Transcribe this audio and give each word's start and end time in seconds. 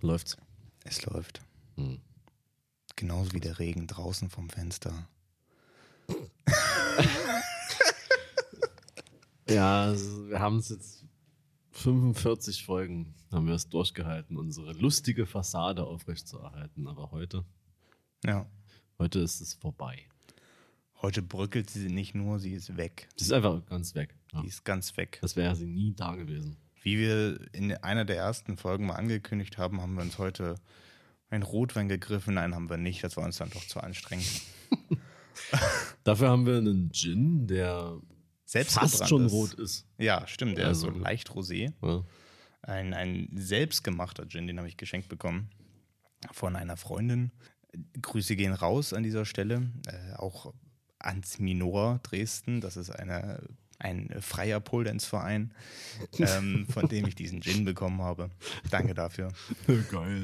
Läuft's. 0.00 0.36
Es 0.84 1.04
läuft. 1.06 1.40
Hm. 1.76 2.00
Genauso 2.96 3.32
wie 3.32 3.40
der 3.40 3.58
Regen 3.58 3.86
draußen 3.86 4.30
vom 4.30 4.48
Fenster. 4.50 5.08
Ja, 9.48 9.84
also 9.84 10.28
wir 10.28 10.40
haben 10.40 10.56
es 10.56 10.70
jetzt 10.70 11.04
45 11.70 12.64
Folgen 12.64 13.14
haben 13.30 13.46
wir 13.46 13.54
es 13.54 13.68
durchgehalten, 13.68 14.36
unsere 14.36 14.72
lustige 14.72 15.24
Fassade 15.26 15.84
aufrechtzuerhalten. 15.84 16.88
Aber 16.88 17.10
heute, 17.12 17.44
Ja. 18.24 18.50
heute 18.98 19.20
ist 19.20 19.40
es 19.40 19.54
vorbei. 19.54 20.08
Heute 21.02 21.22
bröckelt 21.22 21.70
sie 21.70 21.88
nicht 21.90 22.14
nur, 22.14 22.40
sie 22.40 22.54
ist 22.54 22.76
weg. 22.76 23.08
Sie 23.16 23.24
ist 23.24 23.32
einfach 23.32 23.64
ganz 23.66 23.94
weg. 23.94 24.16
Ja. 24.32 24.42
Die 24.42 24.48
ist 24.48 24.64
ganz 24.64 24.96
weg. 24.96 25.18
Das 25.20 25.36
wäre 25.36 25.54
sie 25.54 25.66
nie 25.66 25.94
da 25.94 26.16
gewesen. 26.16 26.56
Wie 26.86 26.98
wir 26.98 27.40
in 27.52 27.72
einer 27.78 28.04
der 28.04 28.14
ersten 28.16 28.56
Folgen 28.56 28.86
mal 28.86 28.94
angekündigt 28.94 29.58
haben, 29.58 29.82
haben 29.82 29.94
wir 29.96 30.02
uns 30.02 30.18
heute 30.18 30.54
ein 31.30 31.42
Rotwein 31.42 31.88
gegriffen. 31.88 32.34
Nein, 32.34 32.54
haben 32.54 32.70
wir 32.70 32.76
nicht. 32.76 33.02
Das 33.02 33.16
war 33.16 33.24
uns 33.24 33.38
dann 33.38 33.50
doch 33.50 33.66
zu 33.66 33.80
anstrengend. 33.80 34.30
Dafür 36.04 36.28
haben 36.28 36.46
wir 36.46 36.58
einen 36.58 36.92
Gin, 36.92 37.48
der 37.48 37.98
fast 38.46 39.08
schon 39.08 39.26
ist. 39.26 39.32
rot 39.32 39.54
ist. 39.54 39.84
Ja, 39.98 40.28
stimmt. 40.28 40.58
Der 40.58 40.68
Also- 40.68 40.86
ist 40.86 40.94
so 40.94 41.00
leicht 41.00 41.30
rosé. 41.30 41.72
Ja. 41.82 42.04
Ein, 42.62 42.94
ein 42.94 43.30
selbstgemachter 43.34 44.28
Gin, 44.28 44.46
den 44.46 44.58
habe 44.58 44.68
ich 44.68 44.76
geschenkt 44.76 45.08
bekommen 45.08 45.50
von 46.30 46.54
einer 46.54 46.76
Freundin. 46.76 47.32
Grüße 48.00 48.36
gehen 48.36 48.52
raus 48.52 48.92
an 48.92 49.02
dieser 49.02 49.24
Stelle. 49.24 49.72
Äh, 49.88 50.14
auch 50.14 50.54
ans 51.00 51.40
Minor 51.40 51.98
Dresden. 52.04 52.60
Das 52.60 52.76
ist 52.76 52.90
eine, 52.90 53.42
ein 53.78 54.10
freier 54.20 54.58
Poldance-Verein, 54.60 55.52
ähm, 56.18 56.66
von 56.70 56.88
dem 56.88 57.06
ich 57.06 57.14
diesen 57.14 57.42
Gin 57.42 57.64
bekommen 57.64 58.00
habe. 58.00 58.30
Danke 58.70 58.94
dafür. 58.94 59.28
Geil. 59.90 60.22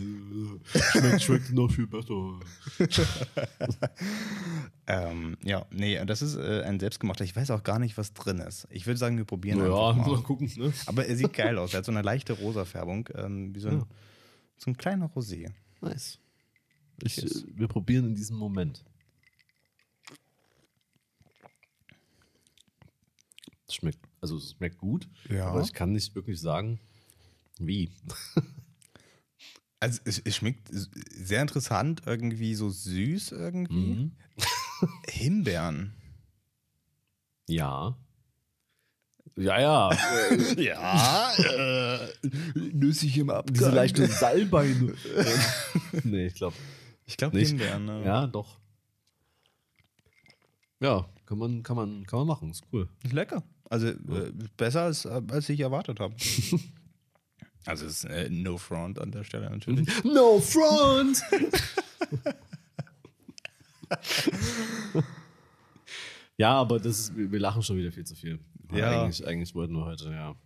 Schmeckt, 0.92 1.22
schmeckt 1.22 1.52
noch 1.52 1.70
viel 1.70 1.86
besser. 1.86 2.40
Ähm, 4.88 5.36
ja, 5.44 5.64
nee, 5.70 6.04
das 6.04 6.22
ist 6.22 6.34
äh, 6.36 6.62
ein 6.64 6.80
selbstgemachter. 6.80 7.24
Ich 7.24 7.36
weiß 7.36 7.50
auch 7.52 7.62
gar 7.62 7.78
nicht, 7.78 7.96
was 7.96 8.14
drin 8.14 8.40
ist. 8.40 8.66
Ich 8.70 8.86
würde 8.86 8.98
sagen, 8.98 9.16
wir 9.16 9.24
probieren 9.24 9.58
Ja, 9.60 9.64
einfach 9.90 10.06
mal. 10.06 10.16
mal 10.16 10.22
gucken. 10.22 10.50
Ne? 10.56 10.72
Aber 10.86 11.06
er 11.06 11.16
sieht 11.16 11.32
geil 11.34 11.56
aus. 11.58 11.72
Er 11.72 11.78
hat 11.78 11.84
so 11.84 11.92
eine 11.92 12.02
leichte 12.02 12.32
rosa 12.32 12.64
Färbung, 12.64 13.08
ähm, 13.14 13.54
wie 13.54 13.60
so 13.60 13.68
ein, 13.68 13.78
Ja. 13.78 13.86
so 14.58 14.70
ein 14.70 14.76
kleiner 14.76 15.08
Rosé. 15.14 15.50
Nice. 15.80 16.18
Ich, 17.02 17.22
äh, 17.22 17.30
wir 17.54 17.68
probieren 17.68 18.06
in 18.06 18.14
diesem 18.16 18.36
Moment. 18.36 18.84
Es 23.72 23.76
schmeckt, 23.76 24.06
also 24.20 24.36
es 24.36 24.52
schmeckt 24.52 24.76
gut, 24.78 25.08
Ja. 25.30 25.46
aber 25.46 25.62
ich 25.62 25.72
kann 25.72 25.92
nicht 25.92 26.14
wirklich 26.14 26.38
sagen, 26.40 26.78
wie. 27.58 27.90
Also 29.80 30.00
es, 30.04 30.18
es 30.18 30.36
schmeckt 30.36 30.68
sehr 30.70 31.40
interessant, 31.42 32.02
irgendwie 32.06 32.54
so 32.54 32.68
süß 32.68 33.32
irgendwie. 33.32 33.94
Mhm. 33.94 34.12
Himbeeren. 35.08 35.94
Ja. 37.48 37.96
Ja, 39.36 39.58
ja. 39.58 39.90
Ja, 40.58 41.32
äh, 41.38 42.08
nüssig 42.54 43.16
im 43.16 43.30
Abgang. 43.30 43.54
Diese 43.54 43.70
leichten 43.70 44.06
Salbeine. 44.06 44.94
nee, 46.04 46.26
ich 46.26 46.34
glaube. 46.34 46.56
Ich 47.06 47.16
glaube 47.16 47.36
nicht. 47.38 47.48
Himbeeren. 47.48 47.86
Ne? 47.86 48.04
Ja, 48.04 48.26
doch. 48.26 48.58
Ja, 50.80 51.08
kann 51.26 51.38
man, 51.38 51.62
kann 51.62 51.76
man, 51.76 52.04
kann 52.06 52.18
man 52.20 52.28
machen. 52.28 52.50
Ist 52.50 52.64
cool. 52.72 52.88
Ist 53.02 53.12
lecker. 53.14 53.42
Also 53.72 53.88
äh, 53.88 53.96
besser 54.58 54.82
als, 54.82 55.06
als 55.06 55.48
ich 55.48 55.58
erwartet 55.60 55.98
habe. 55.98 56.14
also 57.64 57.86
es 57.86 58.04
ist 58.04 58.10
äh, 58.10 58.28
no 58.28 58.58
front 58.58 58.98
an 58.98 59.10
der 59.10 59.24
Stelle 59.24 59.48
natürlich. 59.48 59.88
No 60.04 60.38
front! 60.40 61.22
ja, 66.36 66.52
aber 66.52 66.78
das 66.80 66.98
ist, 66.98 67.16
wir 67.16 67.32
wir 67.32 67.40
lachen 67.40 67.62
schon 67.62 67.78
wieder 67.78 67.90
viel 67.90 68.04
zu 68.04 68.14
viel. 68.14 68.40
Ja. 68.74 69.04
Eigentlich, 69.04 69.26
eigentlich 69.26 69.54
wollten 69.54 69.72
wir 69.72 69.86
heute, 69.86 70.10
ja. 70.10 70.36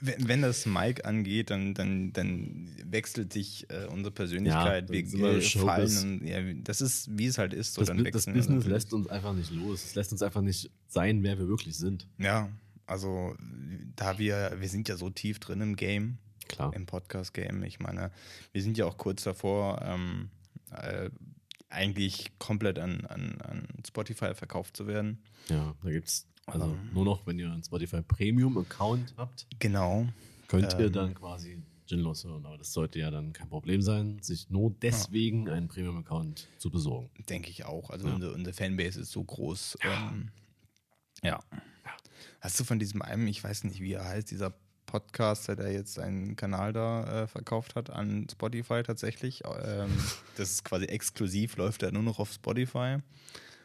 Wenn, 0.00 0.28
wenn 0.28 0.42
das 0.42 0.66
Mike 0.66 1.04
angeht, 1.04 1.50
dann, 1.50 1.74
dann, 1.74 2.12
dann 2.12 2.68
wechselt 2.84 3.32
sich 3.32 3.68
äh, 3.70 3.86
unsere 3.86 4.12
Persönlichkeit. 4.12 4.88
Ja, 4.90 4.94
wir 5.12 5.42
fallen. 5.42 6.20
Und, 6.20 6.26
ja, 6.26 6.40
das 6.62 6.80
ist, 6.80 7.08
wie 7.16 7.26
es 7.26 7.38
halt 7.38 7.52
ist. 7.54 7.74
So, 7.74 7.80
Das, 7.82 7.88
dann 7.88 7.98
das 8.04 8.12
Business 8.12 8.48
natürlich. 8.48 8.66
lässt 8.68 8.92
uns 8.92 9.06
einfach 9.08 9.34
nicht 9.34 9.50
los. 9.50 9.84
Es 9.84 9.94
lässt 9.94 10.12
uns 10.12 10.22
einfach 10.22 10.42
nicht 10.42 10.70
sein, 10.88 11.22
wer 11.22 11.38
wir 11.38 11.48
wirklich 11.48 11.76
sind. 11.76 12.06
Ja, 12.18 12.48
also 12.86 13.34
da 13.96 14.18
wir, 14.18 14.56
wir 14.58 14.68
sind 14.68 14.88
ja 14.88 14.96
so 14.96 15.10
tief 15.10 15.38
drin 15.38 15.60
im 15.60 15.76
Game, 15.76 16.18
Klar. 16.48 16.74
im 16.74 16.86
Podcast-Game. 16.86 17.62
Ich 17.64 17.80
meine, 17.80 18.10
wir 18.52 18.62
sind 18.62 18.76
ja 18.78 18.84
auch 18.86 18.96
kurz 18.98 19.22
davor, 19.24 19.80
ähm, 19.82 20.30
äh, 20.70 21.10
eigentlich 21.70 22.32
komplett 22.38 22.78
an, 22.78 23.06
an, 23.06 23.40
an 23.40 23.66
Spotify 23.86 24.34
verkauft 24.34 24.76
zu 24.76 24.86
werden. 24.86 25.22
Ja, 25.48 25.74
da 25.82 25.90
gibt's 25.90 26.26
also 26.46 26.72
Ähm. 26.72 26.90
nur 26.92 27.04
noch, 27.04 27.26
wenn 27.26 27.38
ihr 27.38 27.50
einen 27.50 27.62
Spotify 27.62 28.02
Premium 28.02 28.58
Account 28.58 29.14
habt, 29.16 29.46
Genau. 29.58 30.06
könnt 30.48 30.72
ihr 30.74 30.86
Ähm. 30.86 30.92
dann 30.92 31.14
quasi 31.14 31.62
Ginlos 31.86 32.24
hören. 32.24 32.46
Aber 32.46 32.56
das 32.58 32.72
sollte 32.72 32.98
ja 32.98 33.10
dann 33.10 33.32
kein 33.32 33.48
Problem 33.48 33.82
sein, 33.82 34.18
sich 34.22 34.48
nur 34.50 34.70
deswegen 34.70 35.48
einen 35.48 35.68
Premium 35.68 35.98
Account 35.98 36.48
zu 36.58 36.70
besorgen. 36.70 37.10
Denke 37.28 37.50
ich 37.50 37.64
auch. 37.66 37.90
Also 37.90 38.08
Ja. 38.08 38.14
unsere, 38.14 38.32
unsere 38.32 38.54
Fanbase 38.54 39.00
ist 39.00 39.10
so 39.12 39.22
groß. 39.22 39.78
Ähm, 39.82 40.30
ja. 41.22 41.40
Hast 42.40 42.58
du 42.58 42.64
von 42.64 42.78
diesem 42.78 43.02
einen, 43.02 43.26
ich 43.28 43.42
weiß 43.42 43.64
nicht, 43.64 43.80
wie 43.80 43.92
er 43.92 44.04
heißt, 44.04 44.30
dieser 44.30 44.52
Podcaster, 44.86 45.54
der 45.54 45.72
jetzt 45.72 45.94
seinen 45.94 46.34
Kanal 46.36 46.72
da 46.72 47.22
äh, 47.22 47.26
verkauft 47.26 47.76
hat 47.76 47.90
an 47.90 48.26
Spotify 48.30 48.82
tatsächlich? 48.82 49.42
Ähm, 49.44 49.90
das 50.36 50.50
ist 50.50 50.64
quasi 50.64 50.86
exklusiv, 50.86 51.56
läuft 51.56 51.82
er 51.82 51.92
nur 51.92 52.02
noch 52.02 52.18
auf 52.18 52.32
Spotify. 52.32 52.98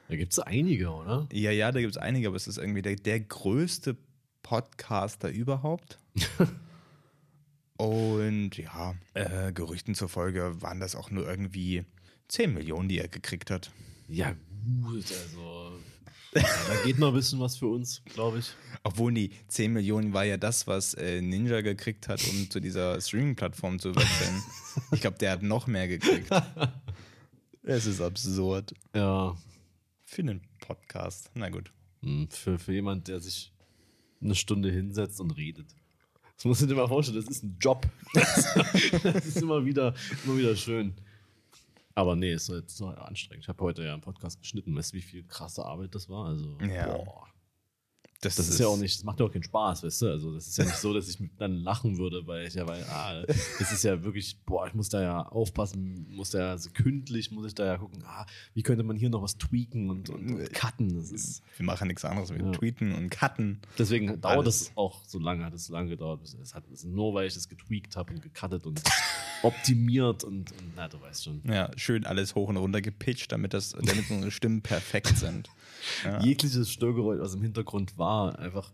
Da 0.07 0.15
gibt's 0.15 0.39
einige, 0.39 0.89
oder? 0.89 1.27
Ja, 1.31 1.51
ja, 1.51 1.71
da 1.71 1.81
gibt 1.81 1.91
es 1.91 1.97
einige, 1.97 2.27
aber 2.27 2.37
es 2.37 2.47
ist 2.47 2.57
irgendwie 2.57 2.81
der, 2.81 2.95
der 2.95 3.19
größte 3.19 3.97
Podcaster 4.41 5.29
überhaupt. 5.29 5.99
Und 7.77 8.57
ja, 8.57 8.95
äh, 9.13 9.51
Gerüchten 9.51 9.93
zufolge 9.93 10.61
waren 10.61 10.79
das 10.79 10.95
auch 10.95 11.11
nur 11.11 11.27
irgendwie 11.27 11.83
10 12.29 12.53
Millionen, 12.53 12.89
die 12.89 12.99
er 12.99 13.07
gekriegt 13.07 13.51
hat. 13.51 13.71
Ja, 14.07 14.35
gut, 14.81 15.05
also. 15.11 15.79
da 16.31 16.83
geht 16.85 16.97
noch 16.97 17.09
ein 17.09 17.13
bisschen 17.13 17.39
was 17.39 17.57
für 17.57 17.67
uns, 17.67 18.01
glaube 18.05 18.39
ich. 18.39 18.53
Obwohl 18.83 19.13
die 19.13 19.31
10 19.49 19.73
Millionen 19.73 20.13
war 20.13 20.23
ja 20.23 20.37
das, 20.37 20.65
was 20.65 20.93
äh, 20.95 21.21
Ninja 21.21 21.61
gekriegt 21.61 22.07
hat, 22.07 22.25
um 22.27 22.49
zu 22.49 22.59
dieser 22.59 22.99
Streaming-Plattform 22.99 23.79
zu 23.79 23.95
wechseln. 23.95 24.41
ich 24.91 25.01
glaube, 25.01 25.17
der 25.17 25.31
hat 25.31 25.43
noch 25.43 25.67
mehr 25.67 25.87
gekriegt. 25.87 26.29
Es 27.69 27.85
ist 27.85 27.99
absurd. 27.99 28.73
Ja. 28.95 29.35
Für 30.09 30.21
einen 30.21 30.41
Podcast. 30.61 31.29
Na 31.33 31.49
gut. 31.49 31.73
Hm, 32.01 32.29
Für, 32.29 32.57
für 32.57 32.71
jemand, 32.73 33.09
der 33.09 33.19
sich 33.19 33.51
eine 34.21 34.35
Stunde 34.35 34.71
hinsetzt 34.71 35.19
und 35.19 35.31
redet. 35.31 35.75
Das 36.37 36.45
musst 36.45 36.61
du 36.61 36.65
dir 36.65 36.75
mal 36.75 36.87
vorstellen, 36.87 37.19
das 37.19 37.27
ist 37.29 37.43
ein 37.43 37.57
Job. 37.59 37.85
Das, 38.13 39.25
ist 39.25 39.41
immer 39.41 39.65
wieder, 39.65 39.93
immer 40.23 40.37
wieder 40.37 40.55
schön. 40.55 40.93
Aber 41.93 42.15
nee, 42.15 42.31
es 42.31 42.43
ist 42.47 42.55
jetzt 42.55 42.77
so 42.77 42.87
anstrengend. 42.87 43.43
Ich 43.43 43.49
habe 43.49 43.61
heute 43.61 43.83
ja 43.83 43.91
einen 43.93 44.01
Podcast 44.01 44.39
geschnitten. 44.39 44.73
Weißt 44.75 44.93
du, 44.93 44.97
wie 44.97 45.01
viel 45.01 45.23
krasse 45.23 45.65
Arbeit 45.65 45.93
das 45.93 46.07
war? 46.07 46.27
Also, 46.27 46.57
Ja. 46.61 46.87
boah. 46.95 47.27
Das 48.21 48.39
ist, 48.39 48.59
ja 48.59 48.65
auch 48.67 48.77
nicht, 48.77 48.97
das 48.97 49.03
macht 49.03 49.19
ja 49.19 49.27
auch 49.27 49.31
keinen 49.31 49.43
Spaß, 49.43 49.83
weißt 49.83 50.01
du? 50.01 50.07
Also, 50.09 50.33
das 50.33 50.47
ist 50.47 50.57
ja 50.57 50.65
nicht 50.65 50.77
so, 50.77 50.91
dass 50.91 51.07
ich 51.07 51.19
dann 51.37 51.57
lachen 51.57 51.99
würde, 51.99 52.25
weil 52.25 52.47
ich 52.47 52.55
ja, 52.55 52.67
weil, 52.67 52.83
ah, 52.85 53.21
das 53.59 53.71
ist 53.71 53.83
ja 53.83 54.03
wirklich, 54.03 54.39
boah, 54.43 54.65
ich 54.65 54.73
muss 54.73 54.89
da 54.89 55.01
ja 55.03 55.21
aufpassen, 55.27 56.07
muss 56.09 56.31
da 56.31 56.39
ja 56.39 56.57
sekündlich, 56.57 57.29
muss 57.31 57.45
ich 57.45 57.53
da 57.53 57.65
ja 57.65 57.77
gucken, 57.77 58.03
ah, 58.07 58.25
wie 58.55 58.63
könnte 58.63 58.83
man 58.83 58.97
hier 58.97 59.11
noch 59.11 59.21
was 59.21 59.37
tweaken 59.37 59.91
und, 59.91 60.09
und, 60.09 60.31
und 60.31 60.51
cutten. 60.53 60.95
Das 60.95 61.11
ist, 61.11 61.43
Wir 61.57 61.65
machen 61.67 61.87
nichts 61.89 62.03
anderes. 62.05 62.31
Wir 62.31 62.43
Ja. 62.43 62.51
tweeten 62.51 62.95
und 62.95 63.11
cutten. 63.11 63.61
deswegen 63.77 64.19
dauert 64.19 64.39
Alles. 64.39 64.61
es 64.61 64.71
auch 64.75 65.03
so 65.05 65.19
lange, 65.19 65.45
hat 65.45 65.53
es 65.53 65.67
so 65.67 65.73
lange 65.73 65.89
gedauert. 65.89 66.21
Es 66.41 66.55
hat 66.55 66.63
es 66.73 66.83
nur, 66.85 67.13
weil 67.13 67.27
ich 67.27 67.35
es 67.35 67.47
getweakt 67.47 67.95
habe 67.95 68.13
und 68.13 68.21
gecuttet 68.23 68.65
und 68.65 68.81
optimiert 69.43 70.23
und, 70.23 70.51
und, 70.51 70.75
na, 70.75 70.87
du 70.87 70.99
weißt 70.99 71.23
schon. 71.25 71.41
Ja, 71.45 71.69
schön 71.75 72.05
alles 72.05 72.33
hoch 72.33 72.49
und 72.49 72.57
runter 72.57 72.81
gepitcht, 72.81 73.31
damit, 73.31 73.53
das, 73.53 73.71
damit 73.71 74.09
unsere 74.09 74.31
Stimmen 74.31 74.61
perfekt 74.63 75.17
sind. 75.17 75.49
Ja. 76.03 76.21
jegliches 76.21 76.69
Störgeräusch, 76.71 77.19
was 77.19 77.33
im 77.35 77.41
Hintergrund 77.41 77.97
war, 77.97 78.37
einfach 78.39 78.71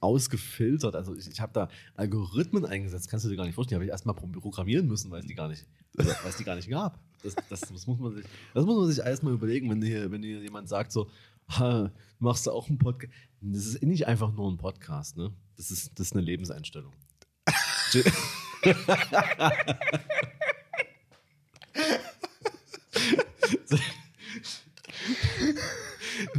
ausgefiltert. 0.00 0.94
Also 0.96 1.14
ich, 1.16 1.28
ich 1.30 1.40
habe 1.40 1.52
da 1.52 1.68
Algorithmen 1.94 2.64
eingesetzt, 2.66 3.08
kannst 3.08 3.24
du 3.24 3.30
dir 3.30 3.36
gar 3.36 3.46
nicht 3.46 3.54
vorstellen. 3.54 3.76
Die 3.80 3.82
habe 3.82 3.84
ich 3.86 3.90
erstmal 3.90 4.14
pro- 4.14 4.26
programmieren 4.26 4.86
müssen, 4.86 5.10
weil 5.10 5.20
es 5.20 5.26
die 5.26 5.34
gar 5.34 5.48
nicht, 5.48 5.66
also, 5.96 6.10
weil 6.22 6.30
es 6.30 6.36
die 6.36 6.44
gar 6.44 6.56
nicht 6.56 6.68
gab. 6.68 7.00
Das, 7.22 7.34
das, 7.48 7.60
das, 7.60 7.86
muss 7.86 7.98
man 7.98 8.14
sich, 8.14 8.24
das 8.52 8.66
muss 8.66 8.76
man 8.76 8.86
sich 8.92 8.98
erstmal 9.04 9.32
überlegen, 9.32 9.70
wenn 9.70 9.80
dir, 9.80 10.10
wenn 10.10 10.20
dir 10.20 10.40
jemand 10.42 10.68
sagt 10.68 10.92
so, 10.92 11.08
ha, 11.48 11.90
machst 12.18 12.46
du 12.46 12.50
auch 12.50 12.68
einen 12.68 12.78
Podcast? 12.78 13.12
Das 13.40 13.64
ist 13.66 13.82
nicht 13.82 14.06
einfach 14.06 14.32
nur 14.32 14.50
ein 14.50 14.58
Podcast, 14.58 15.16
ne? 15.16 15.32
Das 15.56 15.70
ist, 15.70 15.98
das 15.98 16.08
ist 16.08 16.12
eine 16.12 16.22
Lebenseinstellung. 16.22 16.92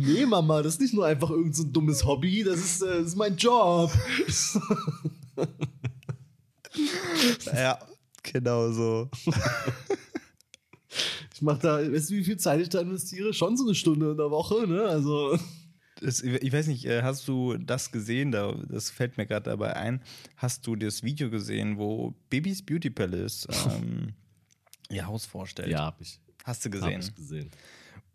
Nee, 0.06 0.26
Mama, 0.26 0.62
das 0.62 0.76
ist 0.76 0.82
nicht 0.82 0.94
nur 0.94 1.06
einfach 1.06 1.30
irgendein 1.30 1.54
so 1.54 1.64
ein 1.64 1.74
dummes 1.74 2.06
Hobby, 2.06 2.44
das 2.44 2.60
ist, 2.60 2.82
äh, 2.82 3.00
das 3.00 3.08
ist 3.08 3.16
mein 3.16 3.36
Job. 3.36 3.92
ja, 7.46 7.80
Genau 8.32 8.72
so. 8.72 9.10
Ich 11.34 11.42
mache 11.42 11.60
da, 11.60 11.92
weißt 11.92 12.10
du, 12.10 12.16
wie 12.16 12.24
viel 12.24 12.38
Zeit 12.38 12.62
ich 12.62 12.70
da 12.70 12.80
investiere? 12.80 13.34
Schon 13.34 13.58
so 13.58 13.66
eine 13.66 13.76
Stunde 13.76 14.12
in 14.12 14.18
der 14.18 14.32
Woche, 14.32 14.68
ne? 14.68 14.84
Also. 14.84 15.38
Das, 16.02 16.22
ich 16.22 16.52
weiß 16.52 16.68
nicht, 16.68 16.86
äh, 16.86 17.04
hast 17.04 17.28
du 17.28 17.58
das 17.58 17.92
gesehen? 17.92 18.32
Da, 18.32 18.54
das 18.70 18.90
fällt 18.90 19.18
mir 19.18 19.26
gerade 19.26 19.50
dabei 19.50 19.76
ein. 19.76 20.02
Hast 20.38 20.66
du 20.68 20.76
das 20.76 21.04
Video 21.04 21.30
gesehen, 21.30 21.78
wo 21.78 22.14
Babys 22.30 22.62
Beauty 22.62 22.90
Palace 22.90 23.48
ähm, 23.70 24.14
ihr 24.90 25.06
Haus 25.08 25.26
vorstellt? 25.26 25.70
Ja, 25.70 25.86
hab 25.86 26.02
ich. 26.02 26.20
Hast 26.44 26.66
du 26.66 26.70
Hab 26.70 26.74
gesehen? 26.74 27.00
ich 27.02 27.16
gesehen. 27.16 27.52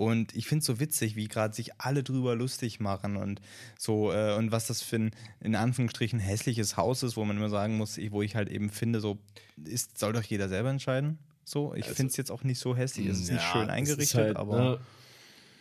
Und 0.01 0.35
ich 0.35 0.47
finde 0.47 0.61
es 0.61 0.67
so 0.67 0.81
witzig, 0.81 1.15
wie 1.15 1.29
gerade 1.29 1.53
sich 1.55 1.79
alle 1.79 2.03
drüber 2.03 2.35
lustig 2.35 2.81
machen 2.81 3.17
und 3.19 3.43
so, 3.79 4.11
äh, 4.15 4.35
und 4.35 4.51
was 4.51 4.67
das 4.67 4.81
für 4.81 4.97
ein 4.97 5.11
in 5.41 5.55
Anführungsstrichen 5.55 6.19
hässliches 6.19 6.79
Haus 6.79 7.03
ist, 7.03 7.19
wo 7.19 7.25
man 7.27 7.37
immer 7.37 7.51
sagen 7.51 7.77
muss, 7.77 7.99
wo 8.11 8.23
ich 8.23 8.35
halt 8.35 8.49
eben 8.49 8.71
finde, 8.71 9.01
so 9.01 9.19
ist, 9.63 9.99
soll 9.99 10.15
doch 10.15 10.23
jeder 10.23 10.49
selber 10.49 10.71
entscheiden. 10.71 11.19
So, 11.45 11.75
ich 11.75 11.83
Also- 11.85 11.97
finde 11.97 12.11
es 12.13 12.17
jetzt 12.17 12.31
auch 12.31 12.45
nicht 12.45 12.59
so 12.59 12.75
hässlich. 12.75 13.09
Es 13.09 13.19
ist 13.21 13.31
nicht 13.31 13.43
Ja, 13.43 13.53
schön 13.53 13.61
es 13.63 13.67
ist 13.69 13.73
eingerichtet, 13.75 14.21
halt, 14.21 14.37
aber. 14.39 14.81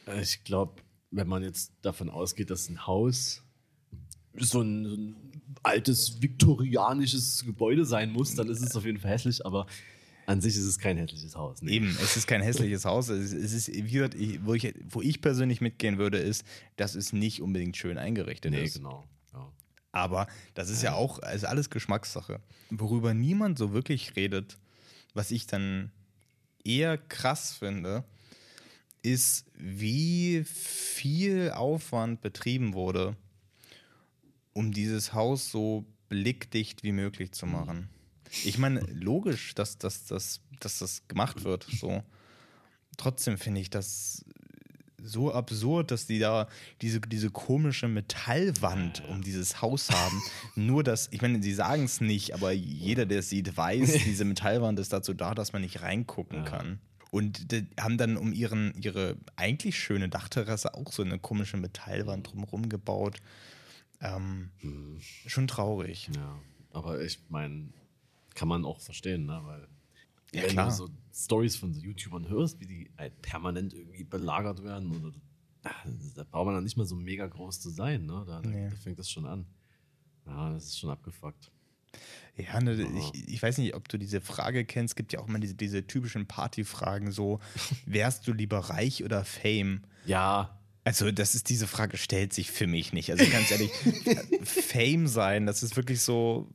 ne, 0.07 0.21
ich 0.21 0.41
glaube, 0.45 0.81
wenn 1.12 1.27
man 1.27 1.44
jetzt 1.44 1.74
davon 1.81 2.09
ausgeht, 2.09 2.50
dass 2.50 2.69
ein 2.69 2.88
Haus 2.88 3.44
so 4.36 4.62
ein, 4.62 4.86
so 4.86 4.95
ein 4.95 5.15
altes 5.63 6.21
viktorianisches 6.21 7.44
Gebäude 7.45 7.83
sein 7.83 8.13
muss, 8.13 8.36
dann 8.36 8.47
ist 8.47 8.62
es 8.63 8.74
auf 8.77 8.86
jeden 8.86 9.00
Fall 9.00 9.12
hässlich, 9.12 9.45
aber 9.45 9.65
an 10.30 10.42
sich 10.42 10.56
ist 10.56 10.66
es 10.66 10.78
kein 10.78 10.96
hässliches 10.98 11.36
Haus. 11.36 11.64
Nee. 11.64 11.72
Eben, 11.72 11.98
es 12.04 12.16
ist 12.16 12.28
kein 12.28 12.44
hässliches 12.44 12.86
Haus. 12.86 13.10
Es 13.10 13.34
ist, 13.34 13.68
ist 13.68 13.68
wie 13.74 13.92
gesagt, 13.92 14.14
ich, 14.14 14.46
wo, 14.46 14.54
ich, 14.54 14.76
wo 14.88 15.02
ich 15.02 15.22
persönlich 15.22 15.60
mitgehen 15.60 15.98
würde, 15.98 16.20
ist, 16.20 16.46
dass 16.76 16.94
es 16.94 17.14
nicht 17.14 17.42
unbedingt 17.42 17.76
schön 17.78 17.98
eingerichtet 17.98 18.52
Nee, 18.52 18.66
ist. 18.66 18.76
genau. 18.76 19.08
Ja. 19.34 19.52
Aber 19.92 20.28
das 20.54 20.70
ist 20.70 20.84
ja 20.84 20.94
auch 20.94 21.18
also 21.18 21.48
alles 21.48 21.72
Geschmackssache. 21.72 22.40
Worüber 22.70 23.16
niemand 23.16 23.58
so 23.58 23.74
wirklich 23.74 24.16
redet, 24.16 24.60
was 25.16 25.31
ich 25.31 25.48
dann 25.48 25.92
eher 26.64 27.00
krass 27.00 27.54
finde, 27.54 28.04
ist, 29.02 29.48
wie 29.56 30.44
viel 30.46 31.50
Aufwand 31.56 32.22
betrieben 32.22 32.75
wurde, 32.75 33.18
um 34.54 34.72
dieses 34.74 35.12
Haus 35.14 35.50
so 35.50 35.86
blickdicht 36.08 36.84
wie 36.84 36.92
möglich 36.92 37.32
zu 37.32 37.48
machen. 37.48 37.90
Ich 38.46 38.58
meine, 38.58 38.81
logisch, 38.81 39.56
dass, 39.56 39.78
dass, 39.78 40.06
dass, 40.06 40.42
dass 40.60 40.80
das 40.80 41.08
gemacht 41.08 41.44
wird. 41.44 41.66
So. 41.72 42.04
Trotzdem 42.98 43.38
finde 43.38 43.62
ich 43.62 43.70
das 43.70 44.26
so 45.02 45.34
absurd, 45.34 45.92
dass 45.92 46.08
die 46.08 46.20
da 46.20 46.48
diese, 46.81 47.00
diese 47.00 47.30
komische 47.30 47.88
Metallwand 47.88 49.04
um 49.08 49.22
dieses 49.22 49.62
Haus 49.62 49.90
haben. 49.90 50.22
Nur 50.56 50.84
das, 50.84 51.08
ich 51.12 51.22
meine, 51.22 51.42
sie 51.42 51.54
sagen 51.54 51.86
es 51.86 52.02
nicht, 52.02 52.34
aber 52.34 52.52
jeder, 52.52 53.06
der 53.06 53.20
es 53.20 53.30
sieht, 53.30 53.56
weiß, 53.56 53.94
diese 54.06 54.26
Metallwand 54.26 54.80
ist 54.80 54.94
dazu 54.94 55.14
da, 55.14 55.34
dass 55.34 55.54
man 55.54 55.62
nicht 55.62 55.82
reingucken 55.82 56.44
kann. 56.46 56.80
Und 57.12 57.52
die 57.52 57.66
haben 57.80 57.98
dann 57.98 58.18
um 58.18 58.34
ihren, 58.34 58.74
ihre 58.80 59.18
eigentlich 59.36 59.80
schöne 59.80 60.10
Dachterrasse 60.10 60.75
auch 60.75 60.92
so 60.92 61.02
eine 61.02 61.18
komische 61.18 61.58
Metallwand 61.58 62.32
drumherum 62.32 62.70
gebaut. 62.70 63.18
Ähm, 64.02 64.52
Schon 65.25 65.48
traurig. 65.48 66.10
ja. 66.16 66.40
Aber 66.72 67.02
ich 67.02 67.20
meine, 67.30 67.70
kann 68.39 68.47
man 68.47 68.63
auch 68.65 68.80
verstehen, 68.80 69.25
ne? 69.25 69.41
Weil 69.44 69.68
Ja, 70.33 70.44
wenn 70.44 70.50
klar. 70.51 70.69
du 70.69 70.75
so 70.75 70.89
Stories 71.13 71.56
von 71.57 71.74
so 71.74 71.81
YouTubern 71.81 72.30
hörst, 72.30 72.59
wie 72.62 72.68
die 72.68 72.89
halt 72.97 73.21
permanent 73.21 73.74
irgendwie 73.74 74.06
belagert 74.06 74.63
werden 74.63 74.91
oder 74.95 75.12
da 76.15 76.24
braucht 76.24 76.45
man 76.45 76.56
dann 76.56 76.63
nicht 76.63 76.77
mal 76.77 76.86
so 76.86 76.95
mega 76.95 77.27
groß 77.27 77.59
zu 77.59 77.69
sein, 77.69 78.06
ne? 78.06 78.24
Da, 78.25 78.41
da, 78.41 78.50
Nee. 78.50 78.69
da 78.69 78.75
fängt 78.77 78.97
das 78.97 79.09
schon 79.12 79.25
an. 79.25 79.45
Ja, 80.25 80.53
das 80.53 80.65
ist 80.68 80.80
schon 80.80 80.89
abgefuckt. 80.89 81.51
Ja, 82.38 82.62
ne, 82.62 82.74
ich, 82.97 83.27
ich 83.27 83.41
weiß 83.44 83.57
nicht, 83.57 83.75
ob 83.75 83.89
du 83.89 83.97
diese 83.97 84.21
Frage 84.21 84.63
kennst. 84.63 84.91
Es 84.94 84.95
gibt 84.95 85.12
ja 85.12 85.19
auch 85.19 85.27
immer 85.27 85.39
diese, 85.39 85.56
diese 85.56 85.86
typischen 85.86 86.27
Partyfragen, 86.27 87.12
so, 87.12 87.39
wärst 87.86 88.25
du 88.27 88.31
lieber 88.31 88.59
reich 88.59 89.03
oder 89.03 89.25
Fame? 89.25 89.81
Ja, 90.06 90.57
Also, 90.86 91.12
das 91.12 91.36
ist 91.36 91.50
diese 91.50 91.68
Frage 91.68 91.97
stellt 91.97 92.31
sich 92.31 92.51
für 92.51 92.68
mich 92.68 92.94
nicht. 92.94 93.12
Also 93.12 93.30
ganz 93.30 93.51
ehrlich, 93.51 93.71
Fame 94.44 95.07
sein, 95.07 95.45
das 95.45 95.62
ist 95.63 95.75
wirklich 95.75 96.00
so, 96.01 96.50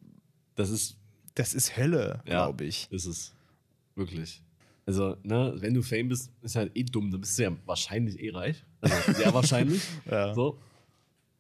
das 0.55 0.71
ist 0.71 0.97
das 1.35 1.55
ist 1.55 1.77
Hölle, 1.77 2.21
Ja. 2.27 2.45
glaube 2.47 2.65
ich. 2.65 2.89
Ist 2.91 3.07
es. 3.07 3.33
Wirklich. 3.97 4.43
Also, 4.87 5.17
ne, 5.23 5.55
wenn 5.57 5.73
du 5.75 5.83
Fame 5.83 6.09
bist, 6.09 6.31
ist 6.43 6.57
halt 6.57 6.71
eh 6.77 6.83
dumm, 6.85 7.11
dann 7.11 7.21
bist 7.21 7.39
du 7.39 7.45
ja 7.45 7.53
wahrscheinlich 7.65 8.19
eh 8.21 8.31
reich. 8.31 8.63
Also 8.81 9.13
sehr 9.15 9.33
wahrscheinlich. 9.33 9.83
Ja. 10.11 10.35
So. 10.35 10.59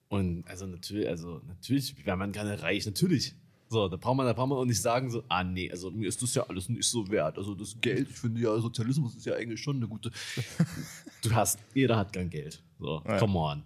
Und 0.08 0.46
also 0.48 0.66
natürlich, 0.66 1.08
also 1.08 1.40
natürlich 1.48 1.94
wäre 2.06 2.16
man 2.16 2.30
gerne 2.32 2.60
reich, 2.62 2.86
natürlich. 2.86 3.34
So, 3.68 3.88
da 3.88 3.96
braucht 3.96 4.16
man, 4.16 4.26
da 4.26 4.32
braucht 4.32 4.48
man 4.50 4.58
auch 4.58 4.64
nicht 4.64 4.80
sagen, 4.80 5.10
so, 5.10 5.24
ah 5.28 5.42
nee, 5.42 5.70
also 5.70 5.90
mir 5.90 6.08
ist 6.08 6.22
das 6.22 6.34
ja 6.34 6.44
alles 6.48 6.68
nicht 6.68 6.86
so 6.86 7.08
wert. 7.10 7.36
Also 7.36 7.54
das 7.54 7.74
Geld, 7.80 8.08
ich 8.08 8.16
finde 8.16 8.40
ja, 8.40 8.56
Sozialismus 8.60 9.16
ist 9.16 9.26
ja 9.26 9.34
eigentlich 9.34 9.60
schon 9.60 9.76
eine 9.76 9.88
gute. 9.88 10.10
du 11.22 11.34
hast, 11.34 11.58
jeder 11.74 11.96
hat 11.96 12.12
gern 12.12 12.30
Geld. 12.30 12.62
So, 12.78 13.02
Ja. 13.06 13.18
come 13.18 13.38
on. 13.38 13.62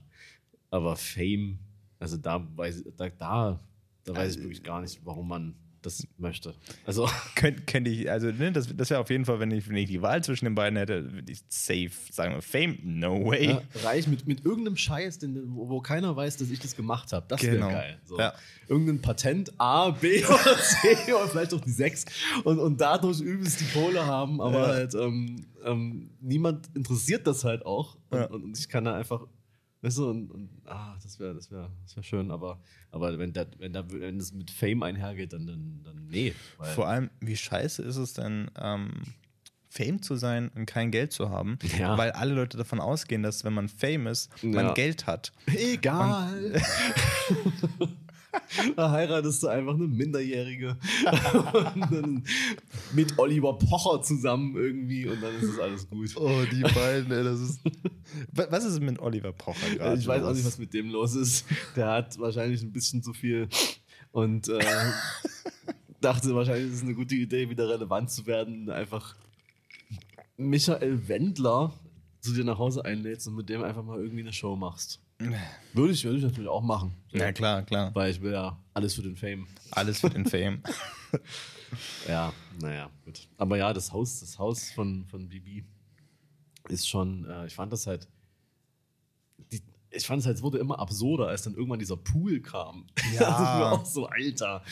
Aber 0.71 0.97
Fame, 0.97 1.59
also 1.99 2.17
da 2.17 2.45
weiß 2.57 2.85
da, 2.97 3.09
da, 3.11 3.61
da 4.05 4.13
weiß 4.13 4.19
Also 4.19 4.39
ich 4.39 4.45
wirklich 4.45 4.63
gar 4.63 4.81
nicht, 4.81 5.01
warum 5.05 5.29
man 5.29 5.55
das 5.89 6.07
möchte. 6.19 6.55
Also. 6.85 7.09
Könnte 7.35 7.63
könnt 7.63 7.89
ich, 7.89 8.11
also 8.11 8.29
ne, 8.29 8.53
das, 8.53 8.69
das 8.77 8.91
wäre 8.91 9.01
auf 9.01 9.11
jeden 9.11 9.25
Fall, 9.25 9.41
wenn 9.41 9.51
ich, 9.51 9.69
wenn 9.69 9.77
ich 9.77 9.89
die 9.89 10.03
Wahl 10.03 10.23
zwischen 10.23 10.45
den 10.45 10.55
beiden 10.55 10.77
hätte, 10.77 11.13
würde 11.13 11.33
ich 11.33 11.41
safe 11.49 11.91
sagen, 12.11 12.35
wir, 12.35 12.43
Fame, 12.43 12.79
no 12.83 13.25
way. 13.27 13.49
Ja, 13.51 13.63
reich 13.85 14.07
mit, 14.07 14.27
mit 14.27 14.45
irgendeinem 14.45 14.77
Scheiß, 14.77 15.19
den, 15.19 15.55
wo, 15.55 15.69
wo 15.69 15.81
keiner 15.81 16.15
weiß, 16.15 16.37
dass 16.37 16.51
ich 16.51 16.61
das 16.61 16.77
gemacht 16.77 17.13
habe. 17.13 17.27
Das 17.29 17.41
Genau. 17.41 17.69
wäre 17.69 17.73
geil. 17.73 17.99
So. 18.05 18.19
Ja. 18.19 18.35
Irgendein 18.69 19.01
Patent 19.01 19.53
A, 19.59 19.91
B 19.91 20.25
oder 20.27 20.57
C 20.59 21.13
oder 21.15 21.29
vielleicht 21.29 21.55
auch 21.55 21.61
die 21.61 21.71
6 21.71 22.05
und, 22.45 22.59
und 22.59 22.81
dadurch 22.81 23.21
übelst 23.21 23.61
die 23.61 23.67
Kohle 23.79 24.05
haben, 24.05 24.41
aber 24.41 24.61
Ja. 24.61 24.67
halt 24.69 24.95
ähm, 24.95 25.47
ähm, 25.65 26.11
niemand 26.21 26.69
interessiert 26.75 27.27
das 27.27 27.45
halt 27.45 27.65
auch. 27.67 27.97
Und, 28.11 28.19
Ja. 28.19 28.27
und, 28.27 28.45
und 28.45 28.59
ich 28.59 28.69
kann 28.69 28.85
da 28.85 28.95
einfach, 28.95 29.27
weißt 29.83 29.99
du, 29.99 30.11
und, 30.11 30.31
und 30.31 30.49
ah, 30.67 30.97
das 31.03 31.19
wäre 31.21 31.35
das 31.35 31.51
wär, 31.51 31.71
das 31.85 31.97
wär 31.97 32.03
schön, 32.03 32.31
aber, 32.31 32.61
aber 32.91 33.19
wenn, 33.19 33.33
das, 33.33 33.47
wenn, 33.59 33.73
da, 33.73 33.85
wenn 33.91 34.19
das 34.19 34.33
mit 34.33 34.51
Fame 34.51 34.83
einhergeht, 34.83 35.33
dann, 35.33 35.47
dann, 35.47 35.81
dann 35.85 36.07
nee. 36.09 36.35
Vor 36.75 36.89
allem, 36.89 37.11
wie 37.21 37.37
scheiße 37.37 37.83
ist 37.83 37.97
es 37.97 38.13
denn, 38.15 38.51
ähm, 38.61 39.03
Fame 39.71 40.01
zu 40.03 40.17
sein 40.17 40.51
und 40.55 40.65
kein 40.67 40.91
Geld 40.91 41.13
zu 41.13 41.29
haben, 41.31 41.59
Ja. 41.79 41.97
weil 41.99 42.11
alle 42.13 42.35
Leute 42.35 42.57
davon 42.57 42.81
ausgehen, 42.81 43.23
dass 43.23 43.45
wenn 43.45 43.53
man 43.53 43.69
Fame 43.69 44.07
ist, 44.07 44.31
man 44.43 44.67
Ja. 44.67 44.73
Geld 44.75 45.07
hat. 45.07 45.33
Egal. 45.47 46.61
da 48.77 48.91
heiratest 48.91 49.43
du 49.43 49.49
einfach 49.49 49.75
eine 49.75 49.87
Minderjährige 49.87 50.77
mit 52.93 53.19
Oliver 53.19 53.59
Pocher 53.59 54.03
zusammen 54.03 54.57
irgendwie 54.57 55.07
und 55.07 55.23
dann 55.23 55.35
ist 55.37 55.45
es 55.45 55.59
alles 55.59 55.89
gut. 55.89 56.17
Oh, 56.17 56.43
die 56.51 56.63
beiden, 56.63 57.11
ey, 57.13 57.25
das 57.25 57.41
ist. 57.41 57.61
Was 58.33 58.65
ist 58.65 58.81
mit 58.81 58.99
Oliver 58.99 59.33
Pocher 59.33 59.75
gerade? 59.75 59.99
ich 59.99 60.07
weiß 60.07 60.23
auch 60.23 60.33
nicht, 60.33 60.47
was 60.47 60.59
mit 60.59 60.73
dem 60.75 60.91
los 60.91 61.15
ist. 61.15 61.45
Der 61.77 61.91
hat 61.91 62.19
wahrscheinlich 62.19 62.63
ein 62.63 62.73
bisschen 62.73 63.03
zu 63.03 63.13
viel 63.13 63.49
und 64.13 64.49
äh, 64.49 64.59
dachte 66.01 66.35
wahrscheinlich, 66.35 66.69
es 66.69 66.77
ist 66.77 66.85
eine 66.85 66.95
gute 66.95 67.15
Idee, 67.15 67.51
wieder 67.51 67.69
relevant 67.69 68.11
zu 68.11 68.27
werden. 68.27 68.71
Einfach 68.71 69.17
Michael 70.37 71.09
Wendler 71.09 71.73
zu 72.21 72.33
dir 72.33 72.45
nach 72.45 72.59
Hause 72.59 72.85
einlädst 72.85 73.29
und 73.29 73.37
mit 73.37 73.49
dem 73.49 73.63
einfach 73.63 73.83
mal 73.83 74.01
irgendwie 74.01 74.23
eine 74.23 74.33
Show 74.33 74.57
machst. 74.57 75.01
Würde 75.73 75.93
ich, 75.93 76.05
würde 76.05 76.19
ich 76.19 76.25
natürlich 76.25 76.49
auch 76.49 76.63
machen. 76.63 76.95
Ja, 77.11 77.33
klar, 77.33 77.63
klar. 77.63 77.95
Weil 77.95 78.11
ich 78.11 78.21
will 78.21 78.33
ja 78.33 78.57
alles 78.75 78.95
für 78.95 79.03
den 79.03 79.17
Fame. 79.17 79.47
Alles 79.71 80.01
für 80.01 80.11
den 80.11 80.27
Fame. 80.27 80.63
Ja, 82.09 82.33
naja, 82.61 82.91
gut. 83.05 83.29
Aber 83.37 83.59
ja, 83.59 83.73
das 83.75 83.93
Haus, 83.93 84.21
das 84.21 84.39
Haus 84.39 84.71
von, 84.71 85.05
von 85.05 85.29
Bibi 85.29 85.65
ist 86.69 86.89
schon, 86.89 87.29
äh, 87.29 87.47
ich 87.47 87.55
fand 87.55 87.73
das 87.73 87.87
halt, 87.87 88.09
die, 89.53 89.63
ich 89.91 90.07
fand 90.07 90.21
es 90.21 90.27
halt, 90.27 90.37
es 90.37 90.43
wurde 90.43 90.59
immer 90.59 90.79
absurder, 90.79 91.29
als 91.29 91.43
dann 91.43 91.55
irgendwann 91.55 91.79
dieser 91.79 91.97
Pool 91.97 92.41
kam. 92.41 92.87
Ja. 93.15 93.21
das 93.21 93.41
ist 93.41 93.41
mir 93.41 93.73
auch 93.73 93.85
so, 93.87 94.07
Alter. 94.07 94.63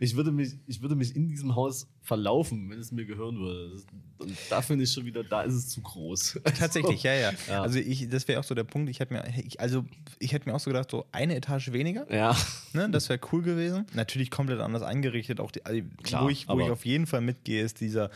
Ich 0.00 0.16
würde, 0.16 0.32
mich, 0.32 0.54
ich 0.66 0.82
würde 0.82 0.96
mich 0.96 1.14
in 1.14 1.28
diesem 1.28 1.54
Haus 1.54 1.86
verlaufen, 2.00 2.68
wenn 2.70 2.78
es 2.80 2.90
mir 2.90 3.04
gehören 3.04 3.38
würde. 3.38 3.80
Und 4.18 4.36
da 4.50 4.62
finde 4.62 4.82
ich 4.82 4.92
schon 4.92 5.04
wieder, 5.04 5.22
da 5.22 5.42
ist 5.42 5.54
es 5.54 5.68
zu 5.68 5.80
groß. 5.80 6.40
Tatsächlich, 6.58 7.04
ja, 7.04 7.14
ja. 7.14 7.32
Ja. 7.48 7.62
Also 7.62 7.78
ich, 7.78 8.08
das 8.08 8.26
wäre 8.26 8.40
auch 8.40 8.44
so 8.44 8.56
der 8.56 8.64
Punkt. 8.64 8.90
Ich 8.90 8.98
hätte 8.98 9.14
mir, 9.14 9.24
ich, 9.44 9.60
also 9.60 9.84
ich 10.18 10.32
hätte 10.32 10.48
mir 10.48 10.56
auch 10.56 10.60
so 10.60 10.70
gedacht, 10.70 10.90
so 10.90 11.06
eine 11.12 11.36
Etage 11.36 11.70
weniger. 11.72 12.12
Ja. 12.12 12.36
Ne, 12.72 12.90
das 12.90 13.08
wäre 13.08 13.20
cool 13.32 13.42
gewesen. 13.42 13.86
Natürlich 13.94 14.30
komplett 14.30 14.58
anders 14.58 14.82
eingerichtet. 14.82 15.38
Auch 15.38 15.52
die, 15.52 15.64
also 15.64 15.80
Klar, 16.02 16.24
wo, 16.24 16.28
ich, 16.28 16.48
wo 16.48 16.58
ich 16.58 16.70
auf 16.70 16.84
jeden 16.84 17.06
Fall 17.06 17.20
mitgehe, 17.20 17.62
ist 17.62 17.80
dieser, 17.80 18.10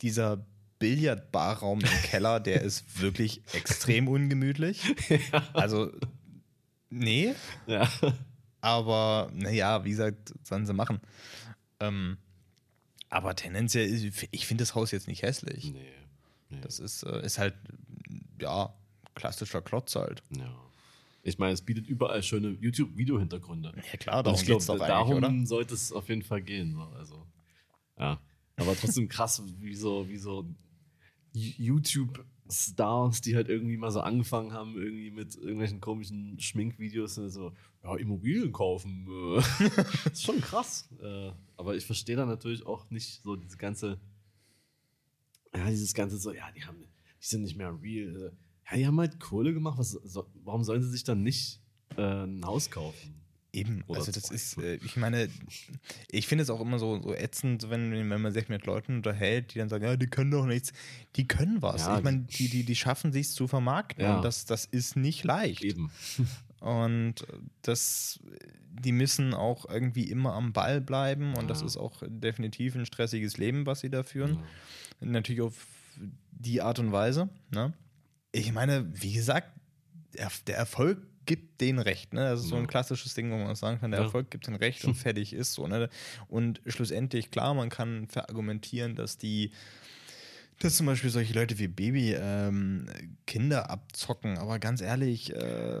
dieser 0.00 0.44
Billardbarraum 0.82 1.80
im 1.80 2.02
Keller, 2.02 2.40
der 2.40 2.62
ist 2.62 3.00
wirklich 3.00 3.40
extrem 3.52 4.08
ungemütlich. 4.08 4.82
Also, 5.52 5.92
nee, 6.90 7.34
ja. 7.66 7.88
aber 8.60 9.30
naja, 9.32 9.84
wie 9.84 9.90
gesagt, 9.90 10.34
sollen 10.42 10.66
sie 10.66 10.72
machen. 10.72 11.00
Ähm, 11.78 12.18
aber 13.08 13.36
tendenziell, 13.36 14.12
ich 14.30 14.46
finde 14.46 14.62
das 14.62 14.74
Haus 14.74 14.90
jetzt 14.90 15.06
nicht 15.06 15.22
hässlich. 15.22 15.72
Nee. 15.72 15.84
nee. 16.50 16.60
Das 16.62 16.80
ist, 16.80 17.04
äh, 17.04 17.24
ist 17.24 17.38
halt, 17.38 17.54
ja, 18.40 18.74
klassischer 19.14 19.62
Klotz 19.62 19.94
halt. 19.94 20.22
ja. 20.36 20.52
Ich 21.24 21.38
meine, 21.38 21.52
es 21.52 21.62
bietet 21.62 21.86
überall 21.86 22.20
schöne 22.24 22.48
YouTube-Video-Hintergründe. 22.60 23.72
Ja 23.92 23.96
klar, 23.96 24.24
darum 24.24 24.40
ich 24.40 24.44
glaube, 24.44 24.58
geht's 24.58 24.66
doch 24.66 24.78
darum 24.78 25.18
oder? 25.18 25.32
sollte 25.46 25.74
es 25.74 25.92
auf 25.92 26.08
jeden 26.08 26.22
Fall 26.22 26.42
gehen. 26.42 26.72
So. 26.72 26.82
Also, 26.98 27.26
ja. 27.96 28.20
Aber 28.56 28.76
trotzdem 28.76 29.08
krass, 29.08 29.40
wie 29.60 29.76
so, 29.76 30.08
wie 30.08 30.18
so 30.18 30.44
YouTube-Stars, 31.32 33.20
die 33.20 33.36
halt 33.36 33.48
irgendwie 33.48 33.76
mal 33.76 33.90
so 33.90 34.00
angefangen 34.00 34.52
haben, 34.52 34.76
irgendwie 34.76 35.10
mit 35.10 35.34
irgendwelchen 35.36 35.80
komischen 35.80 36.38
Schminkvideos, 36.38 37.18
und 37.18 37.30
so, 37.30 37.52
ja, 37.82 37.96
Immobilien 37.96 38.52
kaufen. 38.52 39.06
äh. 39.08 39.42
das 40.04 40.06
ist 40.12 40.22
schon 40.24 40.40
krass. 40.40 40.88
Äh, 41.02 41.32
Aber 41.56 41.74
ich 41.76 41.86
verstehe 41.86 42.16
da 42.16 42.26
natürlich 42.26 42.66
auch 42.66 42.90
nicht 42.90 43.22
so 43.22 43.36
diese 43.36 43.56
ganze, 43.56 43.98
ja, 45.54 45.68
dieses 45.68 45.94
ganze 45.94 46.18
so, 46.18 46.32
ja, 46.32 46.50
die 46.52 46.64
haben, 46.64 46.78
die 47.20 47.26
sind 47.26 47.42
nicht 47.42 47.56
mehr 47.56 47.76
real. 47.82 48.16
äh. 48.16 48.30
Ja, 48.70 48.76
die 48.76 48.86
haben 48.86 49.00
halt 49.00 49.20
Kohle 49.20 49.52
gemacht. 49.52 49.78
Was, 49.78 49.98
warum 50.44 50.64
sollen 50.64 50.82
sie 50.82 50.90
sich 50.90 51.04
dann 51.04 51.22
nicht 51.22 51.60
äh, 51.96 52.24
ein 52.24 52.44
Haus 52.44 52.70
kaufen? 52.70 53.21
Eben, 53.54 53.84
Oder 53.86 54.00
also 54.00 54.12
das 54.12 54.24
zwei. 54.24 54.34
ist, 54.34 54.56
äh, 54.58 54.76
ich 54.76 54.96
meine, 54.96 55.28
ich 56.10 56.26
finde 56.26 56.42
es 56.42 56.48
auch 56.48 56.60
immer 56.62 56.78
so, 56.78 57.02
so 57.02 57.14
ätzend, 57.14 57.68
wenn, 57.68 57.92
wenn 58.08 58.20
man 58.22 58.32
sich 58.32 58.48
mit 58.48 58.64
Leuten 58.64 58.96
unterhält, 58.96 59.52
die 59.54 59.58
dann 59.58 59.68
sagen, 59.68 59.84
ja, 59.84 59.94
die 59.96 60.06
können 60.06 60.30
doch 60.30 60.46
nichts. 60.46 60.72
Die 61.16 61.28
können 61.28 61.60
was. 61.60 61.82
Ja, 61.82 61.98
ich 61.98 62.02
meine, 62.04 62.20
die, 62.20 62.48
die, 62.48 62.64
die 62.64 62.76
schaffen 62.76 63.12
sich 63.12 63.28
zu 63.30 63.46
vermarkten 63.48 64.04
Ja. 64.04 64.16
und 64.16 64.22
das, 64.24 64.46
das 64.46 64.64
ist 64.64 64.96
nicht 64.96 65.24
leicht. 65.24 65.62
Eben. 65.62 65.90
Und 66.60 67.26
das, 67.62 68.20
die 68.70 68.92
müssen 68.92 69.34
auch 69.34 69.68
irgendwie 69.68 70.04
immer 70.04 70.34
am 70.34 70.52
Ball 70.52 70.80
bleiben 70.80 71.34
und 71.34 71.48
das 71.50 71.58
Ja. 71.62 71.66
ist 71.66 71.76
auch 71.76 72.04
definitiv 72.06 72.76
ein 72.76 72.86
stressiges 72.86 73.36
Leben, 73.36 73.66
was 73.66 73.80
sie 73.80 73.90
da 73.90 74.04
führen. 74.04 74.38
Natürlich 75.00 75.40
auf 75.40 75.66
die 76.30 76.62
Art 76.62 76.78
und 76.78 76.92
Weise. 76.92 77.28
Ne? 77.50 77.72
Ich 78.30 78.52
meine, 78.52 78.86
wie 78.94 79.12
gesagt, 79.12 79.48
der 80.46 80.56
Erfolg 80.56 80.98
gibt 81.26 81.60
denen 81.60 81.78
Recht. 81.78 82.12
Ne? 82.12 82.20
Das 82.30 82.40
ist 82.40 82.48
so 82.48 82.56
ein 82.56 82.66
klassisches 82.66 83.14
Ding, 83.14 83.30
wo 83.30 83.36
man 83.36 83.54
sagen 83.54 83.80
kann, 83.80 83.90
der 83.90 84.00
Ja. 84.00 84.06
Erfolg 84.06 84.30
gibt 84.30 84.46
denen 84.46 84.56
Recht 84.56 84.84
und 84.84 84.94
fertig 84.96 85.32
ist 85.32 85.54
so. 85.54 85.66
Ne? 85.66 85.88
Und 86.28 86.60
schlussendlich, 86.66 87.30
klar, 87.30 87.54
man 87.54 87.68
kann 87.68 88.08
verargumentieren, 88.08 88.94
dass 88.94 89.18
die 89.18 89.52
dass 90.58 90.76
zum 90.76 90.86
Beispiel 90.86 91.10
solche 91.10 91.34
Leute 91.34 91.58
wie 91.58 91.66
Baby 91.66 92.14
ähm, 92.16 92.86
Kinder 93.26 93.68
abzocken, 93.68 94.38
aber 94.38 94.60
ganz 94.60 94.80
ehrlich, 94.80 95.34
äh, 95.34 95.80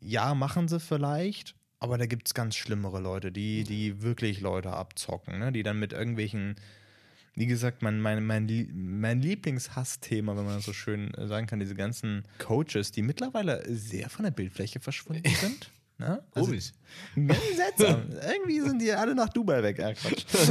ja, 0.00 0.34
machen 0.34 0.66
sie 0.66 0.80
vielleicht, 0.80 1.54
aber 1.78 1.98
da 1.98 2.06
gibt 2.06 2.26
es 2.26 2.34
ganz 2.34 2.56
schlimmere 2.56 3.00
Leute, 3.00 3.30
die, 3.30 3.62
die 3.62 4.02
wirklich 4.02 4.40
Leute 4.40 4.72
abzocken, 4.72 5.38
ne? 5.38 5.52
die 5.52 5.62
dann 5.62 5.78
mit 5.78 5.92
irgendwelchen, 5.92 6.56
wie 7.34 7.46
gesagt, 7.46 7.82
mein, 7.82 8.00
mein, 8.00 8.24
mein, 8.26 8.68
mein 8.74 9.22
Lieblingshassthema, 9.22 10.36
wenn 10.36 10.44
man 10.44 10.56
das 10.56 10.64
so 10.64 10.72
schön 10.72 11.14
äh, 11.14 11.26
sagen 11.26 11.46
kann, 11.46 11.60
diese 11.60 11.74
ganzen 11.74 12.24
Coaches, 12.38 12.92
die 12.92 13.02
mittlerweile 13.02 13.62
sehr 13.68 14.10
von 14.10 14.24
der 14.24 14.32
Bildfläche 14.32 14.80
verschwunden 14.80 15.28
sind. 15.40 15.70
Ne? 15.98 16.22
Also, 16.34 16.48
Komisch. 16.48 16.72
Ganz 17.14 17.56
seltsam. 17.56 18.10
Irgendwie 18.10 18.60
sind 18.60 18.82
die 18.82 18.92
alle 18.92 19.14
nach 19.14 19.28
Dubai 19.28 19.62
weg. 19.62 19.80
Ah, 19.80 19.94
Quatsch. 19.94 20.24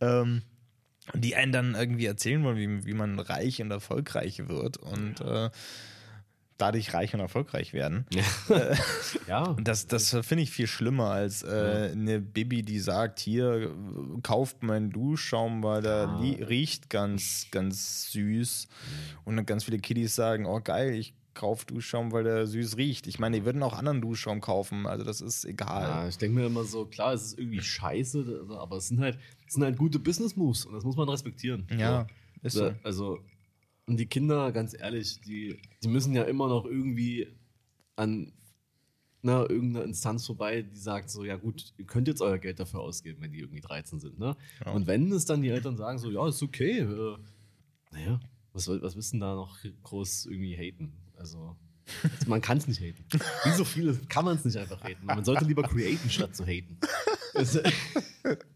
ähm, 0.00 0.42
die 1.14 1.36
einen 1.36 1.52
dann 1.52 1.74
irgendwie 1.74 2.06
erzählen 2.06 2.42
wollen, 2.42 2.56
wie, 2.56 2.86
wie 2.86 2.94
man 2.94 3.18
reich 3.18 3.60
und 3.60 3.70
erfolgreich 3.70 4.48
wird 4.48 4.78
und 4.78 5.20
äh, 5.20 5.50
dadurch 6.58 6.94
reich 6.94 7.12
und 7.14 7.20
erfolgreich 7.20 7.72
werden. 7.72 8.06
Ja. 9.28 9.44
Und 9.44 9.66
das, 9.68 9.86
das 9.86 10.10
finde 10.22 10.42
ich 10.42 10.50
viel 10.50 10.66
schlimmer 10.66 11.10
als 11.10 11.42
äh, 11.42 11.90
eine 11.92 12.20
Bibi, 12.20 12.62
die 12.62 12.78
sagt, 12.78 13.20
hier, 13.20 13.52
äh, 13.54 13.68
kauft 14.22 14.62
meinen 14.62 14.90
Duschschaum, 14.90 15.62
weil 15.62 15.82
der 15.82 16.04
Ja. 16.04 16.18
li- 16.20 16.42
riecht 16.42 16.90
ganz, 16.90 17.46
ganz 17.50 18.10
süß. 18.12 18.68
Und 19.24 19.36
dann 19.36 19.46
ganz 19.46 19.64
viele 19.64 19.78
Kiddies 19.78 20.14
sagen, 20.14 20.46
oh 20.46 20.60
geil, 20.62 20.94
ich 20.94 21.14
kaufe 21.34 21.64
Duschschaum, 21.66 22.12
weil 22.12 22.24
der 22.24 22.46
süß 22.46 22.76
riecht. 22.76 23.06
Ich 23.06 23.18
meine, 23.18 23.38
die 23.38 23.44
würden 23.46 23.62
auch 23.62 23.72
anderen 23.72 24.00
Duschschaum 24.02 24.40
kaufen, 24.40 24.86
also 24.86 25.02
das 25.04 25.20
ist 25.22 25.44
Ja, 25.44 25.50
egal. 25.50 26.08
ich 26.08 26.18
denke 26.18 26.38
mir 26.38 26.46
immer 26.46 26.64
so, 26.64 26.84
klar, 26.84 27.14
es 27.14 27.22
ist 27.22 27.38
irgendwie 27.38 27.62
scheiße, 27.62 28.46
aber 28.58 28.76
es 28.76 28.88
sind 28.88 29.00
halt, 29.00 29.18
es 29.46 29.54
sind 29.54 29.64
halt 29.64 29.78
gute 29.78 29.98
Business-Moves 29.98 30.66
und 30.66 30.74
das 30.74 30.84
muss 30.84 30.96
man 30.96 31.08
respektieren. 31.08 31.66
Ja, 31.76 32.06
so. 32.42 32.46
ist 32.46 32.52
so. 32.54 32.74
Also, 32.82 33.18
und 33.86 33.96
die 33.96 34.06
Kinder, 34.06 34.52
ganz 34.52 34.74
ehrlich, 34.74 35.20
die, 35.20 35.60
die 35.82 35.88
müssen 35.88 36.14
ja 36.14 36.22
immer 36.24 36.48
noch 36.48 36.64
irgendwie 36.64 37.28
an 37.96 38.32
na, 39.22 39.48
irgendeiner 39.48 39.84
Instanz 39.84 40.26
vorbei, 40.26 40.62
die 40.62 40.78
sagt 40.78 41.08
so, 41.08 41.24
ja 41.24 41.36
gut, 41.36 41.72
ihr 41.76 41.86
könnt 41.86 42.08
jetzt 42.08 42.20
euer 42.20 42.38
Geld 42.38 42.58
dafür 42.58 42.80
ausgeben, 42.80 43.22
wenn 43.22 43.32
die 43.32 43.38
irgendwie 43.38 43.60
13 43.60 44.00
sind. 44.00 44.18
Ne? 44.18 44.36
Ja. 44.64 44.72
Und 44.72 44.88
wenn 44.88 45.12
es 45.12 45.26
dann 45.26 45.42
die 45.42 45.48
Eltern 45.48 45.76
sagen 45.76 45.98
so, 45.98 46.10
ja, 46.10 46.26
ist 46.26 46.42
okay, 46.42 46.80
äh, 46.80 47.16
naja, 47.92 48.20
was, 48.52 48.68
was 48.68 48.96
wissen 48.96 49.20
da 49.20 49.34
noch 49.34 49.58
groß 49.84 50.26
irgendwie 50.26 50.56
haten? 50.56 50.92
Also, 51.16 51.56
man 52.26 52.40
kann 52.40 52.58
es 52.58 52.66
nicht 52.66 52.80
haten. 52.80 53.04
Wie 53.44 53.50
so 53.50 53.64
viele 53.64 53.94
kann 54.08 54.24
man 54.24 54.36
es 54.36 54.44
nicht 54.44 54.56
einfach 54.56 54.82
haten. 54.82 55.06
Man 55.06 55.24
sollte 55.24 55.44
lieber 55.44 55.62
createn, 55.62 56.10
statt 56.10 56.34
zu 56.34 56.44
haten. 56.44 56.78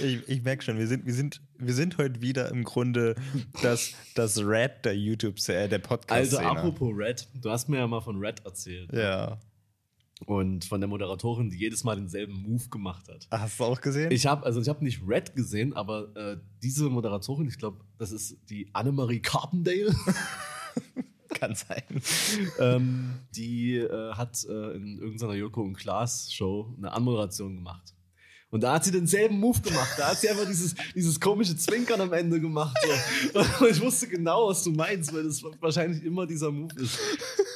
Ich, 0.00 0.28
ich 0.28 0.42
merke 0.42 0.62
schon, 0.62 0.78
wir 0.78 0.86
sind, 0.86 1.06
wir, 1.06 1.14
sind, 1.14 1.40
wir 1.58 1.74
sind 1.74 1.98
heute 1.98 2.20
wieder 2.20 2.50
im 2.50 2.64
Grunde 2.64 3.14
das, 3.62 3.92
das 4.14 4.38
Red 4.38 4.84
der 4.84 4.96
YouTube, 4.96 5.36
äh, 5.48 5.68
der 5.68 5.78
podcast 5.78 6.12
also, 6.12 6.38
apropos 6.38 6.92
Red, 6.94 7.28
du 7.34 7.50
hast 7.50 7.68
mir 7.68 7.78
ja 7.78 7.86
mal 7.86 8.00
von 8.00 8.18
Red 8.18 8.44
erzählt. 8.44 8.92
Ja. 8.92 9.38
Und 10.24 10.64
von 10.64 10.80
der 10.80 10.88
Moderatorin, 10.88 11.50
die 11.50 11.58
jedes 11.58 11.84
Mal 11.84 11.96
denselben 11.96 12.40
Move 12.42 12.68
gemacht 12.70 13.06
hat. 13.08 13.28
Hast 13.30 13.60
du 13.60 13.64
auch 13.64 13.80
gesehen? 13.80 14.10
Ich 14.10 14.26
habe 14.26 14.46
also 14.46 14.62
ich 14.62 14.68
habe 14.68 14.82
nicht 14.82 15.02
Red 15.06 15.34
gesehen, 15.34 15.74
aber 15.74 16.16
äh, 16.16 16.38
diese 16.62 16.88
Moderatorin, 16.88 17.46
ich 17.48 17.58
glaube, 17.58 17.84
das 17.98 18.12
ist 18.12 18.38
die 18.48 18.70
Annemarie 18.72 19.20
Carpendale. 19.20 19.94
Kann 21.28 21.54
sein. 21.54 21.82
ähm, 22.58 23.14
die 23.34 23.76
äh, 23.76 24.12
hat 24.14 24.42
äh, 24.48 24.74
in 24.74 24.98
irgendeiner 24.98 25.34
Joko 25.34 25.60
und 25.62 25.74
Klaas 25.74 26.32
Show 26.32 26.72
eine 26.78 26.92
Anmoderation 26.92 27.56
gemacht. 27.56 27.95
Und 28.56 28.62
da 28.62 28.72
hat 28.72 28.84
sie 28.84 28.90
denselben 28.90 29.38
Move 29.38 29.60
gemacht. 29.60 29.92
Da 29.98 30.08
hat 30.08 30.18
sie 30.18 30.30
einfach 30.30 30.46
dieses, 30.46 30.74
dieses 30.94 31.20
komische 31.20 31.54
Zwinkern 31.58 32.00
am 32.00 32.10
Ende 32.14 32.40
gemacht. 32.40 32.74
So. 33.34 33.40
Und 33.66 33.70
ich 33.70 33.78
wusste 33.82 34.08
genau, 34.08 34.48
was 34.48 34.64
du 34.64 34.70
meinst, 34.70 35.12
weil 35.12 35.24
das 35.24 35.42
wahrscheinlich 35.60 36.02
immer 36.02 36.26
dieser 36.26 36.50
Move 36.50 36.74
ist. 36.80 36.98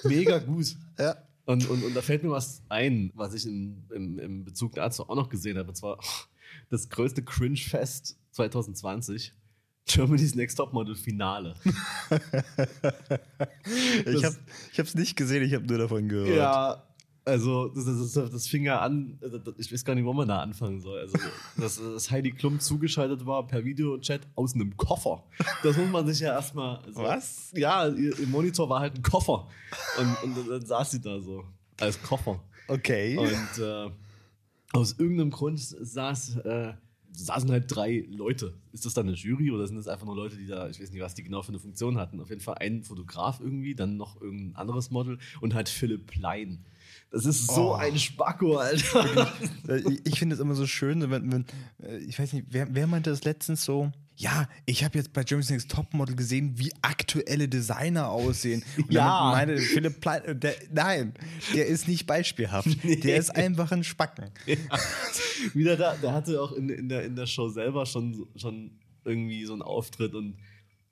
Mega 0.05 0.37
gut. 0.37 0.77
Ja. 0.99 1.17
Und, 1.47 1.71
und, 1.71 1.85
und 1.85 1.95
da 1.95 2.03
fällt 2.03 2.23
mir 2.23 2.31
was 2.31 2.61
ein, 2.69 3.13
was 3.15 3.33
ich 3.33 3.47
in, 3.47 3.83
im, 3.95 4.19
im 4.19 4.45
Bezug 4.45 4.75
dazu 4.75 5.09
auch 5.09 5.17
noch 5.17 5.31
gesehen 5.31 5.57
habe. 5.57 5.71
Und 5.71 5.75
zwar 5.75 5.99
das 6.69 6.91
größte 6.91 7.23
Cringe-Fest 7.23 8.19
2020. 8.33 9.33
Germany's 9.87 10.35
Next 10.35 10.59
Topmodel 10.59 10.97
Finale. 10.97 11.55
Ich 14.05 14.23
habe 14.25 14.37
es 14.77 14.95
nicht 14.95 15.17
gesehen, 15.17 15.43
ich 15.43 15.55
habe 15.55 15.65
nur 15.65 15.79
davon 15.79 16.09
gehört. 16.09 16.37
Ja, 16.37 16.90
also 17.31 17.69
das, 17.69 17.85
das, 18.13 18.31
das, 18.31 18.47
fing 18.47 18.65
ja 18.65 18.81
an, 18.81 19.19
das- 19.21 19.55
ich 19.59 19.73
weiß 19.73 19.85
gar 19.85 19.95
nicht, 19.95 20.05
wo 20.05 20.13
man 20.13 20.29
da 20.29 20.41
anfangen 20.41 20.81
soll. 20.81 20.99
Also, 21.01 21.19
dass, 21.57 21.77
dass 21.77 22.11
Heidi 22.11 22.33
Klum 22.33 22.61
zugeschaltet 22.61 23.25
war 23.27 23.47
per 23.47 23.65
Videochat 23.65 24.21
aus 24.35 24.55
einem 24.55 24.77
Koffer. 24.77 25.25
Das 25.63 25.77
muss 25.77 25.89
man 25.91 26.07
sich 26.07 26.21
ja 26.21 26.33
erstmal. 26.33 26.79
Also, 26.79 27.03
Was? 27.03 27.53
Ja, 27.55 27.89
ihr, 27.89 28.19
ihr 28.19 28.27
Monitor 28.27 28.69
war 28.69 28.81
halt 28.81 28.97
ein 28.97 29.03
Koffer. 29.03 29.49
Und, 29.99 30.37
und 30.37 30.49
dann 30.49 30.65
saß 30.67 30.91
sie 30.91 31.01
da 31.01 31.21
so 31.21 31.45
als 31.79 32.01
Koffer. 32.03 32.43
Okay. 32.69 33.17
Und 33.17 33.63
äh, 33.63 33.91
aus 34.73 34.99
irgendeinem 34.99 35.31
Grund 35.31 35.59
saß, 35.61 36.37
äh, 36.37 36.73
saßen 37.13 37.51
halt 37.51 37.65
drei 37.69 38.07
Leute. 38.09 38.55
Ist 38.73 38.87
das 38.87 38.95
dann 38.95 39.09
eine 39.09 39.17
Jury 39.17 39.51
oder 39.51 39.67
sind 39.67 39.77
das 39.77 39.89
einfach 39.89 40.07
nur 40.07 40.15
Leute, 40.15 40.37
die 40.37 40.47
da, 40.47 40.69
ich 40.69 40.81
weiß 40.81 40.93
nicht, 40.93 41.03
was 41.03 41.15
die 41.15 41.23
genau 41.25 41.43
für 41.43 41.49
eine 41.49 41.59
Funktion 41.59 41.99
hatten. 41.99 42.21
Auf 42.21 42.29
jeden 42.29 42.41
Fall 42.41 42.59
ein 42.59 42.83
Fotograf 42.85 43.41
irgendwie, 43.41 43.75
dann 43.75 43.97
noch 43.97 44.21
irgendein 44.21 44.57
anderes 44.57 44.91
Model 44.91 45.19
und 45.41 45.55
halt 45.55 45.69
Philipp 45.69 46.07
Plein. 46.07 46.65
Das 47.13 47.25
ist 47.27 47.49
so 47.51 47.71
Oh. 47.73 47.75
ein 47.75 47.99
Spacko, 47.99 48.57
Alter. 48.59 49.33
Ich 49.89 50.01
ich 50.07 50.19
finde 50.19 50.35
es 50.35 50.41
immer 50.41 50.55
so 50.55 50.67
schön, 50.67 51.11
wenn, 51.11 51.33
wenn 51.33 51.45
äh, 51.83 51.99
ich 51.99 52.19
weiß 52.19 52.33
nicht, 52.35 52.47
wer, 52.51 52.73
wer 52.73 52.87
meinte 52.87 53.11
das 53.11 53.25
letztens 53.25 53.65
so? 53.65 53.91
Ja, 54.17 54.49
ich 54.67 54.85
habe 54.85 54.99
jetzt 54.99 55.13
bei 55.15 55.23
Jeremy's 55.27 55.49
Next 55.51 55.71
Topmodel 55.71 56.15
gesehen, 56.15 56.53
wie 56.59 56.71
aktuelle 56.83 57.49
Designer 57.49 58.11
aussehen. 58.11 58.63
Und 58.77 58.93
Ja. 58.93 59.31
meine 59.33 59.57
Philipp 59.57 60.01
Plein, 60.01 60.23
äh, 60.25 60.37
der, 60.37 60.55
nein, 60.73 61.15
der 61.55 61.67
ist 61.67 61.89
nicht 61.89 62.07
beispielhaft. 62.07 62.69
Der 62.85 63.17
ist 63.17 63.35
einfach 63.35 63.73
ein 63.73 63.83
Spacken. 63.83 64.27
Wieder 65.55 65.77
da, 65.77 65.97
der 65.97 66.13
hatte 66.13 66.41
auch 66.41 66.53
in, 66.53 66.69
in, 66.69 66.89
der, 66.89 67.05
in 67.05 67.17
der 67.17 67.27
Show 67.27 67.49
selber 67.49 67.87
schon, 67.87 68.27
schon 68.37 68.73
irgendwie 69.05 69.45
so 69.47 69.55
einen 69.55 69.63
Auftritt 69.63 70.15
und 70.15 70.37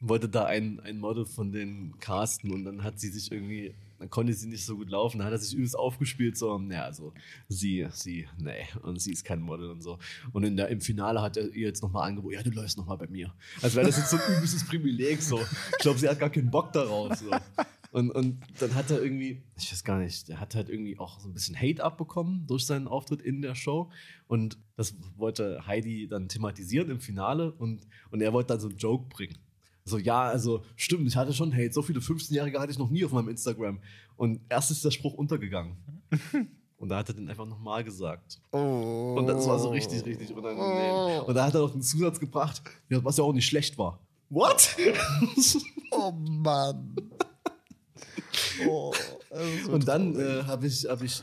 wollte 0.00 0.28
da 0.28 0.46
ein, 0.46 0.80
ein 0.80 0.98
Model 0.98 1.26
von 1.26 1.52
den 1.52 1.94
casten 2.00 2.50
und 2.52 2.64
dann 2.64 2.82
hat 2.82 2.98
sie 2.98 3.08
sich 3.10 3.30
irgendwie, 3.30 3.74
dann 3.98 4.10
konnte 4.10 4.32
sie 4.32 4.48
nicht 4.48 4.64
so 4.64 4.76
gut 4.76 4.90
laufen, 4.90 5.18
dann 5.18 5.26
hat 5.26 5.32
er 5.32 5.38
sich 5.38 5.54
übelst 5.54 5.76
aufgespielt, 5.76 6.36
so, 6.36 6.56
naja, 6.58 6.84
also 6.84 7.12
sie, 7.48 7.86
sie, 7.92 8.28
nee, 8.38 8.66
und 8.82 9.00
sie 9.00 9.12
ist 9.12 9.24
kein 9.24 9.40
Model 9.40 9.70
und 9.70 9.82
so. 9.82 9.98
Und 10.32 10.44
in 10.44 10.56
der, 10.56 10.68
im 10.68 10.80
Finale 10.80 11.20
hat 11.20 11.36
er 11.36 11.48
ihr 11.54 11.66
jetzt 11.66 11.82
nochmal 11.82 12.08
angeboten, 12.08 12.34
ja, 12.34 12.42
du 12.42 12.50
läufst 12.50 12.78
nochmal 12.78 12.98
bei 12.98 13.08
mir. 13.08 13.34
Also 13.62 13.76
wäre 13.76 13.86
das 13.86 13.96
jetzt 13.96 14.10
so 14.10 14.16
ein 14.16 14.36
übelstes 14.36 14.66
Privileg, 14.66 15.22
so. 15.22 15.40
Ich 15.40 15.78
glaube, 15.78 15.98
sie 15.98 16.08
hat 16.08 16.18
gar 16.18 16.30
keinen 16.30 16.50
Bock 16.50 16.72
darauf, 16.72 17.14
so. 17.16 17.30
Und, 17.90 18.10
und 18.10 18.40
dann 18.60 18.74
hat 18.74 18.90
er 18.90 19.02
irgendwie, 19.02 19.42
ich 19.56 19.72
weiß 19.72 19.82
gar 19.82 19.98
nicht, 19.98 20.28
der 20.28 20.40
hat 20.40 20.54
halt 20.54 20.68
irgendwie 20.68 20.98
auch 20.98 21.20
so 21.20 21.28
ein 21.28 21.32
bisschen 21.32 21.58
Hate 21.58 21.82
abbekommen 21.82 22.46
durch 22.46 22.66
seinen 22.66 22.86
Auftritt 22.86 23.22
in 23.22 23.40
der 23.40 23.54
Show. 23.54 23.90
Und 24.26 24.58
das 24.76 24.94
wollte 25.16 25.66
Heidi 25.66 26.06
dann 26.06 26.28
thematisieren 26.28 26.90
im 26.90 27.00
Finale 27.00 27.50
und, 27.52 27.86
und 28.10 28.20
er 28.20 28.32
wollte 28.32 28.48
dann 28.48 28.60
so 28.60 28.68
einen 28.68 28.76
Joke 28.76 29.06
bringen. 29.08 29.38
So, 29.88 29.98
ja, 29.98 30.22
also 30.22 30.62
stimmt, 30.76 31.08
ich 31.08 31.16
hatte 31.16 31.32
schon 31.32 31.52
Hate. 31.52 31.72
So 31.72 31.82
viele 31.82 32.00
15-Jährige 32.00 32.60
hatte 32.60 32.72
ich 32.72 32.78
noch 32.78 32.90
nie 32.90 33.04
auf 33.04 33.12
meinem 33.12 33.28
Instagram. 33.28 33.80
Und 34.16 34.40
erst 34.48 34.70
ist 34.70 34.84
der 34.84 34.90
Spruch 34.90 35.14
untergegangen. 35.14 35.76
Und 36.78 36.90
da 36.90 36.98
hat 36.98 37.08
er 37.08 37.14
den 37.14 37.28
einfach 37.28 37.46
nochmal 37.46 37.82
gesagt. 37.82 38.40
Oh. 38.52 39.16
Und 39.18 39.26
das 39.26 39.48
war 39.48 39.58
so 39.58 39.70
richtig, 39.70 40.04
richtig 40.06 40.32
unangenehm. 40.32 41.24
Und 41.24 41.34
da 41.34 41.44
hat 41.44 41.54
er 41.54 41.60
noch 41.60 41.72
einen 41.72 41.82
Zusatz 41.82 42.20
gebracht, 42.20 42.62
ja, 42.88 43.02
was 43.02 43.16
ja 43.16 43.24
auch 43.24 43.32
nicht 43.32 43.46
schlecht 43.46 43.76
war. 43.78 44.00
What? 44.30 44.76
Oh 45.90 46.12
Mann. 46.12 46.94
Oh, 48.68 48.92
Und 49.70 49.88
dann 49.88 50.14
äh, 50.14 50.44
habe 50.44 50.66
ich, 50.66 50.84
hab 50.84 51.02
ich 51.02 51.22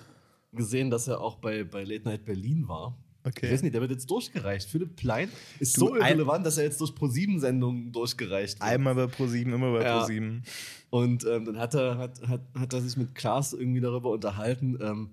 gesehen, 0.51 0.89
dass 0.89 1.07
er 1.07 1.21
auch 1.21 1.35
bei, 1.35 1.63
bei 1.63 1.83
Late 1.83 2.03
Night 2.03 2.25
Berlin 2.25 2.67
war. 2.67 2.97
Okay. 3.25 3.47
Ich 3.47 3.51
weiß 3.53 3.61
nicht, 3.63 3.73
der 3.73 3.81
wird 3.81 3.91
jetzt 3.91 4.09
durchgereicht. 4.09 4.69
Philipp 4.69 4.95
Plein 4.95 5.29
ist 5.59 5.73
so 5.73 5.87
Du, 5.87 5.93
ein- 5.95 6.01
irrelevant, 6.01 6.45
dass 6.45 6.57
er 6.57 6.65
jetzt 6.65 6.79
durch 6.79 6.93
Pro-7-Sendungen 6.93 7.91
durchgereicht 7.91 8.59
wird. 8.59 8.69
Einmal 8.69 8.93
bei 8.95 9.07
ProSieben, 9.07 9.51
immer 9.53 9.71
bei 9.71 9.83
Ja. 9.83 9.99
ProSieben. 9.99 10.43
Und 10.91 11.25
ähm, 11.25 11.45
dann 11.45 11.57
hat 11.57 11.73
er, 11.73 11.97
hat, 11.97 12.21
hat, 12.27 12.41
hat 12.53 12.73
er 12.73 12.81
sich 12.81 12.95
mit 12.97 13.15
Klaas 13.15 13.53
irgendwie 13.53 13.81
darüber 13.81 14.11
unterhalten, 14.11 14.77
ähm, 14.81 15.09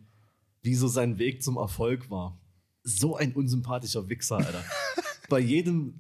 wie 0.63 0.75
so 0.75 0.89
sein 0.89 1.19
Weg 1.19 1.43
zum 1.43 1.57
Erfolg 1.57 2.11
war. 2.11 2.39
So 2.85 3.17
ein 3.17 3.33
unsympathischer 3.33 4.09
Wichser, 4.09 4.37
Alter. 4.37 4.63
bei 5.29 5.39
jedem, 5.41 5.95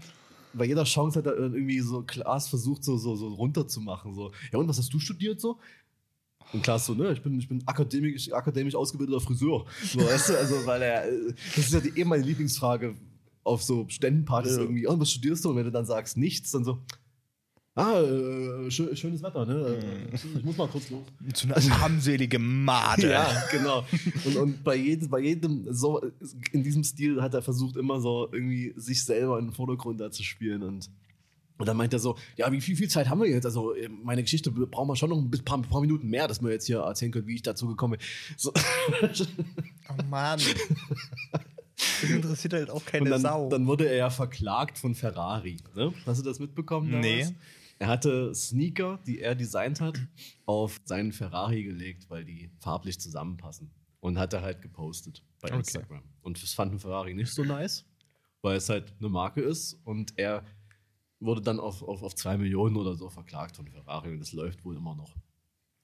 bei 0.52 0.66
jeder 0.66 0.85
Chance 0.85 1.19
hat 1.21 1.26
er 1.26 1.37
irgendwie 1.37 1.81
so 1.81 2.02
Klaas 2.02 2.49
versucht, 2.49 2.85
so, 2.85 2.99
so, 2.99 3.16
so 3.16 3.28
runterzumachen. 3.28 4.14
So, 4.14 4.33
ja, 4.52 4.59
und 4.59 4.69
was 4.69 4.78
hast 4.78 4.92
du 4.92 4.99
studiert 4.99 5.40
so? 5.40 5.59
Und 6.52 6.62
Klaas 6.62 6.87
so, 6.87 6.94
ne, 6.94 7.12
ich 7.12 7.22
bin, 7.22 7.38
ich 7.38 7.49
bin 7.49 7.62
akademisch, 7.66 8.32
akademisch 8.32 8.75
ausgebildeter 8.75 9.20
Friseur. 9.20 9.64
So, 9.84 10.00
weißt 10.00 10.28
du, 10.30 10.38
also, 10.38 10.66
weil 10.66 10.82
er, 10.82 11.08
äh, 11.11 11.32
das 11.56 11.66
ist 11.66 11.72
ja 11.72 11.80
die, 11.80 11.99
eh 12.00 12.04
meine 12.04 12.22
Lieblingsfrage 12.25 12.94
auf 13.44 13.62
so 13.62 13.87
Ständenpartys 13.88 14.52
Ja. 14.56 14.61
irgendwie, 14.62 14.87
oh, 14.87 14.99
was 14.99 15.11
studierst 15.11 15.44
du? 15.44 15.50
Und 15.50 15.56
wenn 15.56 15.64
du 15.64 15.72
dann 15.72 15.84
sagst 15.87 16.16
nichts, 16.16 16.50
dann 16.52 16.64
so, 16.64 16.78
ah, 17.75 18.00
äh, 18.02 18.68
schö- 18.68 18.94
schönes 18.94 19.22
Wetter, 19.22 19.46
ne? 19.46 20.08
Mhm. 20.12 20.14
Ich 20.38 20.44
muss 20.44 20.56
mal 20.56 20.68
kurz 20.68 20.90
los. 20.90 21.02
So 21.34 21.49
eine 21.52 21.72
armselige 21.76 22.38
Made. 22.38 23.02
Ja, 23.11 23.26
genau. 23.50 23.84
Und, 24.25 24.37
und 24.37 24.64
bei, 24.64 24.76
jedem, 24.76 25.08
bei 25.08 25.20
jedem, 25.20 25.66
so 25.72 26.00
in 26.52 26.62
diesem 26.62 26.84
Stil 26.84 27.20
hat 27.22 27.34
er 27.34 27.42
versucht, 27.42 27.76
immer 27.76 28.00
so 28.00 28.28
irgendwie 28.32 28.75
sich 28.76 29.02
selber 29.04 29.38
in 29.38 29.46
den 29.46 29.54
Vordergrund 29.54 30.00
da 30.00 30.11
zu 30.11 30.22
spielen. 30.22 30.62
Und, 30.62 30.90
und 31.62 31.66
dann 31.69 31.76
meint 31.76 31.92
er 31.92 32.00
so: 32.00 32.19
Ja, 32.37 32.50
wie 32.50 32.61
viel, 32.61 32.76
viel 32.76 32.88
Zeit 32.88 33.09
haben 33.09 33.21
wir 33.21 33.28
jetzt? 33.28 33.45
Also, 33.47 33.73
äh, 33.75 33.88
meine 33.88 34.23
Geschichte 34.23 34.50
brauchen 34.50 34.88
wir 34.88 34.97
schon 34.97 35.11
noch 35.11 35.16
ein 35.19 35.31
paar, 35.45 35.62
paar 35.62 35.81
Minuten 35.81 36.09
mehr, 36.09 36.26
dass 36.26 36.42
wir 36.42 36.50
jetzt 36.50 36.66
hier 36.66 36.81
erzählen 36.81 37.12
können, 37.12 37.28
wie 37.28 37.37
ich 37.37 37.42
dazu 37.42 37.69
gekommen 37.69 37.99
bin. 37.99 38.07
So. 38.37 38.52
Oh 39.88 40.02
Mann. 40.09 40.40
Das 41.76 42.11
interessiert 42.11 42.52
halt 42.54 42.71
auch 42.71 42.85
keine 42.85 43.04
Und 43.04 43.11
dann, 43.11 43.21
Sau. 43.21 43.49
dann 43.49 43.66
wurde 43.66 43.87
er 43.87 43.97
ja 43.97 44.11
verklagt 44.11 44.78
von 44.78 44.95
Ferrari. 44.95 45.57
Ne? 45.75 45.92
Hast 46.07 46.21
du 46.21 46.25
das 46.25 46.38
mitbekommen? 46.38 46.90
damals? 46.90 47.31
Nee. 47.31 47.37
Er 47.78 47.88
hatte 47.88 48.35
Sneaker, 48.35 48.99
die 49.07 49.21
er 49.21 49.35
designt 49.35 49.81
hat, 49.81 49.99
auf 50.47 50.81
seinen 50.85 51.12
Ferrari 51.12 51.64
gelegt, 51.64 52.09
weil 52.11 52.25
die 52.25 52.50
farblich 52.61 53.00
zusammenpassen. 53.00 53.71
Und 54.00 54.19
hat 54.19 54.33
er 54.33 54.42
halt 54.42 54.62
gepostet 54.62 55.23
bei 55.40 55.49
Okay. 55.49 55.59
Instagram. 55.59 56.02
Und 56.23 56.42
das 56.42 56.52
fanden 56.54 56.78
Ferrari 56.78 57.14
nicht 57.14 57.33
so 57.33 57.45
nice, 57.45 57.85
weil 58.40 58.57
es 58.57 58.69
halt 58.69 58.92
eine 58.99 59.09
Marke 59.09 59.40
ist. 59.40 59.81
Und 59.85 60.12
er 60.16 60.45
wurde 61.25 61.41
dann 61.41 61.61
auf, 61.61 61.83
auf, 61.83 62.02
auf 62.02 62.14
zwei 62.14 62.37
Millionen 62.37 62.76
oder 62.76 62.95
so 62.95 63.09
verklagt 63.09 63.57
von 63.57 63.67
Ferrari 63.67 64.11
und 64.12 64.21
das 64.21 64.33
läuft 64.33 64.64
wohl 64.64 64.76
immer 64.76 64.95
noch. 64.95 65.14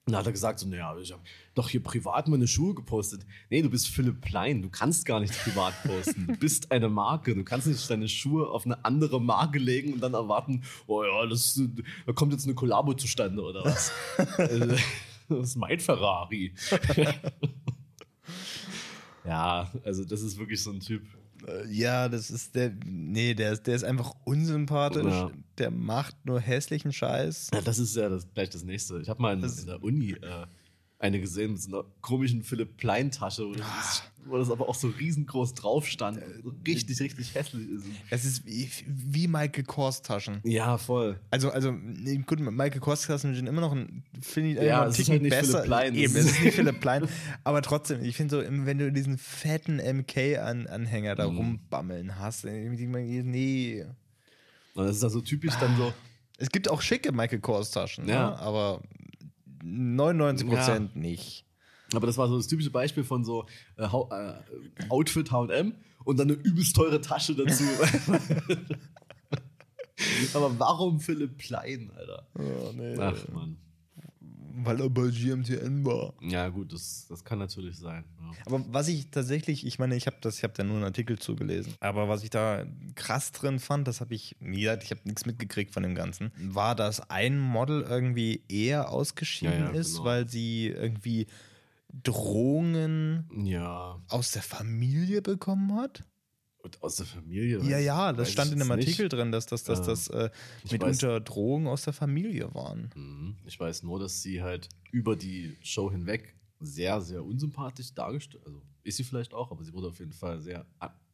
Und 0.09 0.12
dann 0.12 0.21
hat 0.21 0.26
er 0.26 0.33
gesagt, 0.33 0.59
so, 0.59 0.66
naja, 0.66 0.97
ich 0.99 1.12
habe 1.12 1.23
doch 1.54 1.68
hier 1.68 1.83
privat 1.83 2.28
meine 2.28 2.49
Schuhe 2.49 2.75
gepostet. 2.75 3.26
Nee, 3.50 3.61
du 3.61 3.68
bist 3.68 3.88
Philipp 3.88 4.23
Plein, 4.23 4.62
du 4.62 4.71
kannst 4.71 5.04
gar 5.04 5.21
nicht 5.21 5.35
privat 5.45 5.75
posten. 5.83 6.28
Du 6.28 6.37
bist 6.38 6.73
eine 6.73 6.88
Marke, 6.88 7.35
du 7.35 7.45
kannst 7.45 7.66
nicht 7.66 7.90
deine 7.90 8.09
Schuhe 8.09 8.49
auf 8.49 8.64
eine 8.64 8.83
andere 8.87 9.21
Marke 9.21 9.59
legen 9.59 9.92
und 9.92 10.00
dann 10.00 10.14
erwarten, 10.14 10.62
oh 10.87 11.04
ja, 11.04 11.26
das, 11.26 11.61
da 12.07 12.12
kommt 12.14 12.33
jetzt 12.33 12.47
eine 12.47 12.54
Kollabo 12.54 12.95
zustande 12.95 13.42
oder 13.42 13.64
was. 13.64 13.92
Das 15.28 15.50
ist 15.50 15.57
mein 15.57 15.78
Ferrari. 15.78 16.54
ja, 19.27 19.70
also 19.85 20.07
das 20.07 20.22
ist 20.22 20.38
wirklich 20.38 20.62
so 20.62 20.70
ein 20.70 20.81
Typ. 20.81 21.03
Ja, 21.70 22.08
das 22.08 22.30
ist 22.30 22.54
der. 22.54 22.72
Nee, 22.84 23.34
der 23.34 23.52
ist, 23.52 23.66
der 23.66 23.76
ist 23.76 23.84
einfach 23.84 24.14
unsympathisch. 24.24 25.04
Ja. 25.04 25.30
Der 25.58 25.70
macht 25.70 26.16
nur 26.24 26.40
hässlichen 26.40 26.92
Scheiß. 26.92 27.50
Ja, 27.52 27.61
das 27.61 27.78
ist 27.78 27.96
ja 27.96 28.08
das, 28.08 28.26
gleich 28.34 28.50
das 28.50 28.64
nächste. 28.64 29.00
Ich 29.00 29.08
habe 29.08 29.20
mal 29.20 29.34
in, 29.34 29.42
in 29.42 29.66
der 29.66 29.82
Uni 29.82 30.12
äh, 30.12 30.46
eine 31.00 31.20
gesehen 31.20 31.52
mit 31.52 31.62
so 31.62 31.68
einer 31.68 31.84
komischen 32.00 32.42
Philipp 32.42 32.76
Plein-Tasche, 32.76 33.44
wo, 33.48 33.52
das- 33.54 34.02
wo 34.24 34.37
das 34.37 34.50
aber 34.50 34.68
auch 34.68 34.74
so 34.74 34.88
riesengroß 34.88 35.54
drauf 35.54 35.87
stand. 35.87 36.18
So 36.42 36.52
richtig, 36.66 37.00
richtig 37.00 37.34
hässlich 37.34 37.68
ist. 37.70 37.84
Es 38.11 38.24
ist 38.24 38.44
wie, 38.44 38.68
wie 38.87 39.28
Michael 39.28 39.62
Kors 39.64 40.02
Taschen. 40.02 40.40
Ja, 40.42 40.76
voll. 40.76 41.20
Also, 41.30 41.50
also 41.50 41.72
gut, 42.26 42.40
Michael 42.40 42.80
Kors 42.80 43.02
Taschen 43.06 43.32
sind 43.34 43.46
immer 43.46 43.61
noch 43.61 43.72
ein, 43.72 44.02
finde 44.20 44.50
ich, 44.50 44.56
Ja, 44.56 44.82
einen 44.82 44.90
es 44.90 44.98
ist 44.98 45.08
halt 45.08 45.22
nicht 45.22 45.30
besser. 45.30 45.52
Philipp 45.62 45.64
Plein. 45.66 45.94
Eben, 45.94 46.16
es 46.16 46.24
ist- 46.26 46.42
nicht 46.42 46.54
Philipp 46.56 46.80
Plein. 46.80 47.08
Aber 47.44 47.62
trotzdem, 47.62 48.02
ich 48.02 48.16
finde 48.16 48.42
so, 48.42 48.66
wenn 48.66 48.78
du 48.78 48.90
diesen 48.92 49.18
fetten 49.18 49.78
MK-Anhänger 49.78 51.14
da 51.14 51.28
Mhm. 51.30 51.37
rumbammeln 51.37 52.18
hast, 52.18 52.44
nee. 52.44 53.84
Und 54.74 54.84
das 54.87 54.96
ist 54.96 55.02
ja 55.04 55.08
so 55.11 55.20
typisch 55.20 55.54
dann 55.61 55.76
so. 55.76 55.92
Es 56.38 56.50
gibt 56.50 56.68
auch 56.68 56.82
schicke 56.82 57.12
Michael 57.12 57.40
Kors 57.40 57.70
Taschen, 57.70 58.08
Ja. 58.08 58.30
ne? 58.30 58.38
aber 58.38 58.82
99% 59.68 60.90
nicht. 60.94 61.44
Aber 61.94 62.07
das 62.07 62.18
war 62.18 62.28
so 62.28 62.37
das 62.37 62.46
typische 62.46 62.70
Beispiel 62.70 63.04
von 63.04 63.24
so 63.24 63.46
äh, 63.76 63.85
äh, 63.85 64.35
Outfit 64.90 65.31
HM 65.31 65.74
und 66.04 66.18
dann 66.18 66.31
eine 66.31 66.38
übelst 66.38 66.76
teure 66.76 67.00
Tasche 67.00 67.35
dazu. 67.35 67.64
aber 70.35 70.59
warum 70.59 71.00
Philipp 71.00 71.38
Plein, 71.38 71.90
Alter? 71.96 72.28
Oh, 72.38 72.72
nee. 72.74 72.94
Ach 72.98 73.26
man. 73.28 73.57
Weil 74.64 74.81
er 74.81 74.90
bei 74.90 75.09
GMTN 75.11 75.85
war. 75.85 76.14
Ja, 76.21 76.49
gut, 76.49 76.73
das, 76.73 77.07
das 77.09 77.25
kann 77.25 77.38
natürlich 77.38 77.77
sein. 77.79 78.05
Ja. 78.21 78.31
Aber 78.47 78.64
was 78.68 78.88
ich 78.88 79.11
tatsächlich, 79.11 79.66
ich 79.66 79.79
meine, 79.79 79.97
ich 79.97 80.07
habe 80.07 80.16
das, 80.21 80.38
ich 80.38 80.42
habe 80.44 80.55
da 80.57 80.64
nur 80.64 80.77
einen 80.77 80.85
Artikel 80.85 81.18
zugelesen. 81.18 81.75
Aber 81.81 82.09
was 82.09 82.23
ich 82.25 82.31
da 82.31 82.64
krass 82.94 83.33
drin 83.33 83.59
fand, 83.59 83.87
das 83.88 84.01
habe 84.01 84.14
ich, 84.14 84.37
wie 84.40 84.61
gesagt, 84.62 84.85
ich 84.85 84.90
habe 84.90 85.01
nichts 85.05 85.27
mitgekriegt 85.27 85.73
von 85.73 85.83
dem 85.83 85.94
Ganzen, 85.94 86.33
war, 86.38 86.75
dass 86.75 87.09
ein 87.11 87.38
Model 87.38 87.83
irgendwie 87.83 88.42
eher 88.49 88.90
ausgeschieden 88.90 89.53
Ja, 89.53 89.73
ja, 89.73 89.79
ist, 89.79 89.92
genau. 89.94 90.05
weil 90.05 90.29
sie 90.29 90.66
irgendwie 90.68 91.27
Drohungen 92.03 93.29
Ja, 93.44 94.01
aus 94.09 94.33
der 94.33 94.42
Familie 94.42 95.23
bekommen 95.23 95.75
hat. 95.77 96.05
Und 96.59 96.83
aus 96.83 96.97
der 96.97 97.07
Familie. 97.07 97.61
Ja, 97.62 97.79
ja, 97.79 98.12
das 98.12 98.33
stand 98.33 98.53
in 98.53 98.59
dem 98.59 98.68
jetzt 98.68 98.77
nicht. 98.79 98.88
Artikel 98.88 99.09
drin, 99.09 99.33
dass 99.33 99.47
das, 99.47 99.64
dass 99.64 99.81
Ja. 99.81 99.87
das 99.87 100.09
äh, 100.09 100.31
mitunter 100.71 101.21
Drohungen 101.21 101.68
aus 101.68 101.83
der 101.83 101.92
Familie 101.92 102.53
waren. 102.55 102.90
Mhm. 102.94 103.37
Ich 103.44 103.59
weiß 103.59 103.83
nur, 103.85 103.99
dass 104.01 104.23
sie 104.23 104.42
halt 104.42 104.68
über 104.90 105.16
die 105.16 105.57
Show 105.62 105.90
hinweg 105.90 106.35
sehr, 106.61 107.01
sehr 107.01 107.25
unsympathisch 107.25 107.94
dargestellt, 107.94 108.44
also 108.44 108.62
ist 108.83 108.97
sie 108.97 109.05
vielleicht 109.05 109.33
auch, 109.35 109.51
aber 109.53 109.62
sie 109.62 109.73
wurde 109.73 109.88
auf 109.88 109.99
jeden 110.01 110.12
Fall 110.12 110.40
sehr 110.40 110.66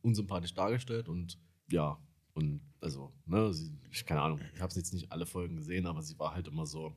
unsympathisch 0.02 0.54
dargestellt 0.54 1.08
und 1.08 1.38
ja, 1.70 1.98
und 2.34 2.60
also, 2.80 3.12
ne, 3.26 3.52
sie, 3.52 3.70
ich 3.90 4.04
keine 4.06 4.22
Ahnung, 4.22 4.40
ich 4.54 4.60
habe 4.60 4.72
jetzt 4.74 4.92
nicht 4.92 5.10
alle 5.12 5.26
Folgen 5.26 5.56
gesehen, 5.56 5.86
aber 5.86 6.02
sie 6.02 6.18
war 6.18 6.34
halt 6.34 6.48
immer 6.48 6.66
so, 6.66 6.94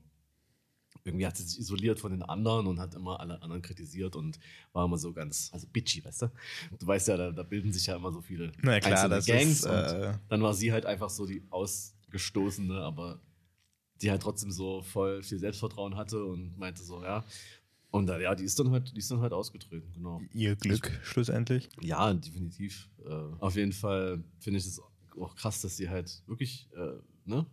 irgendwie 1.07 1.25
hat 1.25 1.37
sie 1.37 1.43
sich 1.43 1.59
isoliert 1.59 1.99
von 1.99 2.11
den 2.11 2.23
anderen 2.23 2.67
und 2.67 2.79
hat 2.79 2.93
immer 2.95 3.19
alle 3.19 3.41
anderen 3.41 3.61
kritisiert 3.61 4.15
und 4.15 4.39
war 4.73 4.85
immer 4.85 4.97
so 4.97 5.13
ganz, 5.13 5.49
also 5.53 5.67
bitchy, 5.67 6.03
weißt 6.03 6.23
du? 6.23 6.31
Du 6.79 6.87
weißt 6.87 7.07
ja, 7.07 7.17
da, 7.17 7.31
da 7.31 7.43
bilden 7.43 7.73
sich 7.73 7.85
ja 7.85 7.95
immer 7.95 8.11
so 8.11 8.21
viele 8.21 8.51
Na 8.61 8.79
klar, 8.79 9.09
das 9.09 9.25
Gangs 9.25 9.59
ist, 9.59 9.65
und 9.65 9.71
äh, 9.71 10.13
dann 10.29 10.41
war 10.41 10.53
sie 10.53 10.71
halt 10.71 10.85
einfach 10.85 11.09
so 11.09 11.25
die 11.25 11.43
Ausgestoßene, 11.49 12.79
aber 12.79 13.19
die 14.01 14.11
halt 14.11 14.21
trotzdem 14.21 14.51
so 14.51 14.81
voll 14.83 15.23
viel 15.23 15.39
Selbstvertrauen 15.39 15.95
hatte 15.95 16.23
und 16.23 16.57
meinte 16.57 16.83
so, 16.83 17.01
ja. 17.03 17.23
Und 17.89 18.09
äh, 18.09 18.21
ja, 18.21 18.35
die 18.35 18.43
ist 18.43 18.59
dann 18.59 18.71
halt, 18.71 18.93
die 18.95 18.99
ist 18.99 19.09
dann 19.09 19.21
halt 19.21 19.33
ausgetreten, 19.33 19.91
genau. 19.93 20.21
ihr 20.33 20.55
Glück 20.55 20.99
schlussendlich. 21.03 21.69
Ja, 21.81 22.13
definitiv. 22.13 22.89
Äh, 23.05 23.11
auf 23.39 23.55
jeden 23.55 23.71
Fall 23.71 24.23
finde 24.39 24.59
ich 24.59 24.65
es 24.65 24.79
auch 25.19 25.35
krass, 25.35 25.61
dass 25.61 25.77
sie 25.77 25.89
halt 25.89 26.21
wirklich, 26.27 26.69
äh, 26.75 26.99
ne? 27.25 27.45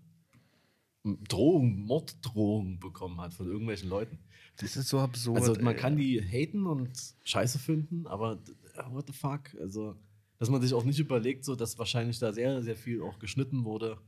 Drohungen, 1.29 1.81
Morddrohungen 1.83 2.81
bekommen 2.81 3.21
hat 3.21 3.35
von 3.35 3.47
irgendwelchen 3.47 3.88
Leuten. 3.90 4.19
Das 4.57 4.77
ist 4.77 4.88
so 4.88 5.01
absurd. 5.01 5.38
Also 5.38 5.55
man 5.61 5.75
ey. 5.75 5.81
kann 5.81 5.97
die 5.97 6.21
haten 6.21 6.67
und 6.67 6.90
scheiße 7.25 7.59
finden, 7.59 8.07
aber 8.07 8.37
d- 8.37 8.53
what 8.90 9.07
the 9.07 9.12
fuck? 9.12 9.55
Also, 9.61 9.97
dass 10.38 10.49
man 10.49 10.62
sich 10.62 10.73
auch 10.73 10.85
nicht 10.85 10.99
überlegt, 10.99 11.45
so 11.45 11.57
dass 11.57 11.79
wahrscheinlich 11.79 12.19
da 12.19 12.33
sehr, 12.33 12.62
sehr 12.62 12.77
viel 12.77 13.03
auch 13.03 13.19
geschnitten 13.19 13.64
wurde, 13.64 13.99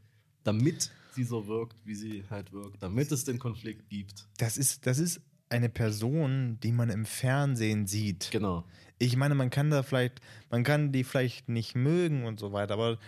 damit 0.45 0.91
sie 1.13 1.25
so 1.25 1.47
wirkt, 1.47 1.77
wie 1.85 1.95
sie 1.95 2.25
halt 2.31 2.53
wirkt, 2.53 2.83
damit 2.83 3.13
es 3.13 3.25
den 3.25 3.39
Konflikt 3.39 3.89
gibt. 3.91 4.27
Das 4.39 4.57
ist, 4.57 4.87
das 4.87 4.99
ist 4.99 5.21
eine 5.49 5.69
Person, 5.69 6.59
die 6.63 6.73
man 6.73 6.91
im 6.91 7.05
Fernsehen 7.05 7.87
sieht. 7.87 8.31
Genau. 8.31 8.65
Ich 8.99 9.17
meine, 9.17 9.35
man 9.35 9.51
kann 9.51 9.71
da 9.71 9.83
vielleicht, 9.83 10.21
man 10.51 10.65
kann 10.65 10.93
die 10.93 11.05
vielleicht 11.05 11.49
nicht 11.49 11.75
mögen 11.75 12.25
und 12.25 12.41
so 12.41 12.53
weiter, 12.53 12.75
aber 12.75 12.99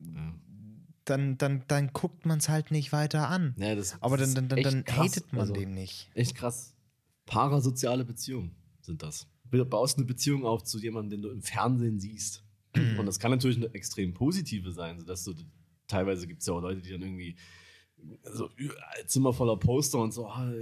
Ja. 0.00 0.34
Dann, 1.04 1.38
dann, 1.38 1.64
dann 1.68 1.92
guckt 1.92 2.26
man 2.26 2.38
es 2.38 2.48
halt 2.48 2.70
nicht 2.70 2.92
weiter 2.92 3.28
an. 3.28 3.54
Ja, 3.58 3.74
das, 3.74 4.00
aber 4.00 4.16
dann, 4.16 4.34
dann, 4.34 4.48
dann, 4.48 4.62
dann 4.62 4.84
hatet 4.96 5.32
man 5.32 5.42
Also, 5.42 5.54
den 5.54 5.74
nicht. 5.74 6.10
Echt 6.14 6.34
krass. 6.34 6.74
Parasoziale 7.26 8.04
Beziehungen 8.04 8.54
sind 8.80 9.02
das. 9.02 9.26
Du 9.50 9.64
baust 9.64 9.98
eine 9.98 10.06
Beziehung 10.06 10.44
auf 10.44 10.64
zu 10.64 10.78
jemandem, 10.78 11.10
den 11.10 11.22
du 11.22 11.30
im 11.30 11.42
Fernsehen 11.42 12.00
siehst. 12.00 12.42
Und 12.74 13.06
das 13.06 13.18
kann 13.18 13.30
natürlich 13.30 13.56
eine 13.56 13.72
extrem 13.74 14.12
positive 14.14 14.72
sein, 14.72 14.98
sodass 14.98 15.24
du 15.24 15.34
teilweise 15.86 16.26
gibt 16.26 16.40
es 16.40 16.46
ja 16.46 16.54
auch 16.54 16.60
Leute, 16.60 16.80
die 16.82 16.90
dann 16.90 17.02
irgendwie 17.02 17.36
so 18.22 18.50
Zimmer 19.06 19.32
voller 19.32 19.56
Poster 19.56 19.98
und 19.98 20.12
so 20.12 20.26
ah, 20.26 20.52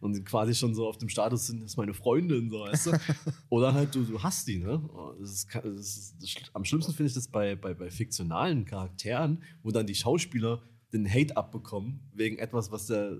und 0.00 0.24
quasi 0.24 0.54
schon 0.54 0.74
so 0.74 0.86
auf 0.88 0.98
dem 0.98 1.08
Status 1.08 1.46
sind, 1.46 1.62
das 1.62 1.72
ist 1.72 1.76
meine 1.76 1.94
Freundin, 1.94 2.50
so, 2.50 2.60
weißt 2.60 2.86
du? 2.86 2.92
Oder 3.48 3.74
halt, 3.74 3.94
du, 3.94 4.04
du 4.04 4.22
hast 4.22 4.46
die, 4.48 4.58
ne? 4.58 4.82
Das 5.20 5.30
ist, 5.30 5.54
das 5.54 5.64
ist, 5.64 6.14
das 6.20 6.34
am 6.54 6.64
schlimmsten 6.64 6.92
finde 6.92 7.08
ich 7.08 7.14
das 7.14 7.28
bei, 7.28 7.56
bei, 7.56 7.74
bei 7.74 7.90
fiktionalen 7.90 8.64
Charakteren, 8.64 9.42
wo 9.62 9.70
dann 9.70 9.86
die 9.86 9.94
Schauspieler 9.94 10.62
den 10.92 11.08
Hate 11.08 11.36
abbekommen, 11.36 12.00
wegen 12.12 12.38
etwas, 12.38 12.70
was 12.70 12.86
der 12.86 13.18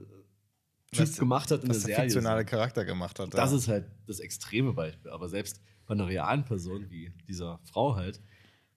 Typ 0.93 1.17
gemacht 1.17 1.51
hat 1.51 1.63
in 1.63 1.69
der 1.69 1.75
der 1.75 1.81
Serie. 1.81 2.03
fiktionale 2.05 2.45
Charakter 2.45 2.85
gemacht 2.85 3.19
hat. 3.19 3.35
Das 3.35 3.51
ja. 3.51 3.57
ist 3.57 3.69
halt 3.69 3.91
das 4.07 4.21
extreme 4.21 4.73
Beispiel. 4.73 5.11
Aber 5.11 5.29
selbst 5.29 5.61
bei 5.87 5.95
einer 5.95 6.07
realen 6.07 6.45
Person 6.45 6.89
wie 6.91 7.13
dieser 7.29 7.61
Frau 7.65 7.97
halt, 7.97 8.21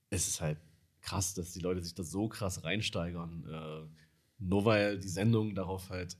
es 0.09 0.27
ist 0.27 0.41
halt 0.41 0.59
krass, 1.01 1.33
dass 1.33 1.53
die 1.53 1.59
Leute 1.59 1.81
sich 1.81 1.93
da 1.93 2.03
so 2.03 2.27
krass 2.27 2.63
reinsteigern. 2.63 3.45
Äh, 3.47 4.08
nur 4.39 4.65
weil 4.65 4.99
die 4.99 5.07
Sendungen 5.09 5.55
darauf 5.55 5.89
halt 5.89 6.17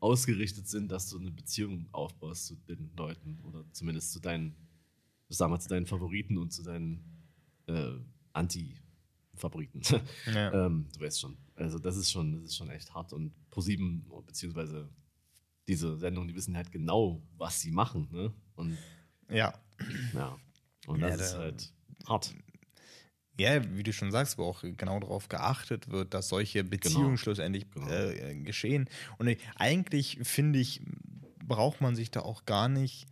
ausgerichtet 0.00 0.68
sind, 0.68 0.90
dass 0.90 1.08
du 1.08 1.18
eine 1.18 1.30
Beziehung 1.30 1.86
aufbaust 1.92 2.46
zu 2.46 2.56
den 2.56 2.92
Leuten 2.96 3.40
oder 3.44 3.64
zumindest 3.72 4.12
zu 4.12 4.20
deinen, 4.20 4.56
sagen 5.28 5.52
wir, 5.52 5.60
zu 5.60 5.68
deinen 5.68 5.86
Favoriten 5.86 6.38
und 6.38 6.52
zu 6.52 6.62
deinen 6.62 7.04
äh, 7.66 7.92
Anti-Favoriten. 8.32 9.82
Ja. 10.26 10.66
ähm, 10.66 10.88
du 10.94 11.00
weißt 11.00 11.20
schon. 11.20 11.36
Also 11.54 11.78
das 11.78 11.96
ist 11.96 12.10
schon, 12.10 12.32
das 12.32 12.44
ist 12.50 12.56
schon 12.56 12.70
echt 12.70 12.92
hart 12.94 13.12
und 13.12 13.32
ProSieben 13.50 14.04
beziehungsweise 14.26 14.88
diese 15.68 15.96
Sendungen, 15.96 16.28
die 16.28 16.34
wissen 16.34 16.56
halt 16.56 16.72
genau, 16.72 17.22
was 17.36 17.60
sie 17.60 17.70
machen, 17.70 18.08
ne? 18.10 18.32
Und 18.56 18.76
ja. 19.30 19.54
ja, 20.12 20.36
und 20.86 21.00
das 21.00 21.18
Ja, 21.18 21.24
ist 21.26 21.34
halt 21.36 21.72
hart. 22.06 22.34
Ja, 23.38 23.62
wie 23.76 23.82
du 23.82 23.92
schon 23.92 24.10
sagst, 24.12 24.36
wo 24.38 24.44
auch 24.44 24.62
genau 24.62 25.00
darauf 25.00 25.28
geachtet 25.28 25.90
wird, 25.90 26.12
dass 26.14 26.28
solche 26.28 26.64
Beziehungen 26.64 27.04
Genau. 27.06 27.16
schlussendlich 27.16 27.70
Genau. 27.70 27.88
äh, 27.88 28.34
geschehen. 28.36 28.88
Und 29.18 29.26
ich- 29.28 29.38
eigentlich 29.56 30.18
finde 30.22 30.58
ich, 30.58 30.82
braucht 31.44 31.80
man 31.80 31.96
sich 31.96 32.10
da 32.10 32.20
auch 32.20 32.44
gar 32.44 32.68
nicht. 32.68 33.06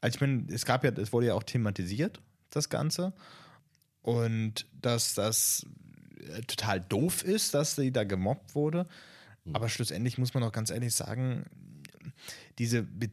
Also 0.00 0.16
ich 0.16 0.20
meine, 0.22 0.46
es 0.50 0.64
gab 0.64 0.82
ja, 0.82 0.90
es 0.92 1.12
wurde 1.12 1.26
ja 1.26 1.34
auch 1.34 1.42
thematisiert, 1.42 2.20
das 2.48 2.68
Ganze. 2.70 3.12
Und 4.02 4.66
dass 4.80 5.14
das 5.14 5.66
äh, 6.26 6.40
total 6.42 6.80
doof 6.80 7.22
ist, 7.22 7.52
dass 7.54 7.76
sie 7.76 7.92
da 7.92 8.04
gemobbt 8.04 8.54
wurde. 8.54 8.86
Aber 9.52 9.68
schlussendlich 9.68 10.16
muss 10.18 10.32
man 10.34 10.42
auch 10.42 10.52
ganz 10.52 10.70
ehrlich 10.70 10.94
sagen, 10.94 11.44
diese, 12.58 12.82
Be 12.82 13.10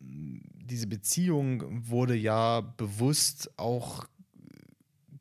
diese 0.00 0.86
Beziehung 0.86 1.86
wurde 1.88 2.14
ja 2.16 2.60
bewusst 2.60 3.50
auch 3.58 4.06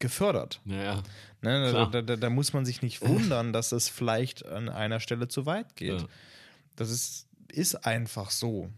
gefördert. 0.02 0.60
Naja, 0.66 1.02
Ne? 1.44 1.72
Da, 1.92 2.02
da, 2.04 2.16
da, 2.18 2.30
muss 2.30 2.54
man 2.54 2.66
sich 2.66 2.84
nicht 2.84 3.02
wundern, 3.02 3.52
dass 3.52 3.72
es 3.72 3.90
vielleicht 3.90 4.46
an 4.46 4.70
einer 4.70 5.00
Stelle 5.00 5.28
zu 5.28 5.48
weit 5.48 5.76
geht. 5.76 6.02
Ja. 6.02 6.08
Das 6.76 6.92
ist, 6.92 7.28
ist 7.52 7.84
einfach 7.88 8.30
so. 8.30 8.70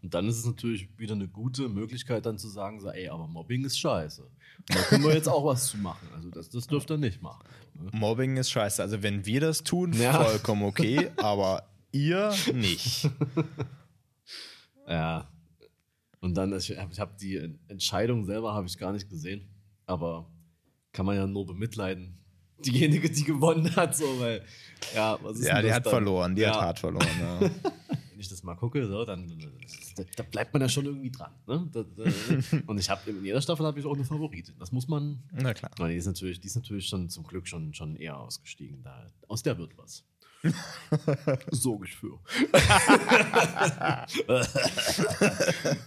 und 0.00 0.14
dann 0.14 0.28
ist 0.28 0.38
es 0.38 0.46
natürlich 0.46 0.88
wieder 0.96 1.14
eine 1.14 1.26
gute 1.26 1.68
Möglichkeit, 1.68 2.24
dann 2.24 2.38
zu 2.38 2.46
sagen, 2.48 2.78
so, 2.78 2.88
ey, 2.90 3.08
aber 3.08 3.26
Mobbing 3.26 3.64
ist 3.64 3.80
scheiße. 3.80 4.30
Da 4.68 4.78
können 4.82 5.02
wir 5.02 5.12
jetzt 5.12 5.28
auch 5.28 5.44
was 5.44 5.66
zu 5.66 5.76
machen. 5.78 6.06
Also 6.14 6.30
das, 6.30 6.48
das 6.50 6.68
dürft 6.68 6.88
ihr 6.92 6.98
nicht 6.98 7.20
machen. 7.20 7.44
Ne? 7.74 7.90
Mobbing 7.92 8.36
ist 8.36 8.50
scheiße. 8.50 8.80
Also 8.80 9.02
wenn 9.02 9.26
wir 9.26 9.40
das 9.40 9.64
tun, 9.64 9.92
Ja. 9.94 10.22
vollkommen 10.22 10.62
okay, 10.62 11.10
aber 11.16 11.68
ihr 11.90 12.32
nicht. 12.52 13.10
Ja. 14.86 15.28
Und 16.20 16.34
dann, 16.34 16.56
ich 16.56 16.78
habe 16.78 16.92
ich 16.92 17.00
hab 17.00 17.18
die 17.18 17.58
Entscheidung 17.68 18.24
selber 18.24 18.54
habe 18.54 18.66
ich 18.68 18.78
gar 18.78 18.92
nicht 18.92 19.08
gesehen. 19.10 19.48
Aber 19.86 20.30
kann 20.94 21.04
man 21.04 21.16
ja 21.16 21.26
nur 21.26 21.44
bemitleiden. 21.44 22.16
Diejenige, 22.64 23.10
die 23.10 23.24
gewonnen 23.24 23.74
hat, 23.76 23.94
so, 23.96 24.04
weil, 24.20 24.42
ja, 24.94 25.18
was 25.22 25.38
ist 25.40 25.46
Ja, 25.46 25.60
die 25.60 25.72
hat 25.72 25.84
dann? 25.84 25.90
verloren, 25.90 26.34
die 26.34 26.42
ja, 26.42 26.54
hat 26.54 26.60
hart 26.60 26.78
verloren. 26.78 27.08
Ja. 27.20 27.40
Wenn 28.10 28.20
ich 28.20 28.28
das 28.28 28.42
mal 28.44 28.54
gucke, 28.54 28.86
so, 28.86 29.04
dann 29.04 29.28
da, 29.96 30.04
da 30.16 30.22
bleibt 30.22 30.52
man 30.52 30.62
ja 30.62 30.68
schon 30.68 30.86
irgendwie 30.86 31.10
dran. 31.10 31.32
Ne? 31.46 31.68
Da, 31.72 31.82
da, 31.82 32.04
und 32.66 32.78
ich 32.78 32.88
habe 32.88 33.10
in 33.10 33.24
jeder 33.24 33.42
Staffel 33.42 33.66
habe 33.66 33.78
ich 33.78 33.84
auch 33.84 33.94
eine 33.94 34.04
Favoritin. 34.04 34.54
Das 34.58 34.70
muss 34.72 34.86
man. 34.88 35.22
Na 35.32 35.52
klar. 35.52 35.72
Na, 35.78 35.88
die 35.88 35.96
ist 35.96 36.06
natürlich, 36.06 36.40
die 36.40 36.46
ist 36.46 36.54
natürlich 36.54 36.86
schon 36.86 37.10
zum 37.10 37.24
Glück 37.24 37.48
schon, 37.48 37.74
schon 37.74 37.96
eher 37.96 38.16
ausgestiegen. 38.18 38.82
Da, 38.82 39.10
aus 39.28 39.42
der 39.42 39.58
wird 39.58 39.76
was. 39.76 40.04
Sorge 41.50 41.86
ich 41.86 41.96
für. 41.96 42.12
oh 42.12 42.20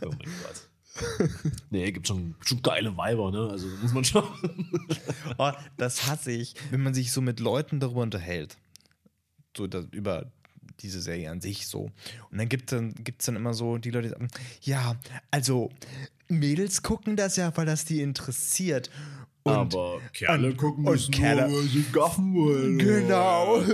mein 0.01 0.29
Gott. 0.43 0.69
Nee, 1.69 1.91
gibt 1.91 2.07
schon, 2.07 2.35
schon 2.45 2.61
geile 2.61 2.95
Weiber, 2.97 3.31
ne? 3.31 3.49
Also 3.51 3.67
muss 3.81 3.93
man 3.93 4.03
schon. 4.05 4.23
Oh, 5.37 5.51
das 5.77 6.07
hasse 6.07 6.31
ich, 6.31 6.55
wenn 6.71 6.81
man 6.81 6.93
sich 6.93 7.11
so 7.11 7.21
mit 7.21 7.39
Leuten 7.39 7.79
darüber 7.79 8.01
unterhält. 8.01 8.57
So 9.55 9.67
da, 9.67 9.83
über 9.91 10.31
diese 10.79 11.01
Serie 11.01 11.29
an 11.31 11.41
sich 11.41 11.67
so. 11.67 11.91
Und 12.31 12.37
dann 12.37 12.49
gibt 12.49 12.71
es 12.71 12.77
dann, 12.77 12.93
gibt's 13.03 13.25
dann 13.25 13.35
immer 13.35 13.53
so 13.53 13.77
die 13.77 13.89
Leute, 13.91 14.07
die 14.07 14.13
sagen, 14.13 14.27
ja, 14.61 14.95
also 15.31 15.69
Mädels 16.27 16.81
gucken 16.83 17.15
das 17.15 17.35
ja, 17.35 17.55
weil 17.55 17.65
das 17.65 17.85
die 17.85 18.01
interessiert. 18.01 18.89
Und 19.43 19.53
Aber 19.53 19.99
Kerle 20.13 20.47
und- 20.49 20.57
gucken 20.57 20.85
und 20.85 20.91
müssen 20.93 21.13
Kerle- 21.13 21.47
nur, 21.47 21.59
weil 21.61 21.67
sie 21.67 21.83
gaffen 21.91 22.33
wollen. 22.35 22.77
Genau. 22.77 23.61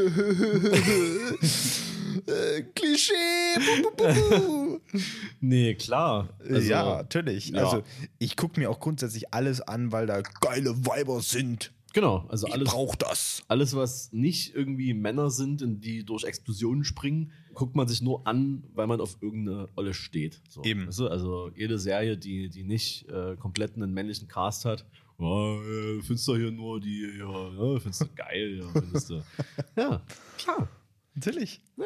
Äh, 2.28 2.62
Klischee. 2.76 3.14
Bu, 3.56 3.92
bu, 3.92 4.40
bu. 4.40 4.80
Nee, 5.42 5.76
klar. 5.76 6.30
Also, 6.40 6.70
ja, 6.70 6.98
natürlich. 6.98 7.50
ja. 7.50 7.64
Also 7.66 7.84
ich 8.20 8.38
gucke 8.38 8.60
mir 8.60 8.70
auch 8.70 8.80
grundsätzlich 8.80 9.34
alles 9.34 9.62
an, 9.62 9.92
weil 9.92 10.08
da 10.08 10.22
geile 10.22 10.86
Weiber 10.86 11.22
sind. 11.22 11.72
Genau, 11.94 12.26
also 12.28 12.48
Ich 12.48 12.54
alles, 12.54 12.70
brauche 12.70 12.98
das. 12.98 13.44
alles, 13.48 13.76
was 13.76 14.12
nicht 14.12 14.56
irgendwie 14.56 14.96
Männer 14.96 15.30
sind, 15.30 15.62
in 15.62 15.80
die 15.80 16.04
durch 16.04 16.24
Explosionen 16.24 16.84
springen, 16.84 17.32
guckt 17.54 17.76
man 17.76 17.88
sich 17.88 18.02
nur 18.02 18.26
an, 18.26 18.64
weil 18.74 18.88
man 18.88 19.00
auf 19.00 19.18
irgendeine 19.22 19.70
Olle 19.76 19.94
steht. 19.94 20.42
So, 20.50 20.64
Eben. 20.64 20.88
Weißt 20.88 21.00
du? 21.00 21.08
Also 21.08 21.52
jede 21.56 21.78
Serie, 21.78 22.18
die, 22.18 22.50
die 22.50 22.64
nicht 22.64 23.08
äh, 23.10 23.36
komplett 23.36 23.76
einen 23.76 23.94
männlichen 23.94 24.28
Cast 24.28 24.66
hat, 24.66 24.86
oh, 25.20 25.60
äh, 25.62 26.02
findest 26.02 26.28
du 26.28 26.36
hier 26.36 26.50
nur 26.52 26.80
die, 26.82 27.02
ja, 27.20 27.30
ja 27.30 27.80
findest 27.80 28.02
du 28.02 28.08
geil, 28.16 28.60
ja, 28.60 28.82
findest 28.82 29.10
du. 29.12 29.24
ja, 29.78 30.02
klar. 30.40 30.68
Natürlich. 31.16 31.62
Ja. 31.78 31.86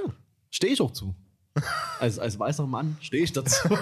Stehe 0.50 0.74
ich 0.74 0.82
auch 0.82 0.92
zu. 0.92 1.16
Als, 2.00 2.20
als 2.20 2.38
weißer 2.38 2.68
Mann 2.68 2.98
stehe 3.02 3.24
ich 3.24 3.34
dazu. 3.34 3.68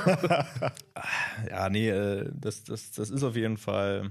Ja, 1.50 1.70
nee, 1.70 1.90
äh, 1.90 2.32
das, 2.34 2.64
das, 2.64 2.92
das 2.92 3.10
ist 3.10 3.22
auf 3.24 3.36
jeden 3.36 3.58
Fall 3.58 4.10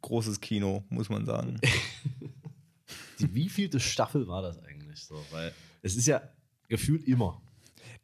großes 0.00 0.40
Kino, 0.40 0.84
muss 0.88 1.08
man 1.08 1.26
sagen. 1.26 1.60
Die 3.18 3.34
wievielte 3.34 3.80
Staffel 3.80 4.26
war 4.28 4.42
das 4.42 4.58
eigentlich 4.62 5.04
so? 5.04 5.22
Weil 5.30 5.52
es 5.82 5.96
ist 5.96 6.06
ja 6.06 6.22
gefühlt 6.68 7.06
immer. 7.06 7.40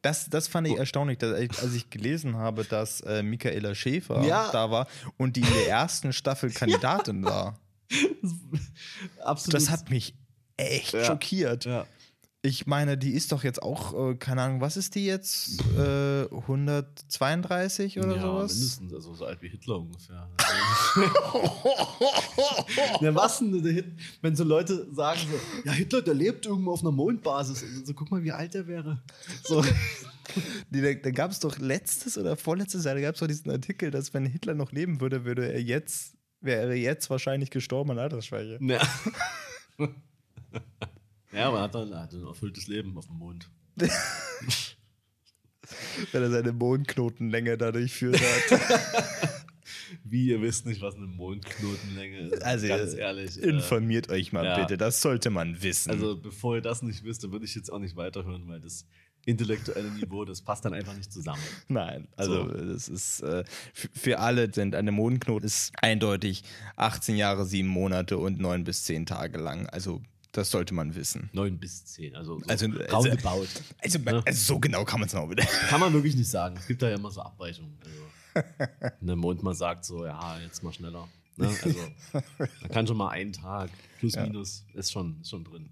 Das, 0.01 0.29
das 0.29 0.47
fand 0.47 0.67
ich 0.67 0.77
erstaunlich, 0.77 1.17
dass, 1.19 1.39
ich- 1.39 1.59
als 1.59 1.73
ich 1.73 1.89
gelesen 1.89 2.35
habe, 2.35 2.63
dass 2.65 3.01
äh, 3.01 3.23
Michaela 3.23 3.73
Schäfer 3.75 4.23
Ja. 4.25 4.49
da 4.51 4.69
war 4.71 4.87
und 5.17 5.35
die 5.37 5.41
in 5.41 5.53
der 5.53 5.67
ersten 5.69 6.11
Staffel 6.13 6.49
Kandidatin 6.53 7.23
war. 7.23 7.59
Absolut. 9.23 9.53
Das 9.55 9.69
hat 9.69 9.89
mich 9.89 10.13
echt 10.57 10.93
Ja. 10.93 11.03
schockiert. 11.05 11.65
Ja. 11.65 11.85
Ich 12.43 12.65
meine, 12.65 12.97
die 12.97 13.11
ist 13.11 13.31
doch 13.31 13.43
jetzt 13.43 13.61
auch, 13.61 14.13
äh, 14.13 14.15
keine 14.15 14.41
Ahnung, 14.41 14.61
was 14.61 14.75
ist 14.75 14.95
die 14.95 15.05
jetzt? 15.05 15.61
Äh, 15.77 16.23
132 16.31 17.99
oder 17.99 18.15
ja, 18.15 18.21
sowas? 18.21 18.53
mindestens, 18.55 18.93
also 18.95 19.13
so 19.13 19.25
alt 19.25 19.39
wie 19.43 19.49
Hitler 19.49 19.77
ungefähr. 19.77 20.27
ja, 23.01 23.13
was 23.13 23.37
denn? 23.37 23.61
Der 23.63 23.73
Hit- 23.73 23.93
Wenn 24.23 24.35
so 24.35 24.43
Leute 24.43 24.87
sagen 24.91 25.19
so, 25.31 25.39
ja, 25.69 25.71
Hitler, 25.71 26.01
der 26.01 26.15
lebt 26.15 26.47
irgendwo 26.47 26.71
auf 26.71 26.81
einer 26.81 26.91
Mondbasis. 26.91 27.61
Und 27.61 27.85
so, 27.85 27.93
guck 27.93 28.09
mal, 28.09 28.23
wie 28.23 28.31
alt 28.31 28.55
der 28.55 28.65
wäre. 28.65 29.03
So. 29.43 29.63
Die, 30.71 30.81
da 30.81 30.93
da 30.93 31.11
gab 31.11 31.31
es 31.31 31.39
doch 31.41 31.59
letztes 31.59 32.17
oder 32.17 32.37
vorletztes 32.37 32.85
Jahr, 32.85 32.95
da 32.95 33.01
gab 33.01 33.15
es 33.15 33.19
doch 33.19 33.27
diesen 33.27 33.51
Artikel, 33.51 33.91
dass 33.91 34.13
wenn 34.13 34.25
Hitler 34.25 34.53
noch 34.55 34.71
leben 34.71 35.01
würde, 35.01 35.25
würde 35.25 35.51
er 35.51 35.61
jetzt, 35.61 36.13
wäre 36.39 36.69
er 36.69 36.77
jetzt 36.77 37.09
wahrscheinlich 37.09 37.49
gestorben 37.51 37.91
an 37.91 37.99
Altersschwäche. 37.99 38.57
Ja. 38.61 38.79
ja, 41.33 41.47
aber 41.47 41.57
er 41.57 41.63
hat, 41.63 41.75
dann, 41.75 41.91
er 41.91 42.01
hat 42.01 42.13
ein 42.13 42.25
erfülltes 42.25 42.67
Leben 42.67 42.97
auf 42.97 43.07
dem 43.07 43.17
Mond. 43.17 43.49
Wenn 46.11 46.23
er 46.23 46.31
seine 46.31 46.51
Mondknotenlänge 46.51 47.57
dadurch 47.57 47.93
führt 47.93 48.19
hat. 48.19 48.59
Wie, 50.03 50.27
ihr 50.27 50.41
wisst 50.41 50.65
nicht, 50.65 50.81
was 50.81 50.95
eine 50.95 51.05
Mondknotenlänge 51.05 52.29
ist. 52.29 52.43
Also, 52.43 52.67
ganz 52.67 52.93
äh, 52.93 52.99
ehrlich. 52.99 53.41
äh, 53.41 53.47
Informiert 53.49 54.09
euch 54.09 54.31
mal 54.33 54.45
ja. 54.45 54.59
bitte, 54.59 54.77
das 54.77 55.01
sollte 55.01 55.29
man 55.29 55.61
wissen. 55.61 55.91
Also, 55.91 56.17
bevor 56.17 56.55
ihr 56.55 56.61
das 56.61 56.81
nicht 56.81 57.03
wisst, 57.03 57.23
dann 57.23 57.31
würde 57.31 57.45
ich 57.45 57.55
jetzt 57.55 57.71
auch 57.71 57.79
nicht 57.79 57.95
weiterhören, 57.95 58.47
weil 58.47 58.59
das 58.59 58.85
intellektuelle 59.25 59.91
Niveau, 59.91 60.25
das 60.25 60.41
passt 60.41 60.65
dann 60.65 60.73
einfach 60.73 60.95
nicht 60.95 61.11
zusammen. 61.11 61.41
Nein, 61.67 62.07
also 62.15 62.47
So. 62.49 62.53
das 62.53 62.89
ist 62.89 63.21
äh, 63.21 63.43
für 63.73 64.19
alle 64.19 64.51
sind 64.51 64.73
eine 64.75 64.91
Mondknoten 64.91 65.45
ist 65.45 65.71
eindeutig 65.81 66.43
18 66.75 67.15
Jahre, 67.17 67.45
7 67.45 67.67
Monate 67.67 68.17
und 68.17 68.39
9 68.39 68.63
bis 68.63 68.83
10 68.85 69.05
Tage 69.05 69.37
lang. 69.37 69.67
Also 69.69 70.01
das 70.31 70.49
sollte 70.51 70.73
man 70.73 70.95
wissen. 70.95 71.29
Neun 71.33 71.57
bis 71.57 71.85
zehn, 71.85 72.15
also, 72.15 72.39
so 72.39 72.45
Also, 72.47 72.65
roundabout. 72.67 73.47
Also, 73.79 73.99
Ja. 73.99 74.21
also 74.25 74.53
so 74.53 74.59
genau 74.59 74.83
kann 74.85 74.99
man 74.99 75.07
es 75.07 75.13
noch 75.13 75.29
wieder. 75.29 75.43
Kann 75.69 75.79
man 75.79 75.91
wirklich 75.93 76.15
nicht 76.15 76.29
sagen. 76.29 76.55
Es 76.57 76.67
gibt 76.67 76.81
da 76.81 76.89
ja 76.89 76.95
immer 76.95 77.11
so 77.11 77.21
Abweichungen. 77.21 77.77
Also, 77.83 78.45
wenn 78.99 79.07
der 79.07 79.15
Mond 79.17 79.43
mal 79.43 79.53
sagt 79.55 79.83
so, 79.85 80.05
ja, 80.05 80.39
jetzt 80.39 80.63
mal 80.63 80.71
schneller. 80.73 81.07
Ne? 81.37 81.47
Also, 81.63 81.79
man 82.13 82.69
kann 82.71 82.87
schon 82.87 82.97
mal 82.97 83.09
einen 83.09 83.33
Tag, 83.33 83.69
plus 83.99 84.13
Ja. 84.15 84.23
minus, 84.25 84.65
ist 84.73 84.91
schon, 84.91 85.19
ist 85.21 85.29
schon 85.29 85.43
drin. 85.43 85.69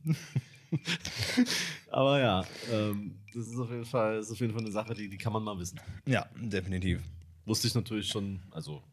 Aber 1.91 2.19
ja, 2.19 2.45
ähm, 2.71 3.15
das 3.33 3.47
ist 3.47 3.57
auf 3.57 3.69
jeden 3.71 3.85
Fall, 3.85 4.19
ist 4.19 4.31
auf 4.31 4.39
jeden 4.39 4.53
Fall 4.53 4.61
eine 4.61 4.71
Sache, 4.71 4.93
die, 4.93 5.09
die 5.09 5.17
kann 5.17 5.33
man 5.33 5.43
mal 5.43 5.57
wissen. 5.57 5.79
Ja, 6.05 6.27
definitiv. 6.35 7.01
Wusste 7.45 7.67
ich 7.67 7.75
natürlich 7.75 8.07
schon, 8.07 8.39
also 8.51 8.83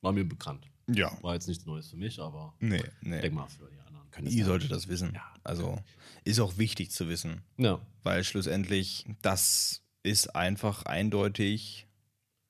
war 0.00 0.12
mir 0.12 0.24
bekannt. 0.26 0.66
Ja. 0.86 1.12
War 1.22 1.34
jetzt 1.34 1.46
nichts 1.48 1.66
Neues 1.66 1.88
für 1.90 1.96
mich, 1.96 2.18
aber 2.18 2.54
Nee, 2.60 2.82
nee. 3.02 3.20
denke 3.20 3.36
mal 3.36 3.46
für 3.48 3.68
die 3.70 3.76
es 4.26 4.32
Ihr 4.34 4.40
ja- 4.40 4.46
solltet 4.46 4.70
das 4.70 4.88
wissen. 4.88 5.12
Ja. 5.14 5.22
Also 5.44 5.78
ist 6.24 6.40
auch 6.40 6.58
wichtig 6.58 6.90
zu 6.90 7.08
wissen, 7.08 7.42
Ja. 7.56 7.80
weil 8.02 8.24
schlussendlich 8.24 9.06
das 9.22 9.82
ist 10.02 10.34
einfach 10.36 10.84
eindeutig 10.84 11.86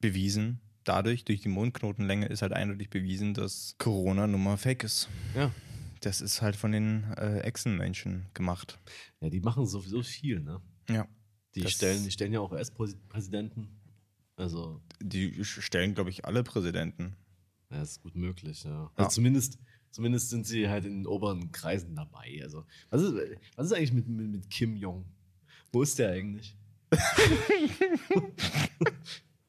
bewiesen. 0.01 0.61
Dadurch, 0.85 1.25
durch 1.25 1.41
die 1.43 1.49
Mondknotenlänge, 1.49 2.27
ist 2.27 2.41
halt 2.43 2.53
eindeutig 2.53 2.89
bewiesen, 2.91 3.35
dass 3.35 3.75
Corona 3.79 4.27
nun 4.27 4.43
mal 4.43 4.57
fake 4.57 4.85
ist. 4.85 5.09
ja. 5.35 5.53
Das 6.01 6.21
ist 6.21 6.43
halt 6.43 6.55
von 6.55 6.71
den 6.71 7.03
äh, 7.19 7.41
Echsenmenschen 7.41 8.27
gemacht. 8.33 8.79
Ja, 9.21 9.31
die 9.31 9.41
machen 9.41 9.67
sowieso 9.67 10.01
viel, 10.05 10.39
ne? 10.39 10.63
Ja. 10.89 11.09
Die, 11.57 11.69
stellen, 11.69 12.05
die 12.05 12.13
stellen 12.13 12.33
ja 12.33 12.39
auch 12.39 12.53
US-Präsidenten. 12.53 13.69
Also, 14.37 14.81
Die 15.01 15.45
stellen, 15.45 15.97
glaube 15.97 16.11
ich, 16.11 16.25
alle 16.25 16.45
Präsidenten. 16.45 17.17
ja, 17.73 17.83
ist 17.83 18.01
gut 18.01 18.15
möglich, 18.15 18.63
ja. 18.63 18.71
Ja. 18.71 18.91
Also 18.95 19.11
zumindest, 19.11 19.59
zumindest 19.91 20.31
sind 20.31 20.47
sie 20.47 20.69
halt 20.69 20.85
in 20.85 21.01
den 21.03 21.07
oberen 21.07 21.53
Kreisen 21.53 21.95
dabei. 21.95 22.41
Also, 22.43 22.65
was 22.91 23.03
ist, 23.03 23.15
was 23.57 23.67
ist 23.67 23.73
eigentlich 23.73 23.93
mit, 23.93 24.09
mit, 24.09 24.29
mit 24.29 24.51
Kim 24.51 24.77
Jong? 24.77 25.05
Wo 25.73 25.83
ist 25.83 25.99
der 25.99 26.13
eigentlich? 26.13 26.57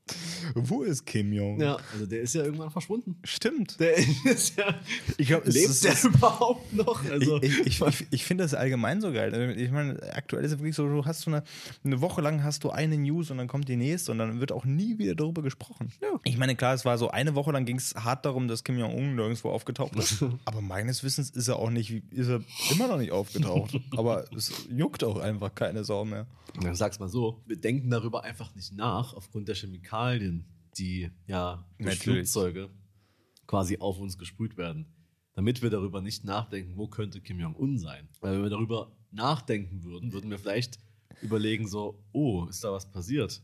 Wo 0.55 0.83
ist 0.83 1.05
Kim 1.05 1.31
Jong? 1.33 1.59
Ja, 1.61 1.77
also 1.93 2.05
der 2.05 2.21
ist 2.21 2.33
ja 2.35 2.43
irgendwann 2.43 2.71
verschwunden. 2.71 3.15
Stimmt. 3.23 3.79
Der 3.79 3.97
ist 3.97 4.57
ja. 4.57 4.75
Ich 5.17 5.27
glaub, 5.27 5.45
lebt 5.45 5.55
ist- 5.69 5.83
der 5.83 5.93
es- 5.93 6.03
überhaupt 6.05 6.73
noch? 6.73 7.03
Also, 7.09 7.41
ich 7.41 7.59
ich, 7.65 7.81
ich, 7.81 8.07
ich 8.11 8.23
finde 8.25 8.43
das 8.43 8.53
allgemein 8.53 9.01
so 9.01 9.11
geil. 9.11 9.55
Ich 9.57 9.71
meine, 9.71 9.99
aktuell 10.13 10.43
ist 10.43 10.51
es 10.53 10.59
wirklich 10.59 10.75
so, 10.75 10.87
du 10.87 11.05
hast 11.05 11.21
so 11.21 11.31
eine, 11.31 11.43
eine 11.83 12.01
Woche 12.01 12.21
lang 12.21 12.43
hast 12.43 12.63
du 12.63 12.69
eine 12.71 12.97
News 12.97 13.31
und 13.31 13.37
dann 13.37 13.47
kommt 13.47 13.67
die 13.67 13.75
nächste 13.75 14.11
und 14.11 14.17
dann 14.17 14.39
wird 14.39 14.51
auch 14.51 14.65
nie 14.65 14.97
wieder 14.97 15.15
darüber 15.15 15.41
gesprochen. 15.41 15.91
Ja. 16.01 16.19
Ich 16.23 16.37
meine, 16.37 16.55
klar, 16.55 16.73
es 16.73 16.85
war 16.85 16.97
so 16.97 17.09
eine 17.09 17.35
Woche 17.35 17.51
lang 17.51 17.65
ging 17.65 17.77
es 17.77 17.95
hart 17.95 18.25
darum, 18.25 18.47
dass 18.47 18.63
Kim 18.63 18.77
Jong-un 18.77 19.15
nirgendwo 19.15 19.49
aufgetaucht 19.49 19.95
ist. 19.95 20.23
Aber 20.45 20.61
meines 20.61 21.03
Wissens 21.03 21.29
ist 21.29 21.47
er 21.47 21.57
auch 21.57 21.69
nicht, 21.69 21.91
ist 22.11 22.27
er 22.29 22.41
immer 22.71 22.87
noch 22.87 22.97
nicht 22.97 23.11
aufgetaucht. 23.11 23.77
Aber 23.97 24.25
es 24.35 24.51
juckt 24.69 25.03
auch 25.03 25.17
einfach 25.19 25.53
keine 25.53 25.83
Sau 25.83 26.05
mehr. 26.05 26.25
Ja, 26.63 26.73
sag's 26.73 26.99
mal 26.99 27.07
so, 27.07 27.39
wir 27.45 27.57
denken 27.57 27.89
darüber 27.91 28.23
einfach 28.23 28.53
nicht 28.55 28.73
nach, 28.75 29.13
aufgrund 29.13 29.47
der 29.47 29.55
Chemikalien, 29.55 29.89
die 30.77 31.11
ja 31.27 31.65
durch 31.77 31.99
Natürlich. 31.99 32.31
Flugzeuge 32.31 32.69
quasi 33.47 33.77
auf 33.79 33.99
uns 33.99 34.17
gesprüht 34.17 34.57
werden. 34.57 34.85
Damit 35.33 35.61
wir 35.61 35.69
darüber 35.69 36.01
nicht 36.01 36.23
nachdenken, 36.23 36.75
wo 36.75 36.87
könnte 36.87 37.21
Kim 37.21 37.39
Jong-un 37.39 37.77
sein. 37.77 38.07
Weil 38.19 38.33
wenn 38.33 38.43
wir 38.43 38.49
darüber 38.49 38.91
nachdenken 39.11 39.83
würden, 39.83 40.11
würden 40.11 40.29
wir 40.29 40.37
vielleicht 40.37 40.79
überlegen 41.21 41.67
so, 41.67 42.03
oh, 42.11 42.45
ist 42.45 42.63
da 42.63 42.71
was 42.71 42.91
passiert? 42.91 43.41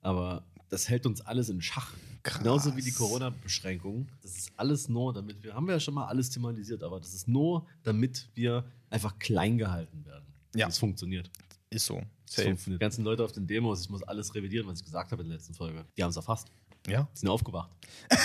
Aber 0.00 0.44
das 0.68 0.88
hält 0.88 1.06
uns 1.06 1.20
alles 1.20 1.48
in 1.48 1.62
Schach. 1.62 1.92
Krass. 2.22 2.42
Genauso 2.42 2.76
wie 2.76 2.82
die 2.82 2.92
Corona-Beschränkungen. 2.92 4.10
Das 4.20 4.36
ist 4.36 4.52
alles 4.56 4.88
nur, 4.88 5.12
damit 5.12 5.42
wir, 5.42 5.54
haben 5.54 5.66
wir 5.66 5.74
ja 5.74 5.80
schon 5.80 5.94
mal 5.94 6.06
alles 6.06 6.28
thematisiert, 6.30 6.82
aber 6.82 6.98
das 6.98 7.14
ist 7.14 7.28
nur, 7.28 7.66
damit 7.84 8.28
wir 8.34 8.64
einfach 8.90 9.18
klein 9.18 9.58
gehalten 9.58 10.04
werden. 10.04 10.26
Ja. 10.54 10.66
Das 10.66 10.78
funktioniert. 10.78 11.30
Ist 11.70 11.86
so. 11.86 12.02
Funktioniert. 12.30 12.80
Die 12.80 12.84
ganzen 12.84 13.04
Leute 13.04 13.24
auf 13.24 13.32
den 13.32 13.46
Demos, 13.46 13.82
ich 13.82 13.90
muss 13.90 14.02
alles 14.02 14.34
revidieren, 14.34 14.66
was 14.66 14.80
ich 14.80 14.84
gesagt 14.84 15.12
habe 15.12 15.22
in 15.22 15.28
der 15.28 15.38
letzten 15.38 15.54
Folge. 15.54 15.84
Die 15.96 16.02
haben 16.02 16.10
es 16.10 16.16
erfasst. 16.16 16.48
Ja. 16.86 17.08
Die 17.14 17.18
sind 17.18 17.28
aufgewacht. 17.28 17.70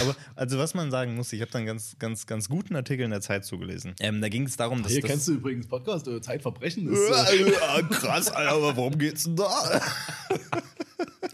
Aber 0.00 0.14
also 0.34 0.58
was 0.58 0.74
man 0.74 0.90
sagen 0.90 1.14
muss, 1.14 1.32
ich 1.32 1.40
habe 1.40 1.50
dann 1.50 1.66
ganz, 1.66 1.96
ganz, 1.98 2.26
ganz 2.26 2.48
guten 2.48 2.76
Artikel 2.76 3.04
in 3.04 3.10
der 3.10 3.20
Zeit 3.20 3.44
zugelesen. 3.44 3.94
Ähm, 4.00 4.20
da 4.20 4.28
ging 4.28 4.44
es 4.44 4.56
darum, 4.56 4.82
dass 4.82 4.92
Hier 4.92 5.00
das 5.00 5.10
kennst 5.10 5.28
du 5.28 5.32
übrigens 5.32 5.66
Podcast, 5.66 6.06
äh, 6.08 6.20
Zeitverbrechen 6.20 6.92
ist. 6.92 6.98
Äh, 7.08 7.82
krass, 7.90 8.30
Alter, 8.30 8.52
aber 8.52 8.76
worum 8.76 8.98
geht's 8.98 9.24
denn 9.24 9.36
da? 9.36 9.80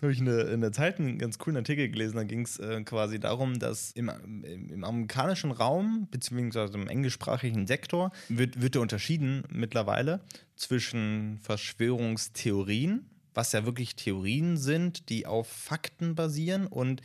habe 0.04 0.12
ich 0.12 0.20
eine, 0.20 0.42
in 0.42 0.60
der 0.60 0.72
Zeit 0.72 0.98
einen 0.98 1.18
ganz 1.18 1.38
coolen 1.38 1.56
Artikel 1.56 1.88
gelesen, 1.88 2.16
da 2.16 2.24
ging 2.24 2.42
es 2.42 2.58
äh, 2.58 2.82
quasi 2.84 3.18
darum, 3.18 3.58
dass 3.58 3.90
im, 3.92 4.08
im, 4.08 4.70
im 4.70 4.84
amerikanischen 4.84 5.50
Raum, 5.50 6.08
beziehungsweise 6.10 6.74
im 6.74 6.88
englischsprachigen 6.88 7.66
Sektor, 7.66 8.12
wird, 8.28 8.62
wird 8.62 8.76
unterschieden 8.76 9.44
mittlerweile 9.50 10.20
zwischen 10.56 11.38
Verschwörungstheorien, 11.42 13.10
was 13.34 13.52
ja 13.52 13.64
wirklich 13.64 13.96
Theorien 13.96 14.56
sind, 14.56 15.08
die 15.08 15.26
auf 15.26 15.48
Fakten 15.48 16.14
basieren 16.14 16.66
und 16.66 17.02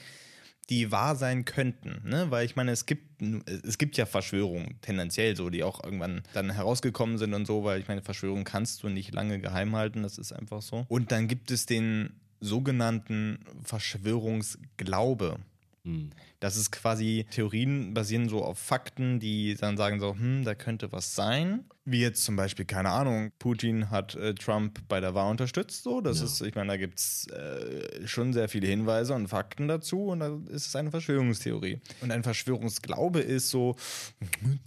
die 0.69 0.91
wahr 0.91 1.15
sein 1.15 1.45
könnten, 1.45 2.07
ne? 2.07 2.29
Weil 2.29 2.45
ich 2.45 2.55
meine, 2.55 2.71
es 2.71 2.85
gibt, 2.85 3.21
es 3.21 3.79
gibt 3.79 3.97
ja 3.97 4.05
Verschwörungen, 4.05 4.79
tendenziell 4.81 5.35
so, 5.35 5.49
die 5.49 5.63
auch 5.63 5.83
irgendwann 5.83 6.21
dann 6.33 6.51
herausgekommen 6.51 7.17
sind 7.17 7.33
und 7.33 7.47
so, 7.47 7.63
weil 7.63 7.79
ich 7.79 7.88
meine, 7.88 8.03
Verschwörung 8.03 8.43
kannst 8.43 8.83
du 8.83 8.89
nicht 8.89 9.13
lange 9.13 9.39
geheim 9.39 9.75
halten, 9.75 10.03
das 10.03 10.19
ist 10.19 10.31
einfach 10.31 10.62
so. 10.62 10.85
Und 10.88 11.12
dann 11.12 11.27
gibt 11.27 11.49
es 11.49 11.65
den 11.65 12.12
sogenannten 12.39 13.39
Verschwörungsglaube. 13.63 15.39
hm. 15.84 16.10
Das 16.39 16.56
ist 16.56 16.71
quasi, 16.71 17.25
Theorien 17.32 17.93
basieren 17.93 18.30
so 18.30 18.43
auf 18.43 18.58
Fakten, 18.58 19.19
die 19.19 19.56
dann 19.56 19.75
sagen 19.78 19.99
so, 19.99 20.13
hm, 20.13 20.43
da 20.45 20.56
könnte 20.56 20.91
was 20.91 21.13
sein. 21.15 21.65
Wie 21.86 22.02
jetzt 22.02 22.23
zum 22.23 22.36
Beispiel, 22.36 22.65
keine 22.65 22.89
Ahnung, 22.91 23.32
Putin 23.39 23.89
hat 23.89 24.15
äh, 24.15 24.36
Trump 24.36 24.80
bei 24.88 24.99
der 24.99 25.15
Wahl 25.15 25.32
unterstützt. 25.32 25.84
So, 25.84 26.02
das 26.02 26.19
Ja. 26.19 26.25
ist, 26.25 26.41
ich 26.41 26.54
meine, 26.56 26.67
da 26.69 26.78
gibt 26.78 26.99
es 26.99 27.28
äh, 27.28 28.08
schon 28.08 28.32
sehr 28.32 28.47
viele 28.47 28.67
Hinweise 28.67 29.13
und 29.15 29.28
Fakten 29.28 29.67
dazu 29.67 30.06
und 30.06 30.19
da 30.19 30.38
ist 30.49 30.67
es 30.67 30.75
eine 30.75 30.91
Verschwörungstheorie. 30.91 31.80
Und 32.02 32.12
ein 32.12 32.23
Verschwörungsglaube 32.23 33.19
ist 33.19 33.49
so, 33.49 33.75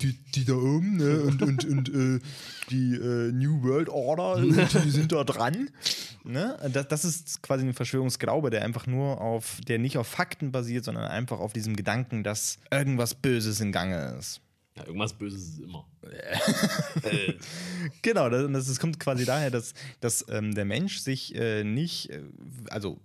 die, 0.01 0.13
die 0.35 0.45
da 0.45 0.55
oben, 0.55 0.97
ne, 0.97 1.23
und, 1.23 1.43
und, 1.43 1.65
und 1.65 1.89
äh, 1.89 2.19
die 2.71 2.95
äh, 2.97 3.33
New 3.33 3.63
World 3.63 3.89
Order, 3.89 4.43
die 4.85 4.91
sind 4.91 5.13
da 5.13 5.25
dran. 5.25 5.71
Ne? 6.25 6.57
Das, 6.73 6.89
das 6.89 7.05
ist 7.05 7.43
quasi 7.43 7.65
ein 7.67 7.73
Verschwörungsglaube, 7.75 8.51
der 8.51 8.65
einfach 8.65 8.87
nur 8.87 9.21
auf, 9.21 9.59
der 9.67 9.79
nicht 9.79 9.97
auf 9.99 10.07
Fakten 10.07 10.53
basiert, 10.53 10.85
sondern 10.85 11.05
einfach 11.05 11.41
auf 11.41 11.53
diesem 11.63 11.77
Gedanken, 11.77 12.23
dass 12.23 12.59
irgendwas 12.71 13.15
Böses 13.15 13.61
in 13.61 13.73
Gange 13.73 14.17
ist. 14.19 14.41
Ja, 14.77 14.87
irgendwas 14.87 15.13
Böses 15.13 15.43
ist 15.43 15.61
immer. 15.61 15.87
Genau, 18.03 18.29
das, 18.29 18.67
das, 18.67 18.81
kommt 18.81 18.99
quasi 18.99 19.25
daher, 19.25 19.51
dass, 19.51 19.75
dass 20.01 20.25
ähm, 20.29 20.55
der 20.55 20.65
Mensch 20.65 20.99
sich 20.99 21.35
äh, 21.35 21.63
nicht, 21.63 22.11
äh, 22.11 22.23
also 22.71 23.01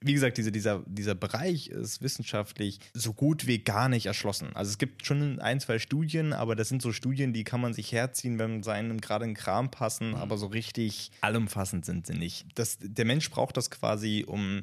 wie 0.00 0.12
gesagt, 0.12 0.36
diese, 0.36 0.52
dieser, 0.52 0.84
dieser 0.86 1.14
Bereich 1.14 1.68
ist 1.68 2.02
wissenschaftlich 2.02 2.80
so 2.92 3.12
gut 3.12 3.46
wie 3.46 3.58
gar 3.58 3.88
nicht 3.88 4.06
erschlossen. 4.06 4.54
Also 4.54 4.70
es 4.70 4.78
gibt 4.78 5.06
schon 5.06 5.40
ein, 5.40 5.58
zwei 5.58 5.78
Studien, 5.78 6.32
aber 6.32 6.54
das 6.54 6.68
sind 6.68 6.82
so 6.82 6.92
Studien, 6.92 7.32
die 7.32 7.44
kann 7.44 7.60
man 7.60 7.72
sich 7.72 7.92
herziehen, 7.92 8.38
wenn 8.38 8.62
seinen 8.62 9.00
gerade 9.00 9.24
in 9.24 9.34
Kram 9.34 9.70
passen, 9.70 10.14
aber 10.14 10.36
so 10.38 10.46
richtig 10.46 11.10
allumfassend 11.22 11.86
sind 11.86 12.06
sie 12.06 12.14
nicht. 12.14 12.46
Das, 12.54 12.78
der 12.80 13.04
Mensch 13.04 13.30
braucht 13.30 13.56
das 13.56 13.70
quasi, 13.70 14.24
um 14.26 14.62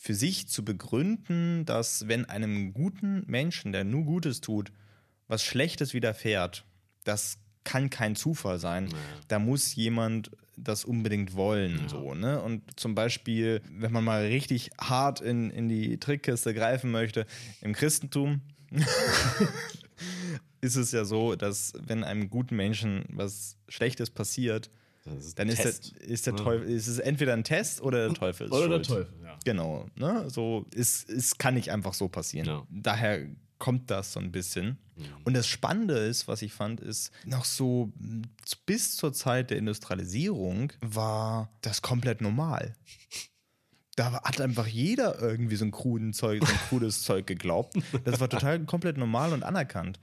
für 0.00 0.14
sich 0.14 0.48
zu 0.48 0.64
begründen, 0.64 1.66
dass 1.66 2.06
wenn 2.06 2.24
einem 2.24 2.72
guten 2.72 3.24
Menschen, 3.26 3.72
der 3.72 3.82
nur 3.82 4.04
Gutes 4.04 4.40
tut, 4.40 4.72
was 5.26 5.42
Schlechtes 5.42 5.92
widerfährt, 5.92 6.64
das 7.02 7.38
kann 7.64 7.90
kein 7.90 8.14
Zufall 8.14 8.60
sein. 8.60 8.88
Da 9.26 9.40
muss 9.40 9.74
jemand 9.74 10.30
das 10.56 10.84
unbedingt 10.84 11.34
wollen. 11.34 11.88
So, 11.88 12.14
ne? 12.14 12.40
Und 12.40 12.62
zum 12.78 12.94
Beispiel, 12.94 13.60
wenn 13.70 13.92
man 13.92 14.04
mal 14.04 14.24
richtig 14.24 14.70
hart 14.80 15.20
in, 15.20 15.50
in 15.50 15.68
die 15.68 15.98
Trickkiste 15.98 16.54
greifen 16.54 16.90
möchte, 16.92 17.26
im 17.60 17.72
Christentum 17.72 18.40
ist 20.60 20.76
es 20.76 20.92
ja 20.92 21.04
so, 21.04 21.34
dass 21.34 21.72
wenn 21.78 22.04
einem 22.04 22.30
guten 22.30 22.54
Menschen 22.56 23.04
was 23.08 23.56
Schlechtes 23.68 24.10
passiert, 24.10 24.70
ist 25.16 25.38
dann 25.38 25.48
ist, 25.48 25.64
der, 25.64 26.06
ist 26.08 26.26
der 26.26 26.34
Ja. 26.34 26.38
Teufel, 26.44 26.68
ist 26.68 26.86
es 26.86 26.98
entweder 26.98 27.32
ein 27.32 27.44
Test 27.44 27.80
oder 27.80 28.06
der 28.08 28.14
Teufel 28.14 28.46
ist 28.46 28.52
Oder 28.52 28.68
der 28.68 28.84
schuld. 28.84 29.08
Teufel, 29.08 29.24
ja. 29.24 29.38
Genau, 29.44 29.86
ne? 29.94 30.28
So, 30.30 30.66
es, 30.74 31.04
es 31.04 31.38
kann 31.38 31.54
nicht 31.54 31.70
einfach 31.70 31.94
so 31.94 32.08
passieren. 32.08 32.46
Ja. 32.46 32.66
Daher 32.70 33.26
kommt 33.58 33.90
das 33.90 34.12
so 34.12 34.20
ein 34.20 34.30
bisschen. 34.32 34.78
Und 35.24 35.34
das 35.34 35.46
Spannende 35.46 35.94
ist, 35.94 36.26
was 36.26 36.42
ich 36.42 36.52
fand, 36.52 36.80
ist, 36.80 37.12
noch 37.24 37.44
so 37.44 37.92
bis 38.66 38.96
zur 38.96 39.12
Zeit 39.12 39.50
der 39.50 39.58
Industrialisierung 39.58 40.72
war 40.80 41.50
das 41.60 41.82
komplett 41.82 42.20
normal. 42.20 42.74
Da 43.98 44.12
hat 44.22 44.40
einfach 44.40 44.66
jeder 44.68 45.20
irgendwie 45.20 45.56
so 45.56 45.64
ein 45.64 45.72
kruden 45.72 46.12
Zeug, 46.12 46.46
so 46.46 46.52
ein 46.52 46.58
krudes 46.68 47.02
Zeug 47.02 47.26
geglaubt. 47.26 47.74
Das 48.04 48.20
war 48.20 48.28
total 48.28 48.60
komplett 48.64 48.96
normal 48.96 49.32
und 49.32 49.42
anerkannt. 49.42 49.98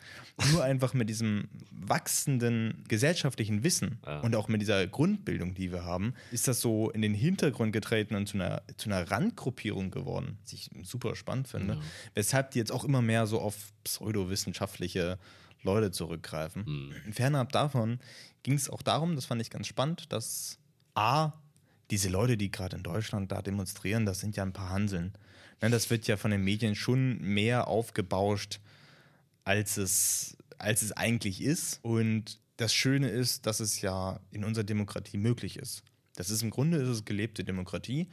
Nur 0.51 0.63
einfach 0.63 0.93
mit 0.93 1.08
diesem 1.10 1.47
wachsenden 1.71 2.84
gesellschaftlichen 2.89 3.63
Wissen 3.63 3.99
Ja. 4.05 4.19
und 4.19 4.36
auch 4.36 4.47
mit 4.49 4.62
dieser 4.62 4.86
Grundbildung, 4.88 5.53
die 5.53 5.71
wir 5.71 5.86
haben, 5.86 6.13
ist 6.31 6.47
das 6.47 6.60
so 6.60 6.89
in 6.89 7.01
den 7.01 7.13
Hintergrund 7.13 7.71
getreten 7.71 8.15
und 8.15 8.27
zu 8.27 8.36
einer, 8.38 8.63
zu 8.75 8.89
einer 8.89 9.10
Randgruppierung 9.10 9.91
geworden, 9.91 10.38
was 10.43 10.51
ich 10.53 10.69
super 10.84 11.15
spannend 11.15 11.47
finde. 11.47 11.75
Ja. 11.75 11.81
Weshalb 12.15 12.51
die 12.51 12.60
jetzt 12.60 12.71
auch 12.73 12.84
immer 12.84 13.01
mehr 13.01 13.27
so 13.27 13.39
auf 13.39 13.55
pseudowissenschaftliche 13.86 15.17
Leute 15.63 15.91
zurückgreifen. 15.91 16.91
Mhm. 17.05 17.13
Fernab 17.13 17.51
davon 17.51 17.99
ging 18.43 18.53
es 18.55 18.69
auch 18.69 18.81
darum, 18.81 19.15
das 19.15 19.25
fand 19.25 19.41
ich 19.41 19.49
ganz 19.49 19.67
spannend, 19.67 20.12
dass 20.12 20.60
A, 20.95 21.34
diese 21.91 22.10
Leute, 22.10 22.38
die 22.38 22.52
gerade 22.52 22.78
in 22.78 22.84
Deutschland 22.84 23.32
da 23.32 23.41
demonstrieren, 23.41 24.06
das 24.06 24.19
sind 24.19 24.36
ja 24.36 24.43
ein 24.43 24.54
paar 24.54 24.69
Hanseln. 24.69 25.13
Ne, 25.62 25.69
das 25.69 25.89
wird 25.89 26.08
ja 26.08 26.17
von 26.17 26.32
den 26.32 26.43
Medien 26.43 26.76
schon 26.76 27.19
mehr 27.21 27.67
aufgebauscht, 27.67 28.60
als 29.43 29.78
es, 29.78 30.38
als 30.58 30.82
es 30.82 30.91
eigentlich 30.91 31.41
ist. 31.41 31.80
Und 31.84 32.39
das 32.58 32.74
Schöne 32.74 33.10
ist, 33.10 33.45
dass 33.45 33.60
es 33.60 33.82
ja 33.82 34.19
in 34.32 34.43
unserer 34.43 34.63
Demokratie 34.63 35.17
möglich 35.17 35.58
ist. 35.58 35.84
Das 36.15 36.30
ist 36.30 36.41
im 36.41 36.50
Grunde 36.50 36.78
ist 36.78 36.88
es 36.88 37.06
gelebte 37.06 37.43
Demokratie 37.43 38.08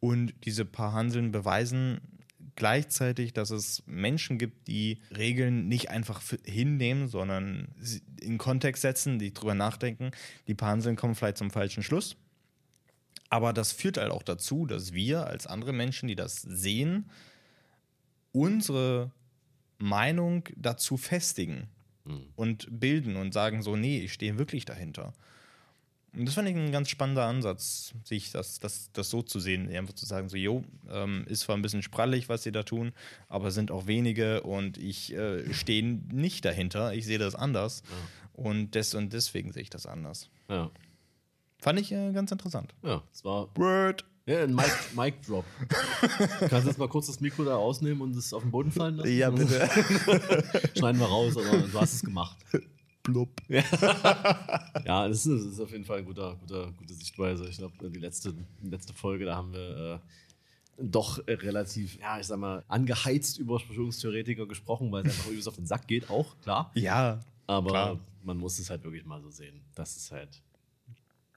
und 0.00 0.34
diese 0.44 0.64
paar 0.64 0.92
Hanseln 0.92 1.32
beweisen 1.32 2.00
gleichzeitig, 2.56 3.32
dass 3.32 3.50
es 3.50 3.82
Menschen 3.86 4.38
gibt, 4.38 4.68
die 4.68 5.00
Regeln 5.16 5.68
nicht 5.68 5.90
einfach 5.90 6.22
hinnehmen, 6.44 7.08
sondern 7.08 7.68
in 8.20 8.38
Kontext 8.38 8.82
setzen, 8.82 9.18
die 9.18 9.32
drüber 9.32 9.54
nachdenken. 9.54 10.10
Die 10.46 10.54
paar 10.54 10.70
Hanseln 10.70 10.96
kommen 10.96 11.14
vielleicht 11.14 11.38
zum 11.38 11.50
falschen 11.50 11.82
Schluss. 11.82 12.16
Aber 13.30 13.52
das 13.52 13.72
führt 13.72 13.96
halt 13.96 14.10
auch 14.10 14.22
dazu, 14.22 14.66
dass 14.66 14.92
wir 14.92 15.26
als 15.26 15.46
andere 15.46 15.72
Menschen, 15.72 16.08
die 16.08 16.14
das 16.14 16.42
sehen, 16.42 17.10
unsere 18.32 19.10
Meinung 19.78 20.44
dazu 20.56 20.96
festigen 20.96 21.68
mhm. 22.04 22.28
und 22.36 22.80
bilden 22.80 23.16
und 23.16 23.32
sagen 23.32 23.62
so, 23.62 23.76
nee, 23.76 24.00
ich 24.00 24.12
stehe 24.12 24.38
wirklich 24.38 24.64
dahinter. 24.64 25.12
Und 26.16 26.26
das 26.26 26.34
fand 26.34 26.48
ich 26.48 26.54
ein 26.54 26.70
ganz 26.70 26.88
spannender 26.90 27.24
Ansatz, 27.24 27.92
sich 28.04 28.30
das, 28.30 28.60
das, 28.60 28.90
das 28.92 29.10
so 29.10 29.22
zu 29.22 29.40
sehen, 29.40 29.68
einfach 29.74 29.94
zu 29.94 30.06
sagen, 30.06 30.28
so, 30.28 30.36
jo, 30.36 30.62
ähm, 30.88 31.24
ist 31.28 31.40
zwar 31.40 31.56
ein 31.56 31.62
bisschen 31.62 31.82
sprallig, 31.82 32.28
was 32.28 32.44
sie 32.44 32.52
da 32.52 32.62
tun, 32.62 32.92
aber 33.28 33.50
sind 33.50 33.72
auch 33.72 33.86
wenige 33.86 34.42
und 34.42 34.78
ich 34.78 35.12
äh, 35.12 35.52
stehe 35.52 35.82
nicht 35.82 36.44
dahinter, 36.44 36.94
ich 36.94 37.04
sehe 37.04 37.18
das 37.18 37.34
anders 37.34 37.82
ja. 37.88 38.44
und, 38.44 38.76
des, 38.76 38.94
und 38.94 39.12
deswegen 39.12 39.52
sehe 39.52 39.62
ich 39.62 39.70
das 39.70 39.86
anders. 39.86 40.30
Ja. 40.48 40.70
Fand 41.64 41.80
ich 41.80 41.90
äh, 41.92 42.12
ganz 42.12 42.30
interessant. 42.30 42.74
Ja, 42.82 43.02
es 43.10 43.24
war. 43.24 43.48
Word. 43.56 44.04
Ja, 44.26 44.42
ein 44.42 44.54
Mic, 44.54 44.70
Mic 44.94 45.14
Drop. 45.26 45.46
Kannst 46.40 46.66
du 46.66 46.68
jetzt 46.68 46.78
mal 46.78 46.88
kurz 46.88 47.06
das 47.06 47.20
Mikro 47.20 47.42
da 47.42 47.56
ausnehmen 47.56 48.02
und 48.02 48.14
es 48.14 48.34
auf 48.34 48.42
den 48.42 48.50
Boden 48.50 48.70
fallen 48.70 48.96
lassen? 48.96 49.16
Ja, 49.16 49.30
bitte. 49.30 49.66
Schneiden 50.76 51.00
wir 51.00 51.06
raus, 51.06 51.34
aber 51.38 51.56
du 51.56 51.80
hast 51.80 51.94
es 51.94 52.02
gemacht. 52.02 52.36
Blub. 53.02 53.30
Ja, 53.48 53.62
ja 54.84 55.08
das, 55.08 55.24
ist, 55.24 55.46
das 55.46 55.52
ist 55.54 55.60
auf 55.60 55.70
jeden 55.70 55.86
Fall 55.86 55.98
eine 55.98 56.06
gute, 56.06 56.36
gute, 56.40 56.70
gute 56.76 56.92
Sichtweise. 56.92 57.48
Ich 57.48 57.56
glaube, 57.56 57.88
die 57.88 57.98
letzte, 57.98 58.34
letzte 58.62 58.92
Folge, 58.92 59.24
da 59.24 59.36
haben 59.36 59.54
wir 59.54 60.02
äh, 60.78 60.82
doch 60.82 61.26
relativ, 61.26 61.98
ja, 61.98 62.20
ich 62.20 62.26
sag 62.26 62.38
mal, 62.38 62.62
angeheizt 62.68 63.38
über 63.38 63.58
Verschwörungstheoretiker 63.58 64.46
gesprochen, 64.46 64.92
weil 64.92 65.06
es 65.06 65.14
einfach 65.14 65.30
übelst 65.30 65.48
auf 65.48 65.56
den 65.56 65.66
Sack 65.66 65.86
geht, 65.86 66.10
auch, 66.10 66.38
klar. 66.42 66.70
Ja. 66.74 67.20
Aber 67.46 67.70
klar. 67.70 68.00
man 68.22 68.36
muss 68.36 68.58
es 68.58 68.68
halt 68.68 68.84
wirklich 68.84 69.06
mal 69.06 69.22
so 69.22 69.30
sehen. 69.30 69.62
Das 69.74 69.96
ist 69.96 70.12
halt 70.12 70.42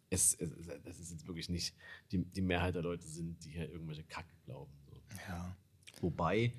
es, 0.10 0.34
es, 0.36 0.52
es 0.86 1.00
ist 1.00 1.12
jetzt 1.12 1.28
wirklich 1.28 1.50
nicht 1.50 1.76
die, 2.12 2.24
die 2.24 2.42
Mehrheit 2.42 2.76
der 2.76 2.82
Leute 2.82 3.08
sind, 3.08 3.44
die 3.44 3.52
hier 3.52 3.70
irgendwelche 3.70 4.04
Kacke 4.04 4.34
glauben. 4.46 4.72
So. 4.90 5.02
Ja. 5.28 5.56
Wobei 6.02 6.54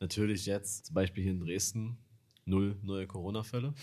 natürlich 0.00 0.46
jetzt, 0.46 0.86
zum 0.86 0.94
Beispiel 0.94 1.22
hier 1.22 1.32
in 1.32 1.40
Dresden, 1.40 1.98
null 2.46 2.76
neue 2.82 3.06
Corona-Fälle. 3.06 3.74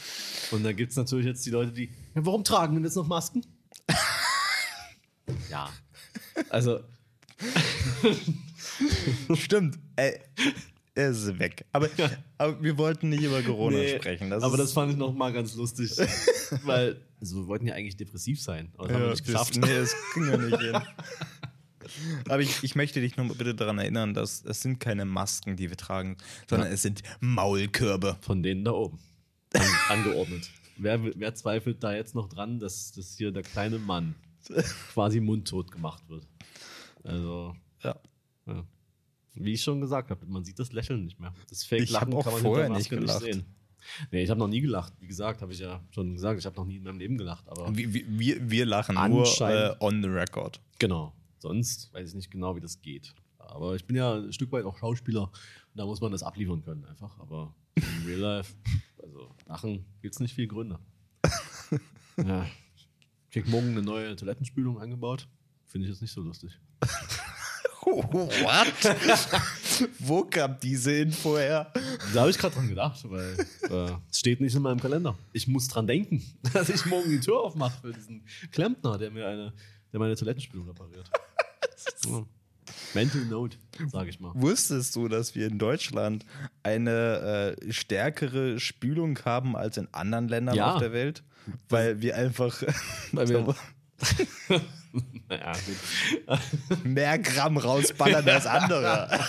Und 0.52 0.64
dann 0.64 0.76
gibt 0.76 0.92
es 0.92 0.98
natürlich 0.98 1.26
jetzt 1.26 1.46
die 1.46 1.50
Leute, 1.50 1.72
die, 1.72 1.90
ja, 2.16 2.26
warum 2.26 2.44
tragen 2.44 2.76
denn 2.76 2.84
jetzt 2.84 2.96
noch 2.96 3.08
Masken? 3.08 3.46
ja. 5.50 5.72
Also. 6.50 6.82
Stimmt. 9.34 9.80
Ey, 9.96 10.20
er 10.94 11.12
ist 11.12 11.40
weg. 11.40 11.66
Aber, 11.72 11.90
aber, 12.38 12.62
wir 12.62 12.78
wollten 12.78 13.10
nicht 13.10 13.24
über 13.24 13.42
Corona 13.42 13.78
nee, 13.78 13.98
sprechen. 13.98 14.30
Das 14.30 14.44
aber 14.44 14.58
das 14.58 14.74
fand 14.74 14.92
ich 14.92 14.98
noch 14.98 15.14
mal 15.14 15.32
ganz 15.32 15.56
lustig. 15.56 15.92
weil, 16.64 17.00
also 17.20 17.38
wir 17.38 17.48
wollten 17.48 17.68
ja 17.68 17.76
eigentlich 17.76 17.98
depressiv 17.98 18.42
sein. 18.42 18.72
Aber 18.78 18.88
das 18.88 18.92
ja, 18.92 18.96
haben 18.96 19.04
wir 19.06 19.12
nicht 19.12 19.26
geschafft. 19.26 19.58
Das, 19.58 19.70
nee, 19.70 19.76
das 19.76 19.96
ging 20.14 20.30
ja 20.30 20.38
nicht 20.38 20.60
hin. 20.60 20.82
Aber 22.30 22.40
ich, 22.40 22.64
ich 22.64 22.76
möchte 22.76 23.02
dich 23.02 23.18
nur 23.18 23.28
bitte 23.36 23.54
daran 23.54 23.78
erinnern, 23.78 24.14
dass 24.14 24.46
es 24.46 24.62
sind 24.62 24.80
keine 24.80 25.04
Masken, 25.04 25.58
die 25.58 25.70
wir 25.70 25.78
tragen, 25.78 26.16
sondern 26.50 26.70
ja. 26.70 26.74
es 26.74 26.84
sind 26.84 27.04
Maulkörbe. 27.20 28.18
Von 28.22 28.44
denen 28.44 28.64
da 28.64 28.72
oben. 28.72 29.00
An, 29.54 29.62
angeordnet. 29.90 30.50
Wer, 30.78 31.04
wer, 31.20 31.36
zweifelt 31.36 31.84
da 31.84 31.94
jetzt 31.94 32.16
noch 32.16 32.30
dran, 32.30 32.60
dass, 32.60 32.94
dass 32.94 33.18
hier 33.18 33.32
der 33.32 33.44
kleine 33.44 33.78
Mann 33.78 34.16
quasi 34.94 35.20
mundtot 35.20 35.72
gemacht 35.72 36.04
wird? 36.08 36.26
Also. 37.04 37.56
Ja. 37.84 38.00
ja. 38.48 38.64
Wie 39.34 39.54
ich 39.54 39.64
schon 39.64 39.80
gesagt 39.80 40.12
habe, 40.12 40.26
man 40.26 40.44
sieht 40.44 40.60
das 40.60 40.72
Lächeln 40.74 41.06
nicht 41.06 41.20
mehr. 41.20 41.34
Das 41.50 41.64
Fake-Lachen 41.64 42.12
kann 42.20 42.34
man 42.34 42.42
vorher 42.42 42.70
nicht, 42.70 42.90
gelacht. 42.90 43.24
nicht 43.24 43.34
sehen. 43.34 43.46
Nee, 44.12 44.24
ich 44.24 44.30
habe 44.30 44.40
noch 44.40 44.48
nie 44.48 44.62
gelacht. 44.62 44.94
Wie 45.00 45.08
gesagt, 45.08 45.42
habe 45.42 45.54
ich 45.54 45.60
ja 45.60 45.82
schon 45.92 46.14
gesagt, 46.14 46.40
ich 46.40 46.46
habe 46.46 46.56
noch 46.56 46.66
nie 46.66 46.78
in 46.78 46.84
meinem 46.84 47.00
Leben 47.00 47.18
gelacht. 47.18 47.48
Aber 47.48 47.76
wir, 47.76 47.94
wir, 47.94 48.50
wir 48.50 48.66
lachen 48.66 48.96
nur 49.10 49.26
äh, 49.42 49.76
on 49.80 50.02
the 50.02 50.10
record. 50.10 50.60
Genau. 50.80 51.14
Sonst 51.40 51.92
weiß 51.94 52.10
ich 52.10 52.16
nicht 52.16 52.30
genau, 52.32 52.56
wie 52.56 52.60
das 52.60 52.82
geht. 52.82 53.14
Aber 53.38 53.76
ich 53.76 53.86
bin 53.86 53.96
ja 53.96 54.16
ein 54.16 54.34
Stück 54.34 54.52
weit 54.52 54.66
auch 54.66 54.78
Schauspieler 54.78 55.24
und 55.24 55.76
da 55.76 55.86
muss 55.86 56.02
man 56.02 56.12
das 56.12 56.24
abliefern 56.24 56.62
können 56.64 56.86
einfach. 56.86 57.18
Aber 57.20 57.54
im 57.76 57.84
Real 58.06 58.20
Life, 58.20 58.54
also 59.02 59.34
lachen, 59.48 59.86
gibt 60.02 60.14
es 60.14 60.20
nicht 60.20 60.36
viele 60.36 60.48
Gründe. 60.48 60.80
ja. 62.18 62.46
Ich 62.76 63.34
krieg 63.34 63.48
morgen 63.48 63.70
eine 63.70 63.82
neue 63.82 64.16
Toilettenspülung 64.16 64.80
eingebaut. 64.80 65.28
Finde 65.66 65.88
ich 65.88 65.94
jetzt 65.94 66.02
nicht 66.02 66.12
so 66.12 66.22
lustig. 66.22 66.60
What? 67.86 69.42
Wo 70.00 70.24
kam 70.24 70.58
diese 70.62 70.94
Info 70.94 71.38
her? 71.38 71.72
Da 72.14 72.22
habe 72.22 72.30
ich 72.30 72.38
gerade 72.38 72.56
dran 72.56 72.70
gedacht, 72.70 73.00
weil 73.10 73.36
äh, 73.70 73.92
es 74.10 74.20
steht 74.20 74.40
nicht 74.40 74.56
in 74.56 74.62
meinem 74.62 74.80
Kalender. 74.80 75.18
Ich 75.34 75.48
muss 75.48 75.68
dran 75.68 75.88
denken, 75.88 76.24
dass 76.54 76.70
ich 76.70 76.86
morgen 76.86 77.10
die 77.10 77.20
Tür 77.20 77.40
aufmache 77.40 77.82
für 77.82 77.94
diesen 77.94 78.24
Klempner, 78.52 78.98
der 78.98 79.12
mir 79.12 79.28
eine, 79.28 79.54
der 79.92 80.00
meine 80.00 80.16
Toilettenspülung 80.16 80.68
repariert. 80.68 81.10
Ja. 82.06 82.24
Mental 82.94 83.26
Note, 83.26 83.58
sage 83.92 84.10
ich 84.10 84.20
mal. 84.20 84.32
Wusstest 84.36 84.96
du, 84.96 85.08
dass 85.08 85.34
wir 85.34 85.48
in 85.48 85.58
Deutschland 85.58 86.26
eine 86.62 87.56
äh, 87.60 87.72
stärkere 87.72 88.60
Spülung 88.60 89.18
haben 89.26 89.56
als 89.56 89.78
in 89.78 89.88
anderen 89.92 90.28
Ländern 90.28 90.56
ja. 90.56 90.74
auf 90.74 90.80
der 90.80 90.94
Welt? 90.94 91.24
Weil 91.70 92.02
wir 92.02 92.16
einfach. 92.16 92.62
Weil 93.12 93.30
wir 93.30 93.56
naja, 95.30 95.52
gut. 95.54 96.84
Mehr 96.84 97.20
Gramm 97.20 97.58
rausballern 97.58 98.28
als 98.28 98.46
andere. 98.46 99.20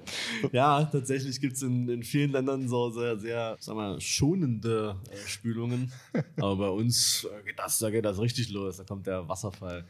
ja, 0.52 0.84
tatsächlich 0.84 1.40
gibt 1.40 1.54
es 1.54 1.62
in, 1.62 1.88
in, 1.88 2.02
vielen 2.02 2.32
Ländern 2.32 2.68
so 2.68 2.90
sehr, 2.90 3.18
sehr 3.18 3.56
sag 3.60 3.76
mal, 3.76 4.00
schonende 4.00 4.96
äh, 5.10 5.28
Spülungen. 5.28 5.92
Aber 6.36 6.56
bei 6.56 6.68
uns 6.68 7.24
äh, 7.24 7.44
geht 7.44 7.58
das, 7.58 7.78
da 7.78 7.90
geht 7.90 8.04
das 8.04 8.18
richtig 8.20 8.50
los. 8.50 8.76
Da 8.76 8.84
kommt 8.84 9.06
der 9.06 9.28
Wasserfall. 9.28 9.86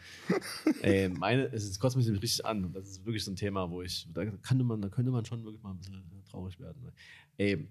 Ey, 0.82 1.08
meine, 1.08 1.44
es 1.52 1.78
kotzt 1.78 1.96
mich 1.96 2.06
nämlich 2.06 2.22
richtig 2.22 2.44
an. 2.44 2.72
Das 2.72 2.88
ist 2.88 3.04
wirklich 3.04 3.24
so 3.24 3.30
ein 3.30 3.36
Thema, 3.36 3.70
wo 3.70 3.82
ich, 3.82 4.06
da 4.12 4.24
könnte 4.24 4.64
man, 4.64 4.80
da 4.80 4.88
könnte 4.88 5.10
man 5.10 5.24
schon 5.24 5.44
wirklich 5.44 5.62
mal 5.62 5.70
ein 5.70 5.78
bisschen 5.78 6.02
traurig 6.30 6.58
werden. 6.60 6.92
Ey, 7.38 7.68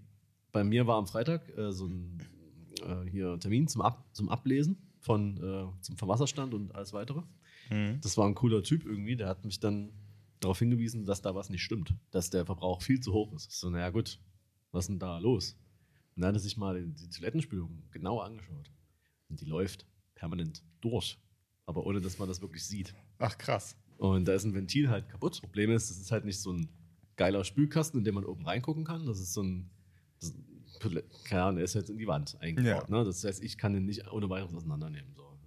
bei 0.52 0.64
mir 0.64 0.88
war 0.88 0.98
am 0.98 1.08
Freitag 1.08 1.48
äh, 1.58 1.72
so 1.72 1.86
ein 1.88 2.20
äh, 2.82 3.10
hier 3.10 3.40
Termin 3.40 3.68
zum, 3.68 3.82
Ab, 3.82 4.06
zum 4.14 4.30
Ablesen 4.30 4.78
von, 5.02 5.38
äh, 5.38 5.82
zum 5.82 5.98
Verwasserstand 5.98 6.54
und 6.54 6.74
alles 6.74 6.94
weitere. 6.94 7.24
Mhm. 7.70 8.00
Das 8.02 8.18
war 8.18 8.28
ein 8.28 8.36
cooler 8.36 8.64
Typ 8.64 8.86
irgendwie, 8.86 9.16
der 9.16 9.28
hat 9.28 9.44
mich 9.44 9.60
dann 9.60 9.92
darauf 10.40 10.60
hingewiesen, 10.60 11.06
dass 11.06 11.22
da 11.22 11.36
was 11.36 11.50
nicht 11.50 11.64
stimmt, 11.64 11.94
dass 12.12 12.30
der 12.30 12.46
Verbrauch 12.46 12.82
viel 12.82 13.00
zu 13.00 13.14
hoch 13.14 13.34
ist. 13.34 13.52
So, 13.52 13.70
naja, 13.70 13.90
gut, 13.90 14.20
was 14.72 14.86
ist 14.86 14.90
denn 14.90 15.00
da 15.00 15.18
los? 15.20 15.58
Und 16.16 16.22
dann 16.22 16.30
hat 16.30 16.36
er 16.36 16.40
sich 16.40 16.58
mal 16.58 16.84
die, 16.84 17.10
Toilettenspülung 17.10 17.84
genau 17.92 18.20
angeschaut. 18.20 18.72
Und 19.30 19.42
die 19.42 19.46
läuft 19.46 19.86
permanent 20.16 20.64
durch, 20.82 21.18
aber 21.66 21.86
ohne 21.86 22.02
dass 22.02 22.20
man 22.20 22.28
das 22.28 22.42
wirklich 22.42 22.66
sieht. 22.66 22.94
Ach, 23.18 23.38
krass. 23.38 23.78
Und 23.98 24.28
da 24.28 24.34
ist 24.34 24.44
ein 24.44 24.54
Ventil 24.54 24.90
halt 24.90 25.10
kaputt. 25.10 25.34
Das 25.34 25.42
Problem 25.42 25.72
ist, 25.72 25.90
es 25.90 26.00
ist 26.00 26.12
halt 26.12 26.26
nicht 26.26 26.40
so 26.40 26.52
ein 26.52 26.70
geiler 27.16 27.44
Spülkasten, 27.44 28.00
in 28.00 28.04
dem 28.04 28.16
man 28.16 28.26
oben 28.26 28.46
reingucken 28.46 28.84
kann. 28.84 29.06
Das 29.06 29.20
ist 29.20 29.34
so 29.34 29.44
ein, 29.44 29.70
das, 30.20 30.34
keine 31.24 31.44
Ahnung, 31.44 31.56
der 31.58 31.66
ist 31.66 31.76
jetzt 31.76 31.90
in 31.90 31.98
die 31.98 32.08
Wand 32.08 32.38
eingebaut. 32.40 32.90
Ja. 32.90 32.98
Ne? 32.98 33.04
Das 33.04 33.24
heißt, 33.24 33.44
ich 33.44 33.58
kann 33.58 33.74
den 33.74 33.86
nicht 33.86 34.12
ohne 34.12 34.30
weiteres 34.30 34.54
auseinandernehmen. 34.54 35.14
So. 35.16 35.38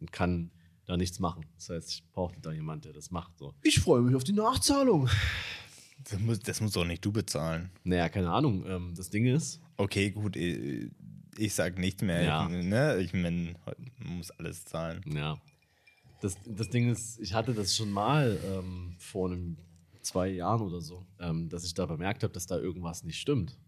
Und 0.00 0.12
kann 0.12 0.50
da 0.86 0.96
nichts 0.96 1.18
machen. 1.18 1.44
Das 1.56 1.68
heißt, 1.68 1.90
ich 1.90 2.10
brauche 2.12 2.34
da 2.40 2.52
jemanden, 2.52 2.82
der 2.82 2.92
das 2.92 3.10
macht. 3.10 3.38
So. 3.38 3.54
Ich 3.62 3.80
freue 3.80 4.00
mich 4.00 4.14
auf 4.14 4.24
die 4.24 4.32
Nachzahlung. 4.32 5.08
Das 6.04 6.20
muss, 6.20 6.38
das 6.40 6.60
musst 6.60 6.76
doch 6.76 6.84
nicht 6.84 7.04
du 7.04 7.12
bezahlen. 7.12 7.70
Naja, 7.84 8.08
keine 8.08 8.30
Ahnung. 8.30 8.64
Ähm, 8.66 8.94
das 8.96 9.10
Ding 9.10 9.26
ist. 9.26 9.60
Okay, 9.76 10.10
gut. 10.10 10.36
Ich, 10.36 10.90
ich 11.36 11.54
sag 11.54 11.78
nichts 11.78 12.02
mehr. 12.02 12.22
Ja. 12.22 12.48
Ich, 12.48 12.64
ne? 12.64 12.98
ich 12.98 13.12
mein, 13.12 13.56
man 13.98 14.18
muss 14.18 14.30
alles 14.30 14.64
zahlen. 14.64 15.02
Ja. 15.12 15.40
Das, 16.20 16.36
das 16.46 16.70
Ding 16.70 16.90
ist, 16.90 17.18
ich 17.20 17.34
hatte 17.34 17.52
das 17.52 17.76
schon 17.76 17.90
mal 17.90 18.38
ähm, 18.44 18.94
vor 18.98 19.28
einem 19.28 19.56
zwei 20.00 20.28
Jahren 20.28 20.62
oder 20.62 20.80
so, 20.80 21.04
ähm, 21.20 21.48
dass 21.48 21.64
ich 21.64 21.74
da 21.74 21.86
bemerkt 21.86 22.22
habe, 22.22 22.32
dass 22.32 22.46
da 22.46 22.56
irgendwas 22.58 23.04
nicht 23.04 23.20
stimmt 23.20 23.58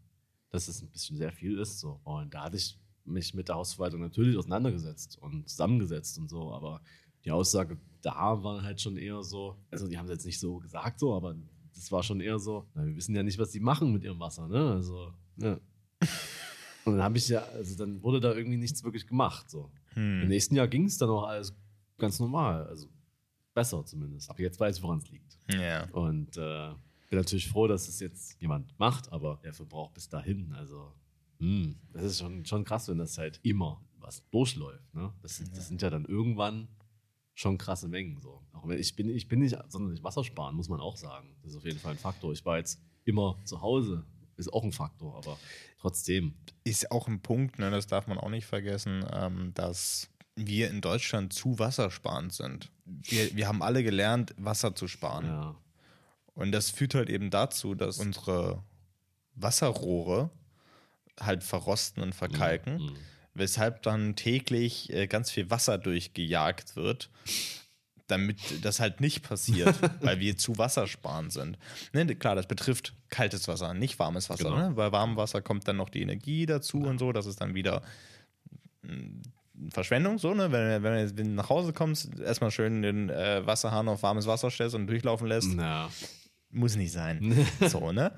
dass 0.51 0.69
es 0.69 0.83
ein 0.83 0.91
bisschen 0.91 1.17
sehr 1.17 1.33
viel 1.33 1.59
ist. 1.59 1.81
So. 1.81 2.01
Und 2.05 2.35
da 2.35 2.45
hatte 2.45 2.57
ich 2.57 2.79
mich 3.05 3.35
mit 3.35 3.49
der 3.49 3.57
Hausverwaltung 3.57 4.01
natürlich 4.01 4.37
auseinandergesetzt 4.37 5.19
und 5.19 5.49
zusammengesetzt 5.49 6.19
und 6.19 6.29
so, 6.29 6.53
aber 6.53 6.83
die 7.25 7.31
Aussage 7.31 7.79
da 8.03 8.43
war 8.43 8.63
halt 8.63 8.81
schon 8.81 8.97
eher 8.97 9.23
so, 9.23 9.57
also 9.71 9.89
die 9.89 9.99
haben 9.99 10.07
es 10.07 10.13
jetzt 10.13 10.27
nicht 10.27 10.41
so 10.41 10.59
gesagt 10.59 10.99
so, 10.99 11.15
aber 11.15 11.37
das 11.75 11.91
war 11.93 12.03
schon 12.03 12.21
eher 12.21 12.39
so, 12.39 12.67
na, 12.75 12.87
wir 12.87 12.97
wissen 12.97 13.15
ja 13.15 13.23
nicht, 13.23 13.39
was 13.39 13.51
die 13.51 13.61
machen 13.61 13.93
mit 13.93 14.05
ihrem 14.05 14.19
Wasser, 14.21 14.49
ne? 14.49 14.73
Also, 14.73 15.13
ja. 15.37 15.59
Und 16.85 16.95
dann 16.95 17.03
habe 17.03 17.19
ich 17.19 17.29
ja, 17.29 17.43
also 17.43 17.77
dann 17.77 18.03
wurde 18.03 18.21
da 18.21 18.35
irgendwie 18.35 18.57
nichts 18.57 18.83
wirklich 18.83 19.07
gemacht. 19.07 19.51
So. 19.51 19.71
Hm. 19.93 20.23
Im 20.23 20.29
nächsten 20.29 20.57
Jahr 20.57 20.67
ging 20.67 20.87
es 20.87 20.97
dann 20.97 21.11
auch 21.11 21.25
alles 21.25 21.55
ganz 21.99 22.19
normal, 22.19 22.67
also 22.67 22.89
besser 23.53 23.85
zumindest. 23.85 24.31
Aber 24.31 24.41
jetzt 24.41 24.59
weiß 24.59 24.79
ich, 24.79 24.83
woran 24.83 24.99
es 24.99 25.11
liegt. 25.11 25.39
Ja. 25.53 25.89
Und 25.91 26.39
äh, 26.39 26.71
bin 27.11 27.19
natürlich 27.19 27.49
froh, 27.49 27.67
dass 27.67 27.89
es 27.89 28.01
jetzt 28.01 28.41
jemand 28.41 28.79
macht, 28.79 29.13
aber 29.13 29.39
der 29.45 29.53
Verbrauch 29.53 29.91
bis 29.91 30.09
dahin, 30.09 30.55
also 30.55 30.95
Hm, 31.41 31.75
das 31.93 32.05
ist 32.05 32.19
schon, 32.19 32.45
schon 32.45 32.65
krass, 32.65 32.87
wenn 32.89 32.99
das 32.99 33.17
halt 33.19 33.41
immer 33.43 33.83
was 33.99 34.29
durchläuft. 34.31 34.95
Ne? 34.95 35.13
Das, 35.23 35.43
das 35.55 35.69
sind 35.69 35.83
ja 35.83 35.91
dann 35.91 36.05
irgendwann 36.05 36.69
schon 37.35 37.57
krasse 37.59 37.89
Mengen. 37.89 38.21
So. 38.21 38.43
Auch 38.53 38.69
wenn 38.69 38.79
ich 38.79 38.95
bin, 38.95 39.09
ich 39.09 39.27
bin 39.27 39.41
nicht 39.41 39.57
sonderlich 39.69 40.05
Wassersparen, 40.05 40.55
muss 40.55 40.69
man 40.69 40.81
auch 40.81 40.97
sagen. 40.97 41.35
Das 41.43 41.53
ist 41.53 41.57
auf 41.57 41.65
jeden 41.65 41.79
Fall 41.79 41.93
ein 41.93 41.99
Faktor. 41.99 42.33
Ich 42.33 42.45
war 42.45 42.59
jetzt 42.59 42.81
immer 43.05 43.39
zu 43.45 43.63
Hause, 43.63 44.05
ist 44.37 44.53
auch 44.53 44.65
ein 44.65 44.73
Faktor, 44.73 45.17
aber 45.17 45.39
trotzdem. 45.79 46.35
Ist 46.65 46.91
auch 46.91 47.09
ein 47.09 47.21
Punkt, 47.21 47.59
ne, 47.59 47.71
das 47.71 47.87
darf 47.87 48.07
man 48.07 48.19
auch 48.19 48.31
nicht 48.31 48.47
vergessen, 48.47 49.05
ähm, 49.13 49.53
dass 49.55 50.11
wir 50.37 50.69
in 50.69 50.83
Deutschland 50.83 51.33
zu 51.33 51.59
wassersparend 51.59 52.33
sind. 52.33 52.71
Wir, 52.85 53.35
wir 53.35 53.49
haben 53.49 53.63
alle 53.63 53.83
gelernt, 53.83 54.35
Wasser 54.37 54.75
zu 54.75 54.89
sparen. 54.89 55.27
Ja. 55.27 55.57
Und 56.35 56.53
das 56.53 56.71
führt 56.71 56.95
halt 56.95 57.11
eben 57.11 57.31
dazu, 57.31 57.75
dass 57.75 57.99
unsere 57.99 58.63
Wasserrohre 59.35 60.31
halt 61.21 61.43
verrosten 61.45 62.03
und 62.03 62.15
verkalken, 62.15 62.75
Mhm. 62.79 62.97
weshalb 63.35 63.83
dann 63.83 64.17
täglich 64.17 64.91
äh, 64.93 65.07
ganz 65.07 65.31
viel 65.31 65.51
Wasser 65.51 65.77
durchgejagt 65.79 66.77
wird, 66.77 67.11
damit 68.07 68.39
das 68.65 68.81
halt 68.81 69.01
nicht 69.01 69.23
passiert, 69.23 69.77
weil 70.03 70.19
wir 70.19 70.37
zu 70.37 70.57
wassersparend 70.59 71.33
sind. 71.33 71.59
Ne, 71.93 72.07
klar, 72.17 72.35
das 72.35 72.47
betrifft 72.47 72.95
kaltes 73.09 73.47
Wasser, 73.49 73.75
nicht 73.75 73.99
warmes 73.99 74.31
Wasser. 74.31 74.45
Genau. 74.45 74.57
Ne? 74.69 74.75
Bei 74.75 74.91
warmem 74.93 75.17
Wasser 75.17 75.43
kommt 75.43 75.69
dann 75.69 75.77
noch 75.77 75.91
die 75.91 76.03
Energie 76.03 76.47
dazu 76.47 76.79
und 76.83 76.99
so, 76.99 77.13
das 77.13 77.27
ist 77.27 77.41
dann 77.41 77.55
wieder 77.55 77.83
mm, 78.83 79.21
Verschwendung, 79.71 80.19
so, 80.19 80.33
ne? 80.33 80.51
Wenn, 80.53 80.83
wenn, 80.83 81.07
du- 81.09 81.19
wenn 81.19 81.27
du 81.29 81.35
nach 81.35 81.51
Hause 81.51 81.73
kommst, 81.75 82.19
erstmal 82.19 82.51
schön 82.51 82.81
den 82.83 83.11
äh, 83.11 83.47
Wasserhahn 83.47 83.89
auf 83.89 84.03
warmes 84.03 84.27
Wasser 84.27 84.51
stellst 84.51 84.75
und 84.75 84.87
durchlaufen 84.87 85.27
lässt. 85.29 85.53
Ja. 85.53 85.91
Muss 86.51 86.77
nicht 86.77 86.93
sein. 86.93 87.47
so, 87.69 87.93
ne? 87.93 88.13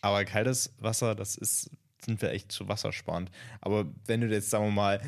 Aber 0.00 0.24
kaltes 0.24 0.74
Wasser, 0.78 1.14
das 1.14 1.36
ist, 1.36 1.70
sind 2.04 2.20
wir 2.22 2.30
echt 2.30 2.52
zu 2.52 2.68
wassersparend. 2.68 3.30
Aber 3.60 3.86
wenn 4.06 4.20
du 4.20 4.28
jetzt, 4.28 4.50
sagen 4.50 4.66
wir 4.66 4.70
mal, 4.72 5.00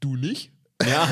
du 0.00 0.16
nicht, 0.16 0.52
Ja, 0.84 1.08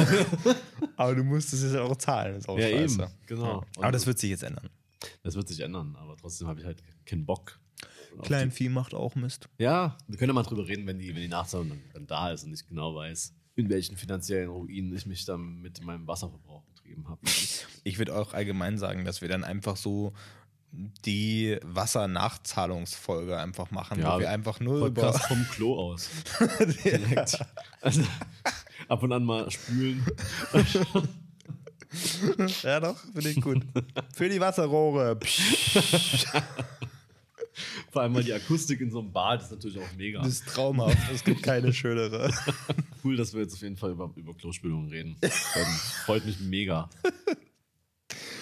aber 0.96 1.14
du 1.14 1.22
musst 1.24 1.52
es 1.52 1.62
jetzt 1.62 1.76
auch 1.76 1.96
zahlen. 1.96 2.36
Ist 2.36 2.48
auch 2.48 2.58
ja 2.58 2.68
scheiße. 2.68 3.02
eben, 3.02 3.12
genau. 3.26 3.60
Ja. 3.76 3.82
Aber 3.82 3.92
das 3.92 4.06
wird 4.06 4.18
sich 4.18 4.30
jetzt 4.30 4.42
ändern. 4.42 4.68
das 5.22 5.34
wird 5.34 5.48
sich 5.48 5.60
ändern, 5.60 5.96
aber 5.96 6.16
trotzdem 6.16 6.48
habe 6.48 6.60
ich 6.60 6.66
halt 6.66 6.82
keinen 7.06 7.24
Bock. 7.26 7.58
Kleinvieh 8.22 8.68
macht 8.68 8.92
auch 8.94 9.14
Mist. 9.14 9.48
Ja, 9.58 9.96
wir 10.08 10.18
können 10.18 10.30
ja 10.30 10.34
mal 10.34 10.42
drüber 10.42 10.66
reden, 10.66 10.86
wenn 10.86 10.98
die, 10.98 11.08
wenn 11.14 11.22
die 11.22 11.28
Nachzahlung 11.28 11.68
dann, 11.68 11.80
dann 11.92 12.06
da 12.06 12.32
ist 12.32 12.44
und 12.44 12.52
ich 12.52 12.66
genau 12.66 12.94
weiß, 12.94 13.32
in 13.54 13.68
welchen 13.70 13.96
finanziellen 13.96 14.50
Ruinen 14.50 14.94
ich 14.94 15.06
mich 15.06 15.24
dann 15.24 15.60
mit 15.60 15.82
meinem 15.84 16.06
Wasserverbrauch 16.06 16.62
betrieben 16.64 17.08
habe. 17.08 17.20
Ich 17.84 17.98
würde 17.98 18.14
auch 18.16 18.34
allgemein 18.34 18.78
sagen, 18.78 19.04
dass 19.04 19.20
wir 19.22 19.28
dann 19.28 19.44
einfach 19.44 19.76
so 19.76 20.12
die 20.72 21.58
Wassernachzahlungsfolge 21.64 23.36
einfach 23.38 23.70
machen, 23.70 24.00
Ja, 24.00 24.14
wo 24.14 24.20
wir 24.20 24.30
einfach 24.30 24.60
nur 24.60 24.86
über. 24.86 25.02
Podcast 25.02 25.26
vom 25.26 25.44
Klo 25.50 25.74
aus. 25.78 26.08
Direkt. 26.84 27.38
Also, 27.80 28.02
ab 28.88 29.02
und 29.02 29.12
an 29.12 29.24
mal 29.24 29.50
spülen. 29.50 30.04
Ja, 32.62 32.78
doch, 32.78 32.96
finde 33.12 33.30
ich 33.30 33.40
gut. 33.40 33.66
Für 34.14 34.28
die 34.28 34.38
Wasserrohre. 34.38 35.18
Vor 37.90 38.02
allem 38.02 38.12
mal 38.12 38.22
die 38.22 38.32
Akustik 38.32 38.80
in 38.80 38.92
so 38.92 39.00
einem 39.00 39.10
Bad 39.12 39.42
ist 39.42 39.50
natürlich 39.50 39.76
auch 39.78 39.92
mega. 39.96 40.20
Das 40.20 40.28
ist 40.28 40.46
traumhaft. 40.46 40.96
Es 41.12 41.24
gibt 41.24 41.42
keine 41.42 41.72
schönere. 41.72 42.32
cool, 43.02 43.16
dass 43.16 43.34
wir 43.34 43.40
jetzt 43.40 43.54
auf 43.54 43.62
jeden 43.62 43.76
Fall 43.76 43.90
über, 43.90 44.08
über 44.14 44.34
Klospülungen 44.34 44.88
reden. 44.88 45.16
Freut 46.06 46.24
mich 46.24 46.38
mega. 46.38 46.88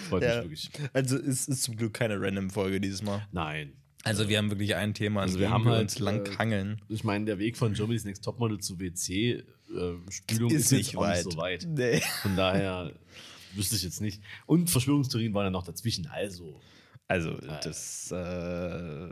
Freut 0.09 0.23
Ja. 0.23 0.43
mich 0.43 0.65
wirklich. 0.73 0.89
Also 0.93 1.17
es 1.17 1.47
ist 1.47 1.63
zum 1.63 1.75
Glück 1.75 1.93
keine 1.93 2.19
Random-Folge 2.21 2.79
dieses 2.81 3.01
Mal. 3.03 3.25
Nein. 3.31 3.73
Also 4.03 4.29
wir 4.29 4.37
haben 4.37 4.49
wirklich 4.49 4.75
ein 4.75 4.93
Thema, 4.93 5.21
Also 5.21 5.39
wir 5.39 5.49
haben 5.49 5.65
wir 5.65 5.71
halt, 5.71 5.81
uns 5.83 5.99
lang 5.99 6.25
äh, 6.25 6.35
hangeln. 6.37 6.81
Ich 6.87 7.03
meine, 7.03 7.25
der 7.25 7.37
Weg 7.37 7.57
von 7.57 7.73
Germany's 7.73 8.05
Next 8.05 8.23
Topmodel 8.23 8.59
zu 8.59 8.79
WC-Spülung 8.79 10.51
ist, 10.51 10.71
jetzt 10.71 10.95
auch 10.95 11.07
nicht 11.07 11.23
so 11.23 11.37
weit. 11.37 11.67
Nee. 11.67 12.01
Von 12.21 12.35
daher 12.37 12.93
wüsste 13.55 13.75
ich 13.75 13.83
jetzt 13.83 13.99
nicht. 14.01 14.21
Und 14.45 14.69
Verschwörungstheorien 14.69 15.33
waren 15.33 15.45
ja 15.45 15.49
noch 15.49 15.63
dazwischen. 15.65 16.07
Also, 16.07 16.61
Also 17.09 17.33
das, 17.63 18.09
äh, 18.11 19.09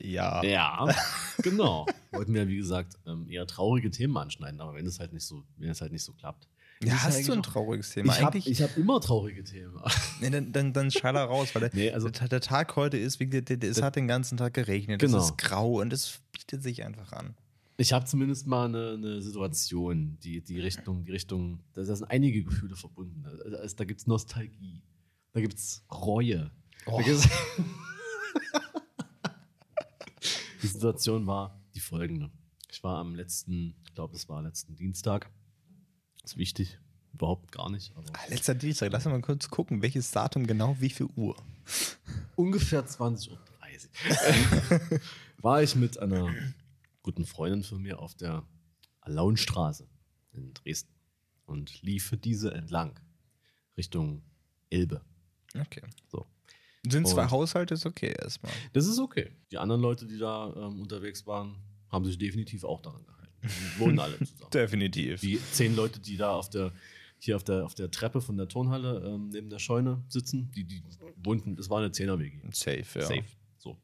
ja. 0.00 0.42
ja, 0.42 0.88
genau. 1.42 1.86
Wollten 2.10 2.34
wir, 2.34 2.48
wie 2.48 2.56
gesagt, 2.56 2.94
ähm, 3.06 3.28
eher 3.28 3.46
traurige 3.46 3.90
Themen 3.90 4.16
anschneiden, 4.16 4.60
aber 4.60 4.74
wenn 4.74 4.86
es 4.86 4.98
halt 4.98 5.12
nicht 5.12 5.24
so, 5.24 5.44
wenn 5.58 5.70
es 5.70 5.80
halt 5.80 5.92
nicht 5.92 6.02
so 6.02 6.12
klappt. 6.12 6.48
Ja, 6.84 7.02
hast 7.02 7.26
du 7.28 7.32
ein 7.32 7.42
trauriges 7.42 7.90
Thema? 7.90 8.12
Ich 8.12 8.22
habe 8.22 8.38
hab 8.38 8.76
immer 8.76 9.00
traurige 9.00 9.44
Themen. 9.44 9.78
nee, 10.20 10.30
dann, 10.30 10.52
dann, 10.52 10.72
dann 10.72 10.90
schaller 10.90 11.24
raus, 11.24 11.54
weil 11.54 11.68
der, 11.68 11.70
Nee, 11.74 11.90
also- 11.92 12.08
der, 12.08 12.28
der 12.28 12.40
Tag 12.40 12.76
heute 12.76 12.96
ist, 12.96 13.20
wie, 13.20 13.26
der, 13.26 13.42
der, 13.42 13.62
es 13.70 13.82
hat 13.82 13.96
den 13.96 14.08
ganzen 14.08 14.38
Tag 14.38 14.54
geregnet, 14.54 15.00
Genau. 15.00 15.18
es 15.18 15.24
ist 15.26 15.38
grau 15.38 15.80
und 15.80 15.92
es 15.92 16.20
bietet 16.32 16.62
sich 16.62 16.84
einfach 16.84 17.12
an. 17.12 17.34
Ich 17.76 17.92
habe 17.92 18.04
zumindest 18.04 18.46
mal 18.46 18.66
eine, 18.66 18.92
eine 18.92 19.22
Situation, 19.22 20.18
die, 20.22 20.40
die 20.42 20.60
Richtung, 20.60 21.04
die 21.04 21.12
Richtung, 21.12 21.60
da 21.72 21.84
sind 21.84 22.04
einige 22.10 22.44
Gefühle 22.44 22.76
verbunden. 22.76 23.24
Also, 23.60 23.76
da 23.76 23.84
gibt 23.84 24.00
es 24.00 24.06
Nostalgie, 24.06 24.82
da 25.32 25.40
gibt 25.40 25.54
es 25.54 25.82
Reue. 25.90 26.50
Oh. 26.86 26.98
Da 26.98 27.02
gibt's 27.04 27.28
die 30.62 30.66
Situation 30.66 31.26
war 31.26 31.58
die 31.74 31.80
folgende. 31.80 32.30
Ich 32.70 32.82
war 32.84 32.98
am 32.98 33.14
letzten, 33.14 33.74
ich 33.86 33.94
glaube, 33.94 34.14
es 34.16 34.28
war 34.28 34.42
letzten 34.42 34.76
Dienstag. 34.76 35.30
Ist 36.24 36.36
wichtig, 36.36 36.78
überhaupt 37.12 37.52
gar 37.52 37.70
nicht. 37.70 37.92
Aber 37.96 38.06
Ah, 38.14 38.20
letzter 38.28 38.54
Dienstag, 38.54 38.92
lass 38.92 39.06
uns 39.06 39.12
mal 39.12 39.20
kurz 39.22 39.48
gucken, 39.48 39.82
welches 39.82 40.10
Datum 40.10 40.46
genau, 40.46 40.76
wie 40.80 40.90
viel 40.90 41.08
Uhr. 41.16 41.36
ungefähr 42.36 42.86
20.30 42.86 43.30
Uhr 43.30 43.38
war 45.38 45.62
ich 45.62 45.74
mit 45.74 45.98
einer 45.98 46.32
guten 47.02 47.26
Freundin 47.26 47.62
von 47.62 47.80
mir 47.82 47.98
auf 47.98 48.14
der 48.14 48.44
Alaunstraße 49.00 49.88
in 50.32 50.54
Dresden 50.54 50.92
und 51.46 51.82
lief 51.82 52.16
diese 52.22 52.52
entlang 52.54 52.98
Richtung 53.76 54.22
Elbe. 54.70 55.02
Okay. 55.58 55.82
So. 56.08 56.26
Sind 56.88 57.06
zwei 57.08 57.24
Und- 57.24 57.30
Haushalte, 57.30 57.74
ist 57.74 57.86
okay 57.86 58.14
erstmal. 58.18 58.52
Das 58.72 58.86
ist 58.86 58.98
okay. 58.98 59.30
Die 59.50 59.58
anderen 59.58 59.80
Leute, 59.82 60.06
die 60.06 60.18
da 60.18 60.52
ähm, 60.56 60.80
unterwegs 60.80 61.26
waren, 61.26 61.56
haben 61.90 62.04
sich 62.04 62.16
definitiv 62.18 62.64
auch 62.64 62.80
daran 62.80 63.04
gehalten. 63.04 63.21
Die 63.42 63.80
wohnen 63.80 63.98
alle 63.98 64.18
zusammen. 64.18 64.50
Definitiv. 64.52 65.20
Die 65.20 65.38
zehn 65.52 65.74
Leute, 65.74 66.00
die 66.00 66.16
da 66.16 66.34
auf 66.34 66.50
der, 66.50 66.72
hier 67.18 67.36
auf 67.36 67.44
der, 67.44 67.64
auf 67.64 67.74
der 67.74 67.90
Treppe 67.90 68.20
von 68.20 68.36
der 68.36 68.48
Turnhalle 68.48 69.02
ähm, 69.06 69.28
neben 69.30 69.50
der 69.50 69.58
Scheune 69.58 70.02
sitzen, 70.08 70.50
die, 70.54 70.64
die 70.64 70.82
wohnten, 71.22 71.56
das 71.56 71.70
war 71.70 71.78
eine 71.78 71.92
Zehner-WG. 71.92 72.40
Safe, 72.52 72.84
ja. 72.94 73.06
Safe. 73.06 73.24
So. 73.58 73.76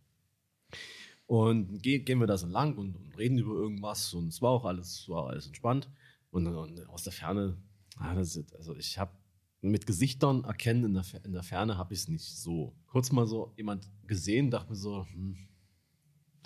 Und 1.27 1.83
ge 1.83 1.99
gehen 1.99 2.19
wir 2.21 2.27
da 2.27 2.39
so 2.39 2.47
lang 2.47 2.77
und, 2.77 2.97
und 2.97 3.19
reden 3.19 3.39
über 3.39 3.55
irgendwas 3.55 4.15
und 4.15 4.29
es 4.29 4.41
war 4.41 4.51
auch 4.51 4.65
alles, 4.65 5.09
war 5.09 5.29
alles 5.29 5.47
entspannt. 5.47 5.89
Und, 6.31 6.47
und 6.47 6.89
aus 6.89 7.03
der 7.03 7.13
Ferne, 7.13 7.57
ah, 7.97 8.15
also 8.15 8.77
ich 8.77 8.99
habe 8.99 9.13
mit 9.61 9.87
Gesichtern 9.87 10.45
erkennen 10.45 10.85
in 10.85 10.95
der, 10.95 11.05
in 11.25 11.33
der 11.33 11.43
Ferne 11.43 11.77
habe 11.77 11.95
ich 11.95 12.01
es 12.01 12.09
nicht 12.09 12.25
so. 12.25 12.75
Kurz 12.87 13.11
mal 13.13 13.27
so 13.27 13.53
jemand 13.57 13.89
gesehen, 14.07 14.51
dachte 14.51 14.71
mir 14.71 14.77
so, 14.77 15.07
hm, 15.07 15.37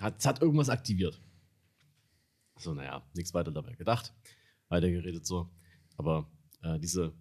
hat, 0.01 0.19
es 0.19 0.25
hat 0.25 0.41
irgendwas 0.41 0.69
aktiviert. 0.69 1.21
So, 2.57 2.73
naja, 2.73 3.03
nichts 3.13 3.33
weiter 3.33 3.51
dabei 3.51 3.73
gedacht, 3.73 4.13
weitergeredet 4.69 5.25
so. 5.25 5.49
Aber 5.97 6.29
äh, 6.61 6.79
diese, 6.79 7.13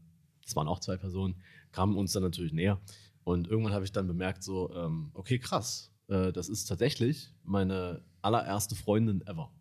das 0.45 0.55
waren 0.57 0.69
auch 0.69 0.81
zwei 0.81 0.97
Personen, 0.97 1.37
kamen 1.73 1.97
uns 1.97 2.13
dann 2.13 2.23
natürlich 2.23 2.53
näher. 2.53 2.81
Und 3.25 3.49
irgendwann 3.49 3.73
habe 3.73 3.85
ich 3.85 3.93
dann 3.93 4.07
bemerkt, 4.07 4.43
so, 4.43 4.75
ähm, 4.75 5.11
okay, 5.15 5.39
krass, 5.39 5.93
äh, 6.09 6.33
das 6.33 6.49
ist 6.49 6.65
tatsächlich 6.67 7.33
meine 7.45 8.05
allererste 8.21 8.75
Freundin 8.75 9.27
ever 9.27 9.53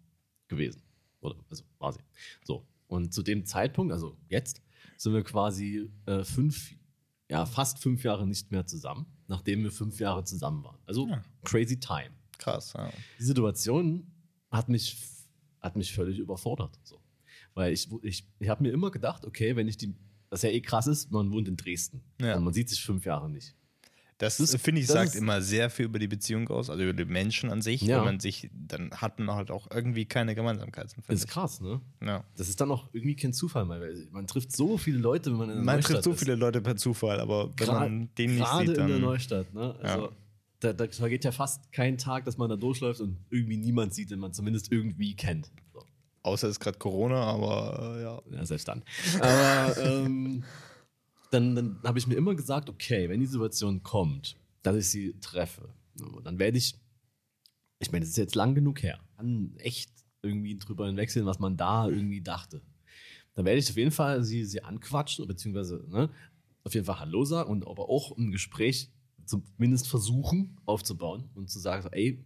gewesen. 0.48 0.82
Oder, 1.22 1.36
also 1.50 1.64
war 1.78 1.94
sie. 1.94 2.00
So. 2.44 2.66
Und 2.88 3.14
zu 3.14 3.24
dem 3.24 3.46
Zeitpunkt, 3.46 3.94
also 3.94 4.18
jetzt, 4.28 4.62
sind 4.98 5.14
wir 5.14 5.24
quasi 5.24 5.90
äh, 6.06 6.24
fünf, 6.24 6.76
ja, 7.30 7.46
fast 7.46 7.80
fünf 7.80 8.04
Jahre 8.04 8.28
nicht 8.28 8.52
mehr 8.52 8.66
zusammen, 8.68 9.06
nachdem 9.28 9.64
wir 9.64 9.72
fünf 9.72 10.00
Jahre 10.00 10.24
zusammen 10.24 10.64
waren. 10.64 10.78
Also 10.86 11.08
Ja. 11.08 11.24
crazy 11.44 11.80
time. 11.80 12.12
Krass, 12.38 12.74
ja. 12.74 12.92
Die 13.20 13.24
Situation 13.24 14.12
hat 14.50 14.68
mich, 14.70 14.98
hat 15.62 15.76
mich 15.76 15.94
völlig 15.94 16.20
überfordert. 16.20 16.78
So. 16.84 17.00
Weil 17.54 17.74
ich, 17.74 17.90
ich, 18.04 18.26
ich 18.40 18.50
habe 18.50 18.64
mir 18.64 18.72
immer 18.72 18.92
gedacht, 18.92 19.26
okay, 19.26 19.56
wenn 19.56 19.68
ich 19.68 19.78
die, 19.78 19.94
das 20.30 20.42
ja 20.42 20.50
eh 20.50 20.62
krass 20.62 20.88
ist, 20.88 21.12
man 21.12 21.32
wohnt 21.32 21.48
in 21.48 21.58
Dresden 21.58 22.02
Ja. 22.22 22.38
und 22.38 22.44
man 22.44 22.54
sieht 22.54 22.70
sich 22.70 22.82
fünf 22.84 23.06
Jahre 23.06 23.30
nicht. 23.30 23.56
Das, 24.18 24.38
Das- 24.38 24.56
finde 24.62 24.80
ich, 24.82 24.88
das 24.88 24.94
sagt 24.94 25.16
immer 25.16 25.42
sehr 25.42 25.72
viel 25.72 25.86
über 25.86 25.98
die 25.98 26.08
Beziehung 26.08 26.48
aus, 26.50 26.70
also 26.70 26.84
über 26.84 26.94
den 26.94 27.08
Menschen 27.08 27.50
an 27.50 27.62
sich. 27.64 27.82
Ja. 27.82 27.98
Wenn 27.98 28.06
man 28.06 28.20
sich, 28.20 28.52
dann 28.54 28.92
hat 28.92 29.18
man 29.18 29.36
halt 29.36 29.50
auch 29.50 29.68
irgendwie 29.72 30.06
keine 30.06 30.36
Gemeinsamkeiten. 30.36 31.02
Das 31.08 31.16
ist 31.16 31.24
ich. 31.26 31.30
krass, 31.32 31.60
ne? 31.60 31.82
Ja. 32.04 32.24
Das 32.38 32.48
ist 32.48 32.62
dann 32.62 32.70
auch 32.70 32.88
irgendwie 32.94 33.16
kein 33.16 33.34
Zufall, 33.34 33.68
weil 33.68 34.08
man 34.12 34.28
trifft 34.28 34.56
so 34.56 34.78
viele 34.78 35.00
Leute, 35.00 35.32
wenn 35.32 35.38
man 35.40 35.50
in 35.50 35.56
der 35.56 35.64
Man 35.66 35.76
Neustadt 35.78 35.92
trifft 35.96 36.04
so 36.04 36.12
ist. 36.12 36.20
viele 36.20 36.36
Leute 36.36 36.62
per 36.62 36.76
Zufall, 36.76 37.20
aber 37.20 37.50
wenn 37.58 37.68
Gra- 37.68 37.80
man 37.80 38.10
den 38.16 38.36
nicht 38.36 38.44
Gerade 38.46 38.68
sieht, 38.68 38.78
in 38.78 38.88
der 38.88 38.96
dann. 38.98 39.02
Neustadt, 39.02 39.54
ne? 39.56 39.76
Also, 39.82 40.04
Ja. 40.06 40.10
Da, 40.62 40.74
da 40.74 40.88
vergeht 40.88 41.26
ja 41.26 41.32
fast 41.32 41.72
kein 41.72 41.98
Tag, 41.98 42.26
dass 42.26 42.38
man 42.38 42.50
da 42.50 42.56
durchläuft 42.56 43.02
und 43.02 43.18
irgendwie 43.30 43.58
niemand 43.58 43.94
sieht, 43.94 44.12
den 44.12 44.20
man 44.20 44.32
zumindest 44.32 44.72
irgendwie 44.72 45.16
kennt. 45.16 45.52
So. 45.74 45.84
Außer 46.22 46.48
es 46.48 46.54
ist 46.54 46.60
gerade 46.60 46.78
Corona, 46.78 47.24
aber 47.24 47.98
äh, 47.98 48.04
ja. 48.04 48.22
Ja, 48.32 48.46
selbst 48.46 48.68
dann. 48.68 48.84
Aber 49.20 49.78
ähm, 49.78 50.44
dann, 51.32 51.56
dann 51.56 51.80
habe 51.84 51.98
ich 51.98 52.06
mir 52.06 52.16
immer 52.16 52.36
gesagt, 52.36 52.70
okay, 52.70 53.10
wenn 53.10 53.20
die 53.20 53.26
Situation 53.26 53.82
kommt, 53.82 54.38
dass 54.62 54.76
ich 54.76 54.90
sie 54.90 55.20
treffe, 55.20 55.74
dann 56.24 56.38
werde 56.38 56.60
ich, 56.60 56.76
ich 57.80 57.92
meine, 57.92 58.04
es 58.04 58.12
ist 58.12 58.18
jetzt 58.18 58.36
lang 58.36 58.54
genug 58.54 58.84
her, 58.84 59.00
dann 59.18 59.56
echt 59.58 59.90
irgendwie 60.22 60.60
drüber 60.60 60.86
hinwegsehen, 60.86 61.26
was 61.26 61.40
man 61.40 61.58
da 61.58 61.88
irgendwie 61.88 62.22
dachte. 62.22 62.62
Dann 63.34 63.46
werde 63.46 63.60
ich 63.60 63.70
auf 63.70 63.78
jeden 63.78 63.92
Fall 63.92 64.24
sie, 64.24 64.46
sie 64.46 64.64
anquatschen, 64.64 65.26
beziehungsweise 65.28 65.84
ne, 65.90 66.12
auf 66.64 66.76
jeden 66.76 66.86
Fall 66.86 67.00
Hallo 67.00 67.26
sagen 67.26 67.50
und 67.50 67.66
aber 67.66 67.90
auch 67.90 68.16
ein 68.16 68.32
Gespräch 68.32 68.92
zumindest 69.26 69.88
versuchen 69.88 70.58
aufzubauen 70.66 71.30
und 71.36 71.50
zu 71.50 71.60
sagen, 71.60 71.84
so, 71.84 71.90
ey, 71.90 72.24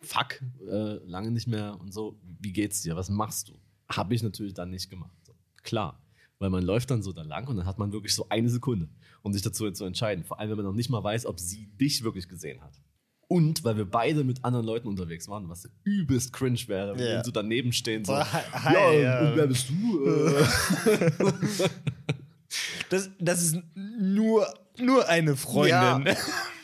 fuck, 0.00 0.42
äh, 0.68 0.94
lange 1.06 1.30
nicht 1.30 1.46
mehr 1.46 1.78
und 1.80 1.92
so, 1.92 2.18
wie 2.40 2.52
geht's 2.52 2.82
dir, 2.82 2.96
was 2.96 3.08
machst 3.10 3.48
du? 3.48 3.54
Habe 3.88 4.14
ich 4.14 4.22
natürlich 4.22 4.54
dann 4.54 4.70
nicht 4.70 4.90
gemacht. 4.90 5.16
So, 5.24 5.34
klar, 5.62 6.02
weil 6.38 6.50
man 6.50 6.62
läuft 6.64 6.90
dann 6.90 7.02
so 7.02 7.12
da 7.12 7.22
lang 7.22 7.46
und 7.48 7.56
dann 7.56 7.66
hat 7.66 7.78
man 7.78 7.92
wirklich 7.92 8.14
so 8.14 8.26
eine 8.28 8.48
Sekunde, 8.48 8.88
um 9.22 9.32
sich 9.32 9.42
dazu 9.42 9.70
zu 9.70 9.84
entscheiden. 9.84 10.24
Vor 10.24 10.38
allem, 10.40 10.50
wenn 10.50 10.56
man 10.56 10.66
noch 10.66 10.72
nicht 10.74 10.90
mal 10.90 11.02
weiß, 11.04 11.26
ob 11.26 11.38
sie 11.38 11.66
dich 11.80 12.02
wirklich 12.02 12.28
gesehen 12.28 12.60
hat. 12.62 12.80
Und 13.28 13.64
weil 13.64 13.76
wir 13.78 13.86
beide 13.86 14.24
mit 14.24 14.44
anderen 14.44 14.66
Leuten 14.66 14.88
unterwegs 14.88 15.26
waren, 15.28 15.48
was 15.48 15.66
übelst 15.84 16.32
cringe 16.34 16.58
wäre, 16.66 16.98
wenn 16.98 17.06
Ja. 17.06 17.24
sie 17.24 17.32
daneben 17.32 17.72
stehen. 17.72 18.04
So, 18.04 18.12
Boah, 18.12 18.26
hi, 18.30 18.74
ja, 18.74 18.92
ja. 18.92 19.30
und 19.30 19.36
wer 19.36 19.46
bist 19.46 19.70
du? 19.70 20.04
Das, 22.90 23.10
das 23.18 23.42
ist 23.42 23.56
nur, 23.74 24.46
nur 24.78 25.08
eine 25.08 25.36
Freundin. 25.36 26.14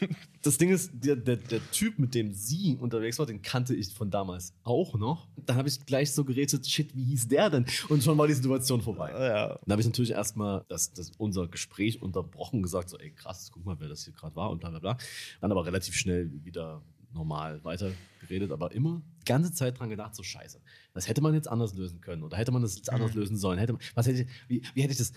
das 0.43 0.59
Ding 0.59 0.71
ist, 0.71 0.91
der, 0.93 1.17
der, 1.17 1.37
der 1.37 1.61
Typ, 1.71 1.99
mit 1.99 2.15
dem 2.15 2.33
sie 2.33 2.77
unterwegs 2.81 3.19
war, 3.19 3.27
den 3.27 3.43
kannte 3.43 3.75
ich 3.75 3.93
von 3.93 4.11
damals 4.11 4.55
auch 4.65 4.95
noch. 4.95 5.29
Dann 5.37 5.57
habe 5.57 5.69
ich 5.69 5.85
gleich 5.85 6.13
so 6.13 6.25
gerätselt, 6.25 6.67
shit, 6.67 6.95
wie 6.95 7.05
hieß 7.05 7.29
der 7.29 7.51
denn? 7.51 7.67
Und 7.89 8.03
schon 8.03 8.17
war 8.17 8.27
die 8.27 8.35
Situation 8.35 8.81
vorbei. 8.81 9.11
Ja. 9.11 9.49
Dann 9.49 9.73
habe 9.73 9.81
ich 9.81 9.87
natürlich 9.87 10.13
erstmal 10.13 10.65
das, 10.69 10.93
das, 10.93 11.13
unser 11.19 11.49
Gespräch 11.49 12.01
unterbrochen, 12.01 12.63
gesagt, 12.63 12.89
so, 12.89 12.99
ey, 12.99 13.11
krass, 13.11 13.51
guck 13.53 13.65
mal, 13.65 13.77
wer 13.79 13.89
das 13.89 14.05
hier 14.05 14.13
gerade 14.13 14.35
war 14.37 14.51
und 14.51 14.61
bla 14.61 14.71
bla 14.71 14.79
bla. 14.79 14.99
Dann 15.41 15.51
aber 15.51 15.67
relativ 15.67 15.95
schnell 15.95 16.31
wieder 16.45 16.83
normal 17.13 17.63
weiter 17.65 17.91
geredet, 18.21 18.53
aber 18.53 18.73
immer 18.73 19.03
die 19.23 19.25
ganze 19.25 19.53
Zeit 19.53 19.79
dran 19.79 19.89
gedacht, 19.89 20.15
so 20.15 20.23
scheiße, 20.23 20.61
das 20.93 21.09
hätte 21.09 21.21
man 21.21 21.35
jetzt 21.35 21.49
anders 21.49 21.75
lösen 21.75 22.01
können 22.01 22.23
oder 22.23 22.37
hätte 22.37 22.53
man 22.53 22.63
das 22.63 22.77
jetzt 22.77 22.93
anders 22.93 23.15
lösen 23.15 23.37
sollen. 23.37 23.59
Hätte 23.59 23.73
man, 23.73 23.83
was 23.95 24.07
hätte 24.07 24.23
ich, 24.23 24.29
wie, 24.49 24.63
wie 24.75 24.83
hätte 24.83 24.93
ich 24.93 24.99
das, 24.99 25.13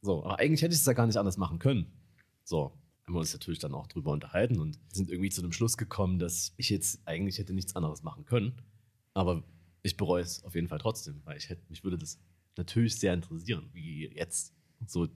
so, 0.00 0.24
aber 0.24 0.38
eigentlich 0.38 0.62
hätte 0.62 0.74
ich 0.74 0.80
es 0.80 0.86
ja 0.86 0.92
gar 0.92 1.06
nicht 1.06 1.16
anders 1.16 1.36
machen 1.36 1.58
können. 1.58 1.86
So, 2.48 2.72
haben 3.04 3.14
wir 3.14 3.20
uns 3.20 3.34
natürlich 3.34 3.58
dann 3.58 3.74
auch 3.74 3.88
drüber 3.88 4.10
unterhalten 4.10 4.58
und 4.58 4.78
sind 4.90 5.10
irgendwie 5.10 5.28
zu 5.28 5.42
dem 5.42 5.52
Schluss 5.52 5.76
gekommen, 5.76 6.18
dass 6.18 6.54
ich 6.56 6.70
jetzt 6.70 7.06
eigentlich 7.06 7.36
hätte 7.36 7.52
nichts 7.52 7.76
anderes 7.76 8.02
machen 8.02 8.24
können. 8.24 8.62
Aber 9.12 9.44
ich 9.82 9.98
bereue 9.98 10.22
es 10.22 10.42
auf 10.44 10.54
jeden 10.54 10.66
Fall 10.66 10.78
trotzdem, 10.78 11.20
weil 11.26 11.36
ich 11.36 11.50
hätte, 11.50 11.60
mich 11.68 11.84
würde 11.84 11.98
das 11.98 12.18
natürlich 12.56 12.96
sehr 12.96 13.12
interessieren, 13.12 13.68
wie 13.74 14.10
jetzt 14.14 14.54
so 14.86 15.08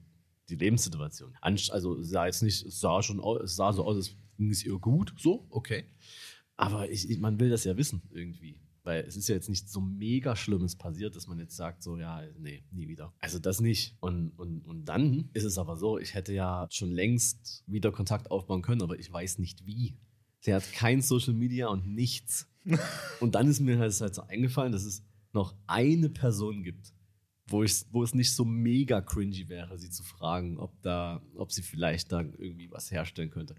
die 0.47 0.55
Lebenssituation. 0.57 1.35
Also 1.41 2.03
sah 2.03 2.27
jetzt 2.27 2.43
nicht, 2.43 2.67
es 2.67 2.79
sah 2.79 3.01
schon 3.01 3.19
aus, 3.19 3.55
sah 3.55 3.73
so 3.73 3.83
aus, 3.83 3.95
als 3.95 4.15
ging 4.37 4.51
es 4.51 4.63
ihr 4.63 4.77
gut, 4.77 5.15
so, 5.17 5.47
okay. 5.49 5.85
Aber 6.55 6.91
ich, 6.91 7.17
man 7.17 7.39
will 7.39 7.49
das 7.49 7.63
ja 7.63 7.75
wissen 7.77 8.03
irgendwie. 8.11 8.59
Weil 8.83 9.05
es 9.05 9.15
ist 9.15 9.29
ja 9.29 9.35
jetzt 9.35 9.49
nicht 9.49 9.69
so 9.69 9.79
mega 9.79 10.35
Schlimmes 10.35 10.75
passiert, 10.75 11.15
dass 11.15 11.27
man 11.27 11.39
jetzt 11.39 11.55
sagt, 11.55 11.83
so, 11.83 11.97
ja, 11.97 12.21
nee, 12.37 12.63
nie 12.71 12.89
wieder. 12.89 13.13
Also 13.19 13.39
das 13.39 13.61
nicht. 13.61 13.95
Und, 14.01 14.31
und, 14.37 14.65
und 14.65 14.85
dann 14.85 15.29
ist 15.33 15.45
es 15.45 15.57
aber 15.57 15.77
so, 15.77 15.97
ich 15.97 16.13
hätte 16.13 16.33
ja 16.33 16.67
schon 16.69 16.91
längst 16.91 17.63
wieder 17.65 17.91
Kontakt 17.91 18.29
aufbauen 18.29 18.61
können, 18.61 18.81
aber 18.81 18.99
ich 18.99 19.11
weiß 19.11 19.39
nicht 19.39 19.65
wie. 19.65 19.95
Sie 20.41 20.53
hat 20.53 20.69
kein 20.73 21.01
Social 21.01 21.33
Media 21.33 21.67
und 21.67 21.87
nichts. 21.87 22.49
und 23.21 23.35
dann 23.35 23.47
ist 23.47 23.61
mir 23.61 23.79
halt, 23.79 23.99
halt 24.01 24.15
so 24.15 24.23
eingefallen, 24.23 24.73
dass 24.73 24.83
es 24.83 25.01
noch 25.31 25.55
eine 25.65 26.09
Person 26.09 26.63
gibt, 26.63 26.93
wo, 27.47 27.63
ich, 27.63 27.85
wo 27.91 28.03
es 28.03 28.13
nicht 28.13 28.33
so 28.33 28.43
mega 28.43 29.01
cringy 29.01 29.47
wäre, 29.47 29.77
sie 29.77 29.89
zu 29.89 30.03
fragen, 30.03 30.57
ob, 30.57 30.81
da, 30.81 31.21
ob 31.35 31.51
sie 31.51 31.61
vielleicht 31.61 32.11
da 32.11 32.21
irgendwie 32.21 32.69
was 32.71 32.91
herstellen 32.91 33.29
könnte. 33.29 33.55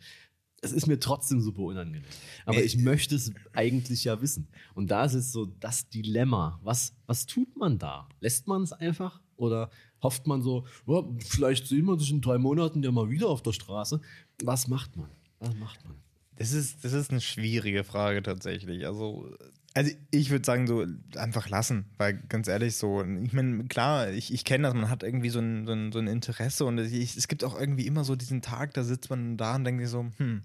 Es 0.65 0.73
ist 0.73 0.87
mir 0.87 0.99
trotzdem 0.99 1.41
super 1.41 1.63
unangenehm. 1.63 2.03
Aber 2.47 2.59
Äh, 2.59 2.63
ich 2.63 2.77
möchte 2.79 3.15
es 3.15 3.33
eigentlich 3.53 4.05
ja 4.05 4.21
wissen. 4.21 4.49
Und 4.75 4.91
da 4.91 5.05
ist 5.05 5.15
es 5.15 5.33
so 5.33 5.47
das 5.61 5.89
Dilemma. 5.89 6.59
Was, 6.63 6.95
was 7.07 7.27
tut 7.27 7.57
man 7.57 7.79
da? 7.79 8.09
Lässt 8.21 8.47
man 8.47 8.63
es 8.63 8.73
einfach? 8.73 9.21
Oder 9.37 9.71
hofft 10.03 10.27
man 10.27 10.43
so, 10.43 10.65
"Ja, 10.87 11.03
vielleicht 11.19 11.67
sehen 11.67 11.87
wir 11.87 11.99
sich 11.99 12.11
in 12.11 12.21
drei 12.21 12.39
Monaten 12.39 12.83
ja 12.83 12.93
mal 12.93 13.11
wieder 13.11 13.29
auf 13.29 13.43
der 13.43 13.53
Straße? 13.53 14.01
Was 14.45 14.69
macht 14.69 14.97
man? 14.97 15.11
Was 15.41 15.55
macht 15.57 15.85
man? 15.85 15.97
Das 16.37 16.53
ist, 16.53 16.85
das 16.85 16.93
ist 16.93 17.11
eine 17.11 17.21
schwierige 17.21 17.85
Frage 17.85 18.23
tatsächlich. 18.23 18.87
Also, 18.87 19.31
also 19.75 19.91
ich 20.13 20.31
würde 20.31 20.45
sagen, 20.45 20.67
so 20.67 20.87
einfach 21.17 21.49
lassen, 21.49 21.87
weil 21.99 22.15
ganz 22.29 22.47
ehrlich, 22.49 22.77
so, 22.77 23.03
ich 23.05 23.33
meine, 23.33 23.65
klar, 23.65 24.11
ich, 24.11 24.33
ich 24.33 24.45
kenne 24.45 24.69
das, 24.69 24.75
man 24.75 24.89
hat 24.89 25.03
irgendwie 25.03 25.31
so 25.31 25.41
ein, 25.41 25.67
so 25.67 25.73
ein, 25.73 25.91
so 25.93 25.99
ein 25.99 26.07
Interesse 26.07 26.65
und 26.65 26.79
ich, 26.79 27.17
es 27.17 27.27
gibt 27.29 27.43
auch 27.45 27.59
irgendwie 27.59 27.87
immer 27.87 28.05
so 28.05 28.15
diesen 28.17 28.41
Tag, 28.41 28.75
da 28.75 28.85
sitzt 28.85 29.11
man 29.11 29.37
da 29.37 29.57
und 29.57 29.65
denkt 29.65 29.81
sich 29.83 29.91
so, 29.91 30.07
hm, 30.19 30.43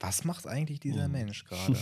was 0.00 0.24
macht 0.24 0.46
eigentlich 0.46 0.80
dieser 0.80 1.06
Mhm. 1.06 1.12
Mensch 1.12 1.44
gerade? 1.48 1.76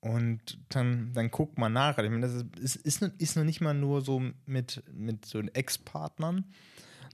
Und 0.00 0.58
dann, 0.68 1.12
dann 1.14 1.30
guckt 1.30 1.58
man 1.58 1.72
nach. 1.72 1.98
Ich 1.98 2.10
meine, 2.10 2.20
das 2.20 2.34
ist, 2.60 2.76
ist, 2.76 3.02
ist, 3.02 3.36
noch- 3.36 3.44
nicht 3.44 3.60
mal 3.60 3.74
nur 3.74 4.02
so 4.02 4.22
mit, 4.44 4.84
mit 4.92 5.24
so 5.24 5.40
Ex-Partnern, 5.40 6.44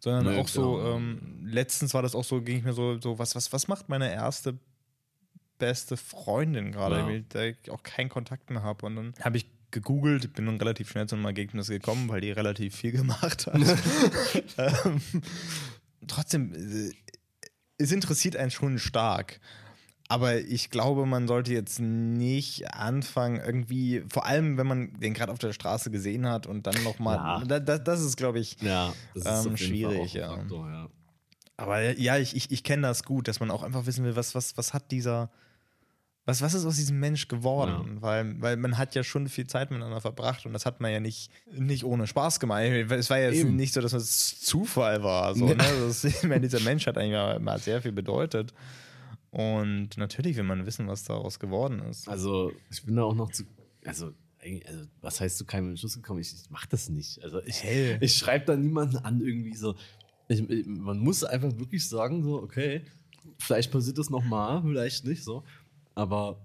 sondern 0.00 0.26
Nee, 0.26 0.40
auch 0.40 0.48
so, 0.48 0.76
klar. 0.78 0.96
ähm, 0.96 1.38
letztens 1.46 1.94
war 1.94 2.02
das 2.02 2.14
auch 2.14 2.24
so, 2.24 2.42
ging 2.42 2.58
ich 2.58 2.64
mir 2.64 2.72
so, 2.74 3.00
so 3.00 3.18
was, 3.18 3.34
was, 3.34 3.52
was 3.52 3.68
macht 3.68 3.88
meine 3.88 4.12
erste 4.12 4.58
beste 5.62 5.96
Freundin 5.96 6.72
gerade, 6.72 6.96
Ja. 6.98 7.06
mit 7.06 7.34
der 7.34 7.50
ich 7.50 7.70
auch 7.70 7.82
keinen 7.84 8.08
Kontakt 8.08 8.50
mehr 8.50 8.62
habe. 8.64 8.84
Und 8.86 8.96
dann 8.96 9.14
habe 9.20 9.36
ich 9.36 9.46
gegoogelt, 9.70 10.32
bin 10.34 10.46
dann 10.46 10.56
relativ 10.58 10.90
schnell 10.90 11.06
zu 11.06 11.14
einem 11.14 11.24
Ergebnis 11.24 11.68
gekommen, 11.68 12.08
weil 12.08 12.20
die 12.20 12.32
relativ 12.32 12.74
viel 12.74 12.90
gemacht 12.92 13.46
hat. 13.46 13.54
ähm, 14.58 15.00
trotzdem, 16.08 16.52
äh, 16.52 16.92
es 17.78 17.92
interessiert 17.92 18.36
einen 18.36 18.50
schon 18.50 18.78
stark. 18.78 19.40
Aber 20.08 20.36
ich 20.40 20.68
glaube, 20.68 21.06
man 21.06 21.26
sollte 21.26 21.52
jetzt 21.54 21.78
nicht 21.80 22.74
anfangen, 22.74 23.40
irgendwie, 23.40 24.04
vor 24.12 24.26
allem 24.26 24.58
wenn 24.58 24.66
man 24.66 24.92
den 25.00 25.14
gerade 25.14 25.32
auf 25.32 25.38
der 25.38 25.52
Straße 25.54 25.90
gesehen 25.90 26.26
hat 26.28 26.46
und 26.46 26.66
dann 26.66 26.82
nochmal. 26.84 27.16
Ja. 27.16 27.44
Da, 27.46 27.60
da, 27.60 27.78
das 27.78 28.02
ist, 28.02 28.16
glaube 28.16 28.40
ich, 28.40 28.60
Ja, 28.60 28.92
das 29.14 29.46
Ähm, 29.46 29.54
jeden 29.54 29.56
schwierig, 29.56 30.12
ja. 30.12 30.34
Faktor, 30.36 30.68
ja. 30.68 30.88
Aber 31.56 31.98
ja, 31.98 32.18
ich, 32.18 32.34
ich, 32.36 32.50
ich 32.50 32.62
kenne 32.64 32.82
das 32.82 33.04
gut, 33.04 33.26
dass 33.28 33.38
man 33.40 33.50
auch 33.50 33.62
einfach 33.62 33.86
wissen 33.86 34.04
will, 34.04 34.16
was, 34.16 34.34
was, 34.34 34.56
was 34.58 34.74
hat 34.74 34.90
dieser, 34.90 35.30
was, 36.24 36.40
was 36.40 36.54
ist 36.54 36.64
aus 36.64 36.76
diesem 36.76 37.00
Mensch 37.00 37.26
geworden? 37.26 37.96
Weil, 38.00 38.40
weil 38.40 38.56
man 38.56 38.78
hat 38.78 38.94
ja 38.94 39.02
schon 39.02 39.28
viel 39.28 39.46
Zeit 39.48 39.70
miteinander 39.70 40.00
verbracht 40.00 40.46
und 40.46 40.52
das 40.52 40.64
hat 40.66 40.80
man 40.80 40.92
ja 40.92 41.00
nicht, 41.00 41.30
nicht 41.52 41.84
ohne 41.84 42.06
Spaß 42.06 42.38
gemacht. 42.38 42.62
Es 42.62 43.10
war 43.10 43.18
ja 43.18 43.30
jetzt 43.30 43.40
Eben. 43.40 43.56
nicht 43.56 43.74
so, 43.74 43.80
dass 43.80 43.92
es 43.92 44.40
Zufall 44.40 45.02
war. 45.02 45.34
So, 45.34 45.46
ne? 45.46 45.56
das, 45.56 46.04
ich 46.04 46.22
meine, 46.22 46.40
dieser 46.42 46.60
Mensch 46.60 46.86
hat 46.86 46.96
eigentlich 46.96 47.12
mal- 47.12 47.40
mal 47.40 47.58
sehr 47.58 47.82
viel 47.82 47.92
bedeutet. 47.92 48.54
Und 49.30 49.96
natürlich 49.96 50.36
will 50.36 50.44
man 50.44 50.66
wissen, 50.66 50.86
was 50.88 51.04
daraus 51.04 51.38
geworden 51.40 51.80
ist. 51.80 52.08
Also, 52.08 52.52
ich 52.70 52.82
bin 52.84 52.96
da 52.96 53.02
auch 53.04 53.14
noch 53.14 53.30
zu. 53.32 53.44
Also, 53.84 54.12
also 54.66 54.84
was 55.00 55.20
heißt 55.20 55.38
zu 55.38 55.44
keinem 55.46 55.70
Entschluss 55.70 55.94
gekommen? 55.94 56.20
Ich, 56.20 56.32
ich 56.34 56.50
mach 56.50 56.66
das 56.66 56.88
nicht. 56.90 57.22
Also, 57.24 57.40
ich, 57.44 57.62
Hell. 57.62 57.98
ich 58.00 58.14
schreibe 58.16 58.44
da 58.44 58.56
niemanden 58.56 58.98
an, 58.98 59.20
irgendwie 59.20 59.54
so. 59.56 59.74
Ich, 60.28 60.38
ich- 60.48 60.66
man 60.66 60.98
muss 60.98 61.24
einfach 61.24 61.50
wirklich 61.58 61.88
sagen, 61.88 62.22
so, 62.22 62.42
okay, 62.42 62.84
vielleicht 63.38 63.72
passiert 63.72 63.98
das 63.98 64.10
nochmal, 64.10 64.62
vielleicht 64.62 65.04
nicht 65.06 65.24
so. 65.24 65.44
Aber 65.94 66.40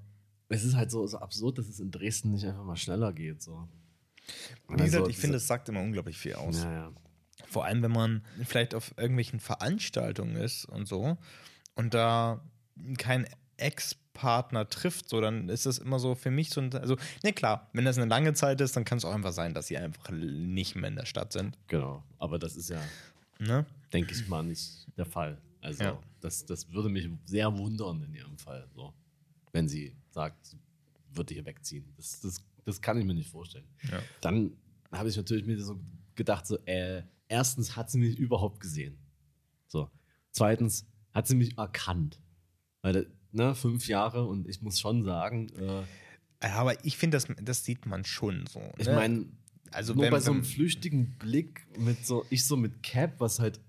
es 0.49 0.63
ist 0.63 0.75
halt 0.75 0.91
so, 0.91 1.05
so 1.07 1.17
absurd, 1.19 1.57
dass 1.57 1.67
es 1.67 1.79
in 1.79 1.91
Dresden 1.91 2.31
nicht 2.31 2.45
einfach 2.45 2.63
mal 2.63 2.75
schneller 2.77 3.13
geht. 3.13 3.41
So. 3.41 3.67
Wie 4.69 4.75
gesagt, 4.77 4.95
Also, 4.95 5.09
ich 5.09 5.17
finde, 5.17 5.37
es 5.37 5.47
sagt 5.47 5.69
immer 5.69 5.81
unglaublich 5.81 6.17
viel 6.17 6.35
aus. 6.35 6.63
Ja, 6.63 6.71
ja. 6.71 6.91
Vor 7.47 7.65
allem, 7.65 7.81
wenn 7.83 7.91
man 7.91 8.23
vielleicht 8.45 8.73
auf 8.75 8.93
irgendwelchen 8.97 9.39
Veranstaltungen 9.39 10.35
ist 10.35 10.65
und 10.65 10.87
so 10.87 11.17
und 11.75 11.93
da 11.93 12.41
kein 12.97 13.25
Ex-Partner 13.57 14.67
trifft, 14.69 15.09
so 15.09 15.21
dann 15.21 15.49
ist 15.49 15.65
das 15.65 15.77
immer 15.77 15.99
so 15.99 16.15
für 16.15 16.31
mich 16.31 16.49
so 16.49 16.61
ein. 16.61 16.73
Also, 16.73 16.97
ne, 17.23 17.33
klar, 17.33 17.69
wenn 17.73 17.85
das 17.85 17.97
eine 17.97 18.07
lange 18.07 18.33
Zeit 18.33 18.59
ist, 18.61 18.75
dann 18.75 18.85
kann 18.85 18.97
es 18.97 19.05
auch 19.05 19.13
einfach 19.13 19.31
sein, 19.33 19.53
dass 19.53 19.67
sie 19.67 19.77
einfach 19.77 20.09
nicht 20.11 20.75
mehr 20.75 20.89
in 20.89 20.95
der 20.95 21.05
Stadt 21.05 21.31
sind. 21.31 21.57
Genau. 21.67 22.03
Aber 22.17 22.39
das 22.39 22.55
ist 22.55 22.69
ja, 22.69 22.81
Ne? 23.39 23.65
denke 23.93 24.13
ich 24.13 24.27
mal, 24.27 24.43
nicht 24.43 24.87
der 24.97 25.05
Fall. 25.05 25.37
Also, 25.61 25.83
Ja. 25.83 25.99
das, 26.21 26.45
das 26.45 26.71
würde 26.71 26.89
mich 26.89 27.07
sehr 27.25 27.55
wundern 27.57 28.01
in 28.03 28.13
ihrem 28.15 28.37
Fall, 28.37 28.67
so. 28.75 28.93
Wenn 29.57 29.67
sie 29.67 29.95
sagt, 30.11 30.45
sie 30.45 30.59
würde 31.13 31.33
hier 31.33 31.43
wegziehen. 31.47 31.91
Das, 31.95 32.19
das, 32.21 32.43
das 32.63 32.79
kann 32.79 32.99
ich 32.99 33.05
mir 33.05 33.15
nicht 33.15 33.31
vorstellen. 33.31 33.65
Ja. 33.91 34.03
Dann 34.21 34.51
habe 34.91 35.09
ich 35.09 35.17
natürlich 35.17 35.47
mir 35.47 35.59
so 35.59 35.79
gedacht, 36.13 36.45
so, 36.45 36.59
äh, 36.65 37.01
erstens 37.27 37.75
hat 37.75 37.89
sie 37.89 37.97
mich 37.97 38.19
überhaupt 38.19 38.59
gesehen. 38.59 38.99
So. 39.65 39.89
Zweitens 40.29 40.85
hat 41.11 41.25
sie 41.25 41.33
mich 41.33 41.57
erkannt. 41.57 42.21
Weil, 42.83 43.07
ne, 43.31 43.55
fünf 43.55 43.87
Jahre 43.87 44.27
und 44.27 44.47
ich 44.47 44.61
muss 44.61 44.79
schon 44.79 45.03
sagen, 45.03 45.49
äh, 45.57 46.45
Aber 46.45 46.85
ich 46.85 46.95
finde, 46.95 47.17
das, 47.17 47.25
das 47.41 47.65
sieht 47.65 47.87
man 47.87 48.05
schon 48.05 48.45
so. 48.45 48.61
ich 48.77 48.85
ne? 48.85 48.93
meine, 48.93 49.25
also 49.71 49.95
nur 49.95 50.03
wenn- 50.03 50.11
bei 50.11 50.19
so 50.19 50.33
einem 50.33 50.43
flüchtigen 50.43 51.17
Blick 51.17 51.65
mit 51.79 52.05
so, 52.05 52.27
ich 52.29 52.45
so 52.45 52.57
mit 52.57 52.83
Cap, 52.83 53.19
was 53.19 53.39
halt 53.39 53.59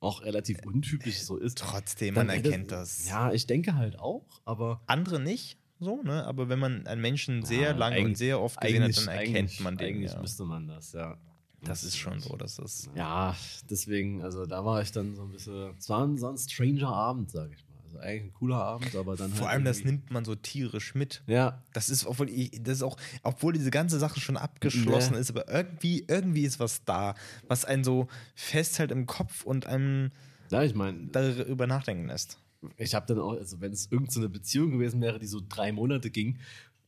auch 0.00 0.22
relativ 0.22 0.58
untypisch 0.64 1.20
so 1.20 1.36
ist. 1.36 1.58
trotzdem, 1.58 2.14
man 2.14 2.28
erkennt 2.28 2.70
das. 2.70 3.08
Ja, 3.08 3.32
ich 3.32 3.46
denke 3.46 3.74
halt 3.74 3.98
auch, 3.98 4.40
aber 4.44 4.82
Andere 4.86 5.20
nicht, 5.20 5.58
so, 5.78 6.02
ne? 6.02 6.24
Aber 6.24 6.48
wenn 6.48 6.58
man 6.58 6.86
einen 6.86 7.00
Menschen 7.00 7.44
sehr 7.44 7.70
Ja, 7.70 7.76
lange 7.76 8.04
und 8.04 8.16
sehr 8.16 8.40
oft 8.40 8.60
gesehen 8.60 8.82
hat, 8.82 8.96
dann 8.96 9.08
erkennt 9.08 9.60
man 9.60 9.76
den. 9.76 9.86
eigentlich 9.96 10.12
ja. 10.12 10.20
müsste 10.20 10.44
man 10.44 10.68
das, 10.68 10.92
ja. 10.92 11.18
Das 11.62 11.82
ist 11.82 11.96
schon 11.96 12.20
so, 12.20 12.36
dass 12.36 12.56
das. 12.56 12.88
Ja, 12.94 13.34
deswegen, 13.68 14.22
also 14.22 14.46
da 14.46 14.64
war 14.64 14.82
ich 14.82 14.92
dann 14.92 15.16
so 15.16 15.22
ein 15.22 15.32
bisschen, 15.32 15.74
es 15.76 15.88
war 15.88 16.06
ein, 16.06 16.16
so 16.16 16.28
ein 16.28 16.38
stranger 16.38 16.88
Abend, 16.88 17.30
sag 17.30 17.50
ich 17.50 17.64
mal. 17.65 17.65
Also 17.96 18.08
eigentlich 18.08 18.24
ein 18.24 18.34
cooler 18.34 18.56
Abend, 18.56 18.94
aber 18.96 19.16
dann 19.16 19.30
Vor 19.30 19.46
halt 19.46 19.54
allem, 19.56 19.64
das 19.64 19.84
nimmt 19.84 20.10
man 20.10 20.24
so 20.24 20.34
tierisch 20.34 20.94
mit. 20.94 21.22
Ja, 21.26 21.62
Das 21.72 21.88
ist, 21.88 22.06
obwohl, 22.06 22.28
ich, 22.30 22.50
das 22.62 22.78
ist 22.78 22.82
auch, 22.82 22.96
obwohl 23.22 23.52
diese 23.52 23.70
ganze 23.70 23.98
Sache 23.98 24.20
schon 24.20 24.36
abgeschlossen 24.36 25.14
Nee. 25.14 25.20
ist, 25.20 25.30
aber 25.30 25.48
irgendwie, 25.48 26.04
irgendwie 26.08 26.44
ist 26.44 26.58
was 26.60 26.84
da, 26.84 27.14
was 27.48 27.64
einen 27.64 27.84
so 27.84 28.08
festhält 28.34 28.90
im 28.90 29.06
Kopf 29.06 29.44
und 29.44 29.66
einem 29.66 30.10
ja, 30.50 30.62
ich 30.62 30.74
meine, 30.74 31.06
darüber 31.08 31.66
nachdenken 31.66 32.06
lässt. 32.06 32.38
ich 32.76 32.94
habe 32.94 33.06
dann 33.06 33.18
auch, 33.18 33.32
also 33.32 33.60
wenn 33.60 33.72
es 33.72 33.86
irgendeine 33.90 34.12
so 34.12 34.20
eine 34.20 34.28
Beziehung 34.28 34.70
gewesen 34.72 35.00
wäre, 35.00 35.18
die 35.18 35.26
so 35.26 35.40
drei 35.46 35.72
Monate 35.72 36.10
ging, 36.10 36.38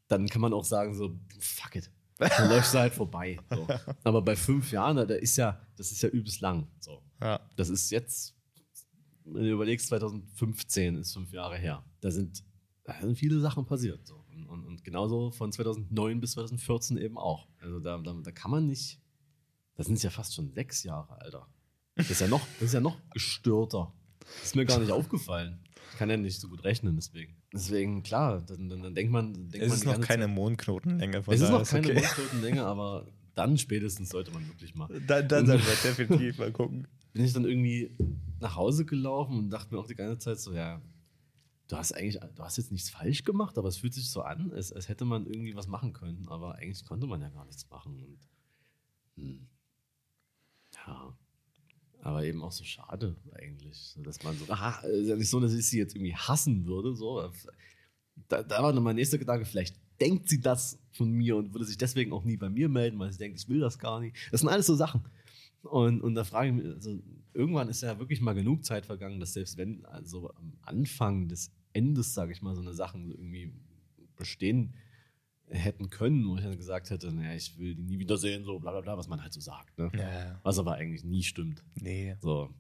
dann 0.07 0.29
kann 0.29 0.41
man 0.41 0.53
auch 0.53 0.65
sagen, 0.65 0.95
so, 0.95 1.19
fuck 1.39 1.75
it. 1.77 1.91
Dann 2.19 2.49
läuft 2.49 2.71
sie 2.71 2.79
halt 2.79 2.95
vorbei. 2.95 3.39
So. 3.51 3.67
Aber 4.05 4.23
bei 4.23 4.37
fünf 4.37 4.73
Jahren, 4.73 4.97
da 4.97 5.03
ist 5.15 5.37
ja, 5.37 5.61
das 5.77 5.93
ist 5.93 6.03
ja 6.03 6.09
übelst 6.09 6.41
lang. 6.41 6.67
So. 6.81 7.03
Ja. 7.21 7.41
Das 7.57 7.69
ist 7.69 7.91
jetzt, 7.91 8.35
wenn 9.33 9.45
du 9.45 9.51
überlegst, 9.53 9.89
2015 9.89 10.97
ist 10.97 11.13
fünf 11.15 11.33
Jahre 11.33 11.57
her. 11.57 11.85
Da 12.01 12.11
sind, 12.11 12.43
da 12.85 12.95
sind 13.01 13.17
viele 13.17 13.41
Sachen 13.41 13.67
passiert. 13.67 14.07
So. 14.07 14.25
Und, 14.33 14.47
und, 14.47 14.65
und 14.65 14.85
genauso 14.85 15.31
von 15.31 15.53
2009 15.53 16.21
bis 16.21 16.33
2014 16.33 16.97
eben 16.99 17.19
auch. 17.19 17.49
Also 17.61 17.81
da, 17.81 17.99
da, 17.99 18.13
da 18.15 18.33
kann 18.33 18.51
man 18.51 18.67
nicht, 18.67 19.01
das 19.75 19.87
sind 19.87 20.03
ja 20.03 20.11
fast 20.11 20.35
schon 20.35 20.51
sechs 20.53 20.83
Jahre, 20.83 21.21
Alter. 21.21 21.47
Das 21.97 22.11
ist 22.11 22.21
ja 22.21 22.29
noch, 22.29 22.47
das 22.61 22.69
ist 22.69 22.75
ja 22.75 22.81
noch 22.81 22.97
gestörter. 23.11 23.93
Das 24.21 24.45
ist 24.45 24.57
mir 24.57 24.67
gar 24.67 24.79
nicht 24.79 24.93
aufgefallen. 24.93 25.59
Ich 25.93 25.99
kann 25.99 26.11
ja 26.11 26.17
nicht 26.17 26.39
so 26.41 26.49
gut 26.49 26.63
rechnen, 26.65 26.97
deswegen. 26.97 27.37
Deswegen, 27.53 28.03
klar, 28.03 28.43
dann, 28.43 28.69
dann, 28.69 28.83
dann 28.83 28.95
denkt 28.95 29.11
man. 29.11 29.33
Denkt 29.35 29.55
Es 29.57 29.69
man 29.69 29.79
ist 29.79 29.85
noch 29.87 30.01
keine 30.07 30.27
Zeit- 30.27 30.35
Mondknotenlänge. 30.35 31.23
Von 31.23 31.35
Es 31.35 31.41
ist 31.41 31.51
noch 31.51 31.67
keine 31.67 31.87
okay. 31.87 31.95
Mondknotenlänge, 32.01 32.65
aber 32.65 33.07
dann 33.39 33.57
spätestens 33.57 34.09
sollte 34.11 34.33
man 34.33 34.47
wirklich 34.49 34.75
mal. 34.75 34.89
Dann, 35.07 35.29
dann 35.29 35.47
sollten 35.47 35.65
wir 35.65 35.75
definitiv 35.91 36.39
mal 36.39 36.53
gucken. 36.53 36.89
bin 37.13 37.25
ich 37.25 37.33
dann 37.33 37.45
irgendwie 37.45 37.97
nach 38.41 38.57
Hause 38.57 38.85
gelaufen 38.85 39.39
und 39.39 39.51
dachte 39.51 39.75
mir 39.75 39.81
auch 39.81 39.87
die 39.87 39.95
ganze 39.95 40.19
Zeit 40.19 40.41
so, 40.41 40.53
ja, 40.53 40.83
du 41.69 41.77
hast 41.77 41.93
eigentlich, 41.93 42.19
du 42.35 42.43
hast 42.43 42.57
jetzt 42.57 42.73
nichts 42.73 42.91
falsch 42.91 43.25
gemacht, 43.25 43.57
aber 43.59 43.69
es 43.69 43.77
fühlt 43.77 43.95
sich 43.95 44.11
so 44.11 44.23
an, 44.23 44.51
als, 44.53 44.73
als 44.73 44.89
hätte 44.89 45.05
man 45.05 45.27
irgendwie 45.27 45.55
was 45.55 45.69
machen 45.69 45.93
können, 45.93 46.27
aber 46.29 46.57
eigentlich 46.57 46.85
konnte 46.85 47.07
man 47.07 47.21
ja 47.21 47.29
gar 47.29 47.45
nichts 47.45 47.69
machen. 47.71 48.03
Und, 48.03 48.19
hm, 49.17 49.49
ja, 50.87 51.17
aber 52.03 52.25
eben 52.25 52.43
auch 52.43 52.53
so 52.53 52.65
schade 52.65 53.17
eigentlich, 53.33 53.95
dass 53.99 54.23
man 54.23 54.37
so, 54.37 54.51
aha, 54.51 54.81
ist 54.87 55.09
ja 55.09 55.17
nicht 55.17 55.31
so, 55.31 55.41
dass 55.41 55.53
ich 55.53 55.67
sie 55.67 55.79
jetzt 55.79 55.95
irgendwie 55.95 56.15
hassen 56.17 56.67
würde, 56.67 56.95
so. 56.95 57.31
Da, 58.29 58.43
da 58.43 58.63
war 58.63 58.73
dann 58.73 58.83
mein 58.83 58.97
nächster 58.97 59.19
Gedanke, 59.19 59.45
vielleicht 59.45 59.77
denkt 60.01 60.29
sie 60.29 60.41
das 60.41 60.79
von 60.93 61.11
mir 61.11 61.37
und 61.37 61.53
würde 61.55 61.65
sich 61.65 61.79
deswegen 61.79 62.13
auch 62.13 62.25
nie 62.25 62.37
bei 62.37 62.49
mir 62.49 62.69
melden, 62.69 62.99
weil 62.99 63.13
sie 63.13 63.19
denkt, 63.19 63.39
ich 63.41 63.49
will 63.49 63.61
das 63.61 63.79
gar 63.79 64.01
nicht. 64.01 64.17
Das 64.31 64.41
sind 64.41 64.49
alles 64.49 64.67
so 64.67 64.75
Sachen. 64.75 65.03
Und, 65.63 66.01
und 66.03 66.15
da 66.15 66.25
frage 66.25 66.49
ich 66.49 66.55
mich, 66.55 66.67
also 66.67 66.99
irgendwann 67.35 67.69
ist 67.69 67.83
ja 67.83 67.99
wirklich 67.99 68.21
mal 68.21 68.35
genug 68.35 68.65
Zeit 68.65 68.87
vergangen, 68.87 69.21
dass 69.21 69.33
selbst 69.33 69.57
wenn 69.57 69.85
also 69.87 70.31
am 70.35 70.53
Anfang 70.63 71.29
des 71.29 71.53
Endes, 71.73 72.15
sage 72.15 72.33
ich 72.33 72.43
mal, 72.43 72.55
so 72.55 72.63
eine 72.63 72.75
Sachen 72.75 73.11
irgendwie 73.11 73.53
bestehen 74.17 74.75
hätten 75.51 75.91
können, 75.91 76.29
wo 76.29 76.37
ich 76.37 76.43
dann 76.43 76.57
gesagt 76.57 76.91
hätte, 76.91 77.13
naja, 77.13 77.35
ich 77.35 77.59
will 77.59 77.75
die 77.75 77.83
nie 77.83 77.99
wiedersehen, 77.99 78.45
so 78.45 78.59
bla 78.59 78.71
bla 78.71 78.81
bla, 78.83 78.99
was 78.99 79.09
man 79.09 79.23
halt 79.23 79.33
so 79.33 79.41
sagt. 79.41 79.79
Ne? 79.79 79.91
Ja, 79.97 80.39
Was 80.43 80.59
aber 80.59 80.75
eigentlich 80.75 81.05
nie 81.05 81.23
stimmt. 81.23 81.63
nee. 81.75 82.17
So. 82.21 82.51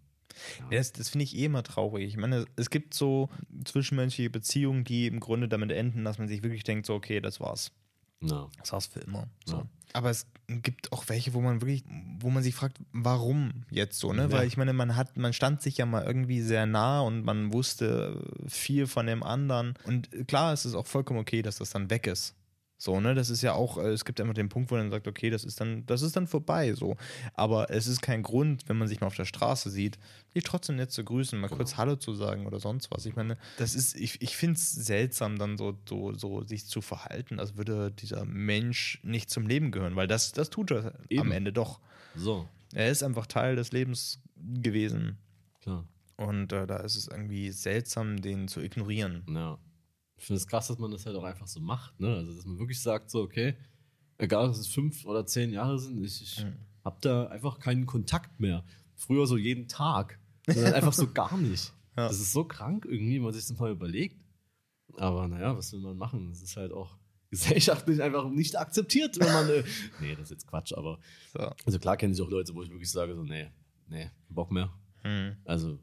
Ja, 0.70 0.78
Das, 0.78 0.92
das 0.92 1.08
finde 1.10 1.24
ich 1.24 1.36
eh 1.36 1.46
immer 1.46 1.62
traurig. 1.62 2.08
Ich 2.08 2.16
meine, 2.16 2.46
es 2.56 2.70
gibt 2.70 2.94
so 2.94 3.28
zwischenmenschliche 3.64 4.30
Beziehungen, 4.30 4.84
die 4.84 5.06
im 5.06 5.20
Grunde 5.20 5.48
damit 5.48 5.72
enden, 5.72 6.04
dass 6.04 6.18
man 6.18 6.28
sich 6.28 6.42
wirklich 6.42 6.64
denkt, 6.64 6.86
so, 6.86 6.94
okay, 6.94 7.20
das 7.20 7.40
war's. 7.40 7.72
Ja. 8.20 8.48
Das 8.58 8.72
war's 8.72 8.86
für 8.86 9.00
immer. 9.00 9.28
So. 9.44 9.58
Ja. 9.58 9.66
Aber 9.92 10.10
es 10.10 10.26
gibt 10.48 10.92
auch 10.92 11.08
welche, 11.08 11.34
wo 11.34 11.40
man 11.40 11.60
wirklich, 11.60 11.84
wo 12.20 12.30
man 12.30 12.42
sich 12.42 12.54
fragt, 12.54 12.78
warum 12.92 13.64
jetzt 13.70 13.98
so, 13.98 14.12
ne? 14.12 14.22
Ja. 14.22 14.32
Weil 14.32 14.46
ich 14.46 14.56
meine, 14.56 14.72
man 14.72 14.96
hat, 14.96 15.16
man 15.16 15.32
stand 15.32 15.62
sich 15.62 15.78
ja 15.78 15.86
mal 15.86 16.04
irgendwie 16.04 16.42
sehr 16.42 16.66
nah 16.66 17.00
und 17.00 17.24
man 17.24 17.52
wusste 17.52 18.22
viel 18.46 18.86
von 18.86 19.06
dem 19.06 19.22
anderen. 19.22 19.74
Und 19.84 20.10
klar, 20.26 20.52
es 20.52 20.66
ist 20.66 20.74
auch 20.74 20.86
vollkommen 20.86 21.20
okay, 21.20 21.42
dass 21.42 21.56
das 21.56 21.70
dann 21.70 21.90
weg 21.90 22.06
ist. 22.06 22.34
So, 22.80 23.00
ne, 23.00 23.14
das 23.16 23.28
ist 23.28 23.42
ja 23.42 23.54
auch, 23.54 23.76
äh, 23.76 23.88
es 23.88 24.04
gibt 24.04 24.20
ja 24.20 24.24
immer 24.24 24.34
den 24.34 24.48
Punkt, 24.48 24.70
wo 24.70 24.76
man 24.76 24.90
sagt, 24.90 25.08
okay, 25.08 25.30
das 25.30 25.42
ist 25.42 25.60
dann, 25.60 25.84
das 25.86 26.00
ist 26.00 26.14
dann 26.14 26.28
vorbei, 26.28 26.74
so. 26.74 26.96
Aber 27.34 27.70
es 27.70 27.88
ist 27.88 28.00
kein 28.02 28.22
Grund, 28.22 28.68
wenn 28.68 28.78
man 28.78 28.86
sich 28.86 29.00
mal 29.00 29.08
auf 29.08 29.16
der 29.16 29.24
Straße 29.24 29.68
sieht, 29.68 29.98
sich 30.32 30.44
trotzdem 30.44 30.76
nett 30.76 30.92
zu 30.92 31.02
grüßen, 31.02 31.40
mal 31.40 31.48
kurz 31.48 31.76
Hallo 31.76 31.96
zu 31.96 32.14
sagen 32.14 32.46
oder 32.46 32.60
sonst 32.60 32.92
was. 32.92 33.04
Ich 33.04 33.16
meine, 33.16 33.36
das 33.56 33.74
ist, 33.74 33.96
ich, 33.96 34.22
ich 34.22 34.36
finde 34.36 34.54
es 34.54 34.70
seltsam, 34.70 35.38
dann 35.38 35.58
so, 35.58 35.76
so, 35.88 36.14
so 36.14 36.44
sich 36.44 36.66
zu 36.66 36.80
verhalten, 36.80 37.40
als 37.40 37.56
würde 37.56 37.90
dieser 37.90 38.24
Mensch 38.24 39.00
nicht 39.02 39.28
zum 39.28 39.48
Leben 39.48 39.72
gehören, 39.72 39.96
weil 39.96 40.06
das, 40.06 40.30
das 40.32 40.48
tut 40.48 40.70
er 40.70 40.86
am 40.94 40.94
Eben. 41.08 41.32
Ende 41.32 41.52
doch. 41.52 41.80
So, 42.14 42.46
Er 42.74 42.90
ist 42.90 43.02
einfach 43.02 43.26
Teil 43.26 43.56
des 43.56 43.72
Lebens 43.72 44.20
gewesen. 44.36 45.18
klar. 45.62 45.84
Und 46.16 46.52
äh, 46.52 46.66
da 46.66 46.78
ist 46.78 46.96
es 46.96 47.06
irgendwie 47.08 47.50
seltsam, 47.50 48.20
den 48.20 48.48
zu 48.48 48.60
ignorieren. 48.60 49.24
Ja. 49.28 49.58
Ich 50.18 50.26
finde 50.26 50.38
es 50.38 50.46
krass, 50.46 50.68
dass 50.68 50.78
man 50.78 50.90
das 50.90 51.06
halt 51.06 51.16
auch 51.16 51.24
einfach 51.24 51.46
so 51.46 51.60
macht, 51.60 51.98
ne? 52.00 52.14
Also, 52.16 52.34
dass 52.34 52.44
man 52.44 52.58
wirklich 52.58 52.80
sagt, 52.80 53.10
so, 53.10 53.22
okay, 53.22 53.54
egal, 54.18 54.46
ob 54.48 54.52
es 54.54 54.66
fünf 54.66 55.04
oder 55.04 55.24
zehn 55.26 55.52
Jahre 55.52 55.78
sind, 55.78 56.02
ich, 56.04 56.22
ich 56.22 56.44
Mhm. 56.44 56.56
habe 56.84 56.98
da 57.00 57.26
einfach 57.28 57.58
keinen 57.60 57.86
Kontakt 57.86 58.40
mehr. 58.40 58.64
Früher 58.96 59.26
so 59.26 59.36
jeden 59.36 59.68
Tag. 59.68 60.18
Sondern 60.46 60.74
einfach 60.74 60.92
so 60.92 61.10
gar 61.12 61.36
nicht. 61.36 61.72
Ja. 61.96 62.06
Das 62.06 62.20
ist 62.20 62.32
so 62.32 62.44
krank 62.44 62.84
irgendwie, 62.88 63.16
wenn 63.16 63.24
man 63.24 63.32
sich 63.32 63.44
das 63.48 63.58
mal 63.58 63.72
überlegt. 63.72 64.16
Aber 64.98 65.26
naja, 65.26 65.56
was 65.56 65.72
will 65.72 65.80
man 65.80 65.96
machen? 65.96 66.28
Das 66.30 66.40
ist 66.42 66.56
halt 66.56 66.70
auch 66.70 66.96
gesellschaftlich 67.30 68.00
einfach 68.00 68.30
nicht 68.30 68.56
akzeptiert, 68.56 69.18
wenn 69.18 69.32
man. 69.32 69.48
Äh, 69.48 69.64
nee, 70.00 70.12
das 70.14 70.26
ist 70.26 70.30
jetzt 70.30 70.46
Quatsch, 70.46 70.72
aber. 70.72 71.00
So. 71.32 71.40
Also 71.66 71.80
klar 71.80 71.96
kenne 71.96 72.12
ich 72.12 72.22
auch 72.22 72.30
Leute, 72.30 72.54
wo 72.54 72.62
ich 72.62 72.70
wirklich 72.70 72.88
sage, 72.88 73.16
so, 73.16 73.24
nee, 73.24 73.50
nee, 73.88 74.10
Bock 74.28 74.52
mehr. 74.52 74.72
Hm. 75.02 75.36
Also, 75.44 75.80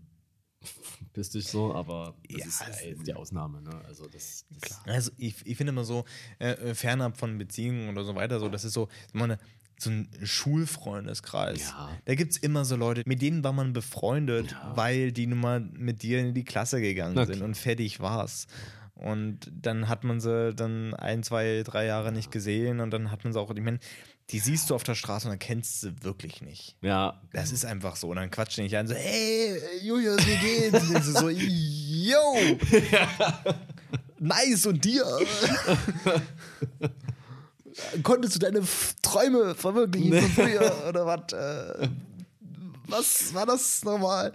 piss 1.14 1.30
dich 1.32 1.48
so, 1.48 1.74
aber 1.74 2.16
das 2.30 2.40
Ja, 2.42 2.46
ist 2.48 2.64
es- 2.70 2.82
äh, 2.82 2.96
die 3.06 3.14
Ausnahme, 3.14 3.62
ne? 3.62 3.72
Also, 3.88 4.08
das. 4.08 4.46
das 4.60 4.80
Also 4.86 5.12
ich, 5.18 5.36
ich 5.46 5.58
finde 5.58 5.72
immer 5.72 5.84
so, 5.86 6.06
äh, 6.40 6.52
äh, 6.52 6.76
fernab 6.76 7.18
von 7.18 7.38
Beziehungen 7.38 7.90
oder 7.90 8.04
so 8.04 8.16
weiter, 8.16 8.40
so, 8.40 8.50
das 8.50 8.64
ist 8.66 8.74
so, 8.74 8.88
meine, 9.14 9.38
so 9.78 9.90
ein 9.90 10.08
Schulfreundeskreis. 10.24 11.70
Ja. 11.70 11.92
Da 12.06 12.16
gibt 12.16 12.32
es 12.32 12.38
immer 12.38 12.66
so 12.66 12.76
Leute, 12.76 13.04
mit 13.06 13.22
denen 13.22 13.44
war 13.44 13.54
man 13.54 13.74
befreundet, 13.74 14.52
Ja. 14.52 14.74
weil 14.76 15.12
die 15.12 15.28
nun 15.28 15.40
mal 15.40 15.60
mit 15.60 16.02
dir 16.04 16.20
in 16.20 16.34
die 16.34 16.44
Klasse 16.44 16.82
gegangen 16.82 17.16
Na 17.16 17.26
sind 17.26 17.36
klar. 17.38 17.48
und 17.48 17.56
fertig 17.56 18.00
war's. 18.00 18.48
Und 18.96 19.52
dann 19.54 19.90
hat 19.90 20.06
man 20.06 20.22
sie 20.22 20.54
dann 20.54 20.94
ein, 20.94 21.22
zwei, 21.24 21.64
drei 21.66 21.86
Jahre 21.86 22.14
nicht 22.14 22.32
gesehen 22.32 22.80
und 22.80 22.92
dann 22.92 23.12
hat 23.12 23.24
man 23.26 23.34
sie 23.34 23.40
auch, 23.40 23.52
ich 23.54 23.62
meine, 23.62 23.80
die 24.32 24.40
siehst 24.40 24.70
du 24.70 24.76
auf 24.76 24.84
der 24.84 24.96
Straße 24.96 25.28
und 25.28 25.32
dann 25.32 25.40
kennst 25.40 25.84
du 25.84 25.90
sie 25.90 26.04
wirklich 26.04 26.42
nicht. 26.42 26.76
ja, 26.82 27.22
Das 27.32 27.52
ist 27.52 27.66
einfach 27.66 27.96
so. 27.96 28.10
Und 28.10 28.16
dann 28.16 28.32
quatscht 28.32 28.58
die 28.58 28.62
nicht 28.62 28.76
an, 28.76 28.88
so, 28.88 28.96
hey, 28.96 29.60
Julius, 29.84 30.18
wie 30.26 30.38
geht's? 30.38 30.90
Und 30.90 31.04
so, 31.04 31.30
yo, 31.30 32.58
nice 34.20 34.66
und 34.66 34.84
dir? 34.84 35.06
Konntest 38.04 38.36
du 38.36 38.40
deine 38.40 38.60
F 38.60 38.96
Träume 39.02 39.54
verwirklichen 39.54 40.14
von 40.22 40.30
früher 40.46 40.86
oder 40.90 41.06
was? 41.06 41.34
Äh, 41.34 41.90
was 42.88 43.34
war 43.34 43.46
das 43.46 43.84
nochmal? 43.84 44.32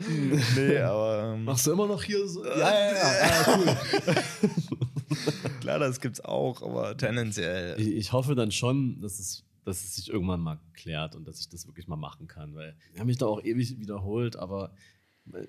Nee, 0.56 0.78
aber 0.80 1.34
ähm, 1.34 1.44
Machst 1.44 1.66
du 1.66 1.72
immer 1.72 1.86
noch 1.86 2.02
hier 2.02 2.26
so? 2.28 2.44
Ja, 2.44 2.58
ja, 2.58 2.92
ja. 2.92 3.26
ja 3.26 3.56
cool. 3.56 3.76
klar, 5.60 5.78
das 5.78 6.00
gibt's 6.00 6.20
auch, 6.20 6.62
aber 6.62 6.96
tendenziell. 6.96 7.80
ich, 7.80 7.88
ich 7.88 8.12
hoffe 8.12 8.34
dann 8.34 8.50
schon, 8.50 9.00
dass 9.00 9.18
es, 9.18 9.44
dass 9.64 9.84
es 9.84 9.96
sich 9.96 10.10
irgendwann 10.10 10.40
mal 10.40 10.60
klärt 10.72 11.16
und 11.16 11.26
dass 11.26 11.40
ich 11.40 11.48
das 11.48 11.66
wirklich 11.66 11.88
mal 11.88 11.96
machen 11.96 12.26
kann, 12.26 12.54
weil 12.54 12.76
ich 12.92 12.98
habe 12.98 13.06
mich 13.06 13.18
da 13.18 13.26
auch 13.26 13.42
ewig 13.42 13.78
wiederholt, 13.78 14.36
aber 14.36 14.74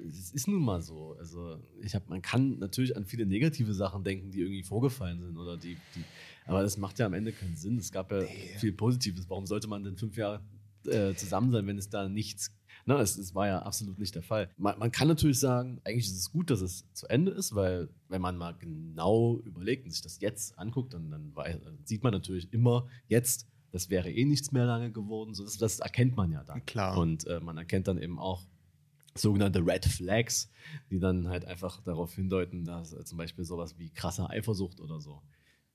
es 0.07 0.31
ist 0.31 0.47
nun 0.47 0.63
mal 0.63 0.81
so. 0.81 1.15
Also 1.17 1.59
ich 1.79 1.95
habe, 1.95 2.05
man 2.09 2.21
kann 2.21 2.59
natürlich 2.59 2.95
an 2.95 3.05
viele 3.05 3.25
negative 3.25 3.73
Sachen 3.73 4.03
denken, 4.03 4.31
die 4.31 4.41
irgendwie 4.41 4.63
vorgefallen 4.63 5.21
sind 5.21 5.37
oder 5.37 5.57
die, 5.57 5.77
die 5.95 6.03
aber 6.45 6.63
das 6.63 6.77
macht 6.77 6.99
ja 6.99 7.05
am 7.05 7.13
Ende 7.13 7.31
keinen 7.31 7.55
Sinn. 7.55 7.77
Es 7.77 7.91
gab 7.91 8.11
ja 8.11 8.21
viel 8.57 8.73
Positives. 8.73 9.29
Warum 9.29 9.45
sollte 9.45 9.67
man 9.67 9.83
denn 9.83 9.97
fünf 9.97 10.17
Jahre 10.17 10.41
äh, 10.85 11.13
zusammen 11.13 11.51
sein, 11.51 11.67
wenn 11.67 11.77
es 11.77 11.89
da 11.89 12.09
nichts 12.09 12.51
Na, 12.85 12.99
es, 12.99 13.17
es 13.17 13.35
war 13.35 13.47
ja 13.47 13.61
absolut 13.61 13.99
nicht 13.99 14.15
der 14.15 14.23
Fall. 14.23 14.49
Man, 14.57 14.79
man 14.79 14.91
kann 14.91 15.07
natürlich 15.07 15.39
sagen, 15.39 15.79
eigentlich 15.83 16.07
ist 16.07 16.17
es 16.17 16.31
gut, 16.31 16.49
dass 16.49 16.61
es 16.61 16.91
zu 16.93 17.07
Ende 17.07 17.31
ist, 17.31 17.53
weil 17.53 17.89
wenn 18.09 18.21
man 18.21 18.37
mal 18.37 18.53
genau 18.57 19.39
überlegt 19.45 19.85
und 19.85 19.91
sich 19.91 20.01
das 20.01 20.19
jetzt 20.19 20.57
anguckt, 20.57 20.93
dann, 20.93 21.11
dann, 21.11 21.35
weiß, 21.35 21.61
dann 21.63 21.77
sieht 21.85 22.03
man 22.03 22.13
natürlich 22.13 22.51
immer 22.51 22.87
jetzt, 23.07 23.47
das 23.71 23.89
wäre 23.89 24.11
eh 24.11 24.25
nichts 24.25 24.51
mehr 24.51 24.65
lange 24.65 24.91
geworden. 24.91 25.33
So, 25.33 25.43
das, 25.43 25.57
das 25.57 25.79
erkennt 25.79 26.15
man 26.15 26.31
ja 26.31 26.43
dann. 26.43 26.65
Klar. 26.65 26.97
Und 26.97 27.25
äh, 27.27 27.39
man 27.39 27.57
erkennt 27.57 27.87
dann 27.87 27.97
eben 27.97 28.19
auch 28.19 28.45
sogenannte 29.15 29.65
Red 29.65 29.85
Flags, 29.85 30.49
die 30.89 30.99
dann 30.99 31.27
halt 31.27 31.45
einfach 31.45 31.81
darauf 31.81 32.13
hindeuten, 32.13 32.65
dass 32.65 32.93
äh, 32.93 33.03
zum 33.03 33.17
Beispiel 33.17 33.43
sowas 33.45 33.77
wie 33.77 33.89
krasse 33.89 34.29
Eifersucht 34.29 34.79
oder 34.79 35.01
so, 35.01 35.21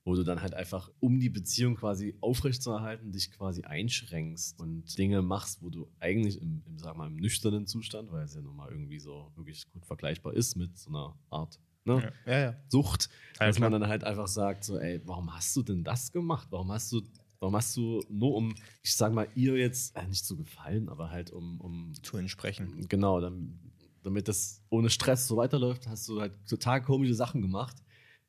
wo 0.04 0.14
du 0.14 0.22
dann 0.22 0.40
halt 0.40 0.54
einfach, 0.54 0.90
um 1.00 1.20
die 1.20 1.28
Beziehung 1.28 1.76
quasi 1.76 2.16
aufrechtzuerhalten, 2.20 3.12
dich 3.12 3.32
quasi 3.32 3.62
einschränkst 3.62 4.58
und 4.58 4.96
Dinge 4.96 5.20
machst, 5.20 5.62
wo 5.62 5.68
du 5.68 5.88
eigentlich 6.00 6.40
im, 6.40 6.62
im 6.66 6.78
sag 6.78 6.96
mal, 6.96 7.08
im 7.08 7.16
nüchternen 7.16 7.66
Zustand, 7.66 8.10
weil 8.12 8.24
es 8.24 8.34
ja 8.34 8.40
nun 8.40 8.56
mal 8.56 8.70
irgendwie 8.70 9.00
so 9.00 9.32
wirklich 9.36 9.70
gut 9.70 9.84
vergleichbar 9.84 10.34
ist 10.34 10.56
mit 10.56 10.78
so 10.78 10.90
einer 10.90 11.18
Art 11.28 11.58
ne, 11.86 12.12
Ja, 12.26 12.32
ja. 12.32 12.38
ja. 12.40 12.56
Sucht, 12.68 13.08
dass 13.38 13.58
man 13.58 13.72
dann 13.72 13.86
halt 13.86 14.04
einfach 14.04 14.28
sagt, 14.28 14.64
so, 14.64 14.78
ey, 14.78 15.00
warum 15.04 15.34
hast 15.34 15.54
du 15.56 15.62
denn 15.62 15.84
das 15.84 16.12
gemacht? 16.12 16.48
Warum 16.50 16.72
hast 16.72 16.92
du, 16.92 17.02
warum 17.38 17.56
hast 17.56 17.76
du 17.76 18.02
nur 18.08 18.34
um, 18.34 18.54
ich 18.82 18.94
sag 18.94 19.12
mal, 19.12 19.28
ihr 19.34 19.56
jetzt 19.56 19.96
äh, 19.96 20.06
nicht 20.06 20.24
zu 20.24 20.36
gefallen, 20.36 20.88
aber 20.88 21.10
halt 21.10 21.30
um, 21.30 21.60
um 21.60 21.92
Zu 22.02 22.16
entsprechen. 22.16 22.86
Genau, 22.88 23.20
dann, 23.20 23.58
damit 24.02 24.28
das 24.28 24.62
ohne 24.70 24.90
Stress 24.90 25.26
so 25.26 25.36
weiterläuft, 25.36 25.86
hast 25.88 26.08
du 26.08 26.20
halt 26.20 26.32
total 26.48 26.82
komische 26.82 27.14
Sachen 27.14 27.42
gemacht, 27.42 27.76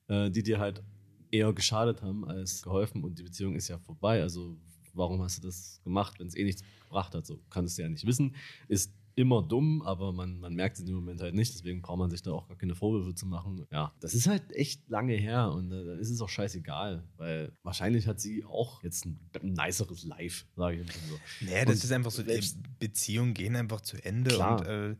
äh, 0.07 0.29
die 0.29 0.43
dir 0.43 0.59
halt 0.59 0.83
eher 1.31 1.51
geschadet 1.53 2.01
haben 2.01 2.25
als 2.25 2.61
geholfen 2.61 3.03
und 3.03 3.19
die 3.19 3.23
Beziehung 3.23 3.55
ist 3.55 3.67
ja 3.67 3.77
vorbei. 3.79 4.21
Also 4.21 4.57
warum 4.93 5.21
hast 5.21 5.37
du 5.37 5.47
das 5.47 5.79
gemacht, 5.83 6.19
wenn 6.19 6.27
es 6.27 6.35
eh 6.35 6.43
nichts 6.43 6.63
gebracht 6.83 7.13
hat? 7.15 7.25
So 7.25 7.39
kannst 7.49 7.77
du 7.77 7.83
ja 7.83 7.89
nicht 7.89 8.05
wissen. 8.05 8.35
Ist 8.67 8.93
immer 9.17 9.41
dumm, 9.41 9.81
aber 9.81 10.13
man, 10.13 10.39
man 10.39 10.53
merkt 10.53 10.75
es 10.75 10.81
in 10.81 10.85
dem 10.85 10.95
Moment 10.95 11.19
halt 11.21 11.33
nicht. 11.33 11.51
Deswegen 11.53 11.81
braucht 11.81 11.97
man 11.97 12.11
sich 12.11 12.21
da 12.21 12.31
auch 12.31 12.47
gar 12.47 12.55
keine 12.55 12.75
Vorwürfe 12.75 13.15
zu 13.15 13.25
machen. 13.25 13.65
Ja, 13.71 13.91
das 13.99 14.13
ist 14.13 14.27
halt 14.27 14.43
echt 14.51 14.87
lange 14.89 15.15
her 15.15 15.51
und 15.51 15.71
äh, 15.71 15.83
dann 15.83 15.99
ist 15.99 16.11
es 16.11 16.21
auch 16.21 16.29
scheißegal, 16.29 17.03
weil 17.17 17.51
wahrscheinlich 17.63 18.05
hat 18.07 18.21
sie 18.21 18.45
auch 18.45 18.83
jetzt 18.83 19.05
ein, 19.05 19.19
ein 19.41 19.53
niceres 19.53 20.03
Live, 20.05 20.45
sage 20.55 20.81
ich 20.81 20.85
mal 20.87 20.93
so. 21.09 21.19
Nee, 21.41 21.65
das 21.65 21.77
und 21.77 21.83
ist 21.83 21.91
einfach 21.91 22.11
so, 22.11 22.23
selbst- 22.23 22.59
Beziehungen 22.79 23.33
gehen 23.33 23.55
einfach 23.55 23.81
zu 23.81 23.97
Ende 24.05 24.29
Klar. 24.35 24.59
und 24.59 24.67
äh, 24.67 24.95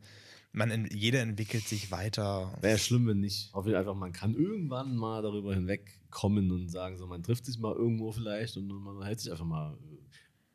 man, 0.50 0.88
jeder 0.90 1.20
entwickelt 1.20 1.68
sich 1.68 1.92
weiter. 1.92 2.52
Wäre 2.60 2.78
schlimm, 2.78 3.06
wenn 3.06 3.20
nicht. 3.20 3.48
Ich 3.48 3.54
hoffe 3.54 3.78
einfach, 3.78 3.94
man 3.94 4.12
kann 4.12 4.34
irgendwann 4.34 4.96
mal 4.96 5.22
darüber 5.22 5.54
hinwegkommen 5.54 6.50
und 6.50 6.68
sagen, 6.70 6.96
so, 6.96 7.06
man 7.06 7.22
trifft 7.22 7.46
sich 7.46 7.58
mal 7.58 7.72
irgendwo 7.74 8.10
vielleicht 8.10 8.56
und 8.56 8.66
man 8.66 9.00
hält 9.04 9.20
sich 9.20 9.30
einfach 9.30 9.44
mal, 9.44 9.78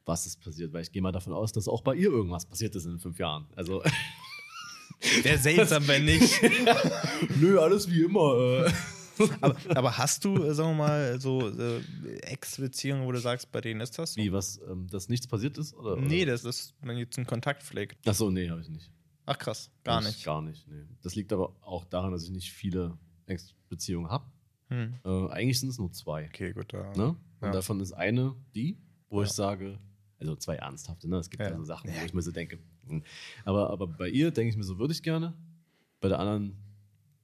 was 0.05 0.25
ist 0.25 0.41
passiert. 0.41 0.73
Weil 0.73 0.81
ich 0.83 0.91
gehe 0.91 1.01
mal 1.01 1.11
davon 1.11 1.33
aus, 1.33 1.51
dass 1.51 1.67
auch 1.67 1.81
bei 1.81 1.95
ihr 1.95 2.09
irgendwas 2.09 2.45
passiert 2.45 2.75
ist 2.75 2.85
in 2.85 2.99
fünf 2.99 3.19
Jahren. 3.19 3.47
Also, 3.55 3.81
Wäre 5.23 5.37
seltsam, 5.37 5.85
wenn 5.87 6.05
nicht. 6.05 6.41
nö, 7.41 7.59
alles 7.59 7.89
wie 7.91 8.03
immer. 8.03 8.65
Äh. 8.67 8.71
aber, 9.41 9.55
aber 9.75 9.97
hast 9.97 10.23
du, 10.25 10.43
äh, 10.43 10.53
sagen 10.55 10.69
wir 10.71 10.75
mal, 10.87 11.19
so 11.19 11.49
äh, 11.49 11.81
Ex-Beziehungen, 12.21 13.05
wo 13.05 13.11
du 13.11 13.19
sagst, 13.19 13.51
bei 13.51 13.59
denen 13.61 13.81
ist 13.81 13.97
das 13.99 14.13
so? 14.13 14.21
Wie, 14.21 14.31
was, 14.31 14.59
ähm, 14.69 14.87
dass 14.89 15.09
nichts 15.09 15.27
passiert 15.27 15.57
ist? 15.57 15.73
Oder, 15.73 15.97
Nee, 15.97 16.25
das 16.25 16.45
ist, 16.45 16.73
wenn 16.81 16.97
jetzt 16.97 17.17
einen 17.17 17.27
Kontakt 17.27 17.63
pflegt. 17.63 18.07
Achso, 18.07 18.31
nee, 18.31 18.49
habe 18.49 18.61
ich 18.61 18.69
nicht. 18.69 18.89
Ach 19.25 19.37
krass, 19.37 19.69
gar 19.83 20.01
Das 20.01 20.07
nicht. 20.13 20.25
Gar 20.25 20.41
nicht, 20.41 20.67
nee. 20.67 20.83
Das 21.01 21.15
liegt 21.15 21.31
aber 21.33 21.53
auch 21.61 21.85
daran, 21.85 22.11
dass 22.11 22.23
ich 22.23 22.31
nicht 22.31 22.51
viele 22.51 22.97
Ex-Beziehungen 23.25 24.09
habe. 24.09 24.25
Hm. 24.69 24.95
Äh, 25.05 25.29
eigentlich 25.31 25.59
sind 25.59 25.69
es 25.69 25.77
nur 25.77 25.91
zwei. 25.91 26.25
Okay, 26.25 26.53
gut. 26.53 26.73
Da. 26.73 26.91
Ne? 26.95 27.09
Und 27.09 27.17
Ja. 27.41 27.51
davon 27.51 27.79
ist 27.81 27.91
eine 27.91 28.35
die, 28.55 28.77
wo 29.09 29.19
Ja. 29.21 29.27
ich 29.27 29.33
sage, 29.33 29.79
also 30.23 30.35
zwei 30.35 30.55
ernsthafte, 30.55 31.07
ne? 31.09 31.17
Es 31.17 31.29
gibt 31.29 31.41
ja, 31.43 31.49
Ja. 31.49 31.57
so 31.57 31.63
Sachen, 31.63 31.89
wo 31.89 32.05
ich 32.05 32.13
mir 32.13 32.21
so 32.21 32.31
denke. 32.31 32.59
hm. 32.87 33.03
Aber, 33.45 33.69
aber 33.69 33.87
bei 33.87 34.09
ihr 34.09 34.31
denke 34.31 34.49
ich 34.49 34.57
mir 34.57 34.63
so, 34.63 34.77
würde 34.79 34.93
ich 34.93 35.03
gerne. 35.03 35.33
Bei 36.01 36.09
der 36.09 36.19
anderen, 36.19 36.57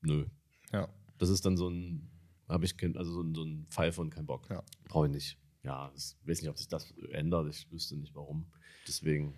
nö. 0.01 0.25
Ja. 0.71 0.87
Das 1.17 1.29
ist 1.29 1.45
dann 1.45 1.57
so 1.57 1.67
ein, 1.69 2.09
habe 2.47 2.65
ich 2.65 2.77
kein, 2.77 2.95
also 2.97 3.11
so 3.11 3.21
ein, 3.21 3.35
so 3.35 3.43
ein 3.43 3.65
Fall 3.69 3.91
von 3.91 4.09
kein 4.09 4.25
Bock. 4.25 4.49
Ja. 4.49 4.63
Brauche 4.87 5.07
ich 5.07 5.11
nicht. 5.13 5.37
Ja, 5.63 5.91
ich 5.95 6.15
weiß 6.25 6.41
nicht, 6.41 6.49
ob 6.49 6.57
sich 6.57 6.67
das 6.69 6.89
ändert. 7.11 7.49
Ich 7.53 7.69
wüsste 7.71 7.97
nicht 7.97 8.15
warum. 8.15 8.45
Deswegen, 8.87 9.33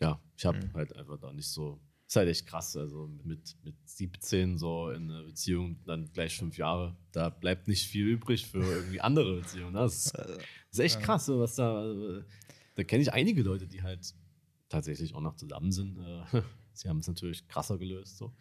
ja, 0.00 0.20
ich 0.36 0.44
habe 0.46 0.58
Mhm. 0.58 0.72
halt 0.74 0.94
einfach 0.96 1.18
da 1.18 1.32
nicht 1.32 1.48
so. 1.48 1.80
Ist 2.06 2.16
halt 2.16 2.28
echt 2.28 2.46
krass. 2.46 2.76
Also 2.76 3.08
mit, 3.24 3.56
mit 3.64 3.74
17 3.86 4.58
so 4.58 4.90
in 4.90 5.10
einer 5.10 5.24
Beziehung, 5.24 5.82
dann 5.86 6.12
gleich 6.12 6.36
fünf 6.38 6.56
Jahre, 6.58 6.94
da 7.12 7.30
bleibt 7.30 7.66
nicht 7.66 7.88
viel 7.88 8.06
übrig 8.06 8.46
für 8.46 8.58
irgendwie 8.62 9.00
andere 9.00 9.40
Beziehungen. 9.40 9.72
ne? 9.72 9.80
Das 9.80 10.06
ist, 10.06 10.14
das 10.14 10.38
ist 10.70 10.78
echt 10.78 11.00
krass, 11.00 11.28
was 11.28 11.56
da. 11.56 12.22
Da 12.74 12.84
kenne 12.84 13.02
ich 13.02 13.12
einige 13.12 13.42
Leute, 13.42 13.66
die 13.66 13.82
halt 13.82 14.14
tatsächlich 14.68 15.14
auch 15.14 15.20
noch 15.20 15.36
zusammen 15.36 15.72
sind. 15.72 15.98
Äh, 15.98 16.42
Sie 16.76 16.88
haben 16.88 16.98
es 16.98 17.06
natürlich 17.06 17.46
krasser 17.46 17.78
gelöst, 17.78 18.18
so. 18.18 18.32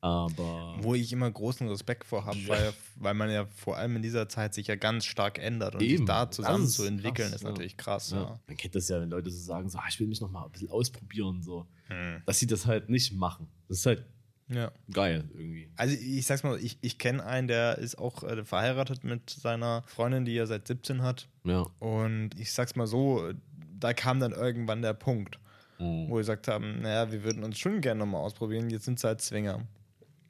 Aber. 0.00 0.76
Wo 0.80 0.96
ich 0.96 1.12
immer 1.12 1.30
großen 1.30 1.68
Respekt 1.68 2.04
vor 2.04 2.24
habe, 2.24 2.36
Ja. 2.38 2.48
weil, 2.48 2.72
weil 2.96 3.14
man 3.14 3.30
ja 3.30 3.46
vor 3.46 3.76
allem 3.76 3.94
in 3.96 4.02
dieser 4.02 4.28
Zeit 4.28 4.54
sich 4.54 4.66
ja 4.66 4.74
ganz 4.74 5.04
stark 5.04 5.38
ändert 5.38 5.74
und 5.74 5.80
sich 5.80 5.92
Eben. 5.92 6.06
da 6.06 6.26
Das 6.26 6.34
zusammen 6.36 6.64
ist 6.64 6.74
zu 6.74 6.84
entwickeln, 6.84 7.28
krass, 7.28 7.36
ist 7.36 7.42
ja. 7.42 7.48
natürlich 7.50 7.76
krass. 7.76 8.10
Ja. 8.10 8.40
Man 8.48 8.56
kennt 8.56 8.74
das 8.74 8.88
ja, 8.88 9.00
wenn 9.00 9.10
Leute 9.10 9.30
so 9.30 9.38
sagen, 9.38 9.68
so, 9.68 9.78
ah, 9.78 9.84
ich 9.88 10.00
will 10.00 10.08
mich 10.08 10.20
noch 10.20 10.30
mal 10.30 10.44
ein 10.46 10.50
bisschen 10.50 10.68
ausprobieren, 10.68 11.42
so. 11.42 11.66
Hm. 11.86 12.22
Dass 12.26 12.40
sie 12.40 12.48
das 12.48 12.66
halt 12.66 12.88
nicht 12.88 13.12
machen. 13.12 13.46
Das 13.68 13.78
ist 13.78 13.86
halt 13.86 14.04
ja. 14.48 14.72
geil 14.92 15.28
irgendwie. 15.32 15.70
Also 15.76 15.94
ich 15.94 16.26
sag's 16.26 16.42
mal, 16.42 16.58
ich, 16.58 16.78
ich 16.80 16.98
kenne 16.98 17.24
einen, 17.24 17.46
der 17.46 17.78
ist 17.78 17.98
auch 17.98 18.24
äh, 18.24 18.44
verheiratet 18.44 19.04
mit 19.04 19.30
seiner 19.30 19.84
Freundin, 19.86 20.24
die 20.24 20.36
er 20.36 20.48
seit 20.48 20.66
17 20.66 21.02
hat. 21.02 21.28
Ja. 21.44 21.62
Und 21.78 22.30
ich 22.36 22.52
sag's 22.52 22.74
mal 22.74 22.88
so, 22.88 23.32
da 23.78 23.92
kam 23.94 24.20
dann 24.20 24.32
irgendwann 24.32 24.82
der 24.82 24.94
Punkt, 24.94 25.38
Mhm. 25.78 26.08
wo 26.08 26.14
wir 26.14 26.18
gesagt 26.20 26.48
haben, 26.48 26.80
naja, 26.80 27.10
wir 27.12 27.22
würden 27.22 27.44
uns 27.44 27.58
schon 27.58 27.80
gerne 27.82 28.00
nochmal 28.00 28.22
ausprobieren, 28.22 28.70
jetzt 28.70 28.84
sind 28.86 28.98
sie 28.98 29.06
halt 29.06 29.20
Zwinger. 29.20 29.66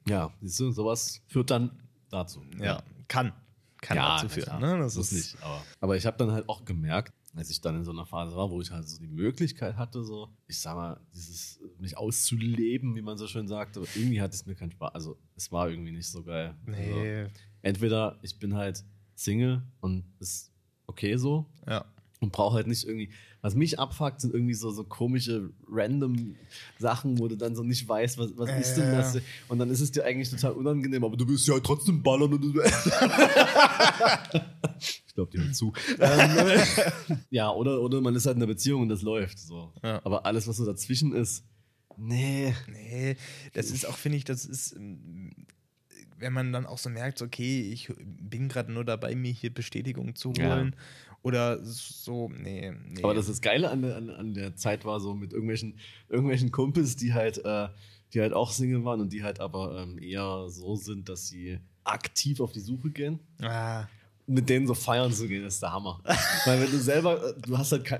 Ja, 0.07 0.31
siehst 0.41 0.59
du, 0.59 0.71
sowas 0.71 1.21
führt 1.27 1.49
dann 1.51 1.71
dazu. 2.09 2.43
Ja, 2.59 2.81
kann. 3.07 3.31
Kann 3.81 3.95
ja, 3.97 4.15
dazu 4.15 4.27
führen. 4.29 4.59
Ne? 4.59 4.77
Das 4.79 4.95
ist 4.95 5.11
nicht. 5.13 5.37
Aber, 5.41 5.61
aber 5.81 5.95
ich 5.97 6.05
habe 6.05 6.17
dann 6.17 6.31
halt 6.31 6.49
auch 6.49 6.65
gemerkt, 6.65 7.13
als 7.35 7.49
ich 7.51 7.61
dann 7.61 7.75
in 7.75 7.83
so 7.85 7.91
einer 7.91 8.05
Phase 8.07 8.35
war, 8.35 8.49
wo 8.49 8.59
ich 8.61 8.71
halt 8.71 8.89
so 8.89 8.99
die 8.99 9.07
Möglichkeit 9.07 9.77
hatte, 9.77 10.03
so, 10.03 10.29
ich 10.47 10.59
sag 10.59 10.75
mal, 10.75 10.99
dieses 11.13 11.59
mich 11.77 11.95
auszuleben, 11.95 12.95
wie 12.95 13.01
man 13.03 13.17
so 13.17 13.27
schön 13.27 13.47
sagt, 13.47 13.77
aber 13.77 13.85
irgendwie 13.95 14.19
hat 14.21 14.33
es 14.33 14.45
mir 14.47 14.55
keinen 14.55 14.71
Spaß. 14.71 14.93
Also 14.95 15.17
es 15.35 15.51
war 15.51 15.69
irgendwie 15.69 15.91
nicht 15.91 16.07
so 16.09 16.23
geil. 16.23 16.55
Also, 16.65 16.79
Nee. 16.81 17.27
entweder 17.61 18.17
ich 18.23 18.39
bin 18.39 18.55
halt 18.55 18.83
Single 19.15 19.61
und 19.79 20.03
ist 20.19 20.51
okay 20.87 21.15
so 21.17 21.45
Ja. 21.67 21.85
Und 22.19 22.31
brauche 22.31 22.55
halt 22.55 22.67
nicht 22.67 22.87
irgendwie. 22.87 23.09
Was 23.41 23.53
mich 23.55 23.79
abfuckt, 23.79 24.21
sind 24.21 24.33
irgendwie 24.33 24.55
so, 24.55 24.71
so 24.71 24.83
komische 24.83 25.51
random 25.69 26.35
Sachen, 26.79 27.19
wo 27.19 27.27
du 27.27 27.37
dann 27.37 27.55
so 27.55 27.63
nicht 27.63 27.87
weißt, 27.87 28.17
was, 28.17 28.35
was 28.35 28.49
ist 28.59 28.75
denn 28.75 28.91
das? 28.91 29.19
Und 29.47 29.59
dann 29.59 29.69
ist 29.69 29.79
es 29.79 29.91
dir 29.91 30.03
eigentlich 30.03 30.29
total 30.29 30.53
unangenehm, 30.53 31.03
aber 31.03 31.15
du 31.15 31.27
willst 31.27 31.47
ja 31.47 31.59
trotzdem 31.59 32.01
ballern 32.01 32.33
und 32.33 32.41
du. 32.41 32.59
ich 34.79 35.13
glaube, 35.13 35.31
die 35.31 35.37
hört 35.39 35.55
zu. 35.55 35.71
ähm, 35.99 37.19
ja, 37.29 37.51
oder, 37.51 37.79
oder 37.81 38.01
man 38.01 38.15
ist 38.15 38.25
halt 38.25 38.37
in 38.37 38.43
einer 38.43 38.51
Beziehung 38.51 38.81
und 38.81 38.89
das 38.89 39.03
läuft 39.03 39.39
so. 39.39 39.71
Ja. 39.83 40.01
Aber 40.03 40.25
alles, 40.25 40.47
was 40.47 40.57
so 40.57 40.65
dazwischen 40.65 41.13
ist, 41.13 41.45
nee. 41.95 42.55
Nee, 42.67 43.17
das 43.53 43.69
ist 43.69 43.85
auch, 43.85 43.95
finde 43.95 44.17
ich, 44.17 44.23
das 44.23 44.45
ist, 44.45 44.75
ähm, 44.75 45.47
wenn 46.19 46.33
man 46.33 46.51
dann 46.51 46.65
auch 46.65 46.77
so 46.77 46.89
merkt, 46.89 47.21
okay, 47.21 47.61
ich 47.61 47.91
bin 47.99 48.49
gerade 48.49 48.71
nur 48.71 48.83
dabei, 48.83 49.15
mir 49.15 49.31
hier 49.31 49.53
Bestätigung 49.53 50.15
zu 50.15 50.33
Ja. 50.37 50.67
Oder 51.27 51.59
so, 51.61 52.29
nee, 52.29 52.71
nee. 52.87 53.03
Aber 53.03 53.13
das 53.13 53.27
ist 53.27 53.41
Geile 53.41 53.69
an 53.69 53.81
der, 53.81 53.97
an, 53.97 54.09
an 54.09 54.33
der 54.33 54.55
Zeit 54.55 54.85
war 54.85 55.01
so 55.01 55.13
mit 55.13 55.33
irgendwelchen, 55.33 55.77
irgendwelchen 56.07 56.51
Kumpels, 56.51 56.95
die 56.95 57.13
halt, 57.13 57.43
äh, 57.43 57.67
die 58.13 58.21
halt 58.21 58.31
auch 58.31 58.51
Single 58.53 58.85
waren 58.85 59.01
und 59.01 59.11
die 59.11 59.23
halt 59.23 59.41
aber 59.41 59.77
ähm, 59.83 59.99
eher 59.99 60.45
so 60.47 60.75
sind, 60.77 61.09
dass 61.09 61.27
sie 61.27 61.59
aktiv 61.83 62.39
auf 62.39 62.53
die 62.53 62.61
Suche 62.61 62.91
gehen. 62.91 63.19
ah, 63.41 63.87
Mit 64.25 64.47
denen 64.47 64.67
so 64.67 64.73
feiern 64.73 65.11
zu 65.11 65.27
gehen, 65.27 65.43
ist 65.43 65.61
der 65.61 65.73
Hammer. 65.73 66.01
Weil 66.45 66.61
wenn 66.61 66.71
du 66.71 66.77
selber, 66.79 67.21
äh, 67.21 67.33
du 67.41 67.57
hast 67.57 67.73
halt 67.73 67.83
kein, 67.83 67.99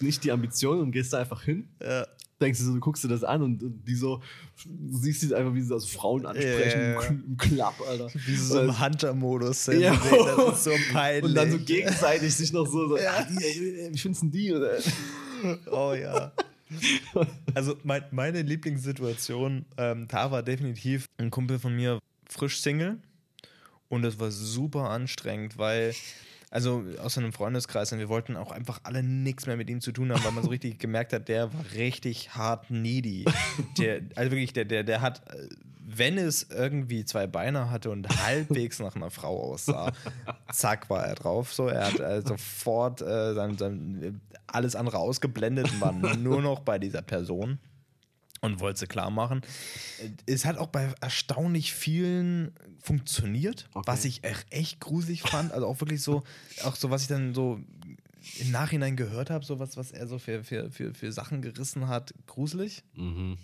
nicht 0.00 0.24
die 0.24 0.32
Ambition 0.32 0.80
und 0.80 0.90
gehst 0.90 1.12
da 1.12 1.20
einfach 1.20 1.42
hin, 1.42 1.68
ja. 1.80 2.04
Denkst 2.40 2.58
du 2.58 2.64
so, 2.66 2.74
du 2.74 2.80
guckst 2.80 3.04
dir 3.04 3.08
das 3.08 3.24
an 3.24 3.42
und, 3.42 3.62
und 3.62 3.84
die 3.86 3.94
so, 3.94 4.20
du 4.64 4.96
siehst 4.98 5.22
die 5.22 5.34
einfach, 5.34 5.54
wie 5.54 5.62
sie 5.62 5.72
also 5.72 5.86
Frauen 5.86 6.26
ansprechen 6.26 6.80
ja, 6.80 7.02
im, 7.02 7.36
Club, 7.36 7.74
Alter. 7.86 8.08
Wie 8.12 8.34
sie 8.34 8.46
so 8.46 8.60
im 8.60 8.80
Hunter-Modus. 8.80 9.66
Ja. 9.66 9.96
Das 9.96 10.58
ist 10.58 10.64
so 10.64 10.72
peinlich. 10.92 11.24
und 11.30 11.34
dann 11.34 11.50
so 11.50 11.58
gegenseitig 11.58 12.34
sich 12.34 12.52
noch 12.52 12.66
so, 12.66 12.88
so 12.88 12.98
Ja. 12.98 13.18
ah, 13.18 13.26
wie 13.28 13.98
findest 13.98 14.22
du 14.22 14.26
die? 14.28 14.48
Äh, 14.48 14.80
Oh 15.70 15.92
ja. 15.92 16.32
Also 17.54 17.76
mein, 17.84 18.02
meine 18.10 18.42
Lieblingssituation, 18.42 19.66
ähm, 19.76 20.08
da 20.08 20.30
war 20.30 20.42
definitiv 20.42 21.06
ein 21.18 21.30
Kumpel 21.30 21.58
von 21.58 21.76
mir 21.76 21.98
frisch 22.28 22.60
Single 22.60 22.98
und 23.88 24.02
das 24.02 24.18
war 24.18 24.30
super 24.30 24.90
anstrengend, 24.90 25.58
weil 25.58 25.94
also 26.54 26.84
aus 27.02 27.18
einem 27.18 27.32
Freundeskreis 27.32 27.92
und 27.92 27.98
wir 27.98 28.08
wollten 28.08 28.36
auch 28.36 28.52
einfach 28.52 28.78
alle 28.84 29.02
nichts 29.02 29.46
mehr 29.46 29.56
mit 29.56 29.68
ihm 29.68 29.80
zu 29.80 29.90
tun 29.90 30.12
haben, 30.12 30.22
weil 30.22 30.30
man 30.30 30.44
so 30.44 30.50
richtig 30.50 30.78
gemerkt 30.78 31.12
hat, 31.12 31.26
der 31.28 31.52
war 31.52 31.64
richtig 31.74 32.36
hart 32.36 32.70
needy. 32.70 33.24
Der, 33.76 34.02
also 34.14 34.30
wirklich, 34.30 34.52
der, 34.52 34.64
der, 34.64 34.84
der 34.84 35.00
hat, 35.00 35.22
wenn 35.84 36.16
es 36.16 36.44
irgendwie 36.50 37.04
zwei 37.04 37.26
Beine 37.26 37.72
hatte 37.72 37.90
und 37.90 38.08
halbwegs 38.24 38.78
nach 38.78 38.94
einer 38.94 39.10
Frau 39.10 39.52
aussah, 39.52 39.92
zack 40.52 40.88
war 40.90 41.04
er 41.04 41.16
drauf. 41.16 41.52
So, 41.52 41.66
er 41.66 41.86
hat 41.86 41.98
äh, 41.98 42.22
sofort 42.24 43.02
äh, 43.02 43.34
sein, 43.34 43.58
sein, 43.58 44.20
alles 44.46 44.76
andere 44.76 44.98
ausgeblendet 44.98 45.72
und 45.72 45.80
war 45.80 45.92
nur 45.92 46.40
noch 46.40 46.60
bei 46.60 46.78
dieser 46.78 47.02
Person 47.02 47.58
und 48.40 48.60
wollte 48.60 48.80
sie 48.80 48.86
klar 48.86 49.10
machen. 49.10 49.40
Es 50.26 50.44
hat 50.44 50.58
auch 50.58 50.66
bei 50.68 50.92
erstaunlich 51.00 51.72
vielen 51.72 52.52
funktioniert, 52.80 53.68
Okay. 53.74 53.86
was 53.86 54.04
ich 54.04 54.22
echt, 54.24 54.46
echt 54.50 54.80
gruselig 54.80 55.22
fand. 55.22 55.52
Also 55.52 55.66
auch 55.66 55.80
wirklich 55.80 56.02
so, 56.02 56.22
auch 56.64 56.76
so, 56.76 56.90
was 56.90 57.02
ich 57.02 57.08
dann 57.08 57.34
so 57.34 57.60
im 58.40 58.50
Nachhinein 58.50 58.96
gehört 58.96 59.30
habe, 59.30 59.44
so 59.44 59.58
was, 59.58 59.76
was 59.76 59.90
er 59.92 60.06
so 60.06 60.18
für, 60.18 60.44
für, 60.44 60.70
für, 60.70 60.94
für 60.94 61.12
Sachen 61.12 61.40
gerissen 61.42 61.88
hat, 61.88 62.12
gruselig. 62.26 62.82
mhm. 62.94 63.38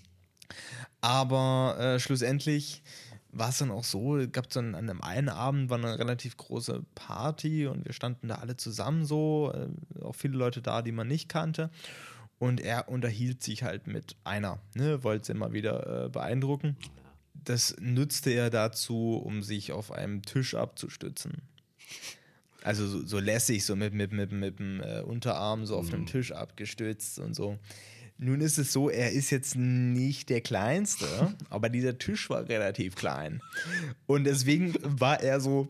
Aber 1.01 1.77
äh, 1.79 1.99
schlussendlich 2.01 2.83
war 3.33 3.51
es 3.51 3.59
dann 3.59 3.71
auch 3.71 3.85
so, 3.85 4.19
gab 4.33 4.47
es 4.47 4.55
dann 4.55 4.75
an 4.75 4.91
einem 4.91 5.01
einen 5.03 5.29
Abend 5.29 5.71
war 5.71 5.79
eine 5.79 5.99
relativ 5.99 6.37
große 6.37 6.85
Party 6.97 7.67
und 7.69 7.85
wir 7.87 7.93
standen 7.93 8.29
da 8.29 8.37
alle 8.37 8.57
zusammen 8.57 9.05
so, 9.05 9.53
äh, 9.55 10.03
auch 10.03 10.15
viele 10.17 10.37
Leute 10.37 10.61
da, 10.63 10.83
die 10.83 10.93
man 10.93 11.07
nicht 11.07 11.29
kannte. 11.29 11.71
Und 12.41 12.63
er 12.63 12.89
unterhielt 12.89 13.43
sich 13.43 13.65
halt 13.65 13.87
mit 13.87 14.17
einer, 14.25 14.63
ne, 14.75 15.05
wollte 15.05 15.27
sie 15.27 15.33
immer 15.33 15.53
wieder 15.53 16.07
äh, 16.07 16.09
beeindrucken. 16.09 16.75
Das 17.35 17.77
nutzte 17.79 18.31
er 18.31 18.49
dazu, 18.49 19.21
um 19.23 19.43
sich 19.43 19.73
auf 19.73 19.93
einem 19.93 20.23
Tisch 20.23 20.55
abzustützen. 20.55 21.43
Also 22.63 22.89
so, 22.89 23.07
so 23.07 23.19
lässig, 23.19 23.67
so 23.67 23.77
mit, 23.77 23.93
mit, 23.93 24.13
mit, 24.13 24.33
mit 24.33 24.59
dem 24.59 24.81
äh, 24.81 25.03
Unterarm 25.03 25.67
so 25.67 25.77
auf 25.77 25.93
einem 25.93 26.07
Tisch 26.07 26.33
abgestützt 26.33 27.19
und 27.19 27.35
so. 27.35 27.59
Nun 28.17 28.41
ist 28.41 28.57
es 28.57 28.73
so, 28.73 28.89
er 28.89 29.13
ist 29.13 29.29
jetzt 29.29 29.57
nicht 29.57 30.31
der 30.31 30.41
Kleinste, 30.41 31.07
aber 31.51 31.69
dieser 31.69 31.99
Tisch 31.99 32.31
war 32.31 32.49
relativ 32.49 32.95
klein. 32.95 33.43
Und 34.07 34.25
deswegen 34.25 34.75
war 34.83 35.23
er 35.23 35.41
so. 35.41 35.69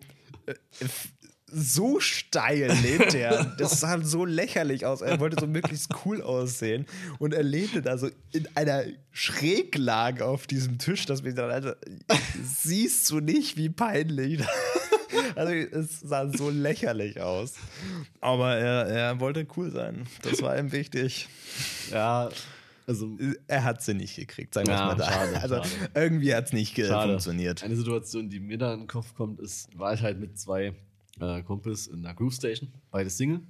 Äh, 1.53 1.57
so 1.57 2.01
steil 2.01 2.73
lehnte 2.83 3.19
er. 3.19 3.45
Das 3.59 3.81
sah 3.81 4.01
so 4.03 4.25
lächerlich 4.25 4.87
aus. 4.87 5.01
Er 5.01 5.21
wollte 5.21 5.37
so 5.41 5.47
möglichst 5.47 5.91
cool 6.05 6.23
aussehen. 6.23 6.87
Und 7.19 7.35
er 7.35 7.43
lehnte 7.43 7.83
da 7.83 7.99
so 7.99 8.09
in 8.33 8.49
einer 8.55 8.85
Schräglage 9.13 10.25
auf 10.25 10.47
diesem 10.47 10.79
Tisch, 10.79 11.07
dass 11.07 11.25
wir 11.25 11.35
dann, 11.35 11.51
Alter, 11.51 11.77
siehst 12.43 13.11
du 13.11 13.21
nicht, 13.21 13.57
wie 13.57 13.69
peinlich. 13.69 14.41
Also 15.35 15.53
es 15.53 16.01
sah 16.01 16.29
so 16.33 16.51
lächerlich 16.51 17.21
aus. 17.21 17.55
Aber 18.21 18.55
er, 18.57 18.87
er 18.87 19.21
wollte 19.21 19.47
cool 19.57 19.71
sein. 19.71 20.07
Das 20.23 20.41
war 20.43 20.57
ihm 20.59 20.71
wichtig. 20.73 21.29
Ja, 21.91 22.29
also. 22.87 23.17
Er 23.47 23.65
hat 23.65 23.83
sie 23.83 23.95
nicht 23.95 24.17
gekriegt, 24.17 24.55
sagen 24.55 24.69
wir 24.69 24.75
Ja, 24.75 24.87
mal 24.87 24.95
da. 24.97 25.11
schade, 25.11 25.41
also 25.43 25.55
schade. 25.57 25.69
irgendwie 25.95 26.35
hat 26.35 26.47
es 26.47 26.53
nicht 26.53 26.77
Schade. 26.77 27.11
funktioniert. 27.13 27.63
Eine 27.63 27.77
Situation, 27.77 28.29
die 28.29 28.41
mir 28.41 28.59
da 28.59 28.73
in 28.75 28.81
den 28.81 28.87
Kopf 28.89 29.15
kommt, 29.15 29.41
ist, 29.41 29.69
war 29.79 29.95
ich 29.95 30.03
halt 30.03 30.19
mit 30.21 30.39
zwei 30.39 30.75
äh, 31.21 31.43
Kumpels 31.43 31.87
in 31.87 32.03
der 32.03 32.15
Groove 32.15 32.35
Station, 32.35 32.73
beide 32.91 33.11
Single. 33.11 33.41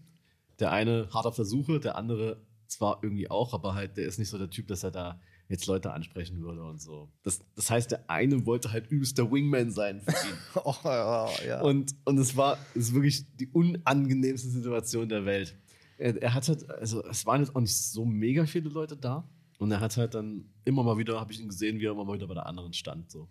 Der 0.58 0.72
eine 0.72 1.08
hart 1.12 1.26
auf 1.26 1.36
der 1.36 1.44
Suche, 1.44 1.80
der 1.80 1.96
andere 1.96 2.40
zwar 2.66 3.00
irgendwie 3.02 3.30
auch, 3.30 3.52
aber 3.54 3.74
halt, 3.74 3.96
der 3.96 4.06
ist 4.06 4.18
nicht 4.18 4.28
so 4.28 4.38
der 4.38 4.50
Typ, 4.50 4.68
dass 4.68 4.84
er 4.84 4.90
da 4.90 5.20
jetzt 5.48 5.66
Leute 5.66 5.92
ansprechen 5.92 6.40
würde 6.40 6.62
und 6.62 6.80
so. 6.80 7.08
Das, 7.24 7.40
das 7.56 7.70
heißt, 7.70 7.90
der 7.90 8.08
eine 8.08 8.46
wollte 8.46 8.70
halt 8.70 8.88
übelst 8.90 9.18
der 9.18 9.30
Wingman 9.30 9.72
sein 9.72 10.00
für 10.00 10.10
ihn. 10.10 10.34
Oh, 10.64 10.74
ja, 10.84 11.28
ja. 11.46 11.60
Und, 11.60 11.94
und 12.04 12.18
es 12.18 12.36
war 12.36 12.56
es 12.74 12.88
ist 12.88 12.94
wirklich 12.94 13.26
die 13.36 13.48
unangenehmste 13.48 14.48
Situation 14.48 15.08
der 15.08 15.24
Welt. 15.24 15.56
Er, 15.98 16.22
er 16.22 16.34
hat 16.34 16.48
halt, 16.48 16.70
also 16.70 17.04
es 17.04 17.26
waren 17.26 17.40
jetzt 17.40 17.54
auch 17.54 17.60
nicht 17.60 17.76
so 17.76 18.04
mega 18.04 18.46
viele 18.46 18.68
Leute 18.68 18.96
da. 18.96 19.28
Und 19.58 19.70
er 19.72 19.80
hat 19.80 19.96
halt 19.96 20.14
dann 20.14 20.48
immer 20.64 20.82
mal 20.82 20.96
wieder, 20.96 21.20
habe 21.20 21.32
ich 21.32 21.40
ihn 21.40 21.48
gesehen, 21.48 21.80
wie 21.80 21.86
er 21.86 21.92
immer 21.92 22.04
mal 22.04 22.14
wieder 22.14 22.28
bei 22.28 22.34
der 22.34 22.46
anderen 22.46 22.72
stand. 22.72 23.10
So. 23.10 23.28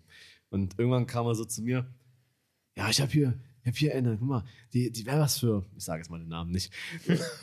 Und 0.50 0.78
irgendwann 0.78 1.06
kam 1.06 1.26
er 1.26 1.34
so 1.34 1.44
zu 1.44 1.62
mir, 1.62 1.86
ja, 2.76 2.88
ich 2.88 3.00
habe 3.00 3.10
hier, 3.10 3.40
ich 3.70 3.76
hab 3.76 3.78
hier 3.78 3.94
eine, 3.94 4.16
guck 4.16 4.28
mal, 4.28 4.44
die, 4.72 4.90
die 4.90 5.06
wäre 5.06 5.20
was 5.20 5.38
für, 5.38 5.64
ich 5.76 5.84
sage 5.84 6.00
jetzt 6.00 6.10
mal 6.10 6.18
den 6.18 6.28
Namen 6.28 6.50
nicht. 6.50 6.72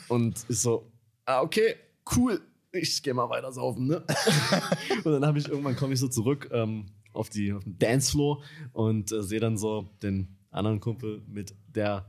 Und 0.08 0.44
ist 0.48 0.62
so, 0.62 0.90
ah, 1.24 1.40
okay, 1.40 1.74
cool, 2.16 2.40
ich 2.72 3.02
gehe 3.02 3.14
mal 3.14 3.30
weiter 3.30 3.52
saufen, 3.52 3.86
ne? 3.86 4.04
und 5.04 5.12
dann 5.12 5.24
habe 5.24 5.38
ich 5.38 5.48
irgendwann 5.48 5.76
komme 5.76 5.94
ich 5.94 6.00
so 6.00 6.08
zurück 6.08 6.48
ähm, 6.52 6.86
auf, 7.12 7.30
die, 7.30 7.52
auf 7.52 7.64
den 7.64 7.78
Dancefloor 7.78 8.42
und 8.72 9.10
äh, 9.12 9.22
sehe 9.22 9.40
dann 9.40 9.56
so 9.56 9.88
den 10.02 10.36
anderen 10.50 10.80
Kumpel 10.80 11.22
mit 11.26 11.54
der 11.74 12.06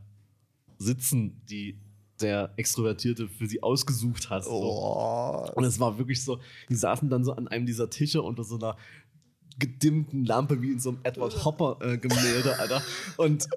sitzen, 0.77 1.41
die 1.49 1.77
der 2.21 2.51
Extrovertierte 2.57 3.29
für 3.29 3.47
sie 3.47 3.63
ausgesucht 3.63 4.29
hat. 4.29 4.43
So. 4.43 4.51
Oh. 4.51 5.49
Und 5.55 5.63
es 5.63 5.79
war 5.79 5.97
wirklich 5.97 6.21
so, 6.21 6.39
die 6.69 6.75
saßen 6.75 7.09
dann 7.09 7.23
so 7.23 7.31
an 7.31 7.47
einem 7.47 7.65
dieser 7.65 7.89
Tische 7.89 8.21
unter 8.21 8.43
so 8.43 8.55
einer 8.55 8.75
gedimmten 9.57 10.25
Lampe 10.25 10.61
wie 10.61 10.71
in 10.71 10.79
so 10.79 10.89
einem 10.89 10.99
Edward 11.03 11.45
Hopper-Gemälde, 11.45 12.59
Alter. 12.59 12.81
Und 13.17 13.47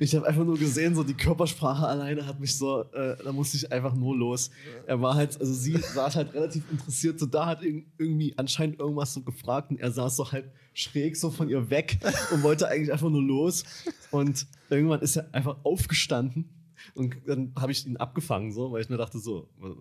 ich 0.00 0.14
habe 0.16 0.26
einfach 0.26 0.44
nur 0.44 0.58
gesehen, 0.58 0.94
so 0.94 1.04
die 1.04 1.14
Körpersprache 1.14 1.86
alleine 1.86 2.26
hat 2.26 2.40
mich 2.40 2.56
so, 2.56 2.82
äh, 2.92 3.16
da 3.22 3.30
musste 3.32 3.56
ich 3.56 3.70
einfach 3.70 3.94
nur 3.94 4.16
los. 4.16 4.50
Er 4.86 5.00
war 5.00 5.14
halt, 5.14 5.40
also 5.40 5.52
sie 5.54 5.76
saß 5.76 6.16
halt 6.16 6.34
relativ 6.34 6.64
interessiert, 6.70 7.20
so 7.20 7.26
da 7.26 7.46
hat 7.46 7.62
irg- 7.62 7.84
irgendwie 7.96 8.34
anscheinend 8.36 8.80
irgendwas 8.80 9.14
so 9.14 9.22
gefragt 9.22 9.70
und 9.70 9.78
er 9.80 9.92
saß 9.92 10.16
so 10.16 10.32
halt 10.32 10.50
schräg 10.74 11.16
so 11.16 11.30
von 11.30 11.48
ihr 11.48 11.70
weg 11.70 11.98
und 12.32 12.42
wollte 12.42 12.68
eigentlich 12.68 12.92
einfach 12.92 13.08
nur 13.10 13.22
los. 13.22 13.64
Und 14.10 14.46
irgendwann 14.70 15.00
ist 15.00 15.16
er 15.16 15.32
einfach 15.32 15.56
aufgestanden 15.64 16.48
und 16.94 17.16
dann 17.26 17.52
habe 17.56 17.70
ich 17.72 17.86
ihn 17.86 17.96
abgefangen, 17.96 18.52
so, 18.52 18.72
weil 18.72 18.82
ich 18.82 18.88
mir 18.88 18.96
dachte, 18.96 19.18
so, 19.18 19.48
was, 19.58 19.72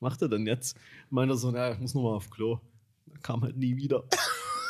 macht 0.00 0.22
er 0.22 0.28
denn 0.28 0.46
jetzt? 0.46 0.76
Meinte 1.10 1.36
so, 1.36 1.50
na, 1.50 1.72
ich 1.72 1.78
muss 1.78 1.94
noch 1.94 2.02
mal 2.02 2.14
auf 2.16 2.30
Klo. 2.30 2.58
Er 3.12 3.18
kam 3.20 3.42
halt 3.42 3.56
nie 3.56 3.76
wieder. 3.76 4.04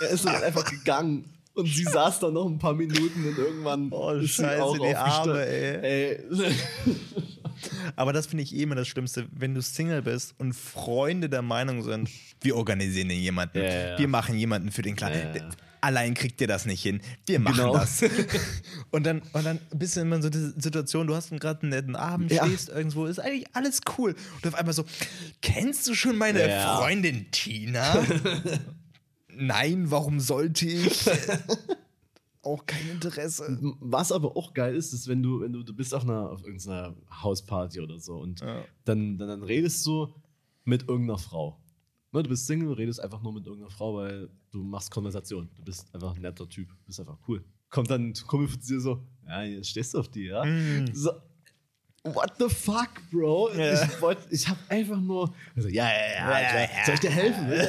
Er 0.01 0.11
ist 0.11 0.25
dann 0.25 0.43
einfach 0.43 0.65
gegangen. 0.69 1.31
Und 1.55 1.67
sie 1.67 1.85
saß 1.85 2.19
da 2.21 2.31
noch 2.31 2.47
ein 2.47 2.59
paar 2.59 2.75
Minuten 2.75 3.27
und 3.29 3.39
irgendwann 3.39 3.89
Oh, 3.93 4.11
ist 4.11 4.37
sie 4.37 4.43
Scheiße, 4.43 4.63
auch 4.63 4.77
die 4.77 4.95
Arme, 4.95 5.33
aufgestanden. 5.33 5.83
ey. 5.83 6.19
ey. 6.19 6.55
Aber 7.97 8.13
das 8.13 8.27
finde 8.27 8.43
ich 8.43 8.55
eh 8.55 8.63
immer 8.63 8.75
das 8.75 8.89
Schlimmste, 8.89 9.27
wenn 9.31 9.55
du 9.55 9.63
Single 9.63 10.03
bist 10.03 10.35
und 10.39 10.53
Freunde 10.53 11.29
der 11.29 11.43
Meinung 11.43 11.83
sind, 11.83 12.11
wir 12.41 12.57
organisieren 12.57 13.09
den 13.09 13.21
jemanden, 13.21 13.59
Ja, 13.59 13.65
ja, 13.65 13.89
ja. 13.91 13.99
wir 13.99 14.09
machen 14.09 14.37
jemanden 14.37 14.71
für 14.73 14.83
den 14.83 14.97
Kleinen. 14.97 15.35
Ja, 15.35 15.43
ja. 15.43 15.51
Allein 15.81 16.15
kriegt 16.15 16.41
ihr 16.41 16.47
das 16.49 16.65
nicht 16.67 16.83
hin. 16.83 17.01
Wir 17.27 17.39
machen 17.39 17.57
Genau. 17.59 17.75
das. 17.75 18.03
Und 18.91 19.05
dann, 19.05 19.21
und 19.35 19.45
dann 19.45 19.59
bist 19.75 19.97
du 19.97 20.01
immer 20.01 20.17
in 20.17 20.23
so 20.23 20.29
eine 20.29 20.55
Situation, 20.57 21.07
du 21.07 21.15
hast 21.15 21.31
gerade 21.31 21.61
einen 21.63 21.71
netten 21.71 21.95
Abend, 21.97 22.33
Ja. 22.33 22.47
stehst 22.47 22.69
irgendwo, 22.71 23.05
ist 23.07 23.19
eigentlich 23.19 23.47
alles 23.53 23.81
cool. 23.99 24.15
Und 24.37 24.47
auf 24.49 24.55
einmal 24.55 24.73
so, 24.75 24.85
kennst 25.43 25.87
du 25.87 25.95
schon 25.95 26.17
meine 26.17 26.49
Ja. 26.49 26.79
Freundin 26.79 27.31
Tina? 27.31 28.03
Nein, 29.37 29.91
warum 29.91 30.21
sollte 30.21 30.67
ich? 30.67 31.07
Auch 32.43 32.67
kein 32.67 32.91
Interesse. 32.91 33.59
Was 33.81 34.13
aber 34.13 34.37
auch 34.37 34.53
geil 34.53 34.75
ist, 34.77 34.93
ist, 34.93 35.09
wenn 35.09 35.23
du, 35.23 35.41
wenn 35.41 35.53
du, 35.55 35.63
du 35.63 35.73
bist 35.75 35.95
auf 35.95 36.03
einer 36.03 36.29
auf 36.31 36.45
irgendeiner 36.45 36.95
Hausparty 37.23 37.81
oder 37.81 37.99
so 37.99 38.17
und 38.19 38.41
Ja. 38.41 38.65
dann, 38.85 39.17
dann, 39.17 39.29
dann 39.29 39.43
redest 39.43 39.87
du 39.87 40.15
mit 40.65 40.87
irgendeiner 40.87 41.17
Frau. 41.19 41.59
Ne, 42.13 42.23
du 42.23 42.29
bist 42.29 42.47
Single, 42.47 42.73
redest 42.75 43.01
einfach 43.01 43.23
nur 43.23 43.33
mit 43.33 43.47
irgendeiner 43.47 43.71
Frau, 43.71 43.95
weil 43.97 44.29
du 44.51 44.63
machst 44.63 44.91
Konversation. 44.91 45.49
Du 45.57 45.65
bist 45.65 45.93
einfach 45.95 46.15
ein 46.15 46.21
netter 46.21 46.47
Typ, 46.47 46.69
bist 46.85 47.01
einfach 47.01 47.17
cool. 47.27 47.43
Kommt 47.71 47.91
dann 47.91 48.09
ein 48.11 48.15
Kumpel 48.27 48.49
von 48.49 48.61
dir 48.61 48.79
so, 48.81 49.03
ja, 49.27 49.43
jetzt 49.45 49.71
stehst 49.71 49.95
du 49.95 49.99
auf 50.01 50.09
die, 50.09 50.27
ja? 50.27 50.45
So, 50.93 51.13
what 52.05 52.33
the 52.39 52.49
fuck, 52.49 52.91
Bro? 53.11 53.51
Ja. 53.55 53.83
Ich, 53.85 54.01
wollt, 54.01 54.19
ich 54.31 54.49
hab 54.49 54.57
einfach 54.69 55.01
nur, 55.01 55.35
also, 55.57 55.69
ja, 55.69 55.89
ja, 55.89 55.93
ja, 56.15 56.41
Ja, 56.41 56.61
ja. 56.61 56.69
soll 56.85 56.95
ich 56.95 57.01
dir 57.01 57.11
helfen? 57.11 57.51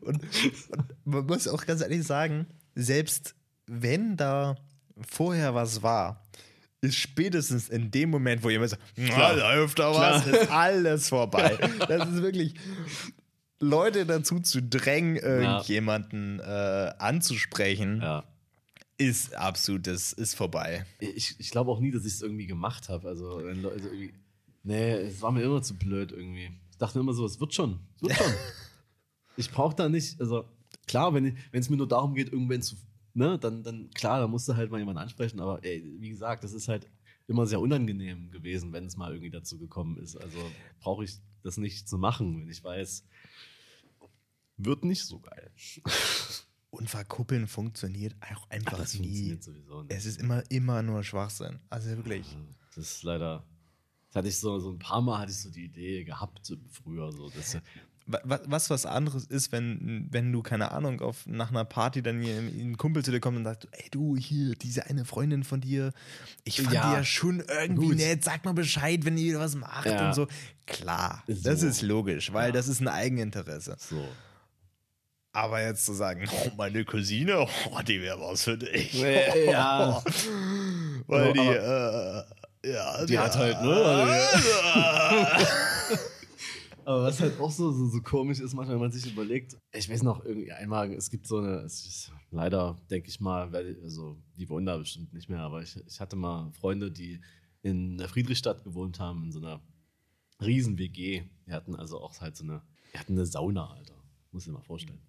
Und, 0.00 0.22
und 0.70 0.84
man 1.04 1.26
muss 1.26 1.46
auch 1.46 1.66
ganz 1.66 1.82
ehrlich 1.82 2.04
sagen, 2.04 2.46
selbst 2.74 3.34
wenn 3.66 4.16
da 4.16 4.56
vorher 5.06 5.54
was 5.54 5.82
war, 5.82 6.24
ist 6.80 6.96
spätestens 6.96 7.68
in 7.68 7.90
dem 7.90 8.10
Moment, 8.10 8.42
wo 8.42 8.50
jemand 8.50 8.70
sagt, 8.70 8.82
na, 8.96 9.32
läuft 9.32 9.78
da 9.78 9.94
was, 9.94 10.24
Klar. 10.24 10.40
ist 10.42 10.50
alles 10.50 11.08
vorbei. 11.08 11.58
Das 11.88 12.08
ist 12.08 12.22
wirklich 12.22 12.54
Leute 13.60 14.06
dazu 14.06 14.40
zu 14.40 14.62
drängen, 14.62 15.16
irgendjemanden 15.16 16.40
äh, 16.40 16.92
anzusprechen, 16.98 18.00
ja. 18.02 18.24
Ist 18.98 19.34
absolut, 19.34 19.86
das 19.86 20.12
ist 20.12 20.34
vorbei. 20.34 20.86
Ich, 20.98 21.38
ich 21.38 21.50
glaube 21.50 21.70
auch 21.70 21.80
nie, 21.80 21.90
dass 21.90 22.04
ich 22.04 22.14
es 22.14 22.22
irgendwie 22.22 22.46
gemacht 22.46 22.88
habe. 22.88 23.08
Also, 23.08 23.40
wenn 23.44 23.62
Leute 23.62 23.76
also 23.76 23.88
irgendwie. 23.88 24.14
Nee, 24.62 24.92
es 24.92 25.22
war 25.22 25.32
mir 25.32 25.42
immer 25.42 25.62
zu 25.62 25.74
blöd 25.76 26.12
irgendwie. 26.12 26.50
Ich 26.70 26.76
dachte 26.78 26.98
immer 26.98 27.12
so, 27.12 27.24
es 27.24 27.38
wird 27.38 27.54
schon. 27.54 27.78
Es 27.96 28.02
wird 28.02 28.14
schon. 28.14 28.32
ich 29.36 29.50
brauche 29.50 29.76
da 29.76 29.88
nicht. 29.88 30.20
Also, 30.20 30.44
klar, 30.86 31.14
wenn 31.14 31.36
es 31.52 31.70
mir 31.70 31.76
nur 31.76 31.88
darum 31.88 32.14
geht, 32.14 32.32
irgendwen 32.32 32.62
zu. 32.62 32.76
Ne, 33.14 33.38
dann, 33.38 33.62
dann 33.62 33.90
klar, 33.90 34.20
da 34.20 34.28
musst 34.28 34.48
du 34.48 34.56
halt 34.56 34.70
mal 34.70 34.78
jemanden 34.78 35.00
ansprechen. 35.00 35.40
Aber 35.40 35.64
ey, 35.64 35.82
wie 35.98 36.10
gesagt, 36.10 36.44
das 36.44 36.52
ist 36.52 36.68
halt 36.68 36.86
immer 37.26 37.46
sehr 37.46 37.60
unangenehm 37.60 38.30
gewesen, 38.30 38.72
wenn 38.72 38.86
es 38.86 38.96
mal 38.96 39.12
irgendwie 39.12 39.30
dazu 39.30 39.58
gekommen 39.58 39.98
ist. 39.98 40.16
Also 40.16 40.38
brauche 40.80 41.04
ich 41.04 41.18
das 41.42 41.56
nicht 41.56 41.88
zu 41.88 41.98
machen, 41.98 42.40
wenn 42.40 42.48
ich 42.48 42.62
weiß, 42.62 43.04
wird 44.58 44.84
nicht 44.84 45.04
so 45.04 45.20
geil. 45.20 45.50
Und 46.76 46.88
verkuppeln 46.90 47.46
funktioniert 47.46 48.14
auch 48.32 48.48
einfach 48.50 48.78
das 48.78 48.94
nie. 48.98 49.38
Es 49.88 50.06
ist 50.06 50.20
immer, 50.20 50.42
immer 50.50 50.82
nur 50.82 51.02
Schwachsinn. 51.02 51.58
Also 51.70 51.88
wirklich. 51.90 52.36
Das 52.74 52.84
ist 52.92 53.02
leider. 53.02 53.44
Das 54.08 54.16
hatte 54.16 54.28
ich 54.28 54.38
so, 54.38 54.58
so 54.58 54.70
ein 54.72 54.78
paar 54.78 55.00
Mal 55.02 55.18
hatte 55.20 55.32
ich 55.32 55.38
so 55.38 55.50
die 55.50 55.64
Idee 55.64 56.04
gehabt 56.04 56.52
früher. 56.70 57.10
So, 57.12 57.28
dass, 57.30 57.58
Wa- 58.08 58.20
wa- 58.22 58.40
Was 58.46 58.70
was 58.70 58.86
anderes 58.86 59.24
ist, 59.24 59.50
wenn, 59.50 60.06
wenn 60.12 60.30
du, 60.32 60.40
keine 60.42 60.70
Ahnung, 60.70 61.00
auf, 61.00 61.26
nach 61.26 61.50
einer 61.50 61.64
Party 61.64 62.02
dann 62.02 62.20
hier 62.22 62.38
ein 62.38 62.76
Kumpel 62.76 63.04
zu 63.04 63.10
dir 63.10 63.18
kommt 63.18 63.36
und 63.36 63.42
sagt, 63.44 63.66
ey 63.72 63.88
du, 63.90 64.16
hier, 64.16 64.54
diese 64.54 64.86
eine 64.86 65.04
Freundin 65.04 65.42
von 65.42 65.60
dir, 65.60 65.92
ich 66.44 66.60
fand 66.60 66.72
Ja, 66.72 66.90
die 66.90 66.96
ja 66.98 67.04
schon 67.04 67.40
irgendwie 67.40 67.88
gut. 67.88 67.96
nett, 67.96 68.22
sag 68.22 68.44
mal 68.44 68.54
Bescheid, 68.54 69.04
wenn 69.04 69.18
ihr 69.18 69.40
was 69.40 69.56
macht 69.56 69.86
Ja. 69.86 70.06
und 70.08 70.14
so. 70.14 70.28
Klar, 70.66 71.24
So. 71.26 71.42
das 71.50 71.62
ist 71.64 71.82
logisch, 71.82 72.32
weil 72.32 72.48
Ja. 72.50 72.52
das 72.52 72.68
ist 72.68 72.80
ein 72.80 72.86
Eigeninteresse. 72.88 73.76
so. 73.80 74.06
Aber 75.36 75.60
jetzt 75.60 75.84
zu 75.84 75.92
sagen, 75.92 76.26
oh, 76.32 76.50
meine 76.56 76.82
Cousine, 76.86 77.46
oh, 77.70 77.80
die 77.86 78.00
wäre 78.00 78.18
was 78.18 78.44
für 78.44 78.56
dich. 78.56 78.94
Ja. 78.94 80.02
Weil 81.06 81.34
die, 81.34 81.40
äh, 81.40 82.22
ja, 82.72 83.04
Die 83.04 83.18
hat 83.18 83.36
halt, 83.36 83.60
ne? 83.60 83.68
Aber 86.86 87.02
was 87.02 87.20
halt 87.20 87.38
auch 87.38 87.50
so, 87.50 87.70
so, 87.70 87.86
so 87.86 88.00
komisch 88.00 88.40
ist, 88.40 88.54
manchmal, 88.54 88.76
wenn 88.76 88.84
man 88.84 88.92
sich 88.92 89.12
überlegt, 89.12 89.58
ich 89.74 89.90
weiß 89.90 90.04
noch, 90.04 90.24
irgendwie 90.24 90.52
einmal, 90.52 90.90
es 90.94 91.10
gibt 91.10 91.26
so 91.26 91.36
eine, 91.36 91.56
es 91.66 91.84
ist, 91.84 92.12
leider 92.30 92.78
denke 92.90 93.10
ich 93.10 93.20
mal, 93.20 93.54
also 93.82 94.16
die 94.38 94.48
wohnen 94.48 94.64
da 94.64 94.78
bestimmt 94.78 95.12
nicht 95.12 95.28
mehr, 95.28 95.40
aber 95.40 95.60
ich, 95.60 95.76
ich 95.86 96.00
hatte 96.00 96.16
mal 96.16 96.50
Freunde, 96.52 96.90
die 96.90 97.20
in 97.60 97.98
der 97.98 98.08
Friedrichstadt 98.08 98.64
gewohnt 98.64 99.00
haben, 99.00 99.24
in 99.24 99.32
so 99.32 99.40
einer 99.40 99.60
riesen 100.40 100.78
WG. 100.78 101.24
Die 101.46 101.52
hatten 101.52 101.76
also 101.76 102.00
auch 102.00 102.18
halt 102.22 102.38
so 102.38 102.44
eine, 102.44 102.62
die 102.94 102.98
hatten 102.98 103.12
eine 103.12 103.26
Sauna, 103.26 103.66
Alter. 103.66 103.95
Muss 104.36 104.42
ich 104.42 104.52
dir 104.52 104.58
mal 104.58 104.60
vorstellen. 104.60 105.00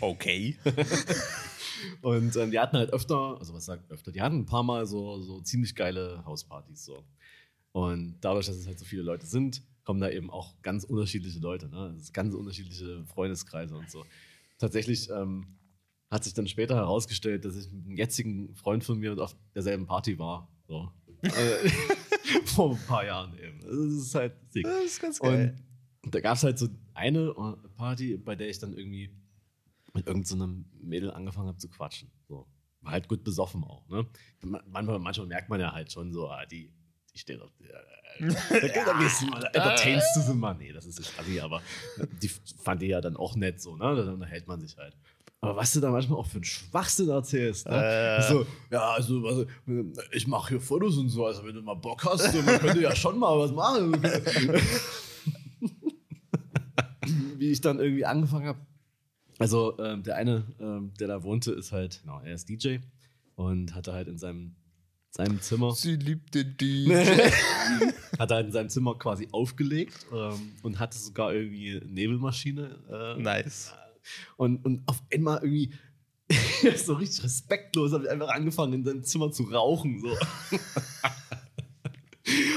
Okay. 0.00 0.58
Und 2.02 2.36
ähm, 2.36 2.50
die 2.50 2.60
hatten 2.60 2.76
halt 2.76 2.92
öfter, 2.92 3.38
also 3.38 3.54
was 3.54 3.64
sagt 3.64 3.90
öfter, 3.90 4.12
die 4.12 4.20
hatten 4.20 4.40
ein 4.40 4.44
paar 4.44 4.62
Mal 4.62 4.84
so, 4.84 5.18
so 5.22 5.40
ziemlich 5.40 5.74
geile 5.74 6.22
Hauspartys 6.26 6.84
so. 6.84 7.06
Und 7.72 8.18
dadurch, 8.20 8.44
dass 8.44 8.56
es 8.56 8.66
halt 8.66 8.78
so 8.78 8.84
viele 8.84 9.00
Leute 9.00 9.24
sind, 9.24 9.62
kommen 9.82 9.98
da 9.98 10.10
eben 10.10 10.30
auch 10.30 10.60
ganz 10.60 10.84
unterschiedliche 10.84 11.38
Leute, 11.38 11.70
ne? 11.70 11.96
Ganz 12.12 12.34
unterschiedliche 12.34 13.02
Freundeskreise 13.06 13.78
und 13.78 13.90
so. 13.90 14.04
Tatsächlich 14.58 15.08
ähm, 15.08 15.46
hat 16.10 16.24
sich 16.24 16.34
dann 16.34 16.46
später 16.46 16.74
herausgestellt, 16.74 17.46
dass 17.46 17.56
ich 17.56 17.72
mit 17.72 17.86
einem 17.86 17.96
jetzigen 17.96 18.54
Freund 18.56 18.84
von 18.84 18.98
mir 18.98 19.16
auf 19.18 19.34
derselben 19.54 19.86
Party 19.86 20.18
war. 20.18 20.52
So. 20.68 20.92
Vor 22.44 22.72
ein 22.72 22.86
paar 22.86 23.06
Jahren 23.06 23.38
eben. 23.38 23.60
Das 23.62 24.06
ist 24.06 24.14
halt 24.14 24.34
sick. 24.50 24.64
Das 24.64 24.84
ist 24.84 25.00
ganz 25.00 25.18
Und 25.18 25.54
da 26.10 26.20
gab 26.20 26.36
es 26.36 26.44
halt 26.44 26.58
so 26.58 26.68
eine 26.94 27.34
Party, 27.76 28.16
bei 28.16 28.36
der 28.36 28.48
ich 28.48 28.58
dann 28.58 28.72
irgendwie 28.72 29.10
mit 29.92 30.06
irgendeinem 30.06 30.64
so 30.78 30.86
Mädel 30.86 31.10
angefangen 31.10 31.48
habe 31.48 31.58
zu 31.58 31.68
quatschen. 31.68 32.10
So. 32.28 32.46
War 32.80 32.92
halt 32.92 33.08
gut 33.08 33.24
besoffen 33.24 33.64
auch. 33.64 33.88
Ne? 33.88 34.06
Manchmal, 34.66 34.98
manchmal 34.98 35.26
merkt 35.26 35.48
man 35.48 35.60
ja 35.60 35.72
halt 35.72 35.90
schon 35.90 36.12
so, 36.12 36.28
ah, 36.28 36.44
die, 36.46 36.72
die 37.12 37.18
steht 37.18 37.40
auf 37.40 37.52
der. 37.56 37.80
Äh, 38.18 38.28
da, 38.28 38.92
da 38.92 38.98
gehst 38.98 39.22
du 39.22 39.26
mal, 39.26 39.42
entertainst 39.44 40.16
du 40.16 40.20
sie 40.20 40.34
mal. 40.34 40.54
Nee, 40.54 40.72
das 40.72 40.86
ist 40.86 40.98
nicht 40.98 41.18
assi, 41.18 41.40
aber 41.40 41.62
die 42.22 42.28
fand 42.28 42.82
die 42.82 42.86
ja 42.86 43.00
dann 43.00 43.16
auch 43.16 43.36
nett 43.36 43.60
so, 43.60 43.76
ne? 43.76 43.96
Dann 43.96 44.08
unterhält 44.14 44.46
man 44.46 44.60
sich 44.60 44.76
halt. 44.76 44.96
Aber 45.40 45.56
was 45.56 45.72
du 45.74 45.80
da 45.80 45.90
manchmal 45.90 46.18
auch 46.18 46.26
für 46.26 46.36
einen 46.36 46.44
Schwachsinn 46.44 47.10
erzählst. 47.10 47.68
Ne? 47.68 47.76
Äh. 47.76 48.22
So, 48.22 48.46
ja, 48.70 48.92
also, 48.92 49.26
also 49.26 49.46
ich 50.12 50.26
mache 50.26 50.50
hier 50.50 50.60
Fotos 50.60 50.96
und 50.96 51.10
so, 51.10 51.26
also 51.26 51.44
wenn 51.44 51.54
du 51.54 51.60
mal 51.60 51.74
Bock 51.74 52.02
hast, 52.04 52.32
so, 52.32 52.40
man 52.42 52.58
könnte 52.60 52.80
ja 52.80 52.96
schon 52.96 53.18
mal 53.18 53.38
was 53.38 53.52
machen. 53.52 53.92
Wie 57.38 57.50
ich 57.50 57.60
dann 57.60 57.78
irgendwie 57.78 58.04
angefangen 58.04 58.46
habe. 58.46 58.60
Also 59.38 59.78
ähm, 59.78 60.02
der 60.02 60.16
eine, 60.16 60.44
ähm, 60.60 60.92
der 60.98 61.08
da 61.08 61.22
wohnte, 61.22 61.52
ist 61.52 61.72
halt, 61.72 62.00
genau, 62.02 62.20
er 62.20 62.34
ist 62.34 62.48
DJ 62.48 62.78
und 63.34 63.74
hatte 63.74 63.92
halt 63.92 64.08
in 64.08 64.18
seinem, 64.18 64.54
seinem 65.10 65.40
Zimmer, 65.40 65.72
Sie 65.72 65.96
liebt 65.96 66.34
den 66.34 66.56
DJ. 66.56 66.94
hat 68.18 68.30
halt 68.30 68.46
in 68.46 68.52
seinem 68.52 68.68
Zimmer 68.68 68.96
quasi 68.96 69.28
aufgelegt 69.32 70.06
ähm, 70.12 70.52
und 70.62 70.78
hatte 70.78 70.98
sogar 70.98 71.34
irgendwie 71.34 71.80
eine 71.80 71.90
Nebelmaschine. 71.90 73.16
Äh, 73.18 73.20
nice. 73.20 73.72
und, 74.36 74.64
und 74.64 74.82
auf 74.86 75.02
einmal 75.12 75.38
irgendwie 75.38 75.72
so 76.76 76.94
richtig 76.94 77.24
respektlos 77.24 77.92
habe 77.92 78.04
ich 78.04 78.10
einfach 78.10 78.28
angefangen, 78.28 78.72
in 78.74 78.84
seinem 78.84 79.04
Zimmer 79.04 79.30
zu 79.30 79.44
rauchen. 79.44 80.00
So. 80.00 80.16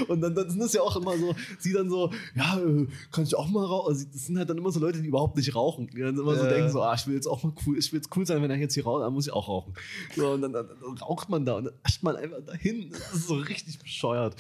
Und 0.07 0.21
dann, 0.21 0.35
dann 0.35 0.49
sind 0.49 0.59
das 0.59 0.73
ja 0.73 0.81
auch 0.81 0.95
immer 0.95 1.17
so, 1.17 1.35
sie 1.59 1.73
dann 1.73 1.89
so, 1.89 2.11
ja, 2.35 2.59
äh, 2.59 2.87
kann 3.11 3.23
ich 3.23 3.35
auch 3.35 3.47
mal 3.47 3.65
rauchen? 3.65 3.93
Also 3.93 4.05
das 4.11 4.25
sind 4.25 4.37
halt 4.37 4.49
dann 4.49 4.57
immer 4.57 4.71
so 4.71 4.79
Leute, 4.79 5.01
die 5.01 5.07
überhaupt 5.07 5.37
nicht 5.37 5.55
rauchen. 5.55 5.87
Die 5.87 6.01
dann 6.01 6.17
immer 6.17 6.35
so 6.35 6.43
denken, 6.43 6.69
so, 6.69 6.81
ah, 6.81 6.93
ich 6.95 7.07
will 7.07 7.15
jetzt 7.15 7.27
auch 7.27 7.43
mal 7.43 7.53
cool, 7.65 7.77
ich 7.77 7.91
will 7.91 7.99
jetzt 7.99 8.15
cool 8.15 8.25
sein, 8.25 8.41
wenn 8.41 8.51
er 8.51 8.57
jetzt 8.57 8.73
hier 8.73 8.83
raucht, 8.83 9.03
dann 9.03 9.13
muss 9.13 9.27
ich 9.27 9.33
auch 9.33 9.47
rauchen. 9.47 9.73
So, 10.15 10.31
und 10.31 10.41
dann, 10.41 10.53
dann, 10.53 10.67
dann 10.67 10.97
raucht 10.97 11.29
man 11.29 11.45
da 11.45 11.57
und 11.57 11.65
dann 11.65 11.73
ascht 11.83 12.03
man 12.03 12.15
einfach 12.15 12.41
dahin. 12.45 12.89
Das 12.91 13.13
ist 13.13 13.27
so 13.27 13.35
richtig 13.35 13.79
bescheuert. 13.79 14.35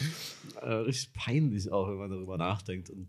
Äh, 0.61 0.73
richtig 0.73 1.13
peinlich 1.13 1.71
auch, 1.71 1.87
wenn 1.87 1.97
man 1.97 2.09
darüber 2.09 2.37
nachdenkt. 2.37 2.89
Und 2.89 3.07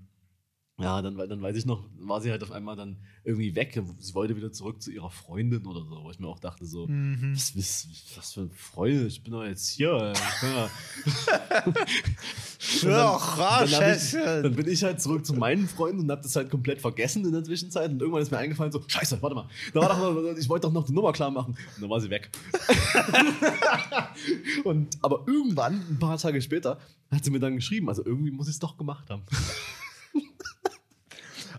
ja, 0.80 1.02
dann, 1.02 1.16
dann 1.16 1.42
weiß 1.42 1.56
ich 1.56 1.66
noch, 1.66 1.82
war 1.98 2.20
sie 2.20 2.30
halt 2.30 2.40
auf 2.44 2.52
einmal 2.52 2.76
dann 2.76 2.98
irgendwie 3.24 3.56
weg. 3.56 3.82
Sie 3.98 4.14
wollte 4.14 4.36
wieder 4.36 4.52
zurück 4.52 4.80
zu 4.80 4.92
ihrer 4.92 5.10
Freundin 5.10 5.66
oder 5.66 5.84
so, 5.84 6.04
wo 6.04 6.10
ich 6.12 6.20
mir 6.20 6.28
auch 6.28 6.38
dachte, 6.38 6.64
so, 6.66 6.86
Mhm. 6.86 7.32
was, 7.34 7.56
was, 7.56 7.88
was 8.16 8.32
für 8.32 8.42
eine 8.42 8.50
Freude, 8.50 9.06
ich 9.06 9.24
bin 9.24 9.32
doch 9.32 9.42
jetzt 9.44 9.68
hier. 9.70 10.12
Ich 10.14 10.40
bin 12.82 12.90
ja, 12.90 13.66
dann, 13.66 13.96
ich, 13.96 14.12
dann 14.12 14.54
bin 14.54 14.68
ich 14.68 14.84
halt 14.84 15.02
zurück 15.02 15.26
zu 15.26 15.34
meinen 15.34 15.66
Freunden 15.66 16.02
und 16.02 16.10
hab 16.12 16.22
das 16.22 16.36
halt 16.36 16.48
komplett 16.48 16.80
vergessen 16.80 17.24
in 17.24 17.32
der 17.32 17.42
Zwischenzeit. 17.42 17.90
Und 17.90 18.00
irgendwann 18.00 18.22
ist 18.22 18.30
mir 18.30 18.38
eingefallen, 18.38 18.70
so, 18.70 18.80
scheiße, 18.86 19.20
warte 19.20 19.34
mal, 19.34 19.48
da 19.74 19.80
war 19.80 19.88
doch 19.88 19.98
ich 20.38 20.48
wollte 20.48 20.68
doch 20.68 20.72
noch 20.72 20.86
die 20.86 20.92
Nummer 20.92 21.10
klar 21.12 21.32
machen. 21.32 21.56
Und 21.74 21.82
dann 21.82 21.90
war 21.90 22.00
sie 22.00 22.10
weg. 22.10 22.30
und, 24.64 24.96
aber 25.02 25.24
irgendwann, 25.26 25.84
ein 25.90 25.98
paar 25.98 26.18
Tage 26.18 26.40
später, 26.40 26.78
hat 27.10 27.24
sie 27.24 27.32
mir 27.32 27.40
dann 27.40 27.56
geschrieben, 27.56 27.88
also 27.88 28.04
irgendwie 28.04 28.30
muss 28.30 28.46
ich 28.46 28.54
es 28.54 28.60
doch 28.60 28.76
gemacht 28.76 29.10
haben. 29.10 29.24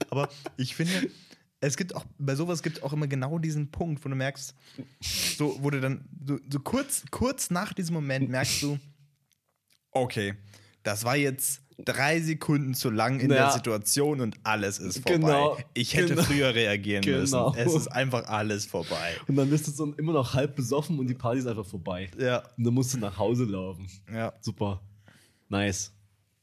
Aber 0.09 0.29
ich 0.57 0.75
finde, 0.75 1.09
es 1.61 1.75
gibt 1.77 1.95
auch, 1.95 2.05
bei 2.17 2.35
sowas 2.35 2.63
gibt 2.63 2.77
es 2.77 2.83
auch 2.83 2.93
immer 2.93 3.07
genau 3.07 3.37
diesen 3.39 3.69
Punkt, 3.71 4.03
wo 4.03 4.09
du 4.09 4.15
merkst, 4.15 4.55
so, 5.37 5.57
wo 5.61 5.69
du 5.69 5.81
dann, 5.81 6.05
so, 6.25 6.37
so 6.51 6.59
kurz, 6.59 7.03
kurz 7.11 7.49
nach 7.49 7.73
diesem 7.73 7.93
Moment 7.95 8.29
merkst 8.29 8.61
du, 8.63 8.79
okay, 9.91 10.35
das 10.83 11.03
war 11.03 11.15
jetzt 11.17 11.61
drei 11.85 12.19
Sekunden 12.19 12.73
zu 12.73 12.89
lang 12.89 13.19
in 13.21 13.29
Ja. 13.29 13.35
der 13.45 13.51
Situation 13.51 14.19
und 14.19 14.35
alles 14.43 14.79
ist 14.79 14.99
vorbei. 14.99 15.15
Genau. 15.17 15.57
Ich 15.73 15.93
hätte 15.95 16.09
Genau. 16.09 16.23
früher 16.23 16.53
reagieren 16.53 17.01
Genau. 17.01 17.51
müssen. 17.51 17.57
Es 17.57 17.73
ist 17.73 17.87
einfach 17.87 18.25
alles 18.27 18.65
vorbei. 18.65 19.15
Und 19.27 19.35
dann 19.37 19.49
bist 19.49 19.67
du 19.67 19.71
so 19.71 19.93
immer 19.93 20.11
noch 20.13 20.33
halb 20.33 20.55
besoffen 20.57 20.99
und 20.99 21.07
die 21.07 21.13
Party 21.13 21.39
ist 21.39 21.47
einfach 21.47 21.65
vorbei. 21.65 22.11
Ja, 22.19 22.43
Und 22.57 22.65
dann 22.65 22.73
musst 22.73 22.93
du 22.93 22.97
nach 22.97 23.17
Hause 23.17 23.45
laufen. 23.45 23.87
ja. 24.13 24.33
Super. 24.41 24.81
Nice. 25.47 25.93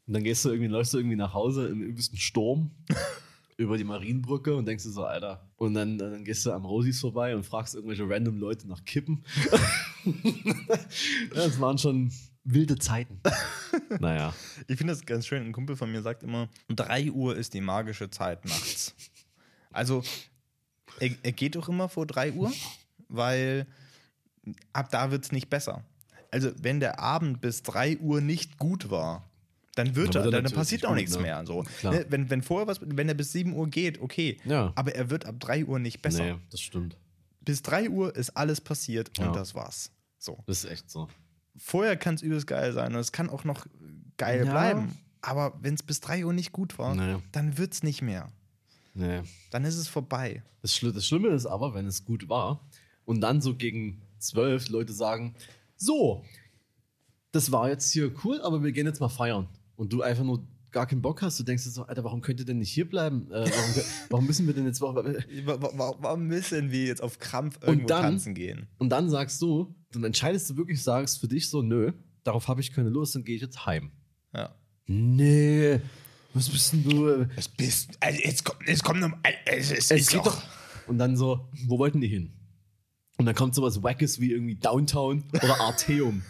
Und 0.06 0.14
dann 0.14 0.24
gehst 0.24 0.44
du 0.44 0.50
irgendwie, 0.50 0.68
läufst 0.68 0.94
du 0.94 0.98
irgendwie 0.98 1.16
nach 1.16 1.34
Hause 1.34 1.68
im 1.68 1.82
übelsten 1.82 2.16
Sturm 2.18 2.70
über 3.56 3.78
die 3.78 3.84
Marienbrücke 3.84 4.54
und 4.54 4.66
denkst 4.66 4.84
du 4.84 4.90
so, 4.90 5.04
Alter. 5.04 5.48
Und 5.56 5.74
dann, 5.74 5.98
dann 5.98 6.24
gehst 6.24 6.44
du 6.44 6.52
am 6.52 6.64
Rosis 6.64 7.00
vorbei 7.00 7.34
und 7.34 7.44
fragst 7.44 7.74
irgendwelche 7.74 8.08
random 8.08 8.38
Leute 8.38 8.68
nach 8.68 8.84
Kippen. 8.84 9.24
das 11.34 11.58
waren 11.58 11.78
schon 11.78 12.12
wilde 12.44 12.78
Zeiten. 12.78 13.20
naja. 14.00 14.34
Ich 14.68 14.76
finde 14.76 14.92
das 14.92 15.06
ganz 15.06 15.26
schön. 15.26 15.42
Ein 15.42 15.52
Kumpel 15.52 15.76
von 15.76 15.90
mir 15.90 16.02
sagt 16.02 16.22
immer, 16.22 16.48
3 16.68 17.10
Uhr 17.10 17.36
ist 17.36 17.54
die 17.54 17.62
magische 17.62 18.10
Zeit 18.10 18.44
nachts. 18.44 18.94
Also, 19.70 20.02
er, 21.00 21.10
er 21.22 21.32
geht 21.32 21.56
doch 21.56 21.68
immer 21.68 21.88
vor 21.88 22.06
3 22.06 22.32
Uhr, 22.32 22.52
weil 23.08 23.66
ab 24.72 24.90
da 24.90 25.10
wird 25.10 25.24
es 25.24 25.32
nicht 25.32 25.48
besser. 25.48 25.82
Also, 26.30 26.52
wenn 26.60 26.80
der 26.80 27.00
Abend 27.00 27.40
bis 27.40 27.62
3 27.62 27.98
Uhr 27.98 28.20
nicht 28.20 28.58
gut 28.58 28.90
war, 28.90 29.28
dann 29.76 29.94
wird 29.94 30.14
Dann 30.14 30.32
er, 30.32 30.42
dann, 30.42 30.52
passiert 30.52 30.84
auch 30.84 30.94
nichts 30.94 31.14
ne? 31.16 31.22
mehr. 31.22 31.46
So. 31.46 31.62
Ne, 31.84 32.06
Wenn, 32.08 32.28
wenn 32.30 32.42
vorher 32.42 32.66
was, 32.66 32.80
wenn 32.82 33.08
er 33.08 33.14
bis 33.14 33.30
7 33.32 33.54
Uhr 33.54 33.68
geht, 33.68 34.00
okay. 34.00 34.40
Ja. 34.44 34.72
Aber 34.74 34.94
er 34.94 35.10
wird 35.10 35.26
ab 35.26 35.36
3 35.38 35.66
Uhr 35.66 35.78
nicht 35.78 36.02
besser. 36.02 36.24
Nee, 36.24 36.40
das 36.50 36.60
stimmt. 36.60 36.96
Bis 37.42 37.62
3 37.62 37.90
Uhr 37.90 38.16
ist 38.16 38.30
alles 38.36 38.60
passiert 38.60 39.16
und 39.18 39.26
Ja. 39.26 39.32
das 39.32 39.54
war's. 39.54 39.92
So. 40.18 40.42
Das 40.46 40.64
ist 40.64 40.70
echt 40.70 40.90
so. 40.90 41.08
Vorher 41.56 41.96
kann 41.96 42.14
es 42.16 42.22
übelst 42.22 42.46
geil 42.46 42.72
sein 42.72 42.94
und 42.94 43.00
es 43.00 43.12
kann 43.12 43.28
auch 43.30 43.44
noch 43.44 43.66
geil 44.16 44.44
Ja. 44.46 44.50
bleiben. 44.50 44.98
Aber 45.20 45.58
wenn 45.60 45.74
es 45.74 45.82
bis 45.82 46.00
3 46.00 46.24
Uhr 46.24 46.32
nicht 46.32 46.52
gut 46.52 46.78
war, 46.78 46.94
Nee. 46.94 47.16
dann 47.32 47.58
wird 47.58 47.74
es 47.74 47.82
nicht 47.82 48.00
mehr. 48.02 48.30
Nee. 48.94 49.20
Dann 49.50 49.64
ist 49.64 49.76
es 49.76 49.88
vorbei. 49.88 50.42
Das, 50.62 50.74
Schli 50.74 50.92
das 50.92 51.06
Schlimme 51.06 51.28
ist 51.28 51.44
aber, 51.46 51.74
wenn 51.74 51.86
es 51.86 52.04
gut 52.04 52.28
war 52.30 52.66
und 53.04 53.20
dann 53.20 53.42
so 53.42 53.54
gegen 53.54 54.00
zwölf 54.18 54.68
Leute 54.70 54.92
sagen, 54.94 55.34
so, 55.76 56.24
das 57.32 57.52
war 57.52 57.68
jetzt 57.68 57.92
hier 57.92 58.10
cool, 58.24 58.40
aber 58.40 58.62
wir 58.64 58.72
gehen 58.72 58.86
jetzt 58.86 59.00
mal 59.00 59.10
feiern. 59.10 59.46
Und 59.76 59.92
du 59.92 60.02
einfach 60.02 60.24
nur 60.24 60.46
gar 60.72 60.86
keinen 60.86 61.00
Bock 61.02 61.22
hast, 61.22 61.38
du 61.38 61.44
denkst 61.44 61.64
dir 61.64 61.70
so, 61.70 61.84
Alter, 61.84 62.04
warum 62.04 62.20
könnt 62.20 62.40
ihr 62.40 62.44
denn 62.46 62.58
nicht 62.58 62.70
hier 62.72 62.88
bleiben? 62.88 63.30
Äh, 63.30 63.44
warum, 63.50 63.82
warum 64.10 64.26
müssen 64.26 64.46
wir 64.46 64.54
denn 64.54 64.66
jetzt... 64.66 64.80
Warum, 64.80 64.96
Warum 64.98 66.26
müssen 66.26 66.70
wir 66.70 66.84
jetzt 66.84 67.02
auf 67.02 67.18
Krampf 67.18 67.58
irgendwo 67.62 67.86
dann- 67.86 68.02
tanzen 68.02 68.34
gehen? 68.34 68.66
und 68.78 68.90
dann 68.90 69.08
sagst 69.08 69.40
du, 69.40 69.74
dann 69.92 70.04
entscheidest 70.04 70.50
du 70.50 70.56
wirklich, 70.56 70.82
sagst 70.82 71.20
für 71.20 71.28
dich 71.28 71.48
so, 71.48 71.62
nö, 71.62 71.92
darauf 72.24 72.48
habe 72.48 72.60
ich 72.60 72.72
keine 72.72 72.88
Lust, 72.90 73.14
dann 73.14 73.24
gehe 73.24 73.36
ich 73.36 73.42
jetzt 73.42 73.64
heim. 73.64 73.90
Ja. 74.34 74.54
Nee, 74.86 75.80
was 76.34 76.50
bist 76.50 76.72
denn 76.74 76.84
du? 76.84 77.26
Es 77.36 77.48
bist, 77.48 77.90
also 78.00 78.20
jetzt 78.22 78.44
kommt, 78.44 78.68
jetzt 78.68 78.84
kommt 78.84 79.00
noch, 79.00 79.12
es, 79.46 79.70
es, 79.70 79.90
Es 79.90 80.08
geht 80.08 80.26
doch. 80.26 80.42
Und 80.86 80.98
dann 80.98 81.16
so, 81.16 81.48
wo 81.66 81.78
wollten 81.78 82.00
die 82.00 82.08
hin? 82.08 82.32
Und 83.18 83.24
dann 83.26 83.34
kommt 83.34 83.54
sowas 83.54 83.82
Wackes 83.82 84.20
wie 84.20 84.32
irgendwie 84.32 84.56
Downtown 84.56 85.24
oder 85.32 85.58
Arteum. 85.60 86.22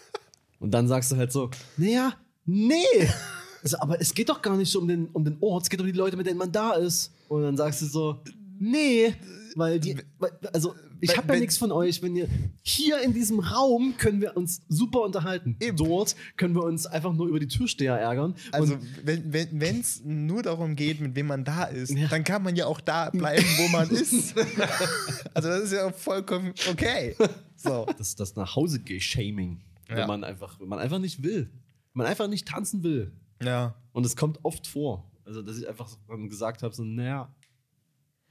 Und 0.58 0.70
dann 0.72 0.88
sagst 0.88 1.12
du 1.12 1.16
halt 1.16 1.32
so, 1.32 1.50
naja, 1.76 2.14
nee. 2.50 3.08
Also, 3.62 3.78
aber 3.78 4.00
es 4.00 4.14
geht 4.14 4.30
doch 4.30 4.40
gar 4.40 4.56
nicht 4.56 4.70
so 4.72 4.80
um 4.80 4.88
den, 4.88 5.08
um 5.08 5.22
den 5.22 5.36
Ort, 5.42 5.64
es 5.64 5.68
geht 5.68 5.78
um 5.80 5.86
die 5.86 5.92
Leute, 5.92 6.16
mit 6.16 6.26
denen 6.26 6.38
man 6.38 6.50
da 6.50 6.72
ist. 6.72 7.12
Und 7.28 7.42
dann 7.42 7.58
sagst 7.58 7.82
du 7.82 7.86
so, 7.86 8.22
nee, 8.58 9.14
weil 9.54 9.78
die, 9.78 9.98
weil, 10.18 10.30
also 10.54 10.74
ich 11.02 11.14
habe 11.16 11.34
ja 11.34 11.40
nichts 11.40 11.58
von 11.58 11.70
euch, 11.70 12.02
wenn 12.02 12.16
ihr 12.16 12.26
hier 12.62 13.02
in 13.02 13.12
diesem 13.12 13.38
Raum 13.40 13.94
können 13.98 14.22
wir 14.22 14.34
uns 14.36 14.62
super 14.68 15.02
unterhalten. 15.02 15.56
Eben. 15.60 15.76
Dort 15.76 16.16
können 16.38 16.54
wir 16.54 16.64
uns 16.64 16.86
einfach 16.86 17.12
nur 17.12 17.26
über 17.28 17.38
die 17.38 17.48
Türsteher 17.48 17.96
ärgern. 17.98 18.34
Also, 18.52 18.78
wenn 19.04 19.30
es 19.30 20.00
wenn, 20.04 20.26
nur 20.26 20.42
darum 20.42 20.74
geht, 20.76 21.00
mit 21.00 21.14
wem 21.14 21.26
man 21.26 21.44
da 21.44 21.64
ist, 21.64 21.90
Ja. 21.90 22.08
dann 22.08 22.24
kann 22.24 22.42
man 22.42 22.56
ja 22.56 22.64
auch 22.66 22.80
da 22.80 23.10
bleiben, 23.10 23.44
wo 23.58 23.68
man 23.68 23.90
ist. 23.90 24.34
also, 25.34 25.48
das 25.50 25.64
ist 25.64 25.72
ja 25.72 25.92
vollkommen 25.92 26.54
okay. 26.70 27.14
So. 27.56 27.86
das, 27.98 28.16
das 28.16 28.36
nach 28.36 28.56
Hause 28.56 28.80
Shaming, 28.98 29.60
wenn 29.88 29.98
Ja. 29.98 30.06
man 30.06 30.24
einfach, 30.24 30.58
wenn 30.60 30.68
man 30.68 30.78
einfach 30.78 30.98
nicht 30.98 31.22
will, 31.22 31.50
man 31.92 32.06
einfach 32.06 32.28
nicht 32.28 32.46
tanzen 32.48 32.82
will. 32.82 33.12
Ja. 33.42 33.74
Und 33.92 34.04
es 34.06 34.16
kommt 34.16 34.38
oft 34.44 34.66
vor, 34.66 35.10
also 35.24 35.42
dass 35.42 35.58
ich 35.58 35.68
einfach 35.68 35.88
dann 36.08 36.28
gesagt 36.28 36.62
habe, 36.62 36.74
so 36.74 36.84
naja, 36.84 37.34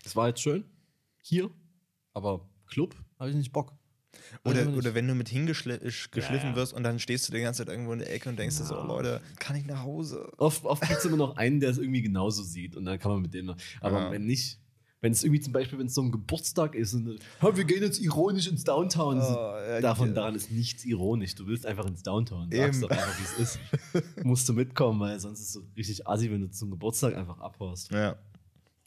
es 0.06 0.16
war 0.16 0.28
jetzt 0.30 0.42
schön 0.42 0.64
hier, 1.24 1.50
aber 2.14 2.48
Club 2.68 2.96
habe 3.20 3.30
ich 3.32 3.36
nicht 3.36 3.52
Bock. 3.52 3.74
Oder, 4.44 4.66
nicht. 4.66 4.78
oder 4.78 4.96
wenn 4.96 5.08
du 5.08 5.14
mit 5.14 5.30
hingeschliffen 5.30 5.88
Ja, 6.16 6.34
ja. 6.50 6.56
wirst 6.56 6.74
und 6.74 6.84
dann 6.84 6.98
stehst 7.00 7.28
du 7.28 7.32
die 7.34 7.42
ganze 7.42 7.60
Zeit 7.64 7.72
irgendwo 7.72 7.94
in 7.94 8.00
der 8.00 8.12
Ecke 8.14 8.28
und 8.30 8.38
denkst 8.40 8.58
dir 8.58 8.64
so, 8.66 8.76
Ja. 8.76 8.84
Leute, 8.86 9.22
kann 9.38 9.56
ich 9.56 9.66
nach 9.66 9.84
Hause? 9.84 10.32
Oft, 10.38 10.66
oft 10.66 10.82
gibt 10.82 11.00
es 11.00 11.06
immer 11.06 11.18
noch 11.18 11.36
einen, 11.38 11.60
der 11.60 11.70
es 11.70 11.78
irgendwie 11.78 12.02
genauso 12.02 12.42
sieht 12.44 12.76
und 12.76 12.86
dann 12.86 12.98
kann 13.00 13.12
man 13.12 13.22
mit 13.22 13.34
dem 13.34 13.46
noch. 13.46 13.58
Aber 13.82 14.00
Ja. 14.00 14.12
wenn 14.12 14.26
nicht, 14.26 14.60
Wenn 15.02 15.14
es 15.14 15.24
irgendwie 15.24 15.40
zum 15.40 15.54
Beispiel, 15.54 15.80
wenn 15.80 15.88
es 15.88 15.94
so 15.94 16.02
ein 16.02 16.12
Geburtstag 16.12 16.76
ist 16.76 16.94
und 16.94 17.20
"Ha, 17.42 17.56
wir 17.56 17.64
gehen 17.64 17.82
jetzt 17.82 18.00
ironisch 18.02 18.48
ins 18.48 18.66
Downtown. 18.66 19.22
Oh, 19.22 19.22
ja, 19.24 19.80
Davon, 19.80 20.10
ja. 20.10 20.14
daran 20.14 20.36
ist 20.36 20.52
nichts 20.52 20.84
ironisch. 20.84 21.36
Du 21.36 21.48
willst 21.48 21.66
einfach 21.66 21.86
ins 21.86 22.04
Downtown. 22.04 22.50
Sagst 22.52 22.84
doch 22.84 22.90
einfach, 22.90 23.18
wie 23.18 23.24
es 23.44 23.56
ist. 23.56 23.60
Musst 24.24 24.50
du 24.50 24.54
mitkommen, 24.54 25.00
weil 25.00 25.18
sonst 25.20 25.40
ist 25.40 25.48
es 25.48 25.54
so 25.54 25.62
richtig 25.78 26.06
assi, 26.06 26.30
wenn 26.30 26.42
du 26.42 26.52
zum 26.52 26.70
Geburtstag 26.70 27.16
einfach 27.16 27.40
abhaust. 27.40 27.92
Ja. 27.92 28.18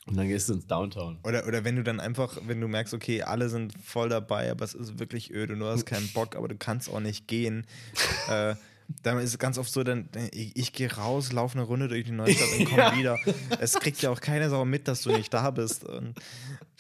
Und 0.07 0.17
dann 0.17 0.27
gehst 0.29 0.49
du 0.49 0.55
ins 0.55 0.67
Downtown. 0.67 1.19
Oder, 1.23 1.47
oder 1.47 1.65
wenn 1.65 1.77
du 1.77 1.85
dann 1.85 2.01
einfach, 2.01 2.37
wenn 2.47 2.61
du 2.61 2.67
merkst, 2.69 2.93
okay, 2.93 3.23
alle 3.23 3.49
sind 3.49 3.73
voll 3.83 4.09
dabei, 4.09 4.51
aber 4.51 4.65
es 4.65 4.75
ist 4.75 4.99
wirklich 4.99 5.33
öde 5.33 5.55
und 5.55 5.61
du 5.61 5.67
hast 5.67 5.87
keinen 5.87 6.09
Bock, 6.09 6.35
aber 6.37 6.49
du 6.49 6.57
kannst 6.57 6.91
auch 6.91 7.01
nicht 7.01 7.29
gehen. 7.29 7.67
äh, 8.29 8.55
dann 9.03 9.19
ist 9.19 9.31
es 9.31 9.39
ganz 9.39 9.59
oft 9.59 9.73
so, 9.73 9.83
dann 9.83 10.09
ich, 10.33 10.57
ich 10.57 10.73
gehe 10.73 10.93
raus, 10.93 11.33
laufe 11.33 11.57
eine 11.59 11.67
Runde 11.67 11.89
durch 11.89 12.05
die 12.05 12.13
Neustadt 12.13 12.49
und 12.59 12.65
komme 12.71 12.97
wieder. 12.97 13.19
Es 13.61 13.75
kriegt 13.75 14.01
ja 14.03 14.11
auch 14.11 14.21
keiner 14.21 14.51
Sau 14.51 14.65
mit, 14.65 14.89
dass 14.89 15.03
du 15.03 15.11
nicht 15.11 15.33
da 15.33 15.51
bist. 15.51 15.85
Und, 15.85 16.15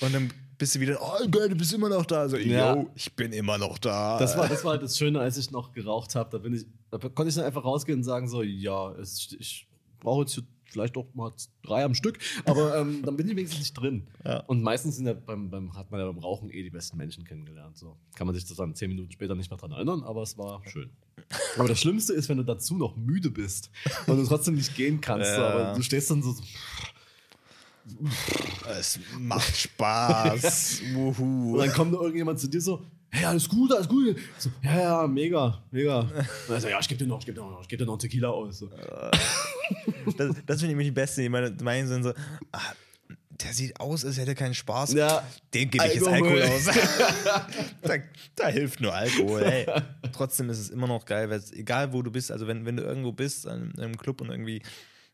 und 0.01 0.15
dann 0.15 0.31
bist 0.59 0.75
du 0.75 0.81
wieder, 0.81 0.99
oh 1.01 1.29
geil, 1.29 1.49
du 1.49 1.57
bist 1.57 1.73
immer 1.73 1.89
noch 1.89 2.07
da. 2.07 2.29
So, 2.29 2.37
Ja. 2.37 2.75
yo, 2.75 2.91
ich 2.95 3.13
bin 3.15 3.33
immer 3.33 3.59
noch 3.59 3.79
da. 3.79 4.19
Das 4.19 4.37
war, 4.37 4.49
das 4.49 4.65
war 4.65 4.73
halt 4.73 4.83
das 4.83 4.97
Schöne, 4.97 5.21
als 5.21 5.37
ich 5.37 5.51
noch 5.51 5.73
geraucht 5.73 6.15
habe. 6.15 6.31
Da, 6.31 6.39
bin 6.39 6.55
ich, 6.55 6.67
da 6.91 6.99
konnte 6.99 7.29
ich 7.29 7.35
dann 7.35 7.45
einfach 7.45 7.65
rausgehen 7.65 7.99
und 7.99 8.05
sagen: 8.05 8.29
So, 8.29 8.43
ja, 8.43 8.93
es, 8.93 9.35
ich 9.39 9.67
brauche 10.01 10.23
jetzt 10.23 10.41
vielleicht 10.73 10.97
auch 10.97 11.07
mal 11.14 11.33
drei 11.62 11.85
am 11.85 11.95
Stück, 11.95 12.18
aber 12.45 12.79
ähm, 12.79 13.03
dann 13.05 13.16
bin 13.16 13.29
ich 13.29 13.37
wenigstens 13.37 13.61
nicht 13.61 13.75
drin. 13.75 14.09
Ja. 14.25 14.41
Und 14.41 14.62
meistens 14.62 14.97
sind 14.97 15.07
ja 15.07 15.14
beim, 15.14 15.51
beim, 15.51 15.77
hat 15.77 15.91
man 15.91 16.01
ja 16.01 16.07
beim 16.07 16.18
Rauchen 16.18 16.51
eh 16.51 16.62
die 16.62 16.70
besten 16.70 16.97
Menschen 16.97 17.25
kennengelernt. 17.25 17.77
So. 17.77 17.97
Kann 18.16 18.27
man 18.27 18.35
sich 18.35 18.45
das 18.45 18.57
dann 18.57 18.75
zehn 18.75 18.89
Minuten 18.89 19.12
später 19.12 19.35
nicht 19.35 19.51
mehr 19.51 19.59
dran 19.59 19.73
erinnern, 19.73 20.03
aber 20.03 20.23
es 20.23 20.37
war 20.39 20.62
schön. 20.66 20.91
Aber 21.59 21.68
das 21.68 21.81
Schlimmste 21.81 22.12
ist, 22.12 22.29
wenn 22.29 22.39
du 22.39 22.45
dazu 22.45 22.77
noch 22.77 22.97
müde 22.97 23.31
bist 23.31 23.70
und 24.07 24.16
du 24.16 24.25
trotzdem 24.27 24.55
nicht 24.55 24.75
gehen 24.75 25.01
kannst. 25.01 25.31
Ja. 25.31 25.49
aber 25.49 25.75
du 25.75 25.83
stehst 25.83 26.11
dann 26.11 26.23
so, 26.23 26.33
so 26.33 26.43
es 28.70 28.99
macht 29.18 29.57
Spaß. 29.57 30.83
Wuhu. 30.95 31.53
Und 31.55 31.59
dann 31.59 31.73
kommt 31.73 31.93
irgendjemand 31.93 32.39
zu 32.39 32.49
dir 32.49 32.61
so, 32.61 32.85
hey, 33.13 33.25
alles 33.27 33.49
gut, 33.49 33.73
alles 33.73 33.89
gut. 33.89 34.17
So, 34.39 34.51
ja, 34.63 34.81
ja, 34.81 35.07
mega, 35.07 35.63
mega. 35.71 36.01
Und 36.01 36.15
dann 36.49 36.61
so, 36.61 36.69
ja, 36.69 36.81
ich 36.81 36.89
gebe 36.89 36.99
dir 36.99 37.07
noch, 37.07 37.21
ich 37.21 37.27
gebe 37.27 37.41
dir 37.41 37.47
noch, 37.47 37.63
ich 37.63 37.69
gebe 37.69 37.83
dir 37.83 37.87
noch 37.87 37.95
einen 37.95 38.01
Tequila 38.01 38.29
aus. 38.29 38.59
So. 38.59 38.71
Das, 40.19 40.35
das 40.45 40.61
finde 40.61 40.67
ich 40.67 40.73
immer 40.73 40.83
die 40.83 40.91
Besten, 40.91 41.23
die 41.23 41.29
meine, 41.29 41.51
meinen 41.63 41.87
sind 41.87 42.03
so, 42.03 42.13
ah, 42.51 42.73
der 43.31 43.55
sieht 43.55 43.79
aus, 43.81 44.05
als 44.05 44.19
hätte 44.19 44.33
er 44.33 44.35
keinen 44.35 44.55
Spaß. 44.55 44.93
Ja. 44.93 45.27
Dem 45.55 45.71
gebe 45.71 45.87
ich 45.87 45.95
jetzt 45.95 46.07
Alkohol. 46.07 46.43
Aus. 46.43 46.65
da, 47.83 47.95
da 48.35 48.49
hilft 48.49 48.81
nur 48.81 48.93
Alkohol. 48.93 49.43
Ey. 49.43 49.67
Trotzdem 50.13 50.51
ist 50.51 50.59
es 50.59 50.71
immer 50.71 50.89
noch 50.89 51.05
geil, 51.05 51.31
weil 51.31 51.39
es, 51.39 51.53
egal 51.53 51.93
wo 51.93 52.03
du 52.03 52.11
bist, 52.11 52.31
also 52.31 52.47
wenn, 52.47 52.67
wenn 52.67 52.77
du 52.77 52.83
irgendwo 52.83 53.13
bist, 53.13 53.47
in 53.47 53.73
einem 53.79 53.97
Club 53.97 54.21
und 54.21 54.31
irgendwie 54.31 54.63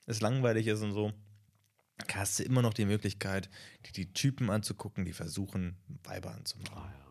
es 0.07 0.21
langweilig 0.21 0.67
ist 0.67 0.83
und 0.83 0.93
so, 0.93 1.13
hast 2.13 2.39
du 2.39 2.45
immer 2.45 2.63
noch 2.63 2.75
die 2.75 2.87
Möglichkeit, 2.87 3.49
die, 3.87 3.93
die 3.93 4.13
Typen 4.13 4.51
anzugucken, 4.51 5.05
die 5.05 5.13
versuchen, 5.13 5.77
Weiber 6.05 6.33
anzumachen. 6.33 6.73
Ah, 6.75 7.08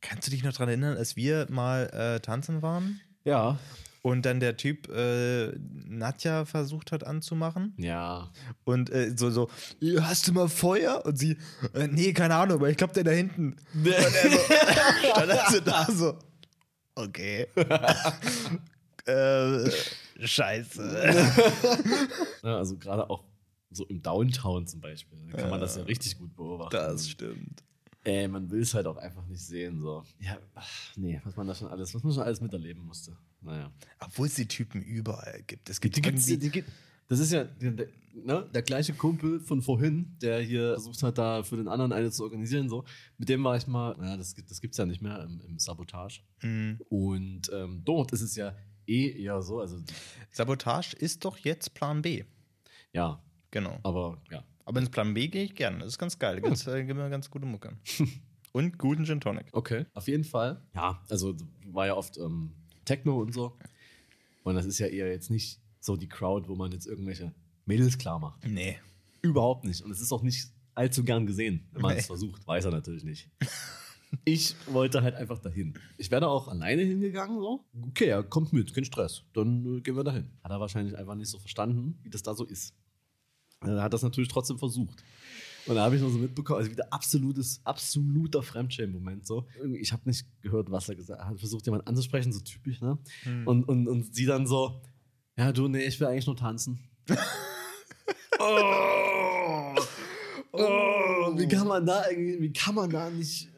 Kannst 0.00 0.26
du 0.26 0.30
dich 0.30 0.42
noch 0.42 0.52
daran 0.52 0.68
erinnern, 0.68 0.96
als 0.96 1.16
wir 1.16 1.46
mal 1.50 1.86
äh, 1.90 2.20
tanzen 2.20 2.62
waren? 2.62 3.00
Ja. 3.24 3.58
Und 4.02 4.26
dann 4.26 4.40
der 4.40 4.56
Typ 4.56 4.88
äh, 4.88 5.52
Nadja 5.86 6.44
versucht 6.44 6.90
hat 6.90 7.04
anzumachen. 7.04 7.72
Ja. 7.76 8.30
Und 8.64 8.90
äh, 8.90 9.14
so, 9.16 9.30
so, 9.30 9.48
"Ja, 9.78 10.08
hast 10.08 10.26
du 10.26 10.32
mal 10.32 10.48
Feuer? 10.48 11.06
Und 11.06 11.16
sie, 11.16 11.36
äh, 11.72 11.86
nee, 11.86 12.12
keine 12.12 12.34
Ahnung, 12.34 12.58
aber 12.58 12.68
ich 12.68 12.76
glaube, 12.76 12.94
der 12.94 13.04
da 13.04 13.12
hinten. 13.12 13.56
Und 13.72 13.86
er 13.86 14.02
so, 14.02 14.38
stand 15.12 15.30
also 15.30 15.60
da 15.60 15.86
so, 15.88 16.18
okay. 16.96 17.46
äh, 19.06 19.70
scheiße. 20.20 21.28
Also 22.42 22.76
gerade 22.76 23.08
auch 23.08 23.22
so 23.70 23.86
im 23.86 24.02
Downtown 24.02 24.66
zum 24.66 24.80
Beispiel, 24.80 25.16
kann 25.30 25.48
man 25.48 25.60
das 25.60 25.76
ja 25.76 25.84
richtig 25.84 26.18
gut 26.18 26.34
beobachten. 26.34 26.74
Das 26.74 27.08
stimmt. 27.08 27.62
Ey, 28.04 28.26
man 28.28 28.50
will 28.50 28.62
es 28.62 28.74
halt 28.74 28.86
auch 28.86 28.96
einfach 28.96 29.24
nicht 29.26 29.42
sehen. 29.44 29.80
So. 29.80 30.02
Ja, 30.18 30.36
ach, 30.54 30.68
nee, 30.96 31.20
was 31.24 31.36
man 31.36 31.46
da 31.46 31.54
schon 31.54 31.68
alles, 31.68 31.94
was 31.94 32.02
man 32.02 32.12
schon 32.12 32.22
alles 32.24 32.40
miterleben 32.40 32.84
musste. 32.84 33.16
Naja. 33.40 33.70
Obwohl 34.00 34.26
es 34.26 34.34
die 34.34 34.46
Typen 34.46 34.82
überall 34.82 35.42
gibt. 35.46 35.70
Es 35.70 35.80
gibt 35.80 35.96
Die 35.96 36.00
irgendwie- 36.02 36.36
die 36.36 36.50
gibt, 36.50 36.68
das 37.08 37.20
ist 37.20 37.30
ja 37.32 37.44
der, 37.44 37.86
ne, 38.14 38.48
der 38.52 38.62
gleiche 38.62 38.92
Kumpel 38.94 39.38
von 39.40 39.62
vorhin, 39.62 40.16
der 40.20 40.40
hier 40.42 40.72
versucht 40.74 41.02
hat, 41.04 41.18
da 41.18 41.42
für 41.44 41.56
den 41.56 41.68
anderen 41.68 41.92
eine 41.92 42.10
zu 42.10 42.24
organisieren. 42.24 42.68
So. 42.68 42.84
Mit 43.18 43.28
dem 43.28 43.44
war 43.44 43.56
ich 43.56 43.66
mal, 43.68 43.96
ja, 44.00 44.16
das, 44.16 44.34
gibt- 44.34 44.50
das 44.50 44.60
gibt 44.60 44.74
es 44.74 44.78
ja 44.78 44.86
nicht 44.86 45.00
mehr 45.02 45.22
im, 45.22 45.40
im 45.46 45.58
Sabotage. 45.60 46.22
Mhm. 46.42 46.80
Und 46.88 47.50
ähm, 47.52 47.82
dort 47.84 48.10
ist 48.12 48.22
es 48.22 48.34
ja 48.34 48.54
eh 48.86 49.10
eher 49.22 49.42
so, 49.42 49.60
also 49.60 49.78
Sabotage 50.32 50.96
ist 50.96 51.24
doch 51.24 51.38
jetzt 51.38 51.74
Plan 51.74 52.02
B. 52.02 52.24
ja, 52.92 53.22
Genau. 53.52 53.78
aber 53.82 54.20
ja. 54.30 54.42
Aber 54.64 54.80
ins 54.80 54.90
Plan 54.90 55.12
B 55.14 55.28
gehe 55.28 55.44
ich 55.44 55.54
gerne. 55.54 55.78
Das 55.78 55.88
ist 55.88 55.98
ganz 55.98 56.18
geil. 56.18 56.36
Da 56.40 56.48
gibt's, 56.48 56.66
äh, 56.66 56.84
gibt 56.84 56.98
mir 56.98 57.10
ganz 57.10 57.30
gute 57.30 57.46
Mucke. 57.46 57.76
Und 58.52 58.78
guten 58.78 59.04
Gin 59.06 59.20
Tonic. 59.20 59.46
Okay. 59.52 59.86
Auf 59.94 60.08
jeden 60.08 60.24
Fall. 60.24 60.60
Ja, 60.74 61.02
also 61.08 61.34
war 61.66 61.86
ja 61.86 61.96
oft 61.96 62.18
ähm, 62.18 62.52
Techno 62.84 63.18
und 63.20 63.32
so. 63.32 63.56
Und 64.42 64.56
das 64.56 64.66
ist 64.66 64.78
ja 64.78 64.88
eher 64.88 65.08
jetzt 65.10 65.30
nicht 65.30 65.58
so 65.80 65.96
die 65.96 66.08
Crowd, 66.08 66.48
wo 66.48 66.54
man 66.54 66.70
jetzt 66.70 66.86
irgendwelche 66.86 67.32
Mädels 67.64 67.96
klar 67.96 68.18
macht. 68.18 68.46
Nee. 68.46 68.78
Überhaupt 69.22 69.64
nicht. 69.64 69.80
Und 69.82 69.90
es 69.90 70.00
ist 70.02 70.12
auch 70.12 70.22
nicht 70.22 70.48
allzu 70.74 71.02
gern 71.02 71.26
gesehen, 71.26 71.66
wenn 71.72 71.80
man 71.82 71.94
Nee. 71.94 72.00
es 72.00 72.06
versucht. 72.06 72.46
Weiß 72.46 72.64
er 72.66 72.72
natürlich 72.72 73.04
nicht. 73.04 73.30
Ich 74.26 74.54
wollte 74.66 75.02
halt 75.02 75.14
einfach 75.14 75.38
dahin. 75.38 75.72
Ich 75.96 76.10
wäre 76.10 76.20
da 76.20 76.26
auch 76.26 76.46
alleine 76.46 76.82
hingegangen, 76.82 77.40
so. 77.40 77.64
Okay, 77.88 78.08
ja, 78.08 78.22
kommt 78.22 78.52
mit, 78.52 78.74
kein 78.74 78.84
Stress. 78.84 79.24
Dann 79.32 79.78
äh, 79.78 79.80
gehen 79.80 79.96
wir 79.96 80.04
dahin. 80.04 80.28
Hat 80.44 80.50
er 80.50 80.60
wahrscheinlich 80.60 80.98
einfach 80.98 81.14
nicht 81.14 81.30
so 81.30 81.38
verstanden, 81.38 81.98
wie 82.02 82.10
das 82.10 82.22
da 82.22 82.34
so 82.34 82.44
ist. 82.44 82.74
Er 83.64 83.82
hat 83.82 83.92
das 83.92 84.02
natürlich 84.02 84.28
trotzdem 84.28 84.58
versucht. 84.58 85.02
Und 85.66 85.76
da 85.76 85.84
habe 85.84 85.94
ich 85.94 86.02
noch 86.02 86.10
so 86.10 86.18
mitbekommen, 86.18 86.58
also 86.58 86.70
wieder 86.70 86.92
absolutes, 86.92 87.60
absoluter 87.64 88.42
Fremdschämen-Moment. 88.42 89.26
So. 89.26 89.46
Ich 89.78 89.92
habe 89.92 90.02
nicht 90.06 90.26
gehört, 90.42 90.70
was 90.70 90.88
er 90.88 90.96
gesagt 90.96 91.20
hat. 91.20 91.32
Er 91.32 91.38
versucht, 91.38 91.66
jemanden 91.66 91.86
anzusprechen, 91.86 92.32
so 92.32 92.40
typisch, 92.40 92.80
ne? 92.80 92.98
Und, 93.44 93.68
und, 93.68 93.86
und 93.86 94.14
sie 94.14 94.26
dann 94.26 94.46
so, 94.46 94.80
ja, 95.36 95.52
du, 95.52 95.68
nee, 95.68 95.84
ich 95.84 96.00
will 96.00 96.08
eigentlich 96.08 96.26
nur 96.26 96.36
tanzen. 96.36 96.80
oh, 98.40 99.74
oh, 100.52 101.38
wie 101.38 101.48
kann 101.48 101.68
man 101.68 101.86
da 101.86 102.08
irgendwie, 102.10 102.40
wie 102.40 102.52
kann 102.52 102.74
man 102.74 102.90
da 102.90 103.08
nicht 103.08 103.48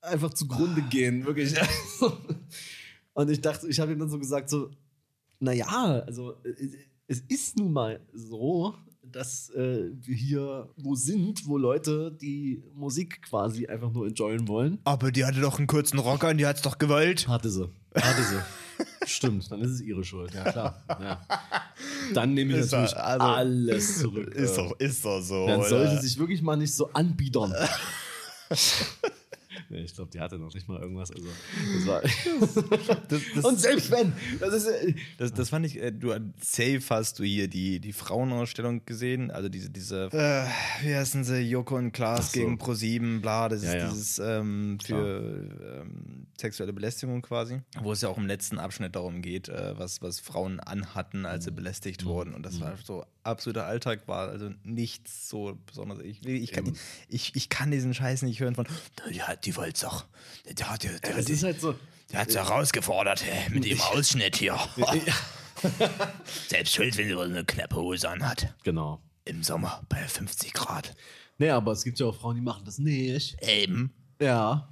einfach 0.00 0.32
zugrunde 0.32 0.82
gehen, 0.82 1.24
wirklich. 1.26 1.54
Und 3.12 3.30
ich 3.30 3.40
dachte, 3.40 3.68
ich 3.68 3.78
habe 3.80 3.92
ihm 3.92 3.98
dann 3.98 4.08
so 4.08 4.18
gesagt, 4.18 4.48
so, 4.48 4.70
naja, 5.40 5.66
also 5.66 6.36
es 7.06 7.20
ist 7.28 7.58
nun 7.58 7.72
mal 7.72 8.00
so, 8.12 8.74
dass 9.02 9.50
äh, 9.50 9.90
wir 10.00 10.14
hier 10.14 10.68
wo 10.76 10.94
sind, 10.94 11.46
wo 11.46 11.56
Leute 11.58 12.16
die 12.20 12.62
Musik 12.74 13.22
quasi 13.22 13.66
einfach 13.66 13.90
nur 13.92 14.06
enjoyen 14.06 14.46
wollen. 14.48 14.78
Aber 14.84 15.10
die 15.10 15.24
hatte 15.24 15.40
doch 15.40 15.58
einen 15.58 15.66
kurzen 15.66 15.98
Rocker 15.98 16.28
und 16.30 16.38
die 16.38 16.46
hat's 16.46 16.62
doch 16.62 16.78
gewollt. 16.78 17.26
Hatte 17.28 17.50
sie. 17.50 17.68
Hatte 17.94 18.22
sie. 18.22 18.38
Stimmt, 19.06 19.50
dann 19.50 19.60
ist 19.60 19.70
es 19.72 19.80
ihre 19.80 20.04
Schuld, 20.04 20.32
ja 20.34 20.44
klar. 20.50 20.82
Ja. 20.88 21.20
Dann 22.14 22.34
nehme 22.34 22.52
ich 22.52 22.58
Ist 22.60 22.72
natürlich 22.72 22.92
doch- 22.92 23.00
also- 23.00 23.26
alles 23.26 23.98
zurück. 23.98 24.34
Ist 24.34 24.56
doch, 24.56 24.78
ist 24.78 25.04
doch 25.04 25.20
so. 25.20 25.46
Dann 25.46 25.62
sollte 25.64 26.00
sich 26.00 26.18
wirklich 26.18 26.42
mal 26.42 26.56
nicht 26.56 26.74
so 26.74 26.90
anbiedern. 26.92 27.52
nee, 29.70 29.80
ich 29.84 29.94
glaube, 29.94 30.10
die 30.12 30.20
hatte 30.20 30.38
noch 30.38 30.52
nicht 30.52 30.68
mal 30.68 30.80
irgendwas. 30.80 31.10
Also, 31.10 31.26
das 31.76 31.86
war 31.86 32.02
das, 33.08 33.20
das, 33.34 33.44
Und 33.44 33.58
selbst 33.58 33.90
wenn, 33.90 34.12
das 34.38 34.54
ist. 34.54 34.66
äh, 34.66 34.94
das, 35.18 35.32
das 35.32 35.48
fand 35.50 35.64
ich, 35.66 35.80
äh, 35.80 35.90
du 35.92 36.10
safe 36.40 36.80
hast 36.90 37.18
du 37.18 37.24
hier 37.24 37.48
die, 37.48 37.80
die 37.80 37.92
Frauenausstellung 37.92 38.84
gesehen, 38.84 39.30
also 39.30 39.48
diese, 39.48 39.70
diese, 39.70 40.06
äh, 40.12 40.44
wie 40.86 40.94
heißen 40.94 41.24
sie, 41.24 41.40
Joko 41.40 41.76
und 41.76 41.92
Klaas 41.92 42.32
so. 42.32 42.40
gegen 42.40 42.56
Pro7, 42.58 43.20
bla, 43.20 43.48
das 43.48 43.62
Ja, 43.64 43.68
ist 43.70 43.74
ja. 43.82 43.88
dieses 43.90 44.18
ähm, 44.18 44.78
für 44.84 45.82
ähm, 45.82 46.26
sexuelle 46.40 46.72
Belästigung 46.72 47.22
quasi, 47.22 47.60
wo 47.80 47.92
es 47.92 48.00
ja 48.00 48.08
auch 48.08 48.16
im 48.18 48.26
letzten 48.26 48.58
Abschnitt 48.58 48.96
darum 48.96 49.22
geht, 49.22 49.48
äh, 49.48 49.78
was, 49.78 50.02
was 50.02 50.18
Frauen 50.20 50.58
anhatten, 50.60 51.24
als 51.26 51.44
Mhm. 51.44 51.50
sie 51.50 51.54
belästigt 51.54 52.04
wurden 52.04 52.34
und 52.34 52.44
das 52.44 52.60
war 52.60 52.76
so 52.82 53.04
absoluter 53.22 53.66
Alltag 53.66 54.08
war, 54.08 54.28
also 54.28 54.50
nichts 54.64 55.28
so 55.28 55.56
besonders. 55.66 56.00
Ich, 56.00 56.26
ich, 56.26 56.52
kann, 56.52 56.76
ich, 57.08 57.36
ich 57.36 57.48
kann 57.48 57.70
diesen 57.70 57.94
Scheiß 57.94 58.22
nicht 58.22 58.40
hören 58.40 58.54
von, 58.54 58.66
ja, 59.10 59.36
die 59.36 59.54
wollt's 59.56 59.80
doch, 59.80 60.06
ja, 60.58 60.76
die, 60.76 60.88
die, 60.88 60.94
Das 61.14 61.28
ist 61.30 61.44
halt 61.44 61.60
so. 61.60 61.74
der 62.10 62.20
hat's 62.20 62.34
herausgefordert 62.34 63.22
mit 63.50 63.64
dem 63.64 63.80
Ausschnitt 63.80 64.36
hier. 64.36 64.58
Selbst 66.48 66.74
schuld, 66.74 66.96
wenn 66.96 67.08
sie 67.08 67.16
wohl 67.16 67.26
eine 67.26 67.44
knappe 67.44 67.76
Hose 67.76 68.08
anhat. 68.08 68.54
Genau. 68.64 69.00
Im 69.24 69.42
Sommer 69.42 69.82
bei 69.88 69.98
50 69.98 70.52
Grad. 70.54 70.96
Nee, 71.38 71.50
aber 71.50 71.72
es 71.72 71.84
gibt 71.84 71.98
ja 72.00 72.06
auch 72.06 72.16
Frauen, 72.16 72.36
die 72.36 72.40
machen 72.42 72.64
das 72.64 72.78
nicht. 72.78 73.36
Eben. 73.42 73.92
Ja. 74.20 74.68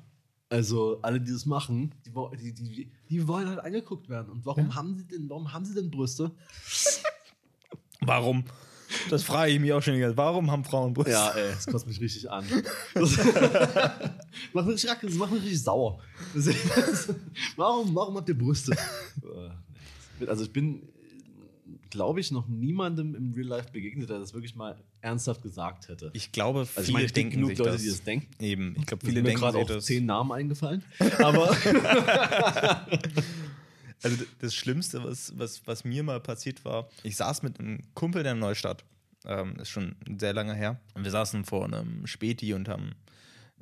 Also 0.51 0.99
alle, 1.03 1.21
die 1.21 1.31
das 1.31 1.45
machen, 1.45 1.95
die, 2.07 2.13
die, 2.39 2.55
die, 2.55 2.91
die 3.11 3.29
wollen 3.29 3.49
halt 3.49 3.61
angeguckt 3.61 4.09
werden. 4.09 4.31
Und 4.31 4.47
warum 4.47 4.75
haben 4.75 4.95
sie 4.95 5.07
denn, 5.07 5.29
warum 5.29 5.53
haben 5.53 5.65
sie 5.65 5.75
denn 5.75 5.91
Brüste? 5.91 6.33
Warum? 8.01 8.45
Das 9.11 9.23
frage 9.23 9.53
ich 9.53 9.61
mich 9.61 9.73
auch 9.73 9.83
schon 9.83 9.95
die 9.95 10.01
ganze. 10.01 10.17
Warum 10.17 10.51
haben 10.51 10.65
Frauen 10.65 10.95
Brüste? 10.95 11.11
Ja, 11.11 11.31
ey, 11.31 11.51
das 11.51 11.67
kotzt 11.67 11.87
mich 11.87 12.01
richtig 12.01 12.31
an. 12.31 12.45
Das 12.95 13.17
macht 14.53 14.67
mich 14.67 14.85
richtig, 14.85 15.01
das 15.03 15.15
macht 15.15 15.33
mich 15.33 15.43
richtig 15.43 15.63
sauer. 15.63 15.99
Das, 16.33 16.49
warum, 17.57 17.95
warum 17.95 18.17
habt 18.17 18.29
ihr 18.29 18.39
Brüste? 18.39 18.73
Äh. 18.73 20.27
Also 20.27 20.45
ich 20.45 20.53
bin, 20.53 20.89
glaube 21.91 22.21
ich, 22.21 22.31
noch 22.31 22.47
niemandem 22.49 23.15
im 23.15 23.33
Real 23.33 23.47
Life 23.47 23.71
begegnet, 23.73 24.09
der 24.11 24.19
das 24.19 24.35
wirklich 24.35 24.55
mal 24.55 24.77
ernsthaft 25.01 25.43
gesagt 25.43 25.89
hätte. 25.89 26.11
Ich 26.15 26.33
glaube, 26.33 26.67
viele 26.67 26.79
Also 26.79 26.89
ich 26.89 26.95
meine, 26.95 27.07
denken 27.09 27.33
genug 27.37 27.51
sich 27.51 27.59
Leute, 27.59 27.71
das. 27.73 27.83
die 27.83 27.89
das 27.89 28.03
denken. 28.03 28.29
Eben, 28.43 28.75
ich 28.79 28.87
glaube, 28.87 29.07
Viele 29.07 29.23
mir 29.23 29.29
denken 29.29 29.41
gerade 29.41 29.59
auch 29.59 29.67
das. 29.67 29.85
zehn 29.85 30.07
Namen 30.07 30.33
eingefallen. 30.33 30.83
Aber 31.19 31.55
Also 34.03 34.25
das 34.39 34.55
Schlimmste, 34.55 35.03
was, 35.03 35.33
was, 35.37 35.67
was 35.67 35.85
mir 35.85 36.03
mal 36.03 36.21
passiert 36.21 36.65
war, 36.65 36.89
ich 37.03 37.17
saß 37.17 37.43
mit 37.43 37.59
einem 37.59 37.81
Kumpel 37.95 38.23
der 38.23 38.35
Neustadt, 38.35 38.85
ähm, 39.25 39.57
ist 39.57 39.71
schon 39.71 39.97
sehr 40.19 40.33
lange 40.33 40.55
her, 40.55 40.81
und 40.95 41.03
wir 41.05 41.11
saßen 41.11 41.45
vor 41.45 41.65
einem 41.65 42.07
Späti 42.07 42.55
und 42.55 42.69
haben 42.69 42.93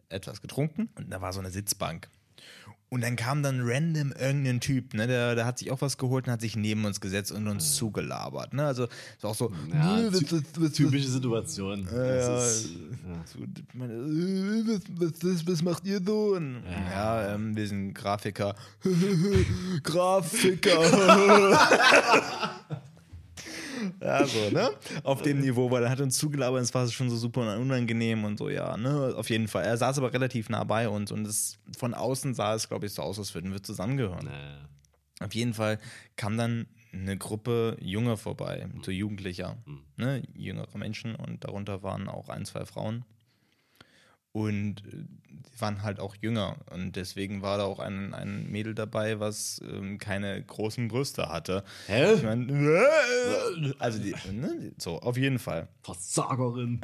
etwas 0.08 0.42
getrunken 0.42 0.90
und 0.96 1.10
da 1.10 1.20
war 1.20 1.32
so 1.32 1.40
eine 1.40 1.50
Sitzbank. 1.50 2.08
Und 2.88 3.00
dann 3.00 3.16
kam 3.16 3.42
dann 3.42 3.62
random 3.64 4.12
irgendein 4.12 4.60
Typ, 4.60 4.94
ne, 4.94 5.08
der, 5.08 5.34
der 5.34 5.44
hat 5.44 5.58
sich 5.58 5.72
auch 5.72 5.80
was 5.80 5.98
geholt 5.98 6.28
und 6.28 6.32
hat 6.32 6.40
sich 6.40 6.54
neben 6.54 6.84
uns 6.84 7.00
gesetzt 7.00 7.32
und 7.32 7.48
uns 7.48 7.74
zugelabert. 7.74 8.54
Ne? 8.54 8.64
Also 8.64 8.84
es 9.16 9.24
war 9.24 9.30
auch 9.30 9.34
so, 9.34 9.52
ja, 9.72 9.96
"Nö, 9.96 10.08
was- 10.12 10.32
was- 10.32 10.42
was- 10.56 10.72
typische 10.72 11.08
Situation. 11.08 11.88
ja, 11.92 12.04
Das 12.06 12.60
ist, 12.64 12.70
ja. 12.74 13.24
so, 13.24 13.38
meine, 13.74 13.92
was, 13.94 14.82
was, 15.00 15.12
was, 15.24 15.46
was 15.48 15.62
macht 15.62 15.84
ihr 15.84 16.00
so? 16.04 16.36
Und, 16.36 16.62
ja, 16.92 17.34
ähm, 17.34 17.56
wir 17.56 17.66
sind 17.66 17.92
Grafiker. 17.92 18.54
Grafiker. 19.82 20.78
ja, 24.00 24.26
so, 24.26 24.50
ne? 24.50 24.70
Auf 25.02 25.22
dem 25.22 25.40
Niveau, 25.40 25.70
weil 25.70 25.84
er 25.84 25.90
hat 25.90 26.00
uns 26.00 26.18
zugelabert, 26.18 26.62
es 26.62 26.74
war 26.74 26.86
schon 26.88 27.10
so 27.10 27.16
super 27.16 27.58
unangenehm 27.58 28.24
und 28.24 28.38
so, 28.38 28.48
ja, 28.48 28.76
ne? 28.76 29.14
Auf 29.16 29.30
jeden 29.30 29.48
Fall. 29.48 29.64
Er 29.64 29.76
saß 29.76 29.98
aber 29.98 30.12
relativ 30.12 30.48
nah 30.48 30.64
bei 30.64 30.88
uns 30.88 31.12
und 31.12 31.26
es, 31.26 31.58
von 31.76 31.94
außen 31.94 32.34
sah 32.34 32.54
es, 32.54 32.68
glaube 32.68 32.86
ich, 32.86 32.92
so 32.92 33.02
aus, 33.02 33.18
als 33.18 33.34
würden 33.34 33.52
wir 33.52 33.62
zusammengehören. 33.62 34.26
Naja. 34.26 34.68
Auf 35.20 35.34
jeden 35.34 35.54
Fall 35.54 35.78
kam 36.16 36.36
dann 36.36 36.66
eine 36.92 37.16
Gruppe 37.16 37.76
Junger 37.80 38.16
vorbei, 38.16 38.68
so 38.82 38.90
Jugendlicher, 38.90 39.56
ne, 39.96 40.22
jüngere 40.34 40.76
Menschen 40.78 41.14
und 41.14 41.44
darunter 41.44 41.82
waren 41.82 42.08
auch 42.08 42.28
ein, 42.28 42.44
zwei 42.44 42.64
Frauen. 42.64 43.04
Und 44.36 44.80
äh, 44.80 45.06
die 45.30 45.60
waren 45.62 45.82
halt 45.82 45.98
auch 45.98 46.14
jünger 46.20 46.56
und 46.70 46.94
deswegen 46.94 47.40
war 47.40 47.56
da 47.56 47.64
auch 47.64 47.78
ein, 47.78 48.12
ein 48.12 48.50
Mädel 48.50 48.74
dabei, 48.74 49.18
was 49.18 49.62
ähm, 49.66 49.96
keine 49.96 50.42
großen 50.42 50.88
Brüste 50.88 51.30
hatte. 51.30 51.64
Hä? 51.86 52.12
Ich 52.12 52.22
mein, 52.22 52.50
äh, 52.50 53.72
also 53.78 53.98
die, 53.98 54.14
ne, 54.30 54.72
so, 54.76 54.98
auf 54.98 55.16
jeden 55.16 55.38
Fall. 55.38 55.68
Versagerin. 55.80 56.82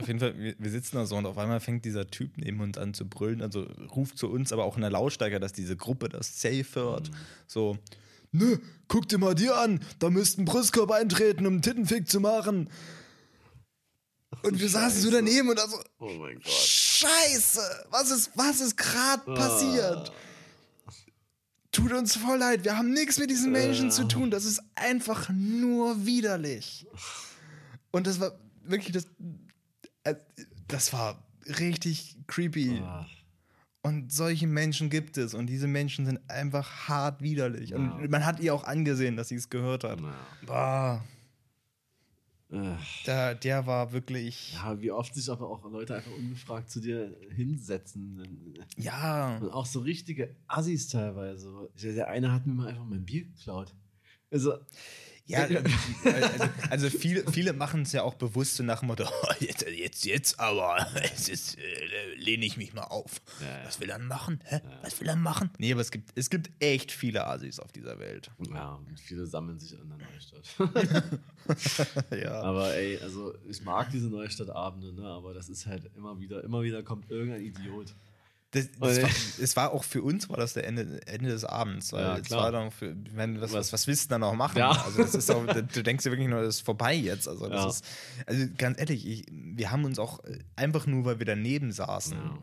Auf 0.00 0.08
jeden 0.08 0.18
Fall, 0.18 0.36
wir, 0.36 0.56
wir 0.58 0.70
sitzen 0.72 0.96
da 0.96 1.06
so 1.06 1.14
und 1.14 1.26
auf 1.26 1.38
einmal 1.38 1.60
fängt 1.60 1.84
dieser 1.84 2.08
Typ 2.08 2.36
neben 2.36 2.58
uns 2.62 2.76
an 2.78 2.94
zu 2.94 3.08
brüllen, 3.08 3.40
also 3.40 3.68
ruft 3.94 4.18
zu 4.18 4.28
uns, 4.28 4.52
aber 4.52 4.64
auch 4.64 4.74
in 4.74 4.80
der 4.80 4.90
Lautstärke, 4.90 5.38
dass 5.38 5.52
diese 5.52 5.76
Gruppe 5.76 6.08
das 6.08 6.40
safe 6.42 6.66
hört. 6.74 7.12
So, 7.46 7.78
ne, 8.32 8.58
guck 8.88 9.08
dir 9.08 9.18
mal 9.18 9.36
die 9.36 9.50
an, 9.50 9.78
da 10.00 10.10
müsste 10.10 10.42
ein 10.42 10.46
Brustkorb 10.46 10.90
eintreten, 10.90 11.46
um 11.46 11.52
einen 11.54 11.62
Tittenfick 11.62 12.08
zu 12.08 12.18
machen. 12.18 12.70
Und 14.42 14.60
wir 14.60 14.68
saßen 14.68 15.00
so 15.00 15.10
daneben 15.10 15.48
und 15.48 15.58
also, 15.58 15.78
Oh 15.98 16.12
mein 16.18 16.36
Gott. 16.36 16.46
Scheiße, 16.48 17.86
was 17.90 18.10
ist, 18.10 18.30
was 18.34 18.60
ist 18.60 18.76
gerade 18.76 19.34
passiert? 19.34 20.12
Tut 21.72 21.92
uns 21.92 22.16
voll 22.16 22.38
leid, 22.38 22.64
wir 22.64 22.76
haben 22.76 22.92
nichts 22.92 23.18
mit 23.18 23.30
diesen 23.30 23.52
Menschen 23.52 23.90
zu 23.90 24.04
tun, 24.04 24.30
das 24.30 24.44
ist 24.44 24.62
einfach 24.74 25.28
nur 25.30 26.06
widerlich. 26.06 26.86
Und 27.90 28.06
das 28.06 28.20
war 28.20 28.32
wirklich, 28.64 28.92
das, 28.92 29.06
äh, 30.04 30.14
das 30.66 30.92
war 30.92 31.22
richtig 31.58 32.16
creepy. 32.26 32.80
Ah. 32.82 33.06
Und 33.82 34.12
solche 34.12 34.46
Menschen 34.46 34.90
gibt 34.90 35.16
es 35.16 35.34
und 35.34 35.46
diese 35.46 35.66
Menschen 35.68 36.04
sind 36.04 36.20
einfach 36.28 36.88
hart 36.88 37.22
widerlich. 37.22 37.74
Und 37.74 38.10
man 38.10 38.26
hat 38.26 38.40
ihr 38.40 38.52
auch 38.52 38.64
angesehen, 38.64 39.16
dass 39.16 39.28
sie 39.28 39.36
es 39.36 39.48
gehört 39.50 39.84
hat. 39.84 40.00
Ja. 40.00 40.14
Boah, 40.44 41.04
Der, 43.06 43.34
der 43.34 43.66
war 43.66 43.92
wirklich, 43.92 44.54
Ja, 44.54 44.80
wie 44.80 44.90
oft 44.90 45.14
sich 45.14 45.28
aber 45.30 45.50
auch 45.50 45.62
Leute 45.70 45.96
einfach 45.96 46.12
ungefragt 46.12 46.70
zu 46.70 46.80
dir 46.80 47.14
hinsetzen. 47.30 48.54
ja. 48.76 49.36
Und 49.38 49.50
auch 49.50 49.66
so 49.66 49.80
richtige 49.80 50.34
Assis 50.46 50.88
teilweise. 50.88 51.68
Der 51.82 52.08
eine 52.08 52.32
hat 52.32 52.46
mir 52.46 52.54
mal 52.54 52.68
einfach 52.68 52.86
mein 52.86 53.04
Bier 53.04 53.24
geklaut. 53.24 53.74
Also, 54.30 54.54
Ja, 55.28 55.40
also, 55.42 56.44
also 56.70 56.90
viele, 56.90 57.30
viele 57.30 57.52
machen 57.52 57.82
es 57.82 57.92
ja 57.92 58.02
auch 58.02 58.14
bewusst 58.14 58.56
so 58.56 58.62
nach 58.62 58.80
dem 58.80 58.88
Motto, 58.88 59.04
"Oh, 59.22 59.32
jetzt, 59.40 59.62
jetzt, 59.68 60.04
jetzt, 60.06 60.40
aber 60.40 60.86
es 61.14 61.28
ist, 61.28 61.58
äh, 61.58 62.14
lehne 62.16 62.46
ich 62.46 62.56
mich 62.56 62.72
mal 62.72 62.84
auf. 62.84 63.20
Ja, 63.40 63.58
ja. 63.58 63.64
Was 63.66 63.78
will 63.78 63.90
er 63.90 63.98
machen? 63.98 64.40
Hä? 64.44 64.60
Was 64.82 64.98
will 65.00 65.08
er 65.08 65.16
machen? 65.16 65.50
Nee, 65.58 65.72
aber 65.72 65.82
es 65.82 65.90
gibt, 65.90 66.12
es 66.16 66.30
gibt 66.30 66.50
echt 66.60 66.90
viele 66.90 67.26
Asis 67.26 67.60
auf 67.60 67.72
dieser 67.72 67.98
Welt. 67.98 68.30
ja, 68.50 68.80
viele 68.96 69.26
sammeln 69.26 69.58
sich 69.58 69.78
an 69.78 69.90
der 69.90 69.98
Neustadt. 70.08 71.20
ja. 72.22 72.40
aber 72.40 72.74
ey, 72.74 72.98
also 72.98 73.34
ich 73.46 73.62
mag 73.62 73.90
diese 73.90 74.08
Neustadt-Abende, 74.08 74.94
ne? 74.94 75.06
aber 75.06 75.34
das 75.34 75.50
ist 75.50 75.66
halt 75.66 75.90
immer 75.94 76.18
wieder, 76.18 76.42
immer 76.42 76.62
wieder 76.62 76.82
kommt 76.82 77.10
irgendein 77.10 77.42
Idiot. 77.42 77.94
Das, 78.52 78.70
das 78.80 79.02
war, 79.02 79.10
es 79.42 79.56
war 79.56 79.72
auch 79.72 79.84
für 79.84 80.02
uns 80.02 80.28
war 80.30 80.36
das 80.38 80.54
der 80.54 80.66
Ende, 80.66 81.06
Ende 81.06 81.28
des 81.28 81.44
Abends. 81.44 81.92
Weil 81.92 82.02
Ja, 82.02 82.20
klar. 82.20 82.44
war 82.44 82.52
dann 82.52 82.70
für, 82.70 82.96
wenn, 83.14 83.40
was, 83.40 83.52
was, 83.52 83.72
was 83.72 83.86
willst 83.86 84.06
du 84.06 84.08
dann 84.10 84.22
noch 84.22 84.34
machen? 84.34 84.58
Ja. 84.58 84.70
Also 84.70 85.02
das 85.02 85.14
ist 85.14 85.30
auch, 85.30 85.44
du 85.46 85.82
denkst 85.82 86.04
dir 86.04 86.10
wirklich 86.10 86.28
nur, 86.28 86.40
das 86.42 86.56
ist 86.56 86.60
vorbei 86.64 86.94
jetzt. 86.94 87.28
Also, 87.28 87.46
das 87.48 87.62
Ja. 87.62 87.68
ist, 87.68 87.84
also 88.26 88.46
ganz 88.56 88.78
ehrlich, 88.80 89.06
ich, 89.06 89.26
wir 89.30 89.70
haben 89.70 89.84
uns 89.84 89.98
auch 89.98 90.24
äh, 90.24 90.38
einfach 90.56 90.86
nur, 90.86 91.04
weil 91.04 91.18
wir 91.18 91.26
daneben 91.26 91.72
saßen. 91.72 92.16
Ja. 92.16 92.38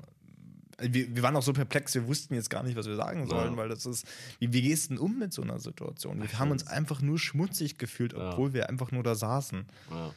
Wir, 0.81 1.15
wir 1.15 1.23
waren 1.23 1.37
auch 1.37 1.41
so 1.41 1.53
perplex, 1.53 1.95
wir 1.95 2.05
wussten 2.05 2.33
jetzt 2.35 2.49
gar 2.49 2.61
nicht, 2.61 2.75
was 2.75 2.85
wir 2.85 2.97
sagen 2.97 3.27
sollen, 3.27 3.51
Ja. 3.53 3.57
weil 3.57 3.69
das 3.69 3.85
ist, 3.85 4.05
wie, 4.39 4.51
wie 4.51 4.61
gehst 4.61 4.85
du 4.85 4.95
denn 4.95 4.97
um 4.97 5.17
mit 5.17 5.31
so 5.33 5.41
einer 5.41 5.57
Situation? 5.57 6.21
Wir 6.21 6.37
haben 6.37 6.51
uns 6.51 6.67
einfach 6.67 7.01
nur 7.01 7.17
schmutzig 7.17 7.77
gefühlt, 7.77 8.13
obwohl 8.13 8.53
wir 8.53 8.67
einfach 8.69 8.91
nur 8.91 9.01
da 9.01 9.15
saßen. 9.15 9.65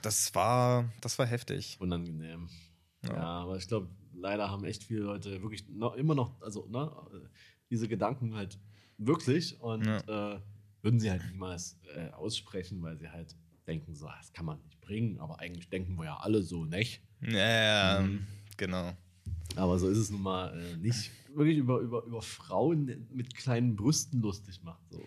Das 0.02 0.34
war, 0.34 0.84
das 1.00 1.16
war 1.18 1.26
heftig. 1.26 1.76
Unangenehm. 1.80 2.48
Ja, 3.06 3.14
aber 3.22 3.56
ich 3.56 3.68
glaube, 3.68 3.86
leider 4.20 4.50
haben 4.50 4.64
echt 4.64 4.84
viele 4.84 5.00
Leute 5.00 5.42
wirklich 5.42 5.68
noch, 5.68 5.94
immer 5.94 6.14
noch, 6.14 6.40
also 6.42 6.66
ne, 6.68 6.90
diese 7.70 7.88
Gedanken 7.88 8.34
halt 8.34 8.58
wirklich 8.98 9.60
und 9.60 9.86
äh, 9.86 10.38
würden 10.82 11.00
sie 11.00 11.10
halt 11.10 11.22
niemals 11.30 11.78
äh, 11.94 12.10
aussprechen, 12.10 12.82
weil 12.82 12.96
sie 12.98 13.08
halt 13.08 13.34
denken, 13.66 13.94
so, 13.94 14.06
"Ah, 14.06 14.14
das 14.18 14.32
kann 14.32 14.46
man 14.46 14.58
nicht 14.64 14.80
bringen, 14.80 15.18
aber 15.20 15.38
eigentlich 15.40 15.68
denken 15.68 15.96
wir 15.96 16.04
ja 16.06 16.16
alle 16.18 16.42
so, 16.42 16.64
nicht? 16.64 17.02
Ja, 17.20 18.00
Mhm. 18.02 18.26
genau. 18.56 18.92
Aber 19.56 19.78
so 19.78 19.88
ist 19.88 19.98
es 19.98 20.10
nun 20.10 20.22
mal 20.22 20.56
äh, 20.58 20.76
nicht. 20.76 21.10
Wirklich 21.34 21.58
über, 21.58 21.78
über, 21.80 22.04
über 22.04 22.22
Frauen 22.22 23.06
mit 23.12 23.34
kleinen 23.34 23.76
Brüsten 23.76 24.20
lustig 24.22 24.62
macht. 24.62 24.80
So. 24.90 25.02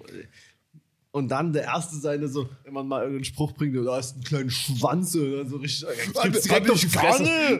Und 1.11 1.29
dann 1.29 1.51
der 1.53 1.63
Erste 1.63 1.95
seine 1.97 2.27
so, 2.27 2.49
wenn 2.63 2.73
man 2.73 2.87
mal 2.87 2.99
irgendeinen 3.01 3.25
Spruch 3.25 3.51
bringt, 3.53 3.75
da 3.75 3.97
ist 3.99 4.15
ein 4.17 4.23
kleiner 4.23 4.49
Schwanz 4.49 5.11
dann 5.13 5.47
so 5.49 5.57
richtig, 5.57 5.87
gibt's 6.23 6.43
direkt 6.43 6.69
auf 6.71 6.79
die 6.79 6.87
Fresse. 6.87 7.59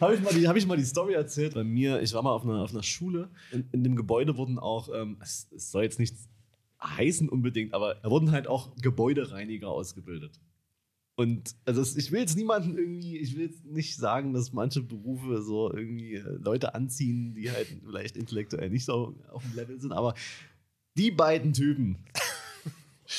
Habe 0.00 0.14
ich, 0.14 0.20
mal 0.22 0.32
die- 0.34 0.48
hab 0.48 0.56
ich 0.56 0.66
mal 0.66 0.76
die 0.76 0.84
Story 0.84 1.14
erzählt. 1.14 1.54
Bei 1.54 1.64
mir, 1.64 2.00
ich 2.02 2.12
war 2.14 2.22
mal 2.22 2.32
auf 2.32 2.44
einer, 2.44 2.62
auf 2.62 2.72
einer 2.72 2.82
Schule. 2.82 3.30
In, 3.52 3.68
in 3.72 3.84
dem 3.84 3.96
Gebäude 3.96 4.36
wurden 4.36 4.58
auch, 4.58 4.88
ähm, 4.94 5.18
es, 5.20 5.48
es 5.54 5.70
soll 5.70 5.82
jetzt 5.84 5.98
nichts 5.98 6.28
heißen 6.82 7.28
unbedingt, 7.28 7.74
aber 7.74 7.96
da 7.96 8.10
wurden 8.10 8.30
halt 8.32 8.46
auch 8.46 8.74
Gebäudereiniger 8.76 9.68
ausgebildet. 9.68 10.40
Und 11.14 11.54
also 11.66 11.82
ich 11.98 12.10
will 12.12 12.20
jetzt 12.20 12.36
niemanden 12.36 12.78
irgendwie, 12.78 13.18
ich 13.18 13.36
will 13.36 13.42
jetzt 13.42 13.66
nicht 13.66 13.96
sagen, 13.96 14.32
dass 14.32 14.54
manche 14.54 14.80
Berufe 14.82 15.42
so 15.42 15.70
irgendwie 15.70 16.14
äh, 16.14 16.38
Leute 16.42 16.74
anziehen, 16.74 17.34
die 17.34 17.50
halt 17.50 17.66
vielleicht 17.84 18.16
intellektuell 18.16 18.70
nicht 18.70 18.86
so 18.86 19.14
auf 19.30 19.42
dem 19.42 19.54
Level 19.54 19.78
sind, 19.78 19.92
aber 19.92 20.14
die 20.96 21.10
beiden 21.10 21.52
Typen. 21.52 21.98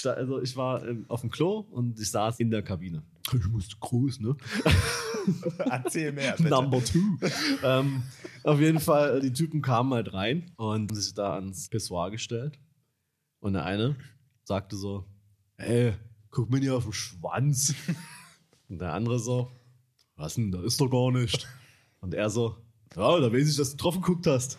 Also 0.06 0.42
ich 0.42 0.56
war 0.56 0.88
ähm, 0.88 1.04
auf 1.10 1.20
dem 1.20 1.30
Klo 1.30 1.60
und 1.70 2.00
ich 2.00 2.10
saß 2.10 2.40
in 2.40 2.50
der 2.50 2.62
Kabine. 2.64 3.04
Ich 3.34 3.48
musste 3.48 3.76
groß, 3.80 4.20
ne? 4.20 4.36
Erzähl 5.60 6.12
mehr. 6.12 6.40
Number 6.42 6.84
two. 6.84 7.18
ähm, 7.64 8.04
auf 8.44 8.60
jeden 8.60 8.80
Fall, 8.80 9.18
äh, 9.18 9.22
die 9.22 9.34
Typen 9.34 9.62
kamen 9.62 9.94
halt 9.94 10.14
rein 10.14 10.52
und 10.58 10.92
haben 10.92 10.96
sich 10.96 11.14
da 11.14 11.36
ans 11.36 11.70
Pissoir 11.70 12.12
gestellt. 12.12 12.60
Und 13.40 13.54
der 13.54 13.66
eine 13.66 13.96
sagte 14.44 14.76
so: 14.76 15.06
Ey, 15.58 15.94
guck 16.30 16.50
mir 16.50 16.60
nicht 16.60 16.72
auf 16.72 16.84
den 16.84 16.94
Schwanz. 16.94 17.74
Und 18.70 18.80
der 18.80 18.94
andere 18.94 19.20
so: 19.20 19.52
Was 20.16 20.36
denn, 20.36 20.52
da 20.52 20.64
ist 20.64 20.80
doch 20.80 20.90
gar 20.90 21.12
nicht. 21.12 21.48
Und 22.00 22.14
er 22.14 22.30
so: 22.30 22.58
Ja, 22.96 23.20
da 23.20 23.32
weiß 23.32 23.50
ich, 23.50 23.58
dass 23.58 23.72
du 23.72 23.78
drauf 23.78 23.96
geguckt 23.96 24.28
hast. 24.28 24.58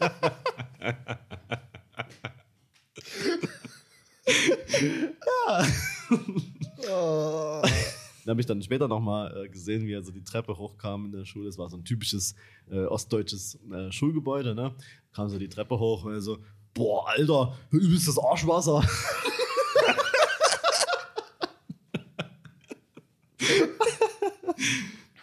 Dann 6.86 8.30
habe 8.30 8.40
ich 8.40 8.46
dann 8.46 8.62
später 8.62 8.88
nochmal 8.88 9.44
äh, 9.44 9.48
gesehen, 9.48 9.86
wie 9.86 9.92
er 9.92 10.02
so 10.02 10.10
die 10.10 10.24
Treppe 10.24 10.56
hochkam 10.56 11.06
in 11.06 11.12
der 11.12 11.24
Schule. 11.26 11.48
Es 11.48 11.58
war 11.58 11.68
so 11.68 11.76
ein 11.76 11.84
typisches 11.84 12.34
äh, 12.70 12.84
ostdeutsches 12.84 13.58
äh, 13.70 13.92
Schulgebäude, 13.92 14.54
ne? 14.54 14.74
Kam 15.12 15.28
so 15.28 15.38
die 15.38 15.48
Treppe 15.48 15.78
hoch 15.78 16.04
und 16.04 16.14
er 16.14 16.20
so, 16.22 16.38
boah, 16.72 17.06
Alter, 17.08 17.54
übelst 17.70 18.08
das 18.08 18.18
Arschwasser. 18.18 18.82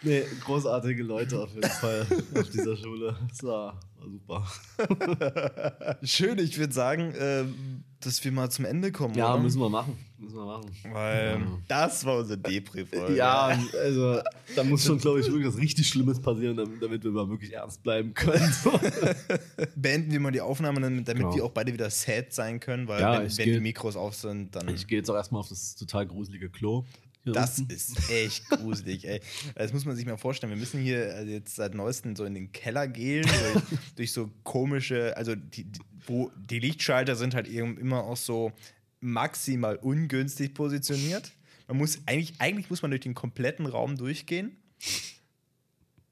Nee, 0.04 0.24
großartige 0.44 1.02
Leute 1.04 1.40
auf 1.40 1.54
jeden 1.54 1.68
Fall 1.68 2.04
auf 2.34 2.50
dieser 2.50 2.76
Schule. 2.76 3.16
Das 3.28 3.42
war, 3.44 3.78
war 3.98 4.08
super. 4.10 5.98
Schön, 6.02 6.38
ich 6.38 6.58
würde 6.58 6.72
sagen, 6.72 7.14
ähm, 7.16 7.84
dass 8.00 8.22
wir 8.24 8.32
mal 8.32 8.50
zum 8.50 8.64
Ende 8.64 8.90
kommen. 8.90 9.14
Ja, 9.14 9.34
oder? 9.34 9.42
müssen 9.42 9.60
wir 9.60 9.68
machen. 9.68 9.96
Müssen 10.32 10.36
wir 10.36 10.44
machen. 10.58 10.70
Weil 10.92 11.40
Ja. 11.40 11.58
das 11.68 12.04
war 12.04 12.18
unsere 12.18 12.38
Depri-Folge. 12.38 13.16
Ja, 13.16 13.58
also 13.82 14.20
da 14.56 14.64
muss 14.64 14.84
schon, 14.84 14.98
glaube 14.98 15.20
ich, 15.20 15.26
wirklich 15.26 15.46
was 15.48 15.56
richtig 15.58 15.88
Schlimmes 15.88 16.20
passieren, 16.20 16.56
damit, 16.56 16.82
damit 16.82 17.04
wir 17.04 17.10
mal 17.10 17.28
wirklich 17.28 17.52
ernst 17.52 17.82
bleiben 17.82 18.14
können. 18.14 18.52
Beenden 19.76 20.10
wir 20.12 20.20
mal 20.20 20.30
die 20.30 20.40
Aufnahme, 20.40 20.80
damit, 20.80 21.06
damit 21.08 21.22
Genau. 21.22 21.34
wir 21.34 21.44
auch 21.44 21.50
beide 21.50 21.72
wieder 21.72 21.90
sad 21.90 22.32
sein 22.32 22.60
können, 22.60 22.88
weil 22.88 23.00
Ja, 23.00 23.18
wenn, 23.20 23.36
wenn 23.38 23.44
geh- 23.44 23.52
die 23.54 23.60
Mikros 23.60 23.96
auf 23.96 24.14
sind, 24.14 24.54
dann. 24.56 24.68
Ich 24.68 24.86
gehe 24.86 24.98
jetzt 24.98 25.10
auch 25.10 25.14
erstmal 25.16 25.40
auf 25.40 25.48
das 25.48 25.74
total 25.74 26.06
gruselige 26.06 26.48
Klo. 26.48 26.84
Das 27.24 27.60
unten. 27.60 27.72
ist 27.72 28.10
echt 28.10 28.48
gruselig, 28.50 29.06
ey. 29.06 29.20
Das 29.54 29.72
muss 29.72 29.84
man 29.84 29.94
sich 29.94 30.04
mal 30.06 30.16
vorstellen. 30.16 30.50
Wir 30.52 30.58
müssen 30.58 30.80
hier 30.80 31.14
also 31.14 31.30
jetzt 31.30 31.54
seit 31.54 31.72
neuestem 31.72 32.16
so 32.16 32.24
in 32.24 32.34
den 32.34 32.50
Keller 32.50 32.88
gehen, 32.88 33.22
durch, 33.22 33.64
durch 33.96 34.12
so 34.12 34.28
komische, 34.42 35.16
also 35.16 35.36
die, 35.36 35.62
die, 35.64 35.80
wo 36.08 36.32
die 36.34 36.58
Lichtschalter 36.58 37.14
sind 37.14 37.36
halt 37.36 37.46
eben 37.46 37.78
immer 37.78 38.02
auch 38.02 38.16
so 38.16 38.50
maximal 39.02 39.76
ungünstig 39.76 40.54
positioniert. 40.54 41.32
Man 41.68 41.76
muss 41.78 41.98
eigentlich, 42.06 42.34
eigentlich 42.40 42.70
muss 42.70 42.82
man 42.82 42.90
durch 42.90 43.02
den 43.02 43.14
kompletten 43.14 43.66
Raum 43.66 43.96
durchgehen, 43.96 44.56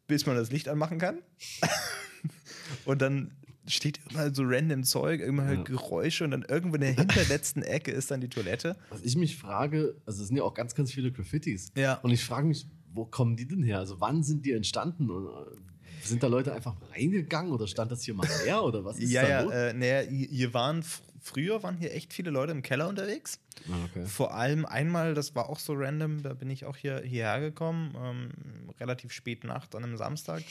bis 0.07 0.27
man 0.27 0.37
das 0.37 0.51
Licht 0.51 0.69
anmachen 0.69 0.99
kann. 0.99 1.19
Und 2.85 3.01
dann 3.03 3.33
steht 3.67 4.01
immer 4.11 4.35
so 4.35 4.43
random 4.45 4.85
Zeug, 4.85 5.21
immer 5.21 5.53
Ja. 5.53 5.63
Geräusche 5.63 6.25
und 6.25 6.33
dann 6.33 6.43
irgendwo 6.43 6.75
in 6.77 6.81
der 6.81 6.93
hinterletzten 6.93 7.63
Ecke 7.63 7.93
ist 7.93 8.11
dann 8.11 8.21
die 8.21 8.29
Toilette. 8.29 8.77
Was 8.89 9.03
ich 9.03 9.17
mich 9.17 9.37
frage, 9.37 9.97
also 10.07 10.23
es 10.23 10.29
sind 10.29 10.37
ja 10.37 10.43
auch 10.43 10.55
ganz, 10.55 10.75
ganz 10.75 10.91
viele 10.93 11.13
Graffitis. 11.13 11.71
Ja. 11.77 11.95
Und 11.97 12.11
ich 12.11 12.25
frage 12.25 12.47
mich, 12.49 12.67
wo 12.93 13.05
kommen 13.05 13.37
die 13.37 13.47
denn 13.47 13.63
her? 13.63 13.79
Also 13.79 14.01
wann 14.01 14.23
sind 14.25 14.45
die 14.45 14.53
entstanden? 14.53 15.11
Und, 15.11 15.27
äh, 15.27 15.57
sind 16.03 16.23
da 16.23 16.27
Leute 16.29 16.53
einfach 16.53 16.75
reingegangen 16.93 17.53
oder 17.53 17.67
stand 17.69 17.93
das 17.93 18.03
hier 18.03 18.15
mal 18.15 18.27
leer 18.45 18.65
oder 18.65 18.85
was 18.85 18.99
ist 18.99 19.11
Ja, 19.11 19.23
da 19.23 19.29
ja, 19.29 19.41
los? 19.43 19.53
äh, 19.53 19.73
naja, 19.75 20.01
hier 20.09 20.55
waren 20.55 20.83
früher 21.21 21.63
waren 21.63 21.77
hier 21.77 21.95
echt 21.95 22.13
viele 22.13 22.31
Leute 22.31 22.53
im 22.53 22.63
Keller 22.63 22.89
unterwegs. 22.89 23.41
Ah, 23.69 23.85
okay. 23.85 24.07
Vor 24.07 24.35
allem 24.35 24.65
einmal, 24.67 25.15
das 25.15 25.35
war 25.35 25.49
auch 25.49 25.59
so 25.59 25.75
random, 25.75 26.23
da 26.23 26.35
bin 26.35 26.51
ich 26.51 26.65
auch 26.65 26.77
hier 26.77 27.01
hierher 27.01 27.41
gekommen, 27.41 27.95
ähm, 27.99 28.71
relativ 28.81 29.13
spät 29.13 29.45
Nacht 29.45 29.75
an 29.75 29.85
einem 29.85 29.97
Samstag. 29.97 30.43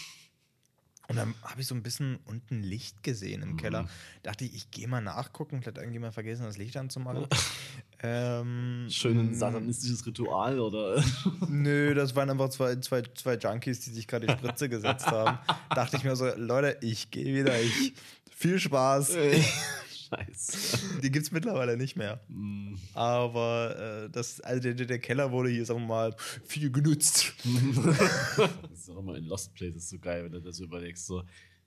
Und 1.09 1.15
dann 1.15 1.33
habe 1.41 1.59
ich 1.59 1.65
so 1.65 1.73
ein 1.73 1.81
bisschen 1.81 2.19
unten 2.25 2.61
Licht 2.61 3.01
gesehen 3.01 3.41
im 3.41 3.57
Keller. 3.57 3.89
Dachte 4.21 4.45
ich, 4.45 4.53
ich 4.53 4.71
gehe 4.71 4.87
mal 4.87 5.01
nachgucken, 5.01 5.57
vielleicht 5.57 5.77
hat 5.77 5.77
irgendjemand 5.79 6.13
vergessen, 6.13 6.43
das 6.43 6.57
Licht 6.57 6.77
anzumachen. 6.77 7.25
ähm, 8.03 8.85
Schön 8.91 9.17
ein 9.17 9.33
satanistisches 9.33 10.05
Ritual 10.05 10.59
oder 10.59 11.03
Nö, 11.49 11.95
das 11.95 12.15
waren 12.15 12.29
einfach 12.29 12.49
zwei, 12.49 12.75
zwei, 12.75 13.01
zwei 13.01 13.37
Junkies, 13.37 13.79
die 13.79 13.89
sich 13.89 14.05
gerade 14.05 14.27
die 14.27 14.33
Spritze 14.33 14.69
gesetzt 14.69 15.07
haben. 15.07 15.39
Dachte 15.75 15.97
ich 15.97 16.03
mir 16.03 16.15
so, 16.15 16.29
Leute, 16.35 16.77
ich 16.81 17.09
gehe 17.09 17.33
wieder. 17.33 17.59
Ich, 17.59 17.93
viel 18.29 18.59
Spaß. 18.59 19.15
Scheiße. 20.09 20.99
Die 21.03 21.11
gibt 21.11 21.25
es 21.25 21.31
mittlerweile 21.31 21.77
nicht 21.77 21.95
mehr. 21.95 22.21
Mm. 22.27 22.75
Aber 22.93 24.05
äh, 24.05 24.09
das, 24.09 24.41
also 24.41 24.61
der, 24.61 24.73
der- 24.73 24.99
Keller 24.99 25.31
wurde 25.31 25.49
hier, 25.49 25.65
sagen 25.65 25.81
wir 25.81 25.87
mal, 25.87 26.15
viel 26.45 26.71
genutzt. 26.71 27.33
Das 27.43 28.71
ist 28.73 28.89
auch 28.89 28.99
immer 28.99 29.15
in 29.15 29.25
Lost 29.25 29.53
Places 29.53 29.89
so 29.89 29.99
geil, 29.99 30.25
wenn 30.25 30.31
du 30.31 30.41
das 30.41 30.57
so 30.57 30.63
überlegst. 30.63 31.05
So 31.05 31.23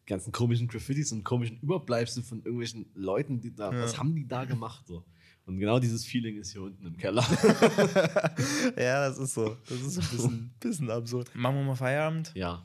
ganzen 0.07 0.33
komischen 0.33 0.69
Graffitis 0.69 1.13
und 1.13 1.25
komischen 1.25 1.59
Überbleibsel 1.61 2.23
von 2.23 2.39
irgendwelchen 2.39 2.87
Leuten, 2.95 3.41
die 3.41 3.55
da, 3.55 3.73
was 3.73 3.99
haben 3.99 4.15
die 4.15 4.27
da 4.27 4.45
gemacht? 4.45 4.87
So. 4.87 5.05
Und 5.45 5.59
genau 5.59 5.79
dieses 5.79 6.05
Feeling 6.05 6.39
ist 6.39 6.53
hier 6.53 6.63
unten 6.63 6.87
im 6.87 6.97
Keller. 6.97 7.23
ja, 8.77 9.09
das 9.09 9.19
ist 9.19 9.35
so. 9.35 9.57
Das 9.69 9.81
ist 9.81 9.99
ein 9.99 10.09
bisschen, 10.11 10.55
bisschen 10.61 10.91
absurd. 10.91 11.35
Machen 11.35 11.57
wir 11.57 11.65
mal 11.65 11.75
Feierabend 11.75 12.33
ja. 12.35 12.65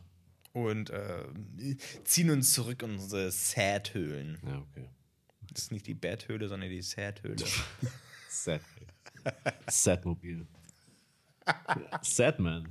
und 0.54 0.90
äh, 0.92 1.26
ziehen 2.04 2.30
uns 2.30 2.54
zurück 2.54 2.84
in 2.84 2.92
unsere 2.92 3.32
Sad-Höhlen. 3.32 4.38
Ja, 4.46 4.60
okay. 4.60 4.90
Das 5.54 5.64
ist 5.64 5.72
nicht 5.72 5.88
die 5.88 5.94
Bad-Höhle, 5.94 6.48
sondern 6.48 6.70
die 6.70 6.82
Sad-Höhle. 6.82 7.46
Sad. 8.30 8.62
Sad 9.68 10.06
Mobil. 10.06 10.46
Sad 12.02 12.40
Man. 12.40 12.68